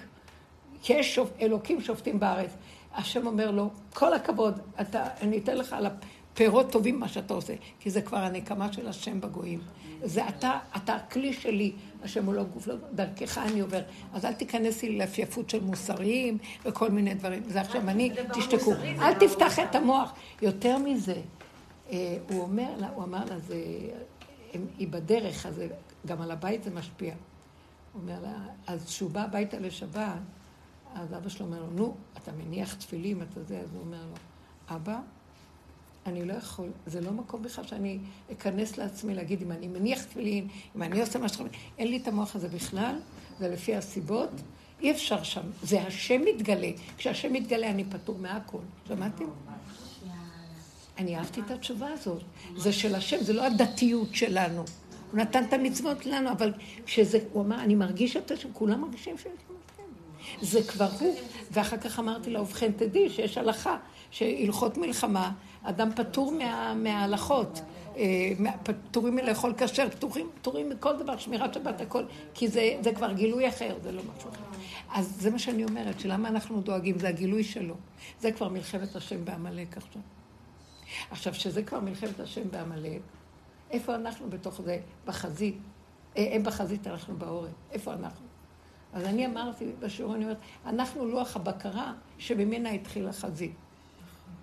יש 0.88 1.14
שופ, 1.14 1.30
אלוקים 1.40 1.80
שופטים 1.80 2.20
בארץ. 2.20 2.50
השם 2.94 3.26
אומר 3.26 3.50
לו, 3.50 3.70
כל 3.94 4.14
הכבוד, 4.14 4.60
אתה, 4.80 5.04
אני 5.22 5.38
אתן 5.38 5.56
לך 5.56 5.72
על 5.72 5.86
הפירות 5.86 6.72
טובים 6.72 7.00
מה 7.00 7.08
שאתה 7.08 7.34
עושה, 7.34 7.54
כי 7.80 7.90
זה 7.90 8.02
כבר 8.02 8.18
הנקמה 8.18 8.72
של 8.72 8.88
השם 8.88 9.20
בגויים. 9.20 9.60
זה 10.02 10.28
אתה, 10.28 10.58
אתה 10.76 10.94
הכלי 10.94 11.32
שלי, 11.32 11.72
השם 12.02 12.26
הוא 12.26 12.34
לא 12.34 12.42
גוף, 12.42 12.66
לא, 12.66 12.74
דרכך 12.92 13.38
אני 13.38 13.60
עובר. 13.60 13.80
אז 14.12 14.24
אל 14.24 14.32
תיכנסי 14.32 14.88
ליפייפות 14.88 15.50
של 15.50 15.64
מוסריים 15.64 16.38
וכל 16.64 16.90
מיני 16.90 17.14
דברים. 17.14 17.42
זה 17.46 17.60
עכשיו 17.60 17.88
אני, 17.88 18.10
תשתקו. 18.32 18.72
אל 19.00 19.14
תפתח 19.14 19.58
את 19.58 19.74
המוח. 19.74 20.12
יותר 20.42 20.78
מזה, 20.78 21.12
אה, 21.12 21.20
הוא 21.90 22.40
אומר 22.40 22.76
לה, 22.78 22.88
הוא 22.88 23.04
אמר 23.04 23.24
לה, 23.24 23.38
זה, 23.38 23.56
היא 24.78 24.88
בדרך, 24.88 25.46
אז 25.46 25.60
גם 26.06 26.22
על 26.22 26.30
הבית 26.30 26.62
זה 26.62 26.70
משפיע. 26.70 27.14
הוא 27.92 28.02
אומר 28.02 28.20
לה, 28.22 28.34
אז 28.66 28.84
כשהוא 28.86 29.10
בא 29.10 29.22
הביתה 29.22 29.58
לשבת, 29.58 30.12
אז 30.94 31.14
אבא 31.14 31.28
שלו 31.28 31.46
אומר 31.46 31.60
לו, 31.60 31.70
נו, 31.70 31.96
אתה 32.22 32.32
מניח 32.32 32.74
תפילים, 32.74 33.22
אתה 33.22 33.42
זה, 33.42 33.58
אז 33.58 33.68
הוא 33.72 33.80
אומר 33.80 34.02
לו, 34.06 34.14
אבא, 34.76 35.00
אני 36.06 36.24
לא 36.24 36.32
יכול, 36.32 36.68
זה 36.86 37.00
לא 37.00 37.10
מקום 37.10 37.42
בכלל 37.42 37.66
שאני 37.66 37.98
אכנס 38.32 38.78
לעצמי 38.78 39.14
להגיד 39.14 39.42
אם 39.42 39.52
אני 39.52 39.68
מניח 39.68 40.04
תפילין, 40.04 40.48
אם 40.76 40.82
אני 40.82 41.00
עושה 41.00 41.18
מה 41.18 41.28
שאתה 41.28 41.44
אין 41.78 41.88
לי 41.88 41.96
את 41.96 42.08
המוח 42.08 42.36
הזה 42.36 42.48
בכלל, 42.48 42.96
זה 43.38 43.48
לפי 43.48 43.76
הסיבות, 43.76 44.30
אי 44.80 44.90
אפשר 44.90 45.22
שם, 45.22 45.42
זה 45.62 45.82
השם 45.82 46.22
מתגלה, 46.24 46.70
כשהשם 46.96 47.32
מתגלה 47.32 47.70
אני 47.70 47.84
פטור 47.84 48.18
מהכל, 48.18 48.58
שמעתם? 48.88 49.24
אני 50.98 51.16
אהבתי 51.16 51.40
את 51.40 51.50
התשובה 51.50 51.88
הזאת, 51.88 52.22
זה 52.56 52.72
של 52.72 52.94
השם, 52.94 53.16
זה 53.20 53.32
לא 53.32 53.44
הדתיות 53.46 54.14
שלנו. 54.14 54.64
הוא 55.10 55.20
נתן 55.20 55.44
את 55.44 55.52
המצוות 55.52 56.06
לנו, 56.06 56.30
אבל 56.30 56.52
כשזה, 56.86 57.18
הוא 57.32 57.42
אמר, 57.42 57.60
אני 57.60 57.74
מרגיש 57.74 58.16
את 58.16 58.30
השם, 58.30 58.48
כולם 58.52 58.80
מרגישים 58.80 59.18
שיש 59.18 59.26
השם. 59.26 59.54
זה 60.40 60.62
כבר 60.62 60.88
הוא. 61.00 61.16
ואחר 61.50 61.76
כך 61.76 61.98
אמרתי 61.98 62.30
לה, 62.30 62.42
ובכן 62.42 62.72
תדעי 62.72 63.10
שיש 63.10 63.38
הלכה, 63.38 63.76
שהלכות 64.10 64.76
מלחמה, 64.76 65.32
אדם 65.62 65.90
פטור 65.96 66.32
מה, 66.32 66.74
מההלכות. 66.74 67.60
אה, 67.96 68.32
פטורים 68.62 69.16
מלאכול 69.16 69.54
כשר, 69.56 69.90
פטורים, 69.90 70.30
פטורים 70.40 70.70
מכל 70.70 70.96
דבר, 70.96 71.16
שמירת 71.16 71.54
שבת, 71.54 71.80
הכל, 71.80 72.04
כי 72.34 72.48
זה, 72.48 72.76
זה 72.82 72.92
כבר 72.94 73.12
גילוי 73.12 73.48
אחר, 73.48 73.76
זה 73.82 73.92
לא 73.92 74.02
משהו 74.16 74.30
אחר. 74.30 74.42
אז 74.92 75.16
זה 75.20 75.30
מה 75.30 75.38
שאני 75.38 75.64
אומרת, 75.64 76.00
שלמה 76.00 76.28
אנחנו 76.28 76.60
דואגים, 76.60 76.98
זה 76.98 77.08
הגילוי 77.08 77.44
שלו. 77.44 77.74
זה 78.20 78.32
כבר 78.32 78.48
מלחמת 78.48 78.96
השם 78.96 79.24
בעמלק 79.24 79.76
עכשיו. 79.76 80.02
עכשיו, 81.10 81.34
שזה 81.34 81.62
כבר 81.62 81.80
מלחמת 81.80 82.20
השם 82.20 82.50
בעמלק, 82.50 83.00
איפה 83.70 83.94
אנחנו 83.94 84.30
בתוך 84.30 84.62
זה? 84.62 84.80
בחזית. 85.06 85.58
אה, 86.16 86.34
הם 86.34 86.42
בחזית, 86.44 86.86
אנחנו 86.86 87.16
בעורף. 87.16 87.50
איפה 87.70 87.92
אנחנו? 87.92 88.26
אז 88.92 89.04
אני 89.04 89.26
אמרתי 89.26 89.72
בשיעור, 89.80 90.14
אני 90.14 90.24
אומרת, 90.24 90.38
אנחנו 90.66 91.06
לוח 91.06 91.36
הבקרה 91.36 91.92
שממנה 92.18 92.70
התחילה 92.70 93.10
החזית. 93.10 93.54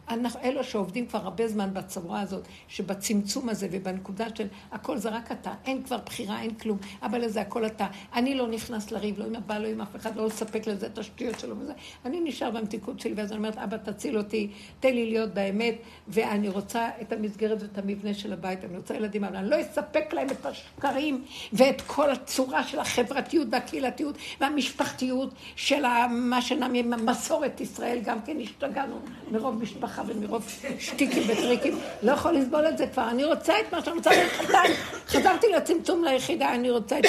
אנחנו 0.09 0.39
אלו 0.43 0.63
שעובדים 0.63 1.05
כבר 1.05 1.19
הרבה 1.19 1.47
זמן 1.47 1.73
בצורה 1.73 2.21
הזאת, 2.21 2.47
שבצמצום 2.67 3.49
הזה 3.49 3.67
ובנקודה 3.71 4.25
של 4.35 4.47
הכל 4.71 4.97
זה 4.97 5.09
רק 5.09 5.31
אתה, 5.31 5.53
אין 5.65 5.83
כבר 5.83 5.97
בחירה, 6.05 6.41
אין 6.41 6.55
כלום, 6.55 6.77
אבל 7.03 7.21
לזה 7.21 7.41
הכל 7.41 7.65
אתה. 7.65 7.87
אני 8.13 8.35
לא 8.35 8.47
נכנס 8.47 8.91
לריב, 8.91 9.19
לא 9.19 9.25
עם 9.25 9.35
הבעל, 9.35 9.61
לא 9.61 9.67
עם 9.67 9.81
אף 9.81 9.95
אחד, 9.95 10.15
לא 10.15 10.25
לספק 10.25 10.67
לזה 10.67 10.85
את 10.85 10.97
השטויות 10.97 11.39
שלו 11.39 11.59
וזה. 11.59 11.73
אני 12.05 12.19
נשאר 12.23 12.51
במתיקות 12.51 12.99
שלי, 12.99 13.13
ואז 13.13 13.31
אני 13.31 13.37
אומרת, 13.37 13.57
אבא, 13.57 13.77
תציל 13.77 14.17
אותי, 14.17 14.51
תן 14.79 14.93
לי 14.93 15.05
להיות 15.09 15.33
באמת, 15.33 15.75
ואני 16.07 16.49
רוצה 16.49 16.89
את 17.01 17.11
המסגרת 17.13 17.61
ואת 17.61 17.77
המבנה 17.77 18.13
של 18.13 18.33
הבית, 18.33 18.65
אני 18.65 18.77
רוצה 18.77 18.95
ילדים, 18.95 19.23
אבל 19.23 19.35
אני 19.35 19.49
לא 19.49 19.61
אספק 19.61 20.13
להם 20.13 20.27
את 20.29 20.45
השקרים 20.45 21.23
ואת 21.53 21.81
כל 21.81 22.11
הצורה 22.11 22.63
של 22.63 22.79
החברתיות 22.79 23.47
והקהילתיות 23.51 24.15
והמשפחתיות 24.41 25.33
של 25.55 25.83
מה 26.09 26.41
שנע 26.41 26.67
ממסורת 26.67 27.61
ישראל, 27.61 27.99
גם 28.03 28.21
כן 28.21 28.37
השתגענו 28.39 28.99
מרוב 29.31 29.61
משפחה. 29.61 29.90
ככה 29.91 30.01
ומרוב 30.07 30.49
שטיקים 30.79 31.23
וטריקים, 31.27 31.79
לא 32.03 32.11
יכול 32.11 32.31
לסבול 32.31 32.67
את 32.67 32.77
זה 32.77 32.87
כבר. 32.87 33.09
אני 33.09 33.23
רוצה 33.23 33.59
את 33.59 33.73
מה 33.73 33.85
שאני 33.85 33.95
רוצה 33.95 34.09
להתחתן. 34.09 34.71
חזרתי 35.07 35.47
לצמצום 35.55 36.03
ליחידה, 36.03 36.53
אני 36.53 36.69
רוצה 36.69 36.99
את 36.99 37.05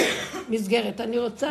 המסגרת, 0.49 1.01
אני 1.01 1.19
רוצה 1.19 1.51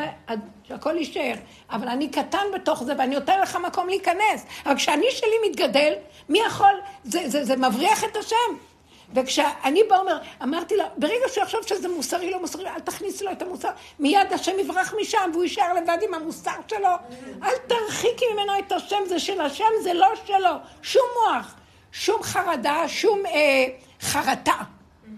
שהכל 0.68 0.98
יישאר. 0.98 1.34
אבל 1.72 1.88
אני 1.88 2.10
קטן 2.10 2.44
בתוך 2.54 2.84
זה 2.84 2.94
ואני 2.98 3.16
נותן 3.16 3.42
לך 3.42 3.58
מקום 3.68 3.88
להיכנס. 3.88 4.46
אבל 4.66 4.76
כשאני 4.76 5.06
שלי 5.12 5.50
מתגדל, 5.50 5.94
מי 6.30 6.40
יכול? 6.40 6.82
זה, 7.04 7.20
זה, 7.26 7.46
זה 7.46 7.56
מבריח 7.56 8.04
את 8.04 8.18
השם. 8.18 8.71
וכשאני 9.16 9.84
בא 9.90 10.00
אומר, 10.00 10.18
אמרתי 10.44 10.76
לה, 10.78 10.86
ברגע 10.98 11.30
שהוא 11.34 11.44
יחשוב 11.44 11.62
שזה 11.68 11.88
מוסרי, 11.90 12.32
לא 12.32 12.42
מוסרי, 12.42 12.70
אל 12.70 12.80
תכניסי 12.80 13.24
לו 13.24 13.32
את 13.32 13.42
המוסר, 13.42 13.70
מיד 14.00 14.34
השם 14.34 14.60
יברח 14.60 14.94
משם 15.02 15.30
והוא 15.34 15.44
יישאר 15.44 15.74
לבד 15.74 15.98
עם 16.08 16.14
המוסר 16.14 16.52
שלו. 16.68 16.90
אל 17.44 17.56
תרחיקי 17.68 18.26
ממנו 18.34 18.60
את 18.60 18.72
השם, 18.72 18.98
זה 19.08 19.20
של 19.20 19.42
השם, 19.42 19.66
זה 19.84 19.94
לא 19.94 20.08
שלו. 20.26 20.56
שום 20.82 21.04
מוח, 21.24 21.56
שום 21.92 22.24
חרדה, 22.24 22.88
שום 22.88 23.26
אה, 23.26 23.66
חרטה. 24.02 24.58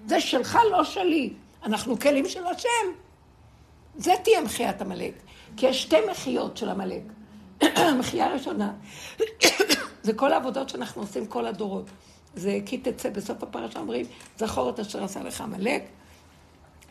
זה 0.05 0.21
שלך, 0.21 0.59
לא 0.71 0.83
שלי. 0.83 1.33
אנחנו 1.63 1.99
כלים 1.99 2.29
של 2.29 2.45
השם. 2.45 2.91
זה 3.95 4.13
תהיה 4.23 4.41
מחיית 4.41 4.81
עמלק. 4.81 5.13
כי 5.57 5.65
יש 5.65 5.81
שתי 5.81 5.97
מחיות 6.11 6.57
של 6.57 6.69
עמלק. 6.69 7.01
המחייה 7.61 8.25
הראשונה, 8.25 8.73
זה 10.03 10.13
כל 10.13 10.33
העבודות 10.33 10.69
שאנחנו 10.69 11.01
עושים 11.01 11.25
כל 11.25 11.45
הדורות. 11.45 11.85
זה 12.35 12.59
כי 12.65 12.77
תצא 12.77 13.09
בסוף 13.09 13.43
הפרשה 13.43 13.79
אומרים, 13.79 14.05
זכור 14.37 14.69
את 14.69 14.79
אשר 14.79 15.03
עשה 15.03 15.23
לך 15.23 15.41
עמלק, 15.41 15.83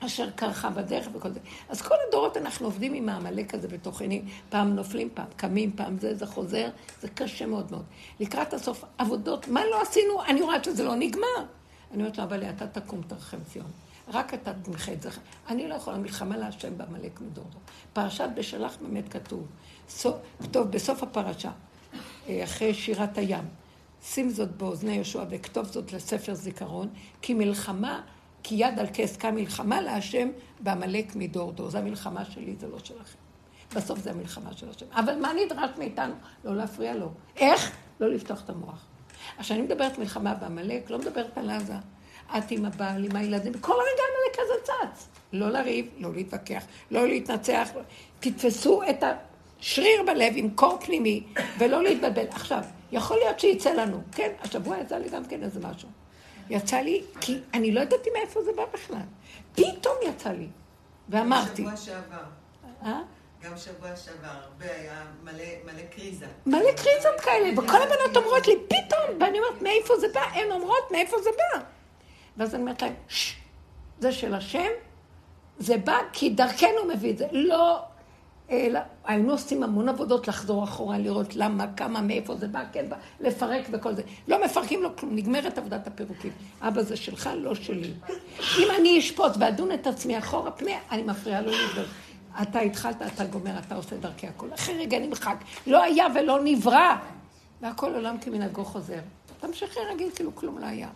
אשר 0.07 0.31
קרחה 0.31 0.71
בדרך 0.71 1.09
וכל 1.15 1.33
זה. 1.33 1.41
אז 1.69 1.83
כל 1.83 1.95
הדורות 2.09 2.37
אנחנו 2.37 2.67
עובדים 2.67 2.95
עם 2.95 3.09
העמלק 3.09 3.55
הזה 3.55 3.69
בתוכני, 3.69 4.23
פעם 4.49 4.75
נופלים, 4.75 5.09
פעם 5.15 5.27
קמים, 5.37 5.73
פעם 5.77 5.99
זה, 5.99 6.15
זה 6.15 6.27
חוזר, 6.27 6.69
זה 7.01 7.09
קשה 7.09 7.47
מאוד 7.47 7.71
מאוד. 7.71 7.85
לקראת 8.21 8.55
הסוף, 8.55 8.85
עבודות, 8.99 9.49
מה 9.49 9.61
לא 9.71 9.83
עשינו? 9.83 10.23
אני 10.25 10.43
רואה 10.43 10.65
שזה 10.65 10.85
לא 10.85 10.95
נגמר. 10.95 11.45
אני 11.93 12.03
אומרת 12.03 12.19
לה, 12.19 12.25
אבל 12.25 12.43
אתה 12.45 12.67
תקום 12.67 13.03
תרחם 13.07 13.39
ציון. 13.53 13.71
רק 14.09 14.35
אתה 14.35 14.53
תמחה 14.63 14.93
את 14.93 15.03
זה. 15.03 15.11
אני 15.49 15.69
לא 15.69 15.75
יכולה, 15.75 15.99
מלחמה 15.99 16.37
להשם 16.37 16.79
בעמלק 16.79 17.21
מדורדור. 17.21 17.61
פרשת 17.93 18.29
בשלח 18.35 18.77
באמת 18.81 19.09
כתוב, 19.09 19.47
כתוב 20.43 20.71
בסוף 20.71 21.03
הפרשה, 21.03 21.51
אה, 22.29 22.45
אחרי 22.45 22.75
שירת 22.75 23.19
הים. 23.19 23.62
שים 24.03 24.31
זאת 24.31 24.57
באוזני 24.57 24.93
יהושע 24.93 25.25
וכתוב 25.31 25.67
זאת 25.67 25.93
לספר 25.93 26.35
זיכרון, 26.35 26.89
כי 27.23 27.35
מלחמה, 27.35 28.01
כי 28.43 28.55
יד 28.55 28.79
על 28.79 28.87
כס 28.95 29.17
קם 29.17 29.35
מלחמה 29.35 29.81
להשם 29.81 30.29
בעמלק 30.61 31.17
מדור 31.17 31.53
דור. 31.53 31.71
זו 31.71 31.79
המלחמה 31.79 32.25
שלי, 32.25 32.55
זה 32.61 32.69
לא 32.69 32.79
שלכם. 32.79 33.19
בסוף 33.75 33.99
זה 33.99 34.11
המלחמה 34.11 34.53
של 34.53 34.69
השם. 34.71 34.87
אבל 34.93 35.19
מה 35.19 35.33
נדרש 35.45 35.71
מאיתנו? 35.79 36.15
לא 36.45 36.57
להפריע 36.57 36.95
לו. 36.95 37.11
איך? 37.37 37.73
לא 38.01 38.09
לפתוח 38.09 38.45
את 38.45 38.51
המוח. 38.51 38.87
אז 39.39 39.45
כשאני 39.45 39.63
מדברת 39.63 39.99
מלחמה 39.99 40.35
בעמלק, 40.35 40.91
לא 40.91 40.99
מדברת 40.99 41.39
על 41.39 41.51
עזה. 41.51 41.75
את 42.39 42.51
עם 42.51 42.65
הבעל, 42.65 43.05
עם 43.05 43.17
הילדים, 43.17 43.53
כל 43.61 43.73
רגע 43.73 44.03
עמלק 44.09 44.35
כזה 44.41 44.65
צץ. 44.65 45.09
לא 45.33 45.51
לריב, 45.51 45.87
לא 45.99 46.13
להתווכח, 46.13 46.65
לא 46.91 47.09
להתנצח. 47.09 47.69
תתפסו 48.21 48.83
את 48.91 49.05
השריר 49.61 50.03
בלב 50.07 50.33
עם 50.37 50.51
קור 50.51 50.79
פנימי, 50.81 51.23
ולא 51.59 51.83
להתבלבל. 51.83 52.27
עכשיו, 52.31 52.63
יכול 52.93 53.17
להיות 53.17 53.41
שיצא 53.41 53.73
לנו. 53.73 54.03
כן, 54.13 54.33
השבוע 54.41 54.79
יצא 54.79 54.97
לי 54.97 55.09
גם 55.09 55.25
כן 55.25 55.43
איזה 55.43 55.61
משהו. 55.61 55.89
יצא 56.51 56.77
לי, 56.77 57.03
כי 57.21 57.41
אני 57.55 57.73
לא 57.73 57.81
ידעתי 57.81 58.11
מאיפה 58.11 58.43
זה 58.43 58.51
בא 58.57 58.63
בכלל. 58.73 59.03
פתאום 59.53 59.95
יצא 60.03 60.31
לי. 60.31 60.49
ואמרתי... 61.09 61.63
שבוע 61.63 61.77
שעבר. 61.77 62.25
אה? 62.85 63.01
גם 63.43 63.57
שבוע 63.57 63.97
שעבר, 63.97 64.29
הרבה 64.29 64.75
היה 64.75 65.05
מלא, 65.23 65.45
מלא 65.65 65.83
קריזה. 65.91 66.27
מלא 66.47 66.73
קריזות 66.73 67.21
כאלה, 67.21 67.53
וכל 67.53 67.83
הבנות 67.83 68.17
אומרות 68.17 68.47
לי, 68.47 68.55
פתאום, 68.69 69.21
ואני 69.21 69.39
אומרת, 69.39 69.63
מאיפה 69.63 69.97
זה 69.97 70.07
בא? 70.15 70.21
הן 70.21 70.51
אומרות, 70.51 70.91
מאיפה 70.91 71.17
זה 71.23 71.31
בא? 71.37 71.61
ואז 72.37 72.55
אני 72.55 72.63
אומרת 72.63 72.83
להם, 72.83 72.95
ששש, 73.09 73.37
זה 73.99 74.13
של 74.13 74.35
השם, 74.35 74.69
זה 75.59 75.77
בא 75.77 75.99
כי 76.13 76.31
דרכנו 76.31 76.85
מביא 76.95 77.11
את 77.13 77.19
זה. 77.19 77.27
לא 77.33 77.83
היינו 79.05 79.33
עושים 79.33 79.63
המון 79.63 79.89
עבודות 79.89 80.29
לחזור 80.29 80.65
אחורה, 80.65 80.99
לראות 80.99 81.37
למה, 81.37 81.67
כמה, 81.77 82.01
מאיפה 82.01 82.37
זה 82.37 82.49
בא, 82.49 82.65
כן 82.73 82.89
בא, 82.89 82.97
לפרק 83.21 83.65
וכל 83.73 83.95
זה. 83.95 84.03
לא 84.29 84.45
מפרקים 84.45 84.83
לו 84.83 84.97
כלום, 84.97 85.17
נגמרת 85.17 85.59
עבודת 85.59 85.87
הפירוקים. 85.87 86.33
אבא 86.61 86.83
זה 86.83 86.97
שלך, 86.97 87.31
לא 87.37 87.55
שלי. 87.55 87.93
אם 88.59 88.69
אני 88.81 88.99
אשפוט 88.99 89.33
ואדון 89.39 89.73
את 89.73 89.87
עצמי 89.87 90.19
אחורה 90.19 90.51
פני, 90.51 90.75
אני 90.91 91.03
מפריעה 91.03 91.41
לו 91.41 91.51
לבדוק. 91.51 91.87
אתה 92.43 92.61
התחלת, 92.61 93.03
אתה 93.03 93.25
גומר, 93.25 93.59
אתה 93.59 93.75
עושה 93.75 93.97
דרכי 93.97 94.27
הכול. 94.27 94.51
אחרי 94.55 94.79
רגע 94.79 94.99
נמחק. 94.99 95.37
לא 95.67 95.83
היה 95.83 96.07
ולא 96.15 96.39
נברא. 96.45 96.97
והכל 97.61 97.95
עולם 97.95 98.19
כמנהגו 98.19 98.65
חוזר. 98.65 99.01
תמשיכי 99.41 99.81
רגיל 99.95 100.11
כאילו 100.15 100.35
כלום 100.35 100.59
לא 100.59 100.67
היה. 100.67 100.89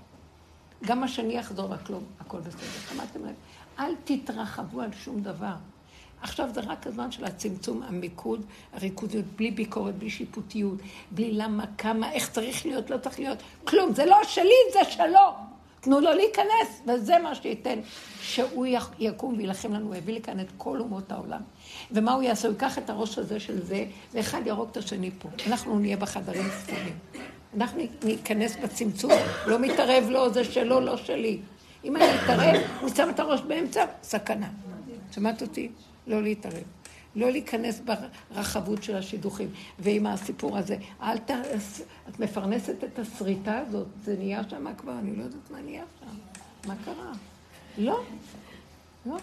גם 0.84 1.00
מה 1.00 1.08
שאני 1.08 1.40
אחזור 1.40 1.70
והכלום, 1.70 2.04
הכל 2.20 2.38
בסדר. 2.40 2.66
שמעתם 2.88 3.24
לב? 3.26 3.34
אל 3.78 3.94
תתרחבו 4.04 4.80
על 4.80 4.90
שום 4.92 5.20
דבר. 5.20 5.54
עכשיו 6.26 6.48
זה 6.54 6.60
רק 6.60 6.86
הזמן 6.86 7.10
של 7.10 7.24
הצמצום, 7.24 7.82
המיקוד, 7.82 8.44
הריכוזיות, 8.72 9.24
בלי 9.36 9.50
ביקורת, 9.50 9.94
בלי 9.94 10.10
שיפוטיות, 10.10 10.78
בלי 11.10 11.32
למה, 11.32 11.64
כמה, 11.78 12.12
איך 12.12 12.30
צריך 12.30 12.66
להיות, 12.66 12.90
לא 12.90 12.98
צריך 12.98 13.18
להיות, 13.18 13.38
כלום. 13.64 13.94
זה 13.94 14.04
לא 14.06 14.16
שלי, 14.24 14.54
זה 14.72 14.90
שלו. 14.90 15.28
תנו 15.80 16.00
לו 16.00 16.12
להיכנס, 16.12 16.82
וזה 16.86 17.18
מה 17.18 17.34
שייתן, 17.34 17.78
שהוא 18.20 18.66
יקום 18.98 19.34
וילחם 19.38 19.72
לנו, 19.72 19.90
ויביא 19.90 20.14
לכאן 20.14 20.40
את 20.40 20.46
כל 20.56 20.80
אומות 20.80 21.12
העולם. 21.12 21.40
ומה 21.90 22.12
הוא 22.12 22.22
יעשה? 22.22 22.48
הוא 22.48 22.54
ייקח 22.54 22.78
את 22.78 22.90
הראש 22.90 23.18
הזה 23.18 23.40
של 23.40 23.62
זה, 23.62 23.84
ואחד 24.14 24.40
יהרוג 24.46 24.68
את 24.72 24.76
השני 24.76 25.10
פה. 25.18 25.28
אנחנו 25.46 25.78
נהיה 25.78 25.96
בחדרים 25.96 26.44
ספורים. 26.50 26.98
אנחנו 27.56 27.82
ניכנס 28.04 28.56
בצמצום, 28.56 29.12
לא 29.46 29.58
מתערב, 29.58 30.04
לא, 30.10 30.28
זה 30.28 30.44
שלו, 30.44 30.80
לא 30.80 30.96
שלי. 30.96 31.38
אם 31.84 31.96
אני 31.96 32.04
אתערב, 32.04 32.62
אני 32.82 32.90
שם 32.96 33.10
את 33.10 33.20
הראש 33.20 33.40
באמצע, 33.40 33.84
סכנה. 34.02 34.48
שמעת 35.12 35.42
אותי? 35.42 35.70
לא 36.06 36.22
להתערב. 36.22 36.64
לא 37.16 37.30
להיכנס 37.30 37.80
ברחבות 37.80 38.82
של 38.82 38.96
השידוכים. 38.96 39.50
ועם 39.78 40.06
הסיפור 40.06 40.58
הזה, 40.58 40.76
אל 41.02 41.18
ת... 41.18 41.30
את 42.08 42.20
מפרנסת 42.20 42.84
את 42.84 42.98
הסריטה 42.98 43.58
הזאת, 43.58 43.86
זה 44.04 44.16
נהיה 44.18 44.42
שם 44.48 44.74
כבר, 44.78 44.98
אני 44.98 45.16
לא 45.16 45.22
יודעת 45.22 45.50
מה 45.50 45.60
נהיה 45.60 45.84
שם. 46.00 46.06
מה 46.68 46.74
קרה? 46.84 47.12
לא. 47.78 48.04
לא. 49.06 49.18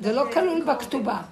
זה 0.00 0.12
לא 0.12 0.24
כלול 0.32 0.64
בכתובה. 0.64 1.22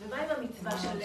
ומה 0.00 0.16
עם 0.16 0.30
המצווה 0.36 0.70
של... 0.78 0.98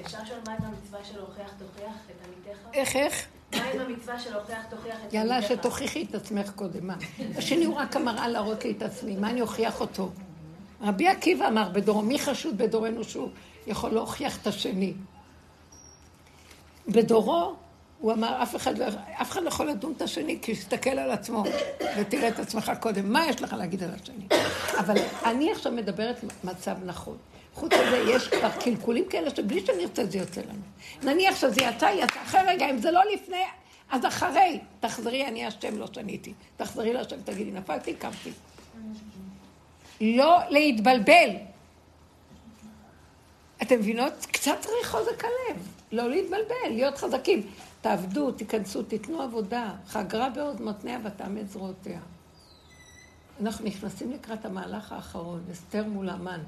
אפשר 0.00 0.22
לשאול 0.22 0.38
מה 0.46 0.52
עם 0.52 0.64
המצווה 0.64 1.04
של 1.04 1.20
הוכיח 1.20 1.50
תוכיח 1.58 1.94
את 2.06 2.26
עמיתך? 2.26 2.58
איך, 2.72 2.96
איך? 2.96 3.26
מה 3.60 3.66
עם 3.66 3.80
המצווה 3.80 4.20
של 4.20 4.34
הוכיח 4.34 4.64
תוכיח 4.70 4.96
את? 5.08 5.12
יאללה, 5.14 5.42
שתוכיחי 5.42 6.06
את 6.10 6.14
עצמך 6.14 6.50
קודם, 6.56 6.86
מה? 6.86 6.96
השני 7.36 7.64
הוא 7.64 7.74
רק 7.74 7.96
המראה 7.96 8.28
להראות 8.28 8.64
לי 8.64 8.70
את 8.70 8.82
עצמי, 8.82 9.16
מה 9.16 9.30
אני 9.30 9.40
אוכיח 9.40 9.80
אותו? 9.80 10.10
רבי 10.80 11.08
עקיבא 11.08 11.48
אמר 11.48 11.68
בדורו, 11.68 12.02
מי 12.02 12.18
חשוד 12.18 12.58
בדורנו 12.58 13.04
שהוא 13.04 13.28
יכול 13.66 13.90
להוכיח 13.90 14.42
את 14.42 14.46
השני? 14.46 14.94
בדורו, 16.88 17.54
הוא 18.00 18.12
אמר, 18.12 18.42
אף 18.42 18.56
אחד, 18.56 18.78
לא, 18.78 18.84
אף 19.22 19.30
אחד 19.30 19.42
לא 19.42 19.48
יכול 19.48 19.66
לדון 19.66 19.92
את 19.96 20.02
השני, 20.02 20.38
כי 20.42 20.54
תסתכל 20.54 20.90
על 20.90 21.10
עצמו 21.10 21.44
ותראה 21.98 22.28
את 22.28 22.38
עצמך 22.38 22.72
קודם. 22.80 23.12
מה 23.12 23.26
יש 23.26 23.42
לך 23.42 23.52
להגיד 23.52 23.82
על 23.82 23.90
השני? 24.02 24.26
אבל 24.78 24.94
אני 25.24 25.52
עכשיו 25.52 25.72
מדברת 25.72 26.24
מצב 26.44 26.76
נכון. 26.84 27.16
חוץ 27.54 27.72
מזה, 27.72 27.96
יש 27.96 28.28
כבר 28.28 28.50
קלקולים 28.50 29.04
כאלה 29.10 29.30
שבלי 29.30 29.66
שנרצה 29.66 30.06
זה 30.06 30.18
יוצא 30.18 30.40
לנו. 30.40 30.62
נניח 31.02 31.36
שזה 31.36 31.62
יצא, 31.62 31.90
יצא. 31.94 32.22
אחרי 32.22 32.40
רגע, 32.46 32.70
אם 32.70 32.78
זה 32.78 32.90
לא 32.90 33.00
לפני, 33.14 33.42
אז 33.90 34.06
אחרי. 34.06 34.60
תחזרי, 34.80 35.26
אני 35.26 35.46
השם, 35.46 35.78
לא 35.78 35.86
שניתי. 35.94 36.32
תחזרי 36.56 36.92
להשם, 36.92 37.20
תגידי, 37.24 37.50
נפלתי, 37.50 37.94
קמתי. 37.94 38.30
לא 40.00 40.38
להתבלבל. 40.48 41.30
אתם 43.62 43.78
מבינות? 43.78 44.12
קצת 44.32 44.56
צריך 44.60 44.90
חוזק 44.90 45.24
הלב. 45.24 45.68
לא 45.92 46.10
להתבלבל, 46.10 46.68
להיות 46.70 46.98
חזקים. 46.98 47.46
תעבדו, 47.80 48.32
תיכנסו, 48.32 48.82
תיתנו 48.82 49.22
עבודה. 49.22 49.70
חגרה 49.86 50.30
בעוז 50.30 50.60
מתניה 50.60 50.98
ותאמץ 51.04 51.46
זרועותיה. 51.50 52.00
אנחנו 53.40 53.64
נכנסים 53.64 54.12
לקראת 54.12 54.44
המהלך 54.44 54.92
האחרון, 54.92 55.44
אסתר 55.52 55.84
מול 55.84 56.08
המן. 56.08 56.40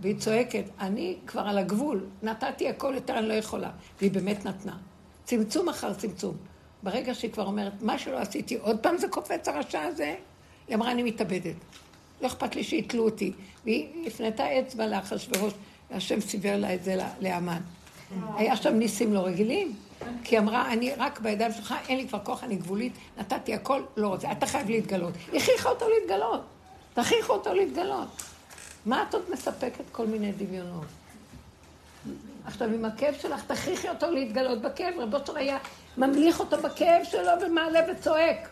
והיא 0.00 0.16
צועקת, 0.18 0.64
אני 0.80 1.16
כבר 1.26 1.40
על 1.40 1.58
הגבול, 1.58 2.04
נתתי 2.22 2.68
הכל 2.68 2.92
יותר, 2.94 3.18
אני 3.18 3.28
לא 3.28 3.34
יכולה. 3.34 3.70
והיא 4.00 4.10
באמת 4.10 4.44
נתנה. 4.44 4.76
צמצום 5.24 5.68
אחר 5.68 5.94
צמצום. 5.94 6.36
ברגע 6.82 7.14
שהיא 7.14 7.32
כבר 7.32 7.46
אומרת, 7.46 7.72
מה 7.82 7.98
שלא 7.98 8.18
עשיתי, 8.18 8.56
עוד 8.56 8.78
פעם 8.78 8.98
זה 8.98 9.08
קופץ 9.08 9.48
הרשע 9.48 9.82
הזה? 9.82 10.14
היא 10.68 10.76
אמרה, 10.76 10.90
אני 10.90 11.02
מתאבדת. 11.02 11.54
לא 12.20 12.26
אכפת 12.26 12.56
לי 12.56 12.64
שיתלו 12.64 13.04
אותי. 13.04 13.32
והיא 13.64 14.06
הפנתה 14.06 14.60
אצבע 14.60 14.86
לאחשוורוש, 14.86 15.52
והשם 15.90 16.20
סיבר 16.20 16.56
לה 16.56 16.74
את 16.74 16.84
זה 16.84 16.98
לאמן. 17.20 17.60
היה 18.36 18.56
שם 18.56 18.74
ניסים 18.74 19.12
לא 19.12 19.20
רגילים. 19.20 19.74
כי 20.24 20.34
היא 20.34 20.40
אמרה, 20.40 20.72
אני 20.72 20.92
רק 20.94 21.20
בידיים 21.20 21.52
שלך, 21.52 21.74
אין 21.88 21.98
לי 21.98 22.08
כבר 22.08 22.18
כוח, 22.18 22.44
אני 22.44 22.56
גבולית, 22.56 22.92
נתתי 23.18 23.54
הכל, 23.54 23.82
לא 23.96 24.08
רוצה, 24.08 24.32
אתה 24.32 24.46
חייב 24.46 24.70
להתגלות. 24.70 25.12
הכריחה 25.34 25.68
אותו 25.68 25.86
להתגלות. 25.88 26.40
תכריחו 26.94 27.32
אותו 27.32 27.54
להתגלות. 27.54 28.08
מה 28.86 29.04
את 29.08 29.14
עוד 29.14 29.22
מספקת 29.32 29.84
כל 29.92 30.06
מיני 30.06 30.32
דמיונות? 30.32 30.86
עכשיו, 32.44 32.72
עם 32.72 32.84
הכאב 32.84 33.14
שלך, 33.14 33.44
תכריחי 33.46 33.88
אותו 33.88 34.10
להתגלות 34.10 34.62
בכאב. 34.62 34.94
רבו 34.98 35.16
שלו 35.26 35.36
היה 35.36 35.58
ממליך 35.96 36.40
אותו 36.40 36.56
בכאב 36.56 37.04
שלו 37.04 37.30
ומעלה 37.46 37.80
וצועק. 37.90 38.48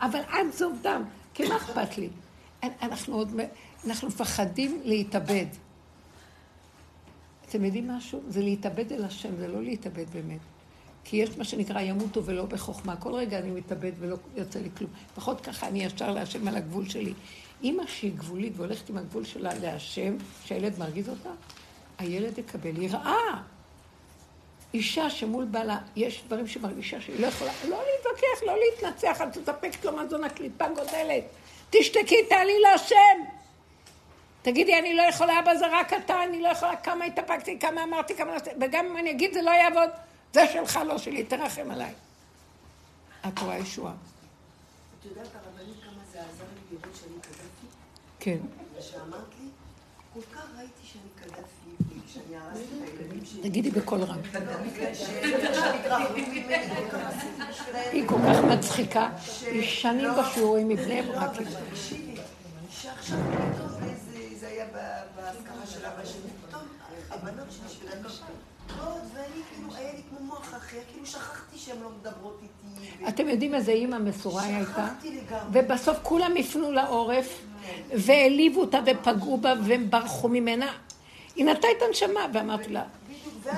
אבל 0.00 0.20
את 0.20 0.52
זוב 0.52 0.78
דם, 0.82 1.04
כי 1.34 1.48
מה 1.48 1.56
אכפת 1.56 1.98
לי? 1.98 2.08
אנחנו 2.82 3.16
עוד, 3.16 3.40
אנחנו 3.86 4.08
מפחדים 4.08 4.80
להתאבד. 4.84 5.46
אתם 7.48 7.64
יודעים 7.64 7.88
משהו? 7.88 8.20
זה 8.28 8.40
להתאבד 8.40 8.92
אל 8.92 9.04
השם, 9.04 9.36
זה 9.36 9.48
לא 9.48 9.62
להתאבד 9.62 10.10
באמת. 10.12 10.40
כי 11.04 11.16
יש 11.16 11.38
מה 11.38 11.44
שנקרא 11.44 11.80
ימותו 11.80 12.24
ולא 12.24 12.46
בחוכמה. 12.46 12.96
כל 12.96 13.14
רגע 13.14 13.38
אני 13.38 13.50
מתאבד 13.50 13.92
ולא 13.98 14.16
יוצא 14.36 14.58
לי 14.58 14.68
כלום. 14.76 14.90
לפחות 15.12 15.40
ככה 15.40 15.68
אני 15.68 15.84
ישר 15.84 16.10
להשם 16.10 16.48
על 16.48 16.56
הגבול 16.56 16.88
שלי. 16.88 17.12
אימא 17.62 17.86
שהיא 17.86 18.12
גבולית 18.14 18.52
והולכת 18.56 18.88
עם 18.88 18.98
הגבול 18.98 19.24
שלה 19.24 19.54
להשם, 19.54 20.16
שהילד 20.44 20.78
מרגיז 20.78 21.08
אותה, 21.08 21.30
הילד 21.98 22.38
יקבל 22.38 22.82
יראה. 22.82 23.42
אישה 24.74 25.10
שמול 25.10 25.44
בעלה, 25.44 25.78
יש 25.96 26.22
דברים 26.26 26.46
שמרגישה 26.46 27.00
שהיא 27.00 27.20
לא 27.20 27.26
יכולה, 27.26 27.52
לא 27.68 27.78
להתווכח, 27.78 28.42
לא 28.46 28.54
להתנצח, 28.58 29.20
אל 29.20 29.30
תספק 29.30 29.84
לו 29.84 29.96
מזון 29.96 30.24
הקליפה 30.24 30.68
גודלת. 30.68 31.24
תשתקי, 31.70 32.26
תעלי 32.28 32.60
להשם. 32.60 33.24
תגידי, 34.42 34.78
אני 34.78 34.94
לא 34.94 35.02
יכולה, 35.02 35.38
אבא 35.38 35.56
זה 35.56 35.66
רק 35.70 35.92
אתה, 35.92 36.24
אני 36.24 36.42
לא 36.42 36.48
יכולה, 36.48 36.76
כמה 36.76 37.04
התאפקתי, 37.04 37.58
כמה 37.58 37.82
אמרתי, 37.82 38.14
כמה... 38.14 38.32
וגם 38.60 38.86
אם 38.86 38.96
אני 38.96 39.10
אגיד, 39.10 39.32
זה 39.34 39.42
לא 39.42 39.50
יעבוד. 39.50 39.90
זה 40.32 40.46
שלך, 40.52 40.80
לא 40.86 40.98
שלי, 40.98 41.24
תרחם 41.24 41.70
עליי. 41.70 41.92
את 43.28 43.38
רואה 43.38 43.58
ישועה. 43.58 43.92
את 45.00 45.04
יודעת, 45.04 45.26
הרבנית, 45.34 45.76
כמה 45.84 46.02
זה 46.12 46.18
עזר 46.18 46.44
לי 46.54 46.76
לראות 46.76 46.96
שאני 46.96 47.20
קדפי? 47.20 47.66
כן. 48.24 48.38
ושאמרת 48.78 49.20
לי, 49.40 49.48
כל 50.14 50.20
כך 50.34 50.44
ראיתי 50.58 50.72
שאני 50.92 51.02
קדפי, 51.20 51.84
שאני 52.06 52.36
הרסתי 52.36 52.62
את 52.84 53.00
הילדים 53.00 53.24
שלי. 53.24 53.42
תגידי 53.42 53.70
בקול 53.70 54.00
רם. 54.02 54.18
לא 55.88 55.96
היא 57.92 58.08
כל 58.08 58.18
כך 58.28 58.44
מצחיקה, 58.44 59.10
היא 59.46 59.62
שנים 59.62 60.10
בשיעורים 60.18 60.68
מבני 60.68 61.02
ברק. 61.02 61.30
שעכשיו 62.70 63.18
פתאום 63.54 63.68
זה 64.40 64.48
היה 64.48 64.64
ב- 64.66 65.02
באזכרה 65.16 65.66
של 65.66 65.86
אבא 65.86 66.04
שלי, 66.04 66.30
פתאום 66.48 66.62
הבנות 67.10 67.46
שלי 67.50 67.68
שלנו 67.68 68.08
באות, 68.78 69.02
ואני 69.14 69.26
כאילו, 69.54 69.74
היה 69.74 69.92
לי 69.92 70.00
כמו 70.10 70.26
מוח 70.26 70.54
אחר, 70.54 70.76
כאילו 70.92 71.06
שכחתי 71.06 71.58
שהן 71.58 71.76
לא 71.82 71.88
מדברות 72.00 72.40
איתי. 72.42 73.08
אתם 73.08 73.28
יודעים 73.28 73.54
איזה 73.54 73.72
אימא 73.72 73.98
מסורה 73.98 74.42
היא 74.42 74.56
הייתה? 74.56 74.72
שכחתי 74.72 75.10
לגמרי. 75.20 75.44
ובסוף 75.64 75.96
כולם 76.02 76.32
הפנו 76.40 76.72
לעורף, 76.72 77.38
והעליבו 77.90 78.60
אותה 78.60 78.78
ופגעו 78.86 79.36
בה 79.36 79.52
והם 79.66 79.90
ברחו 79.90 80.28
ממנה. 80.28 80.72
היא 81.36 81.44
נתנה 81.44 81.70
את 81.78 81.82
הנשמה, 81.88 82.26
ואמרתי 82.34 82.68
לה, 82.72 82.82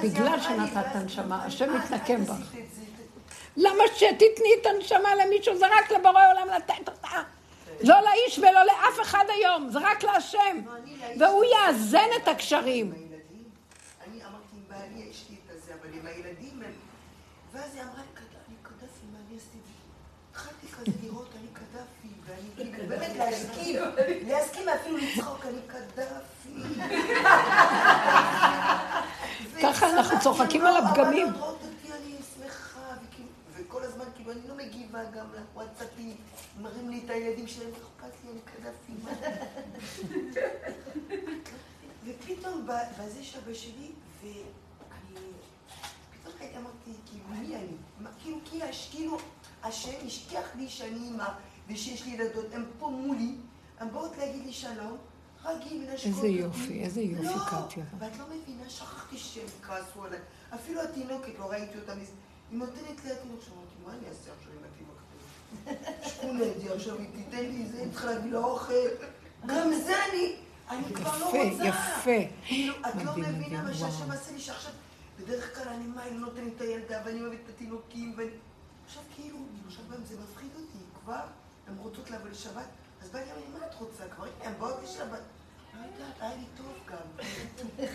בגלל 0.03 0.41
שנתת 0.41 0.73
ואז- 0.75 0.87
הנשמה, 0.97 1.45
השם 1.45 1.65
את- 1.77 1.85
את 1.85 1.91
מתנקם 1.91 2.23
עשית 2.23 2.29
בך. 2.35 2.55
את. 2.55 2.65
למה 3.57 3.85
שתתני 3.97 4.49
את 4.61 4.67
הנשמה 4.67 5.09
למישהו? 5.15 5.57
זה 5.59 5.67
רק 5.67 5.93
לבורא 5.93 6.23
עולם 6.33 6.49
לתת 6.57 6.89
אותה. 6.89 7.09
לא 7.83 7.95
לאיש 8.01 8.39
ולא 8.39 8.65
לאף 8.67 9.01
אחד 9.03 9.25
היום, 9.29 9.69
זה 9.71 9.79
רק 9.79 10.05
להשם. 10.05 10.61
והוא 11.19 11.45
יאזן 11.45 11.99
את 12.23 12.29
הקשרים. 12.29 12.87
עם 12.87 12.93
הילדים, 12.93 13.45
אני 14.09 14.21
אמרתי 14.21 14.35
עם 14.57 14.63
בעלי, 14.69 15.07
יש 15.11 15.25
לי 15.31 15.37
את 15.47 15.57
הזה, 15.57 15.73
אבל 15.81 15.95
עם 15.99 16.07
הילדים, 16.07 16.63
הם- 16.65 16.73
ואז 17.55 17.75
היא 17.75 17.83
אמרה 17.83 17.97
לי, 17.97 18.09
"קד- 18.15 18.21
אני 18.49 18.57
קדפי, 18.63 19.07
מה 19.13 19.19
אני 19.29 19.37
עשיתי? 19.37 19.59
התחלתי 20.31 20.67
כזה 20.69 20.93
לראות, 21.03 21.29
אני 21.41 21.49
קדפי, 21.53 22.09
ואני 22.27 22.49
כאילו, 22.57 22.89
באמת 22.89 23.17
להסכים, 23.17 23.77
להסכים 24.27 24.69
אפילו 24.69 24.97
לצחוק, 24.97 25.47
אני 25.47 25.59
קדפי. 25.67 26.55
ככה 29.63 29.91
אנחנו 29.91 30.21
צוחקים 30.21 30.67
על 30.67 30.77
הפגמים. 30.77 31.27
וכאילו- 31.29 31.55
וכל 33.57 33.83
הזמן 33.83 34.05
כאילו 34.15 34.33
אני 34.33 34.49
לא 34.49 34.55
מגיבה. 34.55 35.05
גם 35.05 35.27
לוואטסאפים, 35.35 36.17
מראים 36.61 36.91
לי 36.91 37.01
את 37.05 37.11
הילדים 37.11 37.47
שלהם, 37.47 37.69
איך 37.69 37.77
אכפת 37.97 38.13
לי, 38.25 38.31
אני 38.31 38.41
קדפי, 38.41 38.93
מה? 39.05 39.11
ופתאום 42.05 42.67
בזה 42.99 43.25
שאבא 43.25 43.55
שלי, 43.55 43.93
הייתי 46.45 46.59
אמרתי, 46.59 46.91
כאילו, 47.07 47.25
מי 47.29 47.57
אני? 47.57 48.11
כאילו, 48.23 48.39
כאילו, 48.45 48.67
כאילו, 48.91 49.19
השם 49.63 50.07
השכיח 50.07 50.45
לי 50.57 50.69
שאני 50.69 50.99
אימא, 50.99 51.29
ושיש 51.69 52.05
לי 52.05 52.13
ילדות, 52.13 52.47
הן 52.53 52.65
פה 52.79 52.89
מולי, 52.89 53.35
הן 53.79 53.91
באות 53.91 54.17
להגיד 54.19 54.47
לי 54.47 54.53
שלום, 54.53 54.97
רגיל, 55.45 55.79
מנשקות 55.79 56.07
איזה 56.07 56.27
יופי, 56.27 56.81
איזה 56.81 57.01
יופי, 57.01 57.25
לא, 57.25 57.39
קטיה. 57.47 57.85
ואת 57.99 58.19
לא 58.19 58.25
מבינה, 58.27 58.71
שכחתי 58.71 59.19
שהם 59.19 59.47
כעסו 59.63 60.05
עליי. 60.05 60.19
אפילו 60.55 60.83
התינוקת, 60.83 61.39
לא 61.39 61.51
ראיתי 61.51 61.79
אותה 61.79 61.95
מזה. 61.95 62.13
היא 62.51 62.59
נותנת 62.59 63.05
לי 63.05 63.13
התינוק 63.13 63.41
שם, 63.43 63.53
אמרתי, 63.53 63.75
מה 63.87 63.93
אני 63.93 64.09
אעשה 64.09 64.31
עכשיו 64.39 64.53
עם 64.53 64.65
התינוק? 64.73 64.95
שכונתי 66.07 66.69
עכשיו, 66.69 66.99
היא 66.99 67.09
תיתן 67.15 67.45
לי 67.45 67.67
זה, 67.67 67.83
אני 67.83 67.91
צריכה 67.91 68.07
להביא 68.07 68.33
לה 68.33 68.39
אוכל. 68.39 68.73
גם 69.47 69.73
זה 69.85 70.05
אני, 70.11 70.37
אני 70.71 70.95
כבר 70.95 71.19
לא 71.19 71.27
יפה, 71.27 71.51
רוצה. 71.51 71.65
יפה. 71.65 72.35
כאילו, 72.45 72.75
את 72.81 73.05
לא 73.05 73.13
מבינה 73.17 73.63
מה 73.63 73.75
שהשם. 73.75 74.11
עשה 74.11 74.33
לי, 74.33 74.41
שעכשיו, 74.41 74.73
בדרך 75.19 75.57
כלל 75.57 75.69
אני 75.69 75.87
מה, 75.87 76.07
אני 76.07 76.19
לא 76.19 76.27
נותנת 76.27 76.53
את 76.57 76.61
הילדה, 76.61 76.99
ואני 77.05 77.23
אוהבת 77.23 77.39
את 77.45 77.49
התינוקים, 77.49 78.15
ואני... 78.17 78.31
עכשיו 78.87 79.03
כאילו, 79.15 79.39
עכשיו 79.67 79.85
גם 79.93 80.05
זה 80.05 80.15
מפחיד 80.23 80.51
אותי, 80.55 80.79
כבר, 81.03 81.23
הן 81.67 81.75
רוצות 81.79 82.11
לבוא 82.11 82.29
לשבת, 82.29 82.67
אז 83.03 83.11
בא 83.11 83.19
לי, 83.19 83.27
מה 83.59 83.67
את 83.67 83.75
רוצה? 83.75 84.05
כבר 84.09 84.25
הנה, 84.25 84.51
הן 84.51 84.53
באות 84.59 84.77
לשבת. 84.85 85.21
לא. 85.79 85.81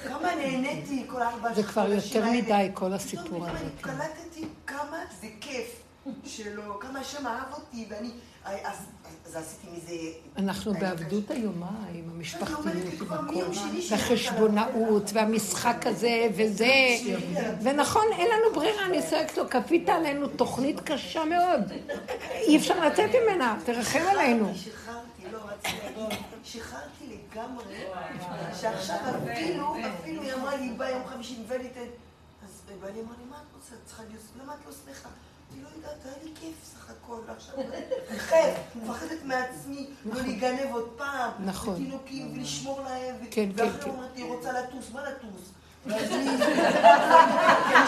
כמה 0.03 0.35
נהניתי 0.35 1.05
כל 1.07 1.21
ארבע 1.21 1.53
זה 1.53 1.63
כבר 1.63 1.91
יותר. 1.91 2.25
מדי, 2.31 2.69
כל 2.73 2.85
פתאום 2.85 2.93
הסיפור 2.93 3.25
פתאום 3.25 3.43
הזה. 3.43 3.59
אני 3.59 3.69
כן. 3.81 3.97
קלטתי 3.97 4.47
כמה 4.67 4.97
זה 5.21 5.27
כיף 5.41 5.83
שלו, 6.25 6.79
כמה 6.79 6.99
השם 6.99 7.27
אהב 7.27 7.53
אותי, 7.53 7.87
ואני... 7.89 8.11
אז, 8.45 9.35
עשיתי 9.35 9.67
מזה... 9.77 9.93
אנחנו 10.37 10.73
בעבדות 10.73 11.31
איומה 11.31 11.85
עם 11.93 12.09
המשפחתיות, 12.15 12.65
עם 13.01 13.13
הכל, 13.13 13.43
והחשבונאות, 13.89 15.11
והמשחק 15.13 15.87
הזה, 15.87 16.27
וזה. 16.35 16.73
ונכון, 17.61 18.05
אין 18.11 18.27
לנו 18.27 18.55
ברירה, 18.55 18.85
אני 18.85 19.01
צועקת 19.09 19.37
לו, 19.37 19.49
כפית 19.49 19.89
עלינו 19.89 20.27
תוכנית 20.27 20.79
קשה 20.79 21.25
מאוד. 21.25 21.71
אי 22.31 22.57
אפשר 22.57 22.85
לצאת 22.85 23.09
ממנה, 23.23 23.57
תרחם 23.65 24.03
עלינו. 24.11 24.51
שחררתי, 24.55 25.31
לא 25.31 25.39
רציתי 25.45 25.77
להגיד, 25.97 26.17
שחררתי 26.43 27.05
לגמרי, 27.33 27.83
שעכשיו 28.61 28.97
אפילו, 29.33 29.75
אפילו 30.01 30.21
היא 30.23 30.33
אמרה 30.33 30.55
לי, 30.55 30.69
בא 30.77 30.89
יום 30.89 31.05
חמישי, 31.07 31.37
מביא 31.45 31.57
לי 31.57 31.67
את. 31.67 31.77
אז 32.43 32.61
בעלי 32.81 32.99
אמר 32.99 33.11
לי, 33.19 33.25
מה 33.29 33.35
את 33.35 33.55
רוצה? 33.55 33.75
צריכה 33.85 34.03
להיות... 34.09 34.21
למה 34.43 34.53
את 34.53 34.59
לא 34.65 34.71
שמחה? 34.71 35.09
אני 35.53 35.63
לא 35.63 35.67
יודעת, 35.75 36.05
היה 36.05 36.13
לי 36.23 36.31
כיף 36.39 36.55
סך 36.63 36.89
הכל, 36.89 37.17
ועכשיו... 37.27 37.55
חייב, 38.17 38.55
מפחדת 38.75 39.23
מעצמי, 39.23 39.87
לא 40.05 40.21
להיגנב 40.21 40.71
עוד 40.71 40.89
פעם. 40.97 41.31
נכון. 41.45 41.73
ותינוקים, 41.73 42.33
ולשמור 42.35 42.81
להם. 42.81 43.15
ו- 43.15 43.25
כן, 43.31 43.49
כן, 43.57 43.63
ואחרי 43.65 43.91
כן. 44.15 44.21
רוצה 44.23 44.51
לטוס, 44.51 44.91
מה 44.93 45.01
לטוס? 45.03 45.41
ואז 45.85 46.11
אני... 46.11 46.25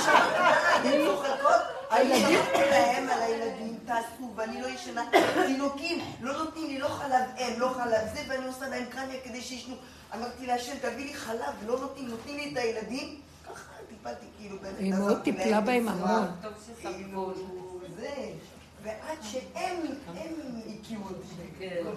שומעת, 0.05 0.85
הן 0.85 1.05
צוחקות, 1.05 1.61
אני 1.91 2.25
אמרתי 2.25 2.69
להם 2.69 3.09
על 3.09 3.21
הילדים, 3.21 3.77
תעשו, 3.85 4.33
ואני 4.35 4.61
לא 4.61 4.67
ישנה. 4.67 5.03
תינוקים, 5.47 5.99
לא 6.21 6.43
נותנים 6.43 6.67
לי 6.67 6.79
לא 6.79 6.87
חלב 6.87 7.23
אם, 7.37 7.53
לא 7.59 7.69
חלב 7.77 8.07
זה, 8.13 8.23
ואני 8.29 8.47
עושה 8.47 8.67
להם 8.69 8.85
קרניה 8.89 9.19
כדי 9.23 9.41
שישנו. 9.41 9.75
אמרתי 10.15 10.45
להשם, 10.45 10.73
תביא 10.81 11.05
לי 11.05 11.13
חלב, 11.13 11.53
לא 11.65 11.79
נותנים, 11.79 12.07
נותנים 12.07 12.37
לי 12.37 12.51
את 12.51 12.57
הילדים. 12.57 13.21
טיפלתי, 14.03 14.25
כאילו, 14.39 14.57
באמת. 14.61 14.79
היא 14.79 14.93
מאוד 14.93 15.21
טיפלה 15.21 15.61
בהם 15.61 15.87
המון. 15.87 16.27
כאילו, 16.81 17.33
זה, 17.95 18.31
ועד 18.83 19.17
שהם, 19.21 19.77
הם 20.07 20.33
הכירו 20.79 21.03
אותי, 21.03 21.25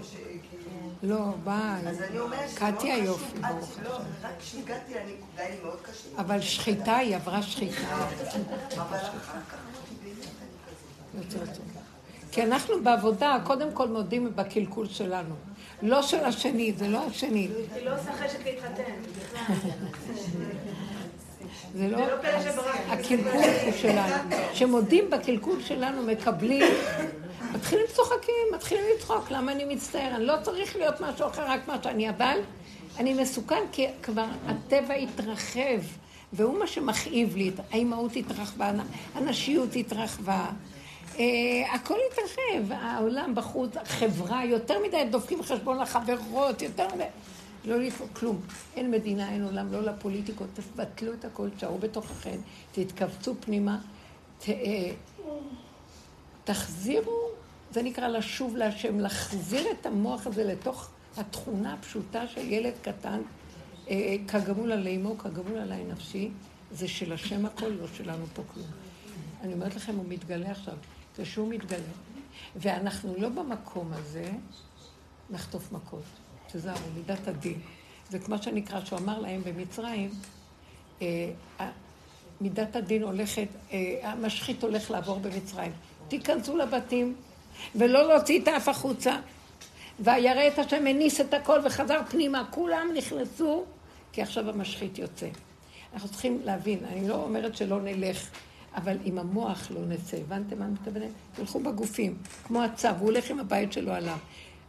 ש... 0.03 0.17
כאילו. 0.51 0.71
לא, 1.03 1.35
ביי. 1.45 1.89
אז 1.89 2.03
אני 2.03 2.19
אומרת 2.19 2.49
שזה 2.51 2.61
מאוד 2.61 2.75
קטיה 2.77 2.95
חשוב, 2.95 3.07
יופי, 3.07 3.39
עד 3.43 3.55
ברוך 3.55 3.73
שלא, 3.77 3.97
רק 4.23 4.33
כשהגעתי 4.39 4.95
לנקודה, 4.95 5.49
לי 5.51 5.57
מאוד 5.63 5.79
קשה. 5.83 6.09
אבל 6.19 6.41
שחיטה, 6.41 6.97
היא 6.97 7.17
עברה 7.17 7.43
שחיטה. 7.43 8.07
אבל 8.77 8.97
אחר 8.97 9.19
כך 9.21 9.55
אמרתי, 9.55 9.95
באמת. 11.35 11.59
כי 12.33 12.43
אנחנו 12.43 12.75
בעבודה, 12.83 13.37
קודם 13.45 13.73
כל 13.73 13.89
מודים 13.89 14.37
בקלקול 14.37 14.89
שלנו. 14.89 15.35
לא 15.83 16.03
של 16.03 16.25
השני, 16.25 16.73
זה 16.73 16.89
לא 16.89 17.07
השני. 17.07 17.49
היא 17.75 17.85
לא 17.85 17.95
עושה 17.95 18.13
חשק 18.13 18.47
להתחתן, 18.47 18.83
בכלל. 19.17 19.55
זה 21.75 21.89
לא... 21.89 21.99
לא. 21.99 22.15
הקלקול 22.89 23.31
הוא 23.65 23.73
שלנו. 23.73 24.15
כשמודים 24.53 25.11
בקלקול 25.11 25.63
שלנו, 25.63 26.03
מקבלים, 26.03 26.75
מתחילים 27.55 27.87
צוחקים, 27.93 28.45
מתחילים 28.55 28.85
לצחוק, 28.97 29.31
למה 29.31 29.53
אני 29.53 29.65
מצטער? 29.65 30.15
אני 30.17 30.27
לא 30.27 30.35
צריך 30.43 30.77
להיות 30.77 31.01
משהו 31.01 31.27
אחר, 31.27 31.43
רק 31.47 31.69
מה 31.69 31.77
שאני, 31.83 32.11
אבל 32.11 32.39
אני 32.99 33.15
מסוכן 33.15 33.63
כי 33.73 33.87
כבר 34.03 34.27
הטבע 34.47 34.95
התרחב, 34.95 35.81
והוא 36.33 36.59
מה 36.59 36.67
שמכאיב 36.67 37.37
לי, 37.37 37.51
האימהות 37.73 38.17
התרחבה, 38.17 38.71
הנשיות 39.15 39.77
התרחבה. 39.77 40.47
אה, 41.19 41.25
הכל 41.75 41.99
התרחב, 42.13 42.73
העולם 42.81 43.35
בחוץ, 43.35 43.77
החברה, 43.77 44.45
יותר 44.45 44.75
מדי 44.87 45.05
דופקים 45.11 45.43
חשבון 45.43 45.79
לחברות, 45.79 46.63
יותר 46.63 46.87
מדי. 46.95 47.05
לא 47.65 47.81
לפעול, 47.81 48.09
כלום. 48.13 48.41
אין 48.77 48.91
מדינה, 48.91 49.31
אין 49.31 49.45
עולם, 49.45 49.73
לא 49.73 49.83
לפוליטיקות. 49.83 50.49
תבטלו 50.55 51.13
את 51.13 51.25
הכל, 51.25 51.51
תשארו 51.57 51.79
בתוככם, 51.79 52.39
תתכווצו 52.73 53.35
פנימה, 53.41 53.79
ת, 54.39 54.49
אה, 54.49 54.93
תחזירו, 56.45 57.29
זה 57.71 57.83
נקרא 57.83 58.09
לשוב 58.09 58.57
להשם, 58.57 58.99
להחזיר 58.99 59.67
את 59.81 59.87
המוח 59.87 60.27
הזה 60.27 60.45
לתוך 60.45 60.91
התכונה 61.17 61.73
הפשוטה 61.73 62.29
של 62.29 62.53
ילד 62.53 62.75
קטן, 62.83 63.21
אה, 63.91 64.17
כגמול 64.29 64.73
עלי 64.73 64.97
אמו, 64.97 65.19
כגמול 65.19 65.59
עלי 65.59 65.85
נפשי, 65.85 66.31
זה 66.73 66.89
של 66.89 67.13
השם 67.13 67.47
הכל, 67.47 67.69
לא 67.69 67.87
שלנו 67.97 68.27
פה 68.35 68.43
כלום. 68.55 68.67
אני 69.41 69.53
אומרת 69.53 69.75
לכם, 69.75 69.97
הוא 69.97 70.05
מתגלה 70.09 70.51
עכשיו, 70.51 70.75
זה 71.17 71.25
שהוא 71.25 71.49
מתגלה. 71.49 71.93
ואנחנו 72.57 73.15
לא 73.19 73.29
במקום 73.29 73.93
הזה 73.93 74.31
נחטוף 75.31 75.73
מכות. 75.73 76.24
תיזהרו, 76.55 76.79
מידת 76.97 77.29
הדין. 77.29 77.59
זה 78.11 78.19
כמו 78.19 78.43
שנקרא, 78.43 78.85
שהוא 78.85 78.99
אמר 78.99 79.19
להם 79.19 79.43
במצרים, 79.45 80.11
אה, 81.03 81.31
מידת 82.41 82.77
הדין 82.77 83.03
הולכת, 83.03 83.49
אה, 83.73 83.79
המשחית 84.03 84.63
הולך 84.63 84.91
לעבור 84.91 85.19
במצרים. 85.19 85.73
תיכנסו 86.09 86.57
לבתים 86.57 87.15
ולא 87.75 88.09
להוציא 88.09 88.41
את 88.43 88.49
האף 88.49 88.69
החוצה. 88.69 89.17
וירא 90.01 90.49
את 90.49 90.59
השם 90.59 90.87
הניס 90.87 91.21
את 91.21 91.35
הכל 91.35 91.61
וחזר 91.65 92.01
פנימה. 92.11 92.45
כולם 92.51 92.89
נכנסו, 92.97 93.65
כי 94.13 94.23
עכשיו 94.23 94.51
המשחית 94.51 94.99
יוצא. 94.99 95.29
אנחנו 95.95 96.09
צריכים 96.09 96.41
להבין, 96.45 96.79
אני 96.85 97.09
לא 97.09 97.15
אומרת 97.15 97.57
שלא 97.57 97.81
נלך, 97.83 98.29
אבל 98.77 98.97
אם 99.05 99.19
המוח 99.19 99.71
לא 99.71 99.81
נצא, 99.87 100.17
הבנתם 100.17 100.59
מה 100.59 100.65
אני 100.65 100.73
מתכוונת? 100.73 101.11
תלכו 101.35 101.61
בגופים, 101.61 102.17
כמו 102.45 102.63
הצו, 102.63 102.89
הוא 102.89 103.09
הולך 103.09 103.31
עם 103.31 103.41
הבית 103.41 103.73
שלו 103.73 103.93
עליו. 103.93 104.19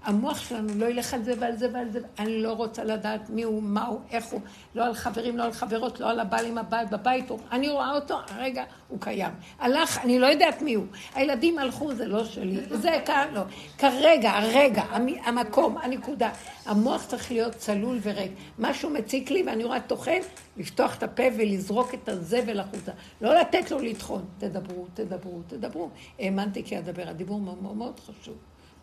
המוח 0.06 0.40
שלנו 0.40 0.73
לא 0.76 0.86
ילך 0.86 1.14
על 1.14 1.23
זה 1.23 1.34
ועל 1.40 1.56
זה 1.56 1.68
ועל 1.73 1.90
זה, 1.91 1.99
אני 2.19 2.41
לא 2.41 2.53
רוצה 2.53 2.84
לדעת 2.84 3.30
מי 3.30 3.44
הוא, 3.44 3.64
מה 3.64 3.86
הוא, 3.86 3.99
איך 4.11 4.26
הוא, 4.26 4.41
לא 4.76 4.86
על 4.86 4.94
חברים, 4.94 5.38
לא 5.38 5.44
על 5.44 5.52
חברות, 5.52 5.99
לא 5.99 6.10
על 6.10 6.19
הבעל 6.19 6.45
עם 6.45 6.57
הבית, 6.57 6.90
בבית, 6.90 7.26
אני 7.52 7.69
רואה 7.69 7.91
אותו, 7.95 8.18
הרגע 8.30 8.64
הוא 8.88 9.02
קיים. 9.02 9.32
הלך, 9.60 9.98
אני 10.03 10.19
לא 10.19 10.27
יודעת 10.27 10.61
מי 10.61 10.73
הוא. 10.73 10.86
הילדים 11.15 11.60
הלכו, 11.60 11.94
זה 11.94 12.07
לא 12.07 12.26
שלי, 12.26 12.57
זה 12.69 12.99
כאן, 13.06 13.27
לא. 13.34 13.41
כרגע, 13.77 14.32
הרגע, 14.32 14.82
המ- 14.90 15.19
המקום, 15.26 15.77
הנקודה. 15.77 16.30
המוח 16.65 17.06
צריך 17.06 17.32
להיות 17.32 17.56
צלול 17.56 17.99
וריק. 18.03 18.32
משהו 18.60 18.90
מציק 18.90 19.32
לי 19.32 19.44
ואני 19.48 19.64
רואה 19.64 19.80
טוחן, 19.80 20.19
לפתוח 20.57 20.95
את 20.98 21.03
הפה 21.03 21.23
ולזרוק 21.38 21.94
את 21.94 22.10
הזבל 22.10 22.60
החוצה. 22.60 22.91
לא 23.22 23.36
לתת 23.40 23.72
לו 23.72 23.80
לטחון. 23.80 24.26
תדברו, 24.38 24.86
תדברו, 24.94 25.41
תדברו. 25.48 25.90
האמנתי 26.19 26.64
כי 26.64 26.77
אדבר. 26.80 27.10
הדיבור 27.10 27.40
מאוד 27.40 27.64
מאוד 27.77 27.99
חשוב. 27.99 28.36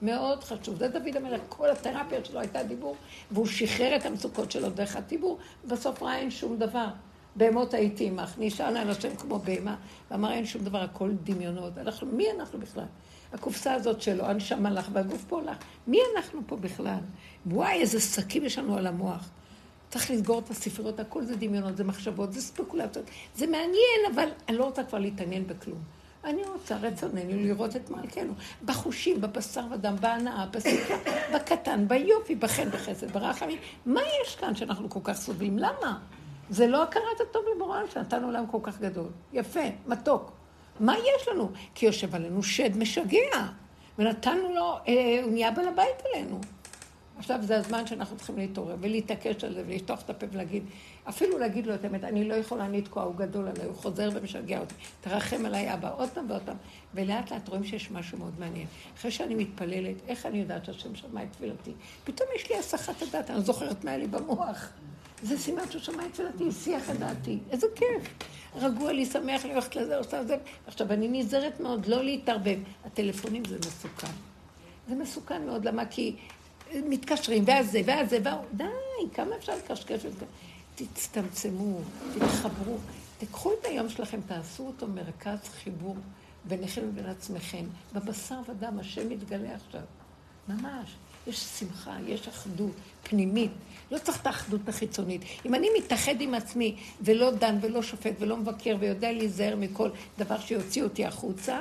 מאוד 0.02 0.44
חשוב. 0.44 0.78
זה 0.78 0.88
דוד 0.88 1.16
המלך, 1.16 1.40
כל 1.48 1.70
התרפיה 1.70 2.24
שלו 2.24 2.40
הייתה 2.40 2.62
דיבור, 2.62 2.96
והוא 3.30 3.46
שחרר 3.46 3.96
את 3.96 4.06
המצוקות 4.06 4.50
שלו 4.50 4.70
דרך 4.70 4.96
הדיבור, 4.96 5.38
בסוף 5.64 6.02
ראה 6.02 6.16
אין 6.16 6.30
שום 6.30 6.58
דבר. 6.58 6.88
בהמות 7.36 7.74
הייתי 7.74 8.06
עמך, 8.06 8.34
נשען 8.38 8.76
על 8.76 8.90
השם 8.90 9.16
כמו 9.16 9.38
בהמה, 9.38 9.76
ואמר 10.10 10.32
אין 10.32 10.46
שום 10.46 10.64
דבר, 10.64 10.82
הכל 10.82 11.10
דמיונות. 11.24 11.78
אנחנו, 11.78 12.06
מי 12.06 12.26
אנחנו 12.30 12.58
בכלל? 12.58 12.84
הקופסה 13.32 13.74
הזאת 13.74 14.02
שלו, 14.02 14.24
הנשמה 14.24 14.70
לך 14.70 14.88
והגוף 14.92 15.24
פה 15.28 15.40
לך. 15.42 15.56
מי 15.86 15.98
אנחנו 16.16 16.40
פה 16.46 16.56
בכלל? 16.56 16.98
וואי, 17.46 17.80
איזה 17.80 18.00
שקים 18.00 18.44
יש 18.44 18.58
לנו 18.58 18.76
על 18.76 18.86
המוח. 18.86 19.30
צריך 19.90 20.10
לסגור 20.10 20.38
את 20.38 20.50
הספריות, 20.50 21.00
הכל 21.00 21.24
זה 21.24 21.36
דמיונות, 21.36 21.76
זה 21.76 21.84
מחשבות, 21.84 22.32
זה 22.32 22.40
ספקולציות. 22.40 23.04
זה 23.36 23.46
מעניין, 23.46 24.14
אבל 24.14 24.28
אני 24.48 24.56
לא 24.56 24.64
רוצה 24.64 24.84
כבר 24.84 24.98
להתעניין 24.98 25.46
בכלום. 25.46 25.78
אני 26.24 26.42
רוצה 26.44 26.76
רצוננו 26.76 27.42
לראות 27.42 27.76
את 27.76 27.90
מלכנו. 27.90 28.32
בחושים, 28.64 29.20
בבשר 29.20 29.64
ודם, 29.70 29.96
בהנאה, 30.00 30.46
בשמחה, 30.46 30.94
בקטן, 31.34 31.88
ביופי, 31.88 32.34
בחן, 32.34 32.70
בחסד, 32.70 33.12
ברחמים. 33.12 33.58
מה 33.86 34.00
יש 34.22 34.36
כאן 34.36 34.54
שאנחנו 34.56 34.90
כל 34.90 35.00
כך 35.04 35.16
סובלים? 35.16 35.58
למה? 35.58 35.98
זה 36.50 36.66
לא 36.66 36.82
הכרת 36.82 37.20
הטוב 37.30 37.44
לבורא 37.54 37.78
שנתנו 37.92 38.26
עולם 38.26 38.46
כל 38.46 38.58
כך 38.62 38.80
גדול. 38.80 39.08
יפה, 39.32 39.60
מתוק. 39.86 40.32
מה 40.80 40.94
יש 40.98 41.28
לנו? 41.28 41.50
כי 41.74 41.86
יושב 41.86 42.14
עלינו 42.14 42.42
שד 42.42 42.76
משגע, 42.76 43.46
ונתנו 43.98 44.54
לו, 44.54 44.76
אה, 44.88 45.20
הוא 45.22 45.32
נהיה 45.32 45.50
בעל 45.50 45.68
הבית 45.68 46.02
עלינו. 46.12 46.40
עכשיו 47.18 47.38
זה 47.42 47.56
הזמן 47.56 47.86
שאנחנו 47.86 48.16
צריכים 48.16 48.36
להתעורר 48.36 48.76
ולהתעקש 48.80 49.44
על 49.44 49.54
זה 49.54 49.62
ולשטוח 49.66 50.02
את 50.02 50.10
הפה 50.10 50.26
ולהגיד, 50.32 50.64
אפילו 51.08 51.38
להגיד 51.38 51.66
לו 51.66 51.74
את 51.74 51.84
האמת, 51.84 52.04
אני 52.04 52.28
לא 52.28 52.34
יכולה 52.34 52.68
לתקוע, 52.68 53.02
הוא 53.02 53.14
גדול 53.16 53.48
עליי, 53.48 53.64
הוא 53.64 53.74
חוזר 53.74 54.10
ומשגע 54.14 54.60
אותי. 54.60 54.74
תרחם 55.00 55.46
עליי, 55.46 55.74
אבא, 55.74 55.94
עוד 55.96 56.08
פעם 56.08 56.30
ועוד 56.30 56.42
פעם. 56.44 56.56
ולאט 56.94 57.32
לאט 57.32 57.48
רואים 57.48 57.64
שיש 57.64 57.90
משהו 57.90 58.18
מאוד 58.18 58.32
מעניין. 58.38 58.66
אחרי 58.98 59.10
שאני 59.10 59.34
מתפללת, 59.34 59.96
איך 60.08 60.26
אני 60.26 60.38
יודעת 60.38 60.64
שהשם 60.64 60.94
שמע 60.94 61.22
את 61.22 61.28
תפילתי? 61.32 61.72
פתאום 62.04 62.28
יש 62.36 62.50
לי 62.50 62.58
הסחת 62.58 63.02
הדעת, 63.02 63.30
אני 63.30 63.40
זוכרת 63.40 63.84
מה 63.84 63.90
היה 63.90 63.98
לי 63.98 64.06
במוח. 64.06 64.68
זה 65.22 65.38
סימן 65.38 65.70
שהוא 65.70 65.82
שמע 65.82 66.06
את 66.06 66.12
תפילתי, 66.12 66.52
שיח 66.52 66.90
את 66.90 66.98
דעתי. 66.98 67.38
איזה 67.50 67.66
כיף. 67.74 68.28
רגוע 68.56 68.92
לי, 68.92 69.06
שמח 69.06 69.44
לי, 69.44 69.52
הולכת 69.52 69.76
לזה, 69.76 69.96
עושה 69.96 70.24
זה. 70.24 70.36
עכשיו, 70.66 70.92
אני 70.92 71.08
נזהרת 71.08 71.60
מאוד 71.60 71.86
לא 71.86 72.04
להתערבב. 72.04 72.58
הטלפונים 72.84 73.44
זה 73.44 73.58
מסוכן. 73.58 74.12
זה 74.88 74.94
מסוכן 74.94 75.46
מאוד, 75.46 75.64
למה? 75.64 75.86
כי 75.86 76.16
מתקשרים, 76.74 77.44
ואז 77.46 77.70
זה, 77.70 77.80
ואז 77.84 78.10
זה, 78.10 78.18
ואז... 78.22 78.38
די, 78.52 78.64
כמה 79.14 79.36
אפשר 79.36 79.52
לקשקש 79.56 80.06
את 80.06 80.18
זה? 80.18 80.26
תצטמצמו, 80.94 81.78
תתחברו. 82.14 82.76
תיקחו 83.18 83.52
את 83.52 83.64
היום 83.64 83.88
שלכם, 83.88 84.20
תעשו 84.26 84.66
אותו 84.66 84.86
מרכז 84.86 85.38
חיבור 85.62 85.96
ביניכם 86.44 86.82
ובין 86.88 87.06
עצמכם. 87.06 87.64
בבשר 87.92 88.38
ודם, 88.48 88.78
השם 88.80 89.08
מתגלה 89.08 89.54
עכשיו. 89.54 89.80
ממש. 90.48 90.90
יש 91.26 91.38
שמחה, 91.38 91.96
יש 92.06 92.28
אחדות 92.28 92.72
פנימית. 93.02 93.50
לא 93.90 93.98
צריך 93.98 94.20
את 94.20 94.26
האחדות 94.26 94.68
החיצונית. 94.68 95.22
אם 95.46 95.54
אני 95.54 95.68
מתאחד 95.78 96.20
עם 96.20 96.34
עצמי 96.34 96.76
ולא 97.00 97.30
דן 97.30 97.58
ולא 97.60 97.82
שופט 97.82 98.12
ולא 98.18 98.36
מבקר 98.36 98.76
ויודע 98.80 99.12
להיזהר 99.12 99.56
מכל 99.56 99.90
דבר 100.18 100.40
שיוציא 100.40 100.82
אותי 100.82 101.06
החוצה, 101.06 101.60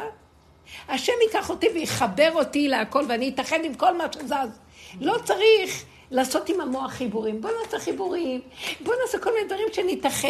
השם 0.87 1.13
ייקח 1.27 1.49
אותי 1.49 1.67
ויחבר 1.73 2.31
אותי 2.33 2.67
להכל 2.67 3.05
ואני 3.09 3.29
אתאחד 3.29 3.57
עם 3.63 3.75
כל 3.75 3.97
מה 3.97 4.03
שזז. 4.13 4.59
לא 5.01 5.17
צריך 5.25 5.85
לעשות 6.11 6.49
עם 6.49 6.61
המוח 6.61 6.91
חיבורים. 6.91 7.41
בואו 7.41 7.53
נעשה 7.63 7.79
חיבורים, 7.79 8.41
בואו 8.81 8.95
נעשה 9.01 9.19
כל 9.19 9.33
מיני 9.33 9.45
דברים 9.45 9.67
שנתאחד. 9.71 10.27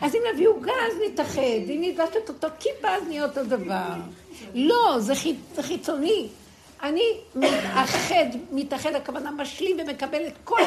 אז 0.00 0.14
אם 0.14 0.20
נביאו 0.34 0.60
גז, 0.60 0.94
נתאחד. 1.06 1.40
אם 1.68 1.78
נדבש 1.80 2.08
את 2.24 2.28
אותו 2.28 2.48
כיפה, 2.60 2.88
אז 2.88 3.02
נהיה 3.08 3.24
אותו 3.24 3.44
דבר. 3.44 3.94
לא, 4.54 4.96
זה, 4.98 5.14
חיצ... 5.14 5.36
זה 5.54 5.62
חיצוני. 5.62 6.28
אני 6.82 7.02
מתאחד, 7.34 8.24
מתאחד, 8.52 8.94
הכוונה 8.94 9.30
משלים 9.30 9.76
ומקבל 9.80 10.26
את 10.26 10.32
כל 10.44 10.60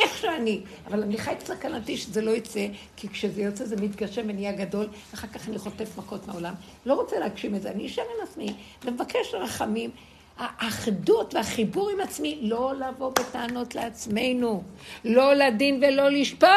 איך 0.00 0.18
שאני. 0.18 0.60
אבל 0.86 1.02
אני 1.02 1.18
חי 1.18 1.34
סכנתי 1.44 1.96
שזה 1.96 2.20
לא 2.20 2.30
יצא, 2.30 2.66
כי 2.96 3.08
כשזה 3.08 3.42
יוצא 3.42 3.64
זה 3.64 3.76
מתגשם 3.76 4.22
ונהיה 4.28 4.52
גדול, 4.52 4.88
אחר 5.14 5.28
כך 5.28 5.48
אני 5.48 5.58
חוטף 5.58 5.98
מכות 5.98 6.26
מהעולם. 6.26 6.54
לא 6.86 6.94
רוצה 6.94 7.18
להגשים 7.18 7.54
את 7.54 7.62
זה, 7.62 7.70
אני 7.70 7.86
אשאר 7.86 8.04
עם 8.04 8.26
עצמי 8.28 8.54
ומבקש 8.84 9.34
רחמים. 9.34 9.90
האחדות 10.38 11.34
והחיבור 11.34 11.90
עם 11.90 12.00
עצמי, 12.00 12.38
לא 12.42 12.72
לבוא 12.74 13.10
בטענות 13.10 13.74
לעצמנו, 13.74 14.62
לא 15.04 15.34
לדין 15.34 15.82
ולא 15.82 16.08
לשפוט, 16.08 16.48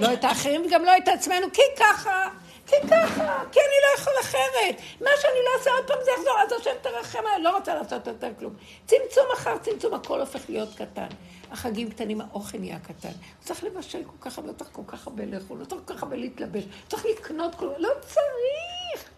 לא 0.00 0.12
את 0.12 0.24
האחרים 0.24 0.66
וגם 0.66 0.84
לא 0.84 0.96
את 0.96 1.08
עצמנו, 1.08 1.46
כי 1.52 1.62
ככה, 1.76 2.28
כי 2.66 2.76
ככה, 2.90 3.42
כי 3.52 3.60
אני 3.60 3.76
לא 3.82 3.98
יכול 3.98 4.12
אחרת. 4.20 4.80
מה 5.00 5.10
שאני 5.20 5.38
לא 5.44 5.58
אעשה 5.58 5.70
עוד 5.70 5.86
פעם 5.86 5.98
זה 6.04 6.10
יחזור, 6.10 6.38
אז 6.46 6.52
השם 6.60 6.70
תרחם 6.82 7.18
עליי, 7.18 7.42
לא 7.42 7.56
רוצה 7.56 7.74
לעשות 7.74 8.06
יותר 8.06 8.30
כלום. 8.38 8.54
צמצום 8.86 9.26
אחר 9.34 9.58
צמצום, 9.58 9.94
הכל 9.94 10.20
הופך 10.20 10.40
להיות 10.48 10.68
קטן. 10.74 11.06
החגים 11.50 11.90
קטנים, 11.90 12.20
האוכל 12.20 12.58
נהיה 12.58 12.78
קטן. 12.78 13.12
צריך 13.40 13.64
לבשל 13.64 14.02
כל 14.04 14.30
כך 14.30 14.38
הרבה, 14.38 14.52
לא 14.52 14.56
צריך 14.56 14.70
כל 14.72 14.82
כך 14.86 15.06
הרבה 15.06 15.24
לאכול, 15.24 15.58
לא 15.58 15.64
צריך 15.64 15.82
כל 15.84 15.94
כך 15.94 16.02
הרבה 16.02 16.16
להתלבש, 16.16 16.64
צריך 16.88 17.06
לקנות 17.06 17.54
כל... 17.54 17.68
לא 17.78 17.90
צריך. 18.00 19.10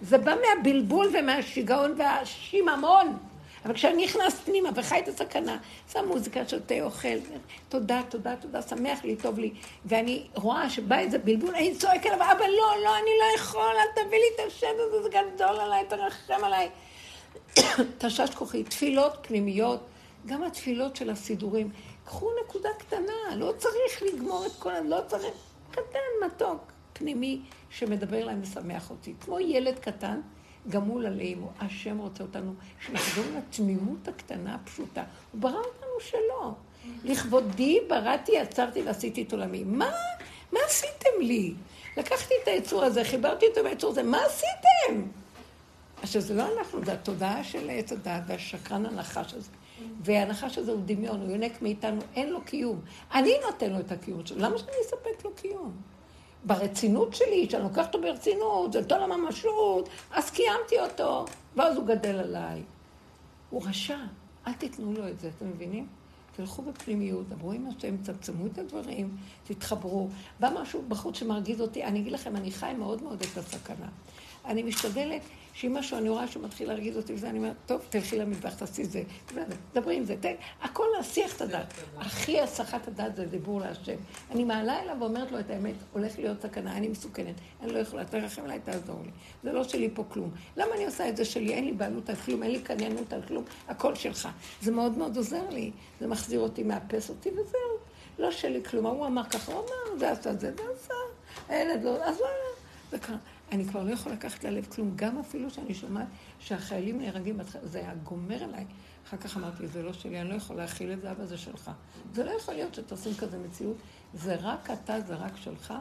זה 0.00 0.18
בא 0.18 0.34
מהבלבול 0.34 1.10
ומהשיגעון 1.14 1.94
והשיממון. 1.98 3.16
אבל 3.64 3.74
כשאני 3.74 4.04
נכנס 4.04 4.40
פנימה 4.44 4.68
וחי 4.74 4.98
את 4.98 5.08
הסכנה, 5.08 5.56
שם 5.92 6.08
מוזיקה, 6.08 6.48
שותה, 6.48 6.74
אוכל, 6.80 7.08
תודה, 7.68 8.00
תודה, 8.08 8.36
תודה, 8.36 8.62
שמח 8.62 9.04
לי, 9.04 9.16
טוב 9.16 9.38
לי. 9.38 9.52
ואני 9.84 10.26
רואה 10.34 10.70
שבא 10.70 10.98
איזה 10.98 11.18
בלבול, 11.18 11.54
אני 11.54 11.74
צועק 11.74 12.06
אליו, 12.06 12.16
אבא, 12.32 12.46
לא, 12.46 12.82
לא, 12.84 12.96
אני 12.96 13.10
לא 13.20 13.38
יכול, 13.38 13.62
אל 13.76 14.04
תביא 14.04 14.18
לי 14.18 14.24
את 14.34 14.40
השד 14.46 14.74
הזה, 14.78 15.02
זה 15.02 15.08
גדול 15.08 15.60
עליי, 15.60 15.84
תרחם 15.88 16.44
עליי. 16.44 16.68
תשש 17.98 18.34
כוחי, 18.34 18.64
תפילות 18.64 19.12
פנימיות, 19.22 19.80
גם 20.26 20.42
התפילות 20.42 20.96
של 20.96 21.10
הסידורים. 21.10 21.70
קחו 22.04 22.30
נקודה 22.44 22.68
קטנה, 22.78 23.36
לא 23.36 23.52
צריך 23.58 24.02
לגמור 24.02 24.46
את 24.46 24.52
כל, 24.58 24.72
לא 24.84 25.00
צריך, 25.06 25.34
קטן, 25.70 26.26
מתוק, 26.26 26.60
פנימי, 26.92 27.40
שמדבר 27.74 28.16
אליי 28.16 28.36
ושמח 28.42 28.90
אותי. 28.90 29.14
כמו 29.20 29.40
ילד 29.40 29.78
קטן 29.78 30.20
גמול 30.68 31.06
עלינו, 31.06 31.50
השם 31.60 31.98
רוצה 31.98 32.22
אותנו, 32.22 32.54
שנחזור 32.86 33.24
לתמימות 33.38 34.08
הקטנה 34.08 34.54
הפשוטה. 34.54 35.04
הוא 35.32 35.40
ברא 35.40 35.58
אותנו 35.58 36.00
שלא. 36.00 36.52
לכבודי 37.04 37.78
בראתי, 37.88 38.38
עצרתי 38.38 38.82
ועשיתי 38.82 39.22
את 39.22 39.32
עולמי. 39.32 39.64
מה? 39.64 39.90
מה 40.52 40.60
עשיתם 40.66 41.20
לי? 41.20 41.54
לקחתי 41.96 42.34
את 42.42 42.48
היצור 42.48 42.84
הזה, 42.84 43.04
חיברתי 43.04 43.46
אותו 43.46 43.60
ביצור 43.64 43.90
הזה, 43.90 44.02
מה 44.02 44.18
עשיתם? 44.24 45.08
עכשיו, 46.02 46.22
זה 46.22 46.34
לא 46.34 46.58
אנחנו, 46.58 46.84
זה 46.84 46.92
התודעה 46.92 47.44
של 47.44 47.70
עץ 47.70 47.92
הדת 47.92 48.22
והשקרן 48.26 48.86
הנחש 48.86 49.34
הזה. 49.34 49.50
והנחש 50.02 50.58
הזה 50.58 50.72
הוא 50.72 50.80
דמיון, 50.84 51.20
הוא 51.20 51.30
יונק 51.30 51.62
מאיתנו, 51.62 52.00
אין 52.16 52.32
לו 52.32 52.40
קיום. 52.44 52.80
אני 53.14 53.34
נותן 53.46 53.72
לו 53.72 53.80
את 53.80 53.92
הקיום 53.92 54.26
שלו, 54.26 54.38
למה 54.38 54.58
שאני 54.58 54.76
אספק 54.86 55.24
לו 55.24 55.34
קיום? 55.34 55.93
ברצינות 56.44 57.14
שלי, 57.14 57.50
שאני 57.50 57.62
לוקחת 57.62 57.94
אותו 57.94 58.06
ברצינות, 58.06 58.72
זה 58.72 58.84
טוב 58.84 58.98
לממשות, 58.98 59.88
אז 60.10 60.30
קיימתי 60.30 60.80
אותו, 60.80 61.24
ואז 61.56 61.76
הוא 61.76 61.86
גדל 61.86 62.18
עליי. 62.18 62.62
הוא 63.50 63.62
רשע, 63.66 63.98
אל 64.46 64.52
תיתנו 64.52 64.92
לו 64.92 65.08
את 65.08 65.20
זה, 65.20 65.30
אתם 65.36 65.48
מבינים? 65.48 65.86
תלכו 66.36 66.62
בפנימיות, 66.62 67.28
דברו 67.28 67.52
עם 67.52 67.66
השם, 67.66 67.96
צמצמו 68.02 68.46
את 68.46 68.58
הדברים, 68.58 69.16
תתחברו. 69.44 70.08
בא 70.40 70.50
משהו 70.60 70.82
בחוץ 70.88 71.16
שמרגיז 71.16 71.60
אותי, 71.60 71.84
אני 71.84 72.00
אגיד 72.00 72.12
לכם, 72.12 72.36
אני 72.36 72.50
חי 72.50 72.72
מאוד 72.78 73.02
מאוד 73.02 73.22
את 73.22 73.38
הסכנה. 73.38 73.88
אני 74.44 74.62
משתדלת 74.62 75.22
שאם 75.54 75.74
משהו, 75.74 75.98
אני 75.98 76.08
רואה 76.08 76.28
שהוא 76.28 76.44
מתחיל 76.44 76.68
להרגיז 76.68 76.96
אותי 76.96 77.14
וזה, 77.14 77.30
אני 77.30 77.38
אומרת, 77.38 77.56
טוב, 77.66 77.82
תלכי 77.90 78.18
למטבח, 78.18 78.54
תעשי 78.54 78.84
זה, 78.84 79.02
דברי 79.74 79.96
עם 79.96 80.04
זה, 80.04 80.16
תן, 80.20 80.34
הכל 80.62 80.84
להסיח 80.96 81.36
את 81.36 81.40
הדת. 81.40 81.74
הכי 81.98 82.40
הסחת 82.40 82.88
הדת 82.88 83.16
זה 83.16 83.26
דיבור 83.26 83.60
להשם. 83.60 83.96
אני 84.30 84.44
מעלה 84.44 84.82
אליו 84.82 84.96
ואומרת 85.00 85.32
לו 85.32 85.40
את 85.40 85.50
האמת, 85.50 85.74
הולך 85.92 86.18
להיות 86.18 86.42
סכנה, 86.42 86.76
אני 86.76 86.88
מסוכנת, 86.88 87.34
אני 87.62 87.72
לא 87.72 87.78
יכולה, 87.78 88.04
תרחם 88.04 88.42
עליי, 88.44 88.60
תעזור 88.64 89.00
לי. 89.04 89.10
זה 89.42 89.52
לא 89.52 89.64
שלי 89.64 89.90
פה 89.94 90.04
כלום. 90.08 90.30
למה 90.56 90.74
אני 90.74 90.84
עושה 90.86 91.08
את 91.08 91.16
זה 91.16 91.24
שלי? 91.24 91.54
אין 91.54 91.64
לי 91.64 91.72
בעלות 91.72 92.10
על 92.10 92.16
כלום, 92.16 92.42
אין 92.42 92.50
לי 92.50 92.60
קניינות 92.60 93.12
על 93.12 93.22
כלום, 93.22 93.44
הכל 93.68 93.94
שלך. 93.94 94.28
זה 94.62 94.72
מאוד 94.72 94.98
מאוד 94.98 95.16
עוזר 95.16 95.50
לי, 95.50 95.70
זה 96.00 96.06
מחזיר 96.06 96.40
אותי, 96.40 96.62
מאפס 96.62 97.10
אותי 97.10 97.30
וזהו. 97.30 97.94
לא 98.18 98.30
שלי 98.30 98.64
כלום. 98.64 98.86
הוא 98.86 99.06
אמר 99.06 99.24
ככה, 99.24 99.52
הוא 99.52 99.60
אמר, 99.60 99.98
זה 99.98 100.10
עשה 100.10 100.34
זה, 100.34 100.52
עשה. 100.74 100.94
הילד 101.48 101.84
לא, 101.84 102.04
אז 102.04 102.20
לא, 102.20 102.26
זה 102.90 102.98
קרה. 102.98 103.16
אני 103.54 103.64
כבר 103.64 103.84
לא 103.84 103.90
יכולה 103.90 104.14
לקחת 104.14 104.44
ללב 104.44 104.66
כלום, 104.66 104.92
גם 104.96 105.18
אפילו 105.18 105.50
שאני 105.50 105.74
שומעת 105.74 106.06
שהחיילים 106.38 107.00
נהרגים, 107.00 107.38
זה 107.62 107.78
היה 107.78 107.94
גומר 107.94 108.44
עליי. 108.44 108.64
אחר 109.08 109.16
כך 109.16 109.36
אמרתי, 109.36 109.66
זה 109.68 109.82
לא 109.82 109.92
שלי, 109.92 110.20
אני 110.20 110.28
לא 110.28 110.34
יכולה 110.34 110.62
להכיל 110.62 110.92
את 110.92 111.00
זה, 111.00 111.10
אבל 111.10 111.26
זה 111.26 111.38
שלך. 111.38 111.70
זה 112.14 112.24
לא 112.24 112.30
יכול 112.30 112.54
להיות 112.54 112.74
שתעשים 112.74 113.14
כזה 113.14 113.38
מציאות, 113.38 113.76
זה 114.14 114.36
רק 114.40 114.70
אתה, 114.70 115.00
זה 115.00 115.14
רק 115.14 115.36
שלך. 115.36 115.74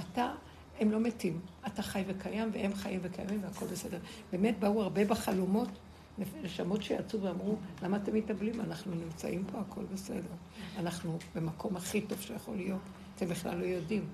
אתה, 0.00 0.32
הם 0.80 0.90
לא 0.90 1.00
מתים. 1.00 1.40
אתה 1.66 1.82
חי 1.82 2.04
וקיים, 2.06 2.50
והם 2.52 2.74
חיים 2.74 3.00
וקיימים, 3.02 3.40
והכל 3.44 3.66
בסדר. 3.66 3.98
באמת 4.32 4.58
באו 4.58 4.82
הרבה 4.82 5.04
בחלומות, 5.04 5.68
נשמות 6.42 6.82
שיצאו 6.82 7.22
ואמרו, 7.22 7.56
למה 7.82 7.96
אתם 7.96 8.14
מתאבלים? 8.14 8.60
אנחנו 8.60 8.94
נמצאים 8.94 9.44
פה, 9.52 9.60
הכל 9.60 9.84
בסדר. 9.92 10.20
אנחנו 10.78 11.18
במקום 11.34 11.76
הכי 11.76 12.00
טוב 12.00 12.20
שיכול 12.20 12.56
להיות. 12.56 12.80
אתם 13.16 13.26
בכלל 13.26 13.58
לא 13.58 13.64
יודעים. 13.64 14.04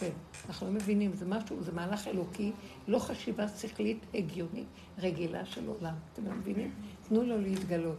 כן, 0.00 0.10
אנחנו 0.48 0.66
לא 0.66 0.72
מבינים, 0.72 1.12
זה 1.14 1.24
משהו, 1.24 1.62
זה 1.62 1.72
מהלך 1.72 2.08
אלוקי, 2.08 2.52
לא 2.88 2.98
חשיבה 2.98 3.48
שכלית 3.48 3.98
הגיונית, 4.14 4.66
רגילה 4.98 5.46
של 5.46 5.68
עולם. 5.68 5.94
אתם 6.12 6.24
לא 6.24 6.32
מבינים? 6.32 6.70
תנו 7.08 7.22
לו 7.22 7.40
להתגלות. 7.40 7.98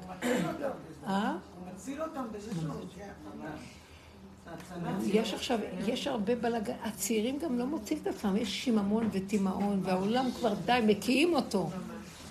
אה? 1.07 1.31
הוא 1.31 1.73
מציל 1.73 2.01
אותם 2.01 2.23
בזה 2.31 2.51
שהוא... 2.59 2.73
יש 5.05 5.33
עכשיו, 5.33 5.59
יש 5.87 6.07
הרבה 6.07 6.35
בלאגן, 6.35 6.73
הצעירים 6.83 7.39
גם 7.39 7.57
לא 7.57 7.65
מוצאים 7.65 7.99
את 8.01 8.07
עצמם, 8.07 8.37
יש 8.37 8.63
שיממון 8.63 9.09
ותימהון, 9.11 9.79
והעולם 9.83 10.25
כבר 10.35 10.53
די, 10.65 10.79
מקיאים 10.87 11.35
אותו. 11.35 11.69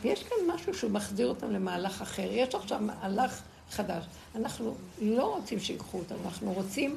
ויש 0.03 0.23
כאן 0.23 0.36
משהו 0.55 0.74
שהוא 0.74 0.91
מחזיר 0.91 1.28
אותם 1.28 1.51
למהלך 1.51 2.03
אחר. 2.03 2.28
יש 2.31 2.55
עכשיו 2.55 2.81
מהלך 2.81 3.43
חדש. 3.70 4.05
אנחנו 4.35 4.74
לא 5.03 5.35
רוצים 5.36 5.61
שיקחו 5.61 5.99
אותנו, 5.99 6.19
אנחנו 6.24 6.53
רוצים 6.53 6.97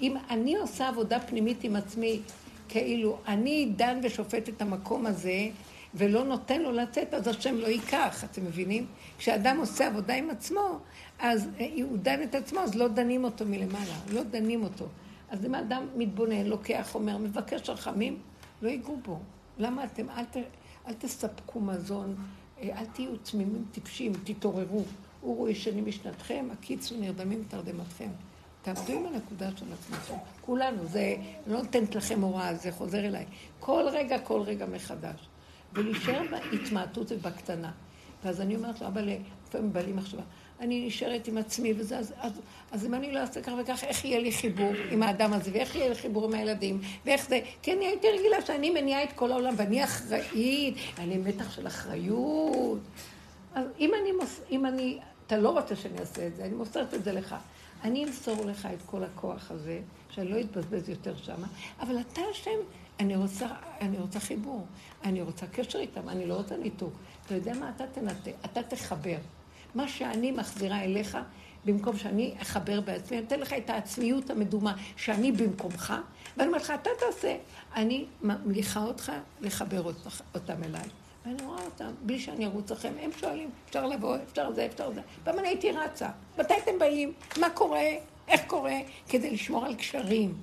אם 0.00 0.16
אני 0.30 0.56
עושה 0.56 0.88
עבודה 0.88 1.20
פנימית 1.20 1.64
עם 1.64 1.76
עצמי, 1.76 2.20
כאילו 2.68 3.18
אני 3.26 3.72
דן 3.76 4.00
ושופט 4.02 4.48
את 4.48 4.62
המקום 4.62 5.06
הזה, 5.06 5.48
ולא 5.94 6.24
נותן 6.24 6.62
לו 6.62 6.72
לצאת, 6.72 7.14
אז 7.14 7.28
השם 7.28 7.56
לא 7.56 7.66
ייקח, 7.66 8.24
אתם 8.24 8.44
מבינים? 8.44 8.86
כשאדם 9.18 9.56
עושה 9.58 9.86
עבודה 9.86 10.14
עם 10.14 10.30
עצמו, 10.30 10.78
אז 11.18 11.48
הוא 11.82 11.98
דן 11.98 12.22
את 12.22 12.34
עצמו, 12.34 12.60
אז 12.60 12.74
לא 12.74 12.88
דנים 12.88 13.24
אותו 13.24 13.44
מלמעלה, 13.44 13.94
לא 14.12 14.22
דנים 14.22 14.62
אותו. 14.62 14.86
אז 15.30 15.44
אם 15.44 15.54
האדם 15.54 15.86
מתבונן, 15.96 16.46
לוקח, 16.46 16.94
אומר, 16.94 17.18
מבקש 17.18 17.70
רחמים, 17.70 18.18
לא 18.62 18.68
ייגעו 18.68 18.96
בו. 18.96 19.18
למה 19.58 19.84
אתם, 19.84 20.10
אל, 20.10 20.24
ת, 20.24 20.36
אל 20.88 20.92
תספקו 20.92 21.60
מזון, 21.60 22.14
אה, 22.60 22.80
אל 22.80 22.86
תהיו 22.86 23.16
תמימים 23.16 23.64
טיפשים, 23.72 24.12
תתעוררו. 24.24 24.84
אורו 25.22 25.48
ישנים 25.48 25.86
משנתכם, 25.86 26.48
הקיצו 26.52 26.96
נרדמים 27.00 27.44
תרדמתכם. 27.48 28.08
תעבדו 28.74 28.92
עם 28.92 29.06
הנקודה 29.06 29.48
של 29.56 29.66
עצמכם. 29.72 30.14
כולנו, 30.40 30.86
זה 30.86 31.16
לא 31.46 31.58
נותנת 31.58 31.94
לכם 31.94 32.20
הוראה, 32.20 32.54
זה 32.54 32.72
חוזר 32.72 32.98
אליי. 32.98 33.24
כל 33.60 33.84
רגע, 33.92 34.18
כל 34.18 34.40
רגע 34.40 34.66
מחדש. 34.66 35.28
ולהישאר 35.72 36.22
בהתמעטות 36.30 37.12
ובקטנה. 37.12 37.70
ואז 38.24 38.40
אני 38.40 38.56
אומרת 38.56 38.80
לו, 38.80 38.86
אבל 38.86 39.08
לפעמים 39.48 39.72
בא 39.72 39.80
לי 39.80 39.92
מחשבה, 39.92 40.22
אני 40.60 40.86
נשארת 40.86 41.28
עם 41.28 41.38
עצמי 41.38 41.72
וזה, 41.76 41.98
אז, 41.98 42.12
אז, 42.18 42.32
אז 42.72 42.86
אם 42.86 42.94
אני 42.94 43.12
לא 43.12 43.18
אעשה 43.18 43.42
כך 43.42 43.52
וכך, 43.60 43.84
איך 43.84 44.04
יהיה 44.04 44.18
לי 44.18 44.32
חיבור 44.32 44.72
עם 44.90 45.02
האדם 45.02 45.32
הזה, 45.32 45.50
ואיך 45.52 45.76
יהיה 45.76 45.88
לי 45.88 45.94
חיבור 45.94 46.24
עם 46.24 46.34
הילדים, 46.34 46.80
ואיך 47.04 47.28
זה, 47.28 47.40
כי 47.62 47.72
אני 47.72 47.86
הייתי 47.86 48.06
רגילה 48.18 48.42
שאני 48.46 48.70
מניעה 48.70 49.04
את 49.04 49.12
כל 49.12 49.32
העולם, 49.32 49.54
ואני 49.56 49.84
אחראית, 49.84 50.74
אני 50.98 51.18
מתח 51.18 51.50
של 51.50 51.66
אחריות. 51.66 52.78
אז 53.54 53.64
אם 53.78 53.90
אני, 54.02 54.12
מוס, 54.12 54.40
אם 54.50 54.66
אני, 54.66 54.98
אתה 55.26 55.36
לא 55.36 55.48
רוצה 55.48 55.76
שאני 55.76 55.98
אעשה 55.98 56.26
את 56.26 56.36
זה, 56.36 56.44
אני 56.44 56.54
מוסרת 56.54 56.94
את 56.94 57.04
זה 57.04 57.12
לך. 57.12 57.34
אני 57.84 58.04
אמסור 58.04 58.44
לך 58.44 58.68
את 58.74 58.82
כל 58.86 59.04
הכוח 59.04 59.50
הזה, 59.50 59.80
שאני 60.10 60.28
לא 60.28 60.40
אתבזבז 60.40 60.88
יותר 60.88 61.16
שמה, 61.16 61.46
אבל 61.80 62.00
אתה 62.00 62.20
השם, 62.30 62.58
אני 63.00 63.16
רוצה, 63.16 63.46
אני 63.80 63.98
רוצה 63.98 64.20
חיבור, 64.20 64.66
אני 65.04 65.22
רוצה 65.22 65.46
קשר 65.46 65.78
איתם, 65.78 66.08
אני 66.08 66.26
לא 66.26 66.34
רוצה 66.34 66.56
ניתוק. 66.56 66.92
אתה 67.26 67.34
יודע 67.34 67.54
מה? 67.54 67.70
אתה 67.76 67.84
תנתק, 67.86 68.32
אתה 68.44 68.62
תחבר. 68.62 69.16
מה 69.74 69.88
שאני 69.88 70.32
מחזירה 70.32 70.84
אליך, 70.84 71.18
במקום 71.64 71.96
שאני 71.96 72.34
אחבר 72.42 72.80
בעצמי, 72.80 73.18
אני 73.18 73.26
אתן 73.26 73.40
לך 73.40 73.52
את 73.52 73.70
העצמיות 73.70 74.30
המדומה, 74.30 74.74
שאני 74.96 75.32
במקומך, 75.32 75.94
ואני 76.36 76.48
אומרת 76.48 76.62
לך, 76.62 76.72
אתה 76.82 76.90
תעשה. 77.00 77.36
אני 77.74 78.06
ממליכה 78.22 78.84
אותך 78.84 79.12
לחבר 79.40 79.92
אותם 80.34 80.64
אליי. 80.64 80.88
ואני 81.28 81.42
רואה 81.42 81.64
אותם, 81.64 81.90
בלי 82.02 82.18
שאני 82.18 82.46
ארוץ 82.46 82.70
לכם, 82.70 82.92
הם 83.00 83.10
שואלים, 83.20 83.50
אפשר 83.68 83.86
לבוא, 83.86 84.16
אפשר 84.30 84.52
זה, 84.52 84.66
אפשר 84.66 84.92
זה. 84.92 85.00
פעם 85.24 85.38
אני 85.38 85.48
הייתי 85.48 85.72
רצה, 85.72 86.08
מתי 86.38 86.54
אתם 86.64 86.78
באים? 86.78 87.12
מה 87.40 87.50
קורה? 87.50 87.84
איך 88.28 88.40
קורה? 88.46 88.74
כדי 89.08 89.30
לשמור 89.30 89.66
על 89.66 89.74
קשרים. 89.74 90.34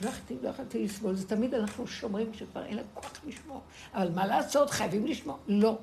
לא 0.00 0.08
יכולתי, 0.08 0.36
לא 0.42 0.48
יכולתי 0.48 0.84
לסבול, 0.84 1.14
זה 1.14 1.28
תמיד 1.28 1.54
אנחנו 1.54 1.86
שומרים 1.86 2.32
כשכבר 2.32 2.64
אין 2.64 2.76
לנו 2.76 2.86
כוח 2.94 3.12
לשמור. 3.26 3.60
אבל 3.94 4.10
מה 4.14 4.26
לעשות, 4.26 4.70
חייבים 4.70 5.06
לשמור. 5.06 5.36
לא. 5.48 5.78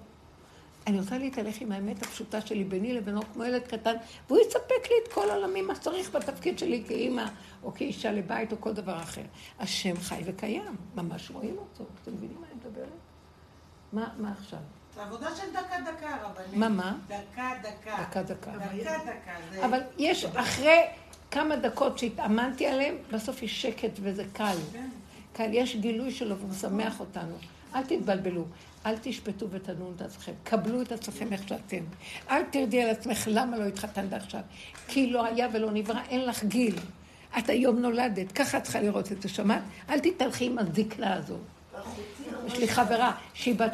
אני 0.87 0.99
רוצה 0.99 1.17
להתהלך 1.17 1.61
עם 1.61 1.71
האמת 1.71 2.03
הפשוטה 2.03 2.41
שלי 2.41 2.63
ביני 2.63 2.93
לבינו 2.93 3.21
כמו 3.33 3.43
ילד 3.43 3.61
קטן, 3.61 3.95
והוא 4.27 4.39
יספק 4.39 4.89
לי 4.89 4.95
את 5.03 5.13
כל 5.13 5.29
העולמי, 5.29 5.61
מה 5.61 5.75
שצריך 5.75 6.15
בתפקיד 6.15 6.59
שלי 6.59 6.83
כאימא, 6.87 7.25
או 7.63 7.73
כאישה 7.73 8.11
לבית, 8.11 8.51
או 8.51 8.57
כל 8.59 8.73
דבר 8.73 8.97
אחר. 8.97 9.21
השם 9.59 9.97
חי 9.97 10.21
וקיים, 10.25 10.75
ממש 10.95 11.31
רואים 11.31 11.57
אותו. 11.57 11.85
אתם 12.01 12.13
מבינים 12.13 12.37
מה 12.41 12.47
אני 12.47 12.55
מדברת? 12.55 13.02
מה, 13.93 14.09
מה 14.17 14.33
עכשיו? 14.39 14.59
זה 14.95 15.03
עבודה 15.03 15.35
של 15.35 15.43
דקה 15.51 15.75
דקה, 15.91 16.17
רבנית. 16.23 16.53
מה, 16.53 16.69
מה? 16.69 16.95
דקה 17.07 17.49
דקה. 17.61 18.03
דקה 18.03 18.23
דקה. 18.23 18.51
דקה 18.51 18.97
דקה. 18.97 19.65
אבל 19.65 19.79
יש, 19.97 20.25
אחרי 20.25 20.79
כמה 21.31 21.55
דקות 21.55 21.99
שהתאמנתי 21.99 22.67
עליהם, 22.67 22.95
בסוף 23.11 23.43
יש 23.43 23.61
שקט 23.61 23.91
וזה 24.01 24.23
קל. 24.33 24.55
כן. 24.73 24.89
קל, 25.33 25.49
יש 25.53 25.75
גילוי 25.75 26.11
שלו 26.11 26.37
והוא 26.37 26.49
משמח 26.49 26.99
אותנו. 26.99 27.35
אל 27.75 27.83
תתבלבלו. 27.83 28.45
אל 28.85 28.95
תשפטו 29.01 29.49
ותדונו 29.49 29.93
את 29.95 30.01
עצמכם, 30.01 30.31
קבלו 30.43 30.81
את 30.81 30.91
עצמכם 30.91 31.33
איך 31.33 31.47
שאתם. 31.47 31.83
אל 32.29 32.43
תרדי 32.43 32.81
על 32.81 32.89
עצמך 32.89 33.27
למה 33.27 33.57
לא 33.57 33.63
התחתנת 33.63 34.13
עכשיו. 34.13 34.41
כי 34.87 35.09
לא 35.09 35.25
היה 35.25 35.47
ולא 35.53 35.71
נברא, 35.71 35.99
אין 36.09 36.25
לך 36.25 36.43
גיל. 36.43 36.75
את 37.37 37.49
היום 37.49 37.79
נולדת, 37.79 38.31
ככה 38.31 38.57
את 38.57 38.63
צריכה 38.63 38.81
לראות 38.81 39.11
את 39.11 39.21
זה, 39.21 39.29
שמעת? 39.29 39.61
אל 39.89 39.99
תתהלכי 39.99 40.45
עם 40.45 40.57
הזקנה 40.59 41.13
הזו. 41.13 41.37
יש 42.47 42.57
לי 42.57 42.67
חברה 42.67 43.11
שהיא 43.33 43.55
בת 43.55 43.71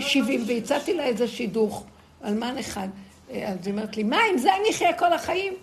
70 0.00 0.44
והצעתי 0.46 0.94
לה 0.94 1.04
איזה 1.04 1.28
שידוך, 1.28 1.84
אלמן 2.24 2.58
אחד. 2.58 2.88
אז 3.28 3.66
היא 3.66 3.72
אומרת 3.72 3.96
לי, 3.96 4.02
מה, 4.02 4.18
עם 4.30 4.38
זה 4.38 4.50
אני 4.60 4.70
אחיה 4.70 4.92
כל 4.92 5.12
החיים? 5.12 5.54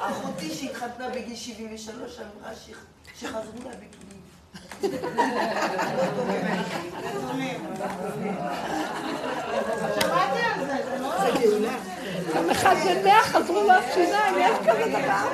אחותי 0.00 0.50
שהתחתנה 0.50 1.08
בגיל 1.08 1.36
73 1.36 2.18
אמרה 2.18 2.52
שחזרו 3.18 3.64
לה 3.64 3.70
בגיל 3.70 4.02
פעם 12.32 12.50
אחת 12.50 12.76
במאה 12.76 13.22
חזרו 13.22 13.62
לו 13.62 13.72
השיניים, 13.72 14.34
יש 14.38 14.58
כזה 14.58 14.88
דבר. 14.88 15.28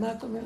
מה 0.00 0.12
את 0.12 0.22
אומרת? 0.22 0.44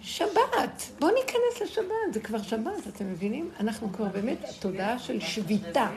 שבת, 0.00 0.82
בואו 0.98 1.14
ניכנס 1.14 1.62
לשבת, 1.62 2.12
זה 2.12 2.20
כבר 2.20 2.42
שבת, 2.42 2.86
אתם 2.88 3.10
מבינים? 3.10 3.50
אנחנו 3.60 3.92
כבר 3.92 4.04
באמת, 4.04 4.38
תודעה 4.60 4.98
של 4.98 5.20
שביתה. 5.20 5.88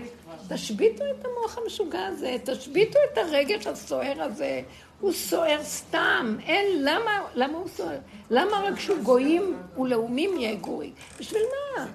תשביתו 0.50 1.04
את 1.04 1.26
המוח 1.26 1.58
המשוגע 1.58 2.06
הזה, 2.06 2.38
תשביתו 2.44 3.00
את 3.14 3.18
הרגש 3.18 3.68
הסוער 3.68 4.22
הזה. 4.24 4.62
הוא 5.00 5.12
סוער 5.12 5.64
סתם, 5.64 6.38
אין, 6.46 6.66
למה, 6.84 7.12
למה 7.36 7.58
הוא 7.58 7.68
סוער? 7.68 7.98
למה 8.30 8.62
רק 8.68 8.80
שהוא 8.80 8.98
גויים 9.04 9.58
ולאומים 9.78 10.38
יהיה 10.38 10.56
גוי? 10.56 10.92
בשביל 11.20 11.42
מה? 11.78 11.86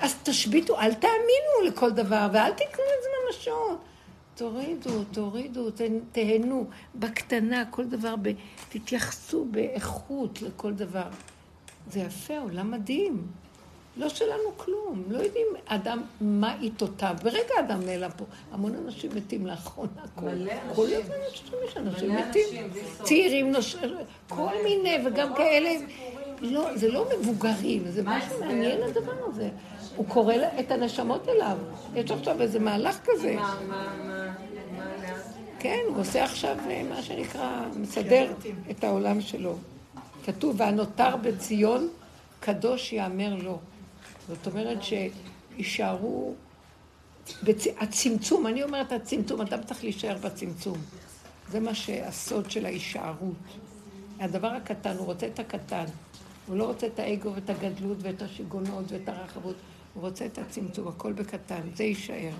אז 0.00 0.14
תשביתו, 0.22 0.80
אל 0.80 0.94
תאמינו 0.94 1.60
לכל 1.66 1.90
דבר, 1.90 2.28
ואל 2.32 2.52
תיתנו 2.52 2.84
לזה 2.84 3.08
ממשות. 3.26 3.78
תורידו, 4.40 5.04
תורידו, 5.12 5.68
תהנו 6.12 6.66
בקטנה, 6.94 7.64
כל 7.70 7.84
דבר, 7.84 8.14
ב, 8.22 8.30
תתייחסו 8.68 9.44
באיכות 9.44 10.42
לכל 10.42 10.72
דבר. 10.72 11.08
זה 11.90 12.00
יפה, 12.00 12.38
עולם 12.38 12.70
מדהים. 12.70 13.26
לא 13.96 14.08
שלנו 14.08 14.56
כלום, 14.56 15.02
לא 15.08 15.18
יודעים 15.18 15.46
אדם 15.66 16.02
מה 16.20 16.54
עיתותיו. 16.60 17.16
ברגע 17.22 17.54
אדם 17.60 17.80
נעלם 17.86 18.10
פה. 18.16 18.24
המון 18.52 18.74
אנשים 18.74 19.10
מתים 19.14 19.46
לאחרונה. 19.46 19.90
מלא 20.22 20.30
אנשים. 20.32 20.74
כל 20.74 20.86
הזמן 20.86 21.14
יש 21.64 21.76
אנשים 21.76 22.16
מתים. 22.16 22.70
צעירים, 23.02 23.52
כל 24.28 24.54
מיני, 24.64 24.96
וגם 25.06 25.34
כאלה. 25.34 25.70
לא, 26.40 26.76
זה 26.76 26.88
לא 26.88 27.06
מבוגרים, 27.18 27.90
זה 27.90 28.02
משהו 28.04 28.40
מעניין 28.40 28.82
הדבר 28.82 29.26
הזה. 29.26 29.48
הוא 29.96 30.06
קורא 30.08 30.34
את 30.60 30.70
הנשמות 30.70 31.28
אליו. 31.28 31.58
יש 31.94 32.10
עכשיו 32.10 32.40
איזה 32.42 32.58
מהלך 32.58 32.98
כזה. 33.04 33.36
כן, 35.58 35.80
הוא 35.88 36.00
עושה 36.00 36.24
עכשיו 36.24 36.56
אה, 36.70 36.82
מה 36.82 37.02
שנקרא, 37.02 37.62
מסדר 37.76 38.32
את 38.70 38.84
העולם 38.84 39.20
שלו. 39.20 39.56
כתוב, 40.24 40.54
והנותר 40.58 41.16
בציון, 41.16 41.88
קדוש 42.40 42.92
יאמר 42.92 43.34
לו. 43.34 43.58
זאת 44.28 44.46
אומרת 44.46 44.78
שיישארו... 44.82 46.34
בצ... 47.42 47.66
הצמצום, 47.78 48.46
אני 48.46 48.62
אומרת 48.62 48.92
הצמצום, 48.92 49.40
אדם 49.40 49.62
צריך 49.62 49.84
להישאר 49.84 50.16
בצמצום. 50.18 50.78
זה 51.50 51.60
מה 51.60 51.74
שהסוד 51.74 52.50
של 52.50 52.66
ההישארות. 52.66 53.34
הדבר 54.20 54.48
הקטן, 54.48 54.96
הוא 54.96 55.06
רוצה 55.06 55.26
את 55.26 55.38
הקטן. 55.38 55.84
הוא 56.46 56.56
לא 56.56 56.64
רוצה 56.64 56.86
את 56.86 56.98
האגו 56.98 57.34
ואת 57.34 57.50
הגדלות 57.50 57.98
ואת 58.00 58.22
השיגונות 58.22 58.84
ואת 58.88 59.08
הרחבות. 59.08 59.56
הוא 59.94 60.02
רוצה 60.02 60.26
את 60.26 60.38
הצמצום, 60.38 60.88
הכל 60.88 61.12
בקטן, 61.12 61.60
זה 61.74 61.84
יישאר. 61.84 62.32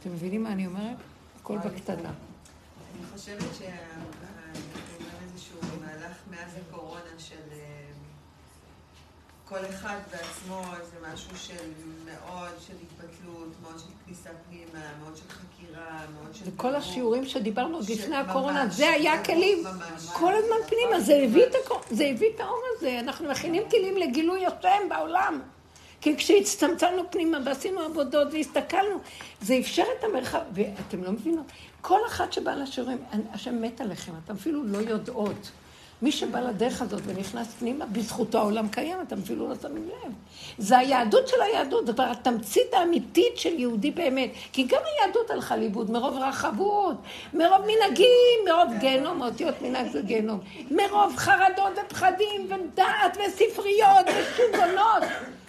אתם 0.00 0.12
מבינים 0.12 0.42
מה 0.42 0.52
אני 0.52 0.66
אומרת? 0.66 0.96
הכל 1.40 1.58
בקטנה. 1.58 2.10
אני 2.96 3.06
חושבת 3.12 3.42
איזשהו 5.22 5.58
מהלך 5.80 6.16
מאז 6.30 6.52
הקורונה 6.68 7.18
של 7.18 7.34
אה, 7.52 7.80
כל 9.48 9.66
אחד 9.70 9.98
בעצמו, 10.10 10.62
זה 10.90 11.12
משהו 11.12 11.36
של 11.36 11.64
מאוד 12.04 12.50
של 12.66 12.74
התבטלות, 12.82 13.48
מאוד 13.62 13.78
של 13.78 13.86
כניסה 14.06 14.30
פנימה, 14.48 14.84
מאוד 15.02 15.16
של 15.16 15.22
חקירה, 15.28 16.04
מאוד 16.14 16.34
של... 16.34 16.44
וכל 16.46 16.74
השיעורים 16.74 17.26
שדיברנו 17.26 17.76
עוד 17.76 17.90
לפני 17.90 18.16
הקורונה, 18.16 18.68
זה 18.68 18.88
היה 18.88 19.24
כלים. 19.24 19.64
כל 20.12 20.32
הזמן 20.34 20.56
פנימה, 20.68 21.00
זה 21.90 22.04
הביא 22.10 22.28
את 22.34 22.40
האור 22.40 22.62
הזה. 22.76 23.00
אנחנו 23.00 23.30
מכינים 23.30 23.62
כלים 23.70 23.96
לגילוי 23.96 24.46
השם 24.46 24.88
בעולם. 24.88 25.40
כי 26.00 26.16
כשהצטמצמנו 26.16 27.02
פנימה 27.10 27.38
ועשינו 27.44 27.80
עבודות 27.80 28.28
והסתכלנו, 28.32 28.96
זה 29.40 29.58
אפשר 29.58 29.84
את 29.98 30.04
המרחב, 30.04 30.40
ואתם 30.52 31.04
לא 31.04 31.12
מבינות, 31.12 31.46
כל 31.80 31.98
אחת 32.06 32.32
שבאה 32.32 32.56
לשיעורים, 32.56 32.98
השם 33.32 33.62
מת 33.62 33.80
עליכם, 33.80 34.12
אתם 34.24 34.34
אפילו 34.34 34.64
לא 34.64 34.78
יודעות. 34.78 35.50
מי 36.02 36.12
שבא 36.12 36.40
לדרך 36.40 36.82
הזאת 36.82 37.00
ונכנס 37.06 37.54
פנימה, 37.58 37.86
בזכותו 37.86 38.38
העולם 38.38 38.68
קיים, 38.68 38.98
אתם 39.02 39.16
אפילו 39.24 39.48
לא 39.48 39.54
שמים 39.62 39.88
לב. 39.88 40.12
זה 40.58 40.78
היהדות 40.78 41.28
של 41.28 41.42
היהדות, 41.42 41.86
זה 41.86 41.92
כבר 41.92 42.04
התמצית 42.10 42.74
האמיתית 42.74 43.36
של 43.36 43.58
יהודי 43.58 43.90
באמת. 43.90 44.30
כי 44.52 44.62
גם 44.62 44.80
היהדות 44.84 45.30
הלכה 45.30 45.56
לאיבוד 45.56 45.90
מרוב 45.90 46.16
רחבות, 46.16 46.96
מרוב 47.34 47.60
מנהגים, 47.66 48.38
מרוב 48.48 48.78
גיהנום, 48.80 49.22
אותיות 49.22 49.62
מנהג 49.62 49.90
זה 49.92 50.02
גיהנום, 50.02 50.40
מרוב 50.70 51.16
חרדות 51.16 51.72
ופחדים 51.86 52.46
ודעת 52.46 53.16
וספריות 53.16 54.06
ושיגונות. 54.06 55.02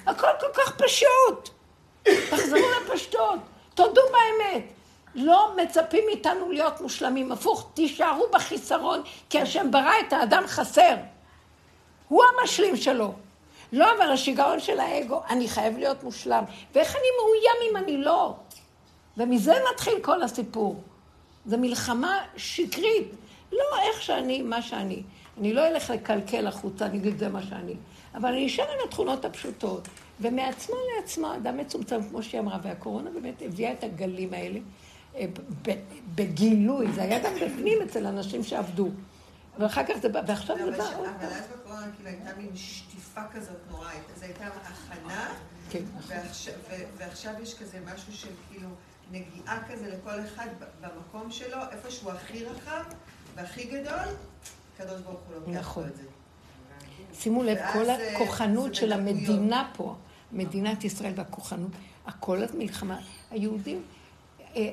הכל 0.06 0.28
כל 0.40 0.48
כך 0.54 0.76
פשוט. 0.78 1.50
תחזרו 2.04 2.68
לפשטות, 2.82 3.40
תודו 3.76 4.02
באמת. 4.02 4.64
לא 5.16 5.54
מצפים 5.58 6.04
מאיתנו 6.06 6.52
להיות 6.52 6.82
מושלמים, 6.82 7.32
הפוך, 7.32 7.70
תישארו 7.74 8.26
בחיסרון, 8.34 9.02
כי 9.30 9.40
השם 9.40 9.72
ברא 9.72 9.94
את 10.08 10.14
האדם 10.14 10.44
חסר. 10.48 10.96
הוא 12.08 12.24
המשלים 12.24 12.76
שלו. 12.76 13.14
לא, 13.72 13.88
אבל 13.98 14.12
השיגעון 14.12 14.60
של 14.60 14.80
האגו, 14.80 15.22
אני 15.30 15.50
חייב 15.50 15.78
להיות 15.78 16.04
מושלם. 16.04 16.44
ואיך 16.76 16.96
אני 16.96 17.08
מאוים 17.20 17.72
אם 17.72 17.78
אני 17.78 17.98
לא? 17.98 18.36
ומזה 19.18 19.54
מתחיל 19.74 19.94
כל 20.02 20.24
הסיפור. 20.24 20.82
זו 21.46 21.58
מלחמה 21.58 22.20
שקרית. 22.38 23.08
לא 23.52 23.64
איך 23.82 24.02
שאני, 24.02 24.42
מה 24.42 24.62
שאני. 24.62 25.04
אני 25.40 25.54
לא 25.54 25.68
אלך 25.68 25.90
לקלקל 25.90 26.48
החוצה, 26.48 26.86
אני 26.86 26.98
אגיד 26.98 27.20
זה 27.20 27.30
מה 27.30 27.42
שאני. 27.42 27.76
אבל 28.16 28.30
אני 28.30 28.48
אשאר 28.48 28.72
עם 28.72 28.88
התכונות 28.88 29.26
הפשוטות. 29.26 29.88
ומעצמה 30.22 30.76
לעצמה, 30.96 31.36
אדם 31.36 31.58
מצומצם, 31.58 32.10
כמו 32.10 32.24
שהיא 32.24 32.42
אמרה, 32.42 32.60
והקורונה 32.64 33.10
באמת 33.10 33.42
הביאה 33.42 33.72
את 33.72 33.84
הגלים 33.84 34.34
האלה 34.34 34.60
אה, 35.16 35.26
בגילוי. 36.16 36.92
זה 36.92 37.02
היה 37.02 37.20
גם 37.20 37.34
בפנים 37.36 37.82
אצל 37.82 38.06
אנשים 38.06 38.44
שעבדו. 38.44 38.90
ואחר 39.60 39.84
כך 39.84 39.98
זה 40.02 40.10
בא, 40.10 40.22
ועכשיו 40.28 40.58
זה 40.58 40.78
בא 40.78 40.98
עוד 40.98 41.08
אבל 41.08 41.26
אז 41.26 41.48
בקורונה 41.48 41.88
כאילו 41.96 42.10
הייתה 42.10 42.30
מין 42.38 42.50
שטיפה 42.56 43.22
כזאת 43.34 43.58
נוראית. 43.72 44.04
אז 44.16 44.24
הייתה 44.24 44.46
הכנה, 44.46 45.34
כן, 45.70 45.84
נכון. 45.98 46.16
ועכשיו 46.98 47.34
יש 47.44 47.60
כזה 47.60 47.80
משהו 47.94 48.14
של 48.14 48.30
כאילו 48.50 48.70
נגיעה 49.12 49.64
כזה 49.70 49.90
לכל 49.90 50.20
אחד 50.26 50.48
במקום 50.82 51.32
שלו, 51.32 51.58
איפה 51.72 51.92
שהוא 51.92 52.12
הכי 52.12 52.46
רחב 52.46 52.84
והכי 53.36 53.64
גדול, 53.64 54.16
הקדוש 54.76 55.02
ברוך 55.02 55.20
הוא 55.28 55.36
לוקח 55.36 55.60
נכון. 55.60 55.88
את 55.88 55.96
זה. 55.96 56.04
שימו 57.22 57.44
לב, 57.44 57.58
כל 57.74 57.86
הכוחנות 57.90 58.76
של 58.76 58.94
המדינה 58.94 59.70
פה, 59.78 59.96
מדינת 60.32 60.84
ישראל 60.84 61.14
והכוחנות, 61.16 61.72
הכל 62.06 62.44
את 62.44 62.56
מלחמה. 62.56 63.00
היהודים 63.32 63.82
אה, 64.56 64.70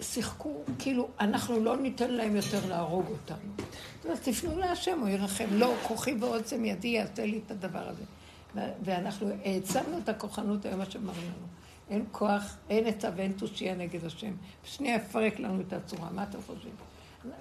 שיחקו, 0.00 0.54
כאילו, 0.78 1.08
אנחנו 1.20 1.60
לא 1.60 1.76
ניתן 1.76 2.10
להם 2.10 2.36
יותר 2.36 2.66
להרוג 2.68 3.06
אותנו. 3.08 3.52
אז 4.10 4.20
תפנו 4.20 4.58
להשם, 4.58 5.00
הוא 5.00 5.08
ירחם. 5.08 5.46
לא, 5.50 5.74
כוחי 5.82 6.14
ועוצם 6.20 6.64
ידי 6.64 6.88
יעשה 6.88 7.26
לי 7.26 7.40
את 7.46 7.50
הדבר 7.50 7.88
הזה. 7.88 8.04
ואנחנו 8.84 9.28
העצמנו 9.44 9.98
את 9.98 10.08
הכוחנות 10.08 10.66
היום, 10.66 10.78
מה 10.78 10.90
שאמרנו 10.90 11.20
לנו. 11.20 11.46
אין 11.90 12.04
כוח, 12.12 12.56
אין 12.70 12.86
עצה 12.86 13.10
ואין 13.16 13.32
תושייה 13.32 13.74
נגד 13.74 14.04
השם. 14.04 14.32
שנייה 14.64 14.96
יפרק 14.96 15.38
לנו 15.38 15.60
את 15.60 15.72
הצורה, 15.72 16.10
מה 16.10 16.22
אתם 16.22 16.38
חושבים? 16.46 16.72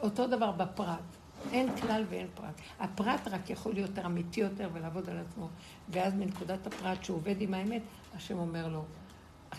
אותו 0.02 0.28
דבר 0.28 0.52
בפרט. 0.52 1.21
אין 1.52 1.76
כלל 1.76 2.04
ואין 2.10 2.28
פרט. 2.36 2.62
הפרט 2.80 3.28
רק 3.28 3.50
יכול 3.50 3.74
להיות 3.74 4.00
אמיתי 4.00 4.40
יותר 4.40 4.70
ולעבוד 4.74 5.10
על 5.10 5.18
עצמו. 5.18 5.50
ואז 5.90 6.14
מנקודת 6.14 6.68
הפרט 6.68 7.04
שהוא 7.04 7.18
עובד 7.18 7.42
עם 7.42 7.54
האמת, 7.54 7.82
השם 8.16 8.38
אומר 8.38 8.68
לו, 8.68 8.86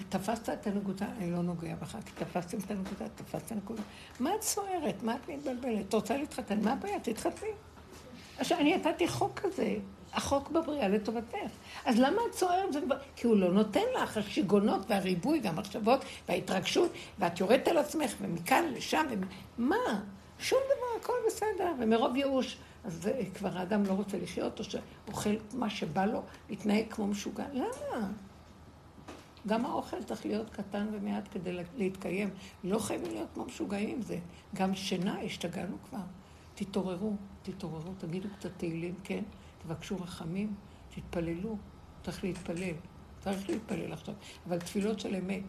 תפסת 0.08 0.48
את 0.48 0.66
הנקודה, 0.66 1.06
אני 1.18 1.30
לא 1.30 1.42
נוגע 1.42 1.74
בך, 1.74 1.96
כי 2.06 2.24
תפסתם 2.24 2.58
את 2.58 2.70
הנקודה, 2.70 3.08
תפסת 3.08 3.46
את 3.46 3.52
הנקודה. 3.52 3.82
מה 4.20 4.34
את 4.34 4.42
סוערת? 4.42 5.02
מה 5.02 5.14
את 5.14 5.28
מתבלבלת? 5.28 5.88
את 5.88 5.94
רוצה 5.94 6.16
להתחתן? 6.16 6.60
מה 6.64 6.72
הבעיה? 6.72 7.00
תתחתני. 7.00 7.48
עכשיו, 8.38 8.58
אני 8.58 8.76
נתתי 8.76 9.08
חוק 9.08 9.40
כזה, 9.40 9.76
החוק 10.12 10.50
בבריאה 10.50 10.88
לטובתך. 10.88 11.36
אז 11.84 11.98
למה 11.98 12.22
את 12.30 12.34
סוערת? 12.34 12.68
כי 13.16 13.26
הוא 13.26 13.36
לא 13.36 13.52
נותן 13.52 13.80
לך, 14.02 14.16
השיגונות 14.16 14.80
והריבוי 14.88 15.40
והמחשבות 15.42 16.04
וההתרגשות, 16.28 16.92
ואת 17.18 17.40
יורדת 17.40 17.68
על 17.68 17.78
עצמך, 17.78 18.14
ומכאן 18.20 18.64
לשם, 18.74 19.06
מה? 19.58 20.00
שום 20.42 20.58
דבר, 20.64 21.00
הכל 21.02 21.12
בסדר. 21.26 21.72
ומרוב 21.80 22.16
ייאוש, 22.16 22.58
אז 22.84 23.08
כבר 23.34 23.58
האדם 23.58 23.86
לא 23.86 23.92
רוצה 23.92 24.18
לחיות, 24.18 24.58
או 24.58 24.64
שאוכל 24.64 25.34
מה 25.54 25.70
שבא 25.70 26.04
לו, 26.04 26.22
להתנהג 26.50 26.84
כמו 26.90 27.06
משוגע. 27.06 27.44
למה? 27.52 28.08
גם 29.46 29.66
האוכל 29.66 30.02
צריך 30.02 30.26
להיות 30.26 30.50
קטן 30.50 30.86
ומעט 30.92 31.28
כדי 31.32 31.58
להתקיים. 31.76 32.30
לא 32.64 32.78
חייבים 32.78 33.12
להיות 33.12 33.28
כמו 33.34 33.44
משוגעים 33.44 33.88
עם 33.88 34.02
זה. 34.02 34.18
גם 34.54 34.74
שינה, 34.74 35.20
השתגענו 35.20 35.76
כבר. 35.88 35.98
תתעוררו, 36.54 37.12
תתעוררו, 37.42 37.92
תגידו 37.98 38.28
קצת 38.38 38.50
תהילים, 38.56 38.94
כן? 39.04 39.22
תבקשו 39.62 39.96
רחמים, 40.00 40.54
תתפללו. 40.94 41.56
צריך 42.02 42.24
להתפלל. 42.24 42.74
צריך 43.20 43.50
להתפלל 43.50 43.92
עכשיו. 43.92 44.14
אבל 44.48 44.58
תפילות 44.58 45.00
של 45.00 45.14
אמת. 45.14 45.42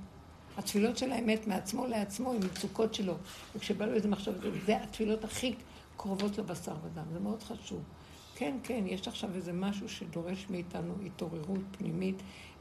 התפילות 0.57 0.97
של 0.97 1.11
האמת 1.11 1.47
מעצמו 1.47 1.87
לעצמו 1.87 2.31
עם 2.31 2.39
מצוקות 2.39 2.93
שלו. 2.93 3.13
וכשבא 3.55 3.85
לו 3.85 3.93
איזה 3.93 4.07
מחשב, 4.07 4.33
זה 4.65 4.83
התפילות 4.83 5.23
הכי 5.23 5.55
קרובות 5.97 6.37
לבשר 6.37 6.75
ודם. 6.83 7.03
זה 7.13 7.19
מאוד 7.19 7.43
חשוב. 7.43 7.83
כן, 8.35 8.57
כן, 8.63 8.83
יש 8.87 9.07
עכשיו 9.07 9.29
איזה 9.35 9.53
משהו 9.53 9.89
שדורש 9.89 10.47
מאיתנו 10.49 10.93
התעוררות 11.05 11.59
פנימית 11.77 12.15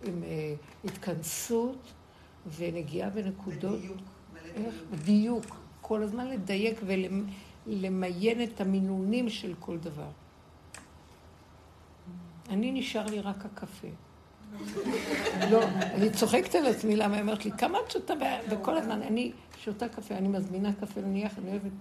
עם 0.05 0.23
אה, 0.23 0.55
התכנסות 0.85 1.93
ונגיעה 2.56 3.10
בנקודות. 3.10 3.78
ודיוק. 3.78 3.98
איך? 4.55 4.74
דיוק. 5.05 5.56
כל 5.81 6.02
הזמן 6.02 6.27
לדייק 6.27 6.81
ולמיין 7.66 8.43
את 8.43 8.60
המינונים 8.60 9.31
של 9.31 9.55
כל 9.59 9.78
דבר. 9.78 10.09
אני 12.48 12.73
נשאר 12.73 13.06
לי 13.06 13.20
רק 13.20 13.44
הקפה. 13.44 13.89
לא, 15.50 15.62
אני 15.94 16.10
צוחקת 16.10 16.54
על 16.54 16.66
עצמי, 16.66 16.96
למה 16.96 17.14
היא 17.14 17.22
אומרת 17.22 17.44
לי, 17.44 17.50
כמה 17.58 17.78
את 17.86 17.90
שותה? 17.90 18.14
וכל 18.50 18.76
הזמן, 18.76 19.02
אני 19.02 19.32
שותה 19.64 19.88
קפה, 19.88 20.14
אני 20.14 20.28
מזמינה 20.28 20.72
קפה, 20.72 21.00
נניח, 21.00 21.38
אני 21.38 21.50
אוהבת 21.50 21.72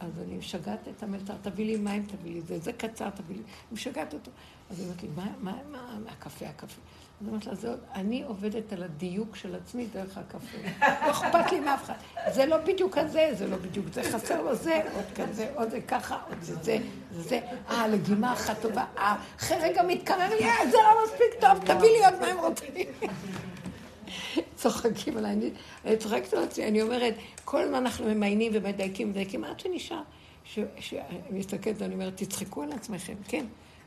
אז 0.00 0.10
אני 0.26 0.36
משגעת 0.36 0.88
את 0.88 1.02
המלצר, 1.02 1.34
תביא 1.42 1.66
לי 1.66 1.76
מים, 1.76 2.06
תביא 2.06 2.32
לי 2.32 2.40
זה, 2.40 2.58
זה 2.58 2.72
קצר, 2.72 3.10
תביא 3.10 3.36
לי, 3.36 3.42
משגעת 3.72 4.14
אותו. 4.14 4.30
אז 4.70 4.78
היא 4.78 4.86
אומרת 4.86 5.02
לי, 5.02 5.08
מה, 5.16 5.26
מה, 5.40 5.58
מה 5.70 6.10
הקפה, 6.10 6.46
הקפה? 6.46 6.80
אז 7.20 7.28
אומרת 7.28 7.46
לה, 7.46 7.54
זה, 7.54 7.74
אני 7.94 8.22
עובדת 8.22 8.72
על 8.72 8.82
הדיוק 8.82 9.36
של 9.36 9.54
עצמי 9.54 9.86
דרך 9.92 10.18
הקפה. 10.18 10.58
לא 10.80 11.10
אכפת 11.10 11.52
לי 11.52 11.60
מאף 11.60 11.84
אחד. 11.84 11.94
זה 12.32 12.46
לא 12.46 12.56
בדיוק 12.56 12.98
כזה, 12.98 13.30
זה 13.32 13.46
לא 13.46 13.56
בדיוק, 13.56 13.86
זה 13.92 14.02
חסר 14.02 14.42
לו 14.42 14.54
זה, 14.54 14.80
עוד 14.94 15.04
כזה, 15.14 15.50
עוד 15.54 15.70
זה 15.70 15.80
ככה, 15.80 16.18
עוד 16.28 16.42
זה 16.42 16.54
זה, 16.62 16.78
זה. 17.12 17.40
אה, 17.70 17.88
לגימה 17.88 18.32
אחת 18.32 18.60
טובה, 18.62 18.84
אה, 18.98 19.16
אחרי 19.36 19.56
רגע 19.60 19.82
מתקרר 19.82 20.28
לי, 20.28 20.44
אה, 20.44 20.70
זה 20.70 20.76
לא 20.76 21.04
מספיק 21.04 21.40
טוב, 21.40 21.58
תביא 21.58 21.90
לי 21.90 22.04
עוד 22.04 22.14
מים 22.20 22.38
רותנים. 22.38 22.86
צוחקים 24.56 25.16
עליי, 25.16 25.32
אני, 25.32 25.50
אני 25.84 25.96
צוחקת 25.96 26.34
על 26.34 26.44
עצמי, 26.44 26.68
אני 26.68 26.82
אומרת, 26.82 27.14
כל 27.44 27.60
הזמן 27.62 27.74
אנחנו 27.74 28.06
ממיינים 28.06 28.52
ומדייקים 28.54 29.08
ומדייקים, 29.08 29.44
עד 29.44 29.60
שנשאר. 29.60 30.02
שאני 30.44 31.04
מסתכלת 31.30 31.76
ואני 31.78 31.94
אומרת, 31.94 32.16
תצחקו 32.16 32.62
על 32.62 32.72
עצמכם, 32.72 33.14
כן. 33.28 33.44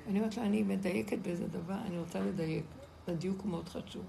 אני 0.09 0.19
אומרת 0.19 0.37
לה, 0.37 0.43
אני 0.43 0.63
מדייקת 0.63 1.17
באיזה 1.17 1.47
דבר, 1.47 1.75
אני 1.87 1.99
רוצה 1.99 2.19
לדייק. 2.19 2.63
הדיוק 3.07 3.41
הוא 3.41 3.51
מאוד 3.51 3.69
חשוב. 3.69 4.03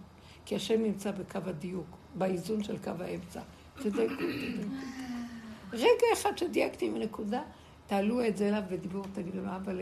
כי 0.45 0.57
השם 0.57 0.83
נמצא 0.83 1.11
בקו 1.11 1.39
הדיוק, 1.47 1.87
באיזון 2.15 2.65
של 2.65 2.79
קו 2.79 2.91
האמצע. 3.01 3.41
תדייקו, 3.75 4.15
תדייקו. 4.15 4.69
רגע 5.73 6.07
אחד 6.13 6.39
שדייקתי 6.39 6.87
עם 6.87 6.95
הנקודה, 6.95 7.43
תעלו 7.87 8.27
את 8.27 8.37
זה 8.37 8.49
אליו 8.49 8.63
ודיבור, 8.69 9.05
תגידו 9.13 9.41
לו, 9.41 9.57
אבל 9.57 9.81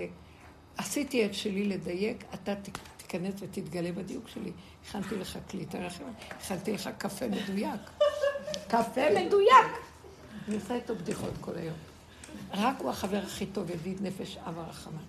עשיתי 0.77 1.27
את 1.27 1.35
שלי 1.35 1.65
לדייק, 1.65 2.25
אתה 2.35 2.55
תיכנס 2.97 3.35
ותתגלה 3.39 3.93
בדיוק 3.93 4.29
שלי. 4.29 4.53
הכנתי 4.89 5.17
לך 5.17 5.39
כלי 5.51 5.65
תרחם, 5.65 6.05
הכנתי 6.31 6.73
לך 6.73 6.91
קפה 6.99 7.29
מדויק. 7.29 7.81
קפה 8.69 9.01
מדויק! 9.11 9.67
אני 10.49 10.55
עושה 10.57 10.75
איתו 10.75 10.95
בדיחות 10.95 11.33
כל 11.41 11.53
היום. 11.57 11.77
רק 12.53 12.81
הוא 12.81 12.91
החבר 12.91 13.21
הכי 13.25 13.47
טוב, 13.47 13.71
ידיד 13.71 14.03
נפש 14.03 14.37
אב 14.37 14.59
הרחמן. 14.59 15.03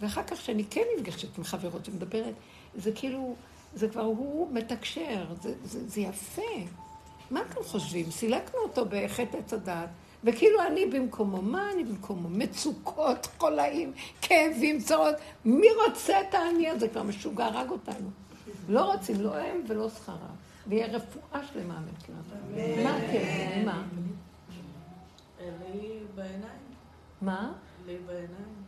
ואחר 0.00 0.22
כך, 0.22 0.36
כשאני 0.36 0.64
כן 0.64 0.82
נפגשת 0.96 1.38
עם 1.38 1.44
חברות 1.44 1.88
ומדברת, 1.88 2.34
זה 2.76 2.92
כאילו, 2.92 3.34
זה 3.74 3.88
כבר 3.88 4.02
הוא 4.02 4.48
מתקשר, 4.52 5.24
זה, 5.42 5.54
זה, 5.64 5.88
זה 5.88 6.00
יפה. 6.00 6.42
מה 7.30 7.40
אתם 7.50 7.64
חושבים? 7.64 8.10
סילקנו 8.10 8.60
אותו 8.60 8.84
בחטא 8.88 9.36
עץ 9.36 9.52
הדעת, 9.52 9.88
וכאילו 10.24 10.62
אני 10.62 10.86
במקומו, 10.86 11.42
מה 11.42 11.70
אני 11.74 11.84
במקומו? 11.84 12.28
מצוקות, 12.28 13.28
חולאים, 13.38 13.92
כאבים, 14.20 14.80
צרות. 14.80 15.14
מי 15.44 15.66
רוצה 15.86 16.20
את 16.20 16.34
העני 16.34 16.68
הזה? 16.68 16.88
כבר 16.88 17.02
משוגע, 17.02 17.44
הרג 17.44 17.70
אותנו. 17.70 18.10
לא 18.68 18.92
רוצים, 18.92 19.20
לא 19.20 19.36
הם 19.36 19.62
ולא 19.68 19.88
שכרה. 19.88 20.16
ויהיה 20.66 20.86
רפואה 20.86 21.46
שלמה 21.52 21.80
מבחינתם. 21.80 22.84
מה 22.84 22.98
כן? 23.12 23.62
מה? 23.64 23.82
לי 25.74 25.98
בעיניים. 26.14 26.44
מה? 27.22 27.52
לי 27.86 27.96
בעיניים. 28.06 28.63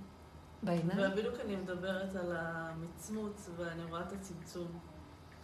בעיניים? 0.67 1.13
ובדיוק 1.13 1.35
אני 1.45 1.57
מדברת 1.57 2.17
על 2.17 2.37
המצמוץ, 2.37 3.51
ואני 3.57 3.85
רואה 3.85 4.01
את 4.01 4.13
הצמצום. 4.13 4.79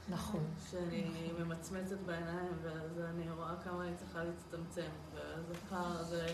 נכון. 0.08 0.44
שאני 0.70 1.30
ממצמצת 1.38 1.98
בעיניים, 2.06 2.52
ואז 2.62 3.00
אני 3.00 3.30
רואה 3.30 3.54
כמה 3.64 3.88
אני 3.88 3.96
צריכה 3.96 4.24
להצטמצם, 4.24 4.90
ואז 5.14 5.50
הפער 5.50 5.98
הזה 5.98 6.26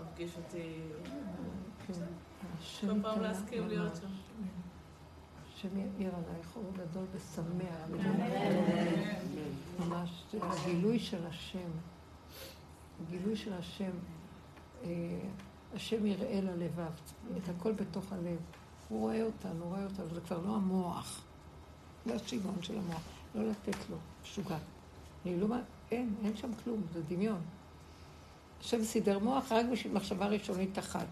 מפגיש 0.00 0.36
אותי 0.36 0.82
כן. 1.86 1.92
כל 2.80 3.02
פעם 3.02 3.20
להסכים 3.20 3.68
להיות 3.68 3.96
שם. 3.96 4.08
השם 5.54 5.78
יאיר 5.78 6.12
עלייך 6.14 6.56
אור 6.56 6.72
גדול 6.76 7.04
ושמח. 7.12 8.02
ממש, 9.80 10.24
הגילוי 10.42 10.98
של 10.98 11.26
השם, 11.26 11.70
הגילוי 13.00 13.36
של 13.36 13.52
השם, 13.52 13.90
אה, 14.84 14.88
השם 15.74 16.06
יראה 16.06 16.40
ללבב, 16.40 16.90
את 17.36 17.48
הכל 17.48 17.72
בתוך 17.72 18.12
הלב. 18.12 18.38
הוא 18.88 19.00
רואה 19.00 19.22
אותנו, 19.22 19.64
הוא 19.64 19.70
רואה 19.70 19.84
אותנו, 19.84 20.14
זה 20.14 20.20
כבר 20.20 20.38
לא 20.38 20.56
המוח. 20.56 21.22
זה 22.06 22.14
השיגעון 22.14 22.62
של 22.62 22.78
המוח, 22.78 23.02
לא 23.34 23.50
לתת 23.50 23.90
לו, 23.90 23.96
משוגע. 24.22 24.56
אני 25.26 25.40
לא, 25.40 25.46
אין, 25.90 26.14
אין 26.24 26.36
שם 26.36 26.50
כלום, 26.64 26.82
זה 26.94 27.00
דמיון. 27.08 27.40
השם 28.60 28.84
סידר 28.84 29.18
מוח 29.18 29.52
רק 29.52 29.66
בשביל 29.72 29.92
מחשבה 29.92 30.26
ראשונית 30.26 30.78
אחת. 30.78 31.06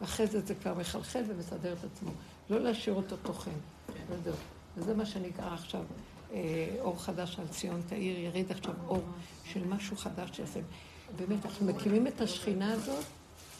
ואחרי 0.00 0.26
זה 0.26 0.40
זה 0.40 0.54
כבר 0.54 0.74
מחלחל 0.74 1.22
ומסדר 1.28 1.72
את 1.72 1.84
עצמו. 1.84 2.10
לא 2.50 2.60
להשאיר 2.60 2.94
אותו 2.94 3.16
תוכן. 3.16 3.50
וזהו. 4.08 4.34
וזה 4.76 4.94
מה 4.94 5.06
שנקרא 5.06 5.54
עכשיו 5.54 5.82
אה, 6.32 6.76
אור 6.80 7.02
חדש 7.02 7.38
על 7.38 7.48
ציון 7.48 7.82
תאיר, 7.88 8.18
יריד 8.18 8.50
עכשיו 8.50 8.74
אור 8.88 9.02
של 9.44 9.64
משהו 9.64 9.96
חדש 9.96 10.30
שיעשה. 10.32 10.60
באמת, 11.16 11.46
אנחנו 11.46 11.66
מקימים 11.66 12.06
את 12.06 12.20
השכינה 12.20 12.72
הזאת, 12.72 13.04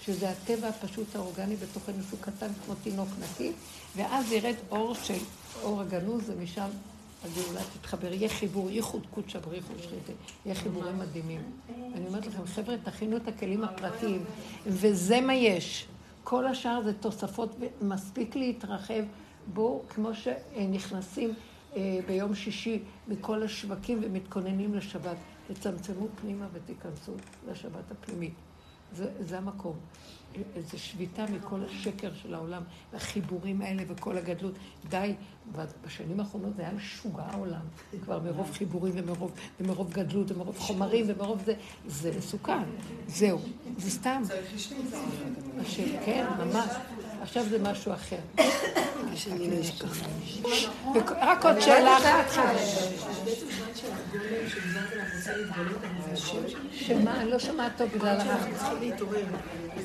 שזה 0.03 0.31
הטבע 0.31 0.69
הפשוט 0.69 1.17
האורגני 1.17 1.57
בתוכנו, 1.57 2.03
שהוא 2.09 2.21
קטן 2.21 2.49
כמו 2.65 2.75
תינוק 2.83 3.09
נקי, 3.21 3.53
ואז 3.97 4.33
ירד 4.33 4.55
אור 4.71 4.95
של 4.95 5.19
אור 5.63 5.81
הגנוז, 5.81 6.23
ומשם 6.31 6.69
הגאולה 7.25 7.61
תתחבר. 7.81 8.13
יהיה 8.13 8.29
חיבור, 8.29 8.71
ייחוד 8.71 9.07
קודשא 9.11 9.39
בריחו 9.39 9.73
שחיתה. 9.79 10.13
יהיה 10.47 10.55
חיבורים 10.55 10.99
מדהימים. 10.99 11.43
אני 11.95 12.07
אומרת 12.07 12.27
לכם, 12.27 12.47
חבר'ה, 12.47 12.77
תכינו 12.85 13.17
את 13.17 13.29
הכלים 13.29 13.65
הפרטיים, 13.65 14.25
וזה 14.67 15.21
מה 15.21 15.35
יש. 15.35 15.87
כל 16.25 16.47
השאר 16.47 16.83
זה 16.85 16.93
תוספות, 16.93 17.57
מספיק 17.83 18.37
להתרחב. 18.37 19.03
בואו, 19.55 19.83
כמו 19.89 20.11
שנכנסים 20.15 21.35
אה, 21.77 21.99
ביום 22.07 22.35
שישי 22.35 22.83
מכל 23.09 23.43
השווקים 23.43 23.99
ומתכוננים 24.03 24.75
לשבת, 24.75 25.17
תצמצמו 25.49 26.07
פנימה 26.21 26.47
ותיכנסו 26.53 27.13
לשבת 27.51 27.91
הפנימית. 27.91 28.35
זה, 28.93 29.11
זה 29.21 29.39
המקום. 29.39 29.77
איזו 30.57 30.79
שביתה 30.79 31.25
מכל 31.27 31.61
השקר 31.65 32.11
של 32.23 32.35
העולם, 32.35 32.63
והחיבורים 32.93 33.63
האלה 33.63 33.83
וכל 33.89 34.19
הגדלות. 34.19 34.55
די, 34.89 35.15
בשנים 35.87 36.21
האחרונות 36.21 36.57
זה 36.57 36.63
היה 36.63 36.73
משוגע 36.73 37.23
העולם, 37.23 37.61
כבר 38.05 38.21
מרוב 38.21 38.51
חיבורים 38.53 38.93
ומרוב, 38.97 39.33
ומרוב 39.61 39.93
גדלות 39.93 40.31
ומרוב 40.31 40.59
חומרים 40.59 41.05
ומרוב 41.09 41.43
זה, 41.45 41.55
זה 41.87 42.13
מסוכן. 42.19 42.63
זהו, 43.07 43.39
זה 43.79 43.91
סתם. 43.91 44.23
השם, 45.61 45.85
כן, 46.05 46.27
ממש. 46.39 46.71
עכשיו 47.23 47.45
זה 47.45 47.59
משהו 47.59 47.93
אחר. 47.93 48.19
רק 51.21 51.45
עוד 51.45 51.61
שאלה 51.61 51.99
אחת. 51.99 52.47
שמה? 56.73 57.21
אני 57.21 57.31
לא 57.31 57.39
שומעת 57.39 57.73
טוב 57.77 57.89
בגלל. 57.95 58.19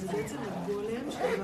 זה 0.01 0.07
בעצם 0.07 0.34
הגולם 0.41 1.09
זה. 1.09 1.35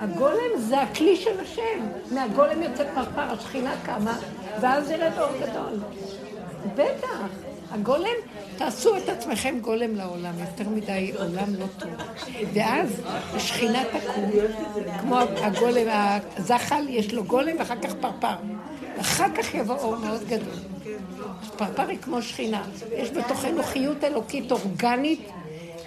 הגולם 0.00 0.58
זה 0.58 0.80
הכלי 0.82 1.16
של 1.16 1.40
השם. 1.40 1.86
מהגולם 2.10 2.62
יוצא 2.62 2.84
פרפר, 2.94 3.20
השכינה 3.20 3.74
קמה, 3.84 4.18
ואז 4.60 4.90
ירד 4.90 5.12
אור 5.18 5.30
גדול. 5.40 5.80
בטח. 6.74 7.28
הגולם, 7.70 8.16
תעשו 8.56 8.96
את 8.96 9.08
עצמכם 9.08 9.58
גולם 9.60 9.94
לעולם, 9.94 10.34
יותר 10.38 10.70
מדי 10.70 11.12
עולם 11.18 11.54
לא 11.58 11.66
טוב. 11.78 11.90
ואז 12.54 13.02
השכינה 13.34 13.82
תקום, 13.84 14.30
כמו 15.00 15.18
הגולם, 15.18 15.86
הזחל, 16.36 16.84
יש 16.88 17.14
לו 17.14 17.24
גולם 17.24 17.56
ואחר 17.58 17.80
כך 17.82 17.94
פרפר. 18.00 18.34
אחר 19.00 19.26
כך 19.34 19.54
יבוא 19.54 19.74
אור 19.74 19.96
מאוד 19.96 20.20
גדול. 20.28 20.54
פרפר 21.56 21.88
היא 21.88 21.98
כמו 21.98 22.22
שכינה. 22.22 22.62
יש 22.92 23.10
בתוכנו 23.10 23.62
חיות 23.62 24.04
אלוקית 24.04 24.52
אורגנית. 24.52 25.28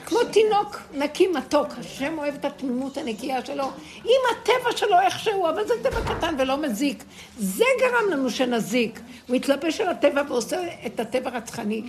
כמו 0.06 0.20
תינוק 0.32 0.82
נקי 0.94 1.28
מתוק, 1.28 1.68
השם 1.80 2.18
אוהב 2.18 2.34
את 2.34 2.46
התמימות 2.46 2.98
הנקייה 2.98 3.46
שלו, 3.46 3.72
עם 4.04 4.22
הטבע 4.32 4.78
שלו 4.78 5.00
איכשהו, 5.02 5.50
אבל 5.50 5.68
זה 5.68 5.74
טבע 5.84 6.16
קטן 6.16 6.36
ולא 6.40 6.58
מזיק. 6.58 7.04
זה 7.38 7.66
גרם 7.80 8.12
לנו 8.12 8.30
שנזיק. 8.30 9.00
הוא 9.28 9.36
התלבש 9.36 9.82
על 9.82 9.90
הטבע 9.90 10.22
ועושה 10.28 10.58
את 10.86 11.00
הטבע 11.00 11.30
רצחני. 11.30 11.84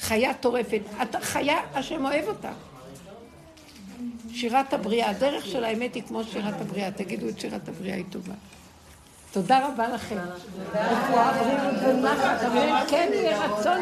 חיה 0.00 0.34
טורפת. 0.34 0.80
חיה, 1.20 1.56
השם 1.74 2.04
אוהב 2.04 2.28
אותה. 2.28 2.50
שירת 4.32 4.72
הבריאה, 4.72 5.10
הדרך 5.10 5.46
של 5.46 5.64
האמת 5.64 5.94
היא 5.94 6.02
כמו 6.08 6.24
שירת 6.24 6.60
הבריאה. 6.60 6.90
תגידו 6.90 7.28
את 7.28 7.40
שירת 7.40 7.68
הבריאה, 7.68 7.96
היא 7.96 8.04
טובה. 8.10 8.34
תודה 9.32 9.68
רבה 9.68 9.88
לכם. 9.88 10.18
רפואה 10.74 11.32
בריאות. 12.52 12.88
כן 12.88 13.10
יהיה 13.12 13.44
רצון 13.44 13.80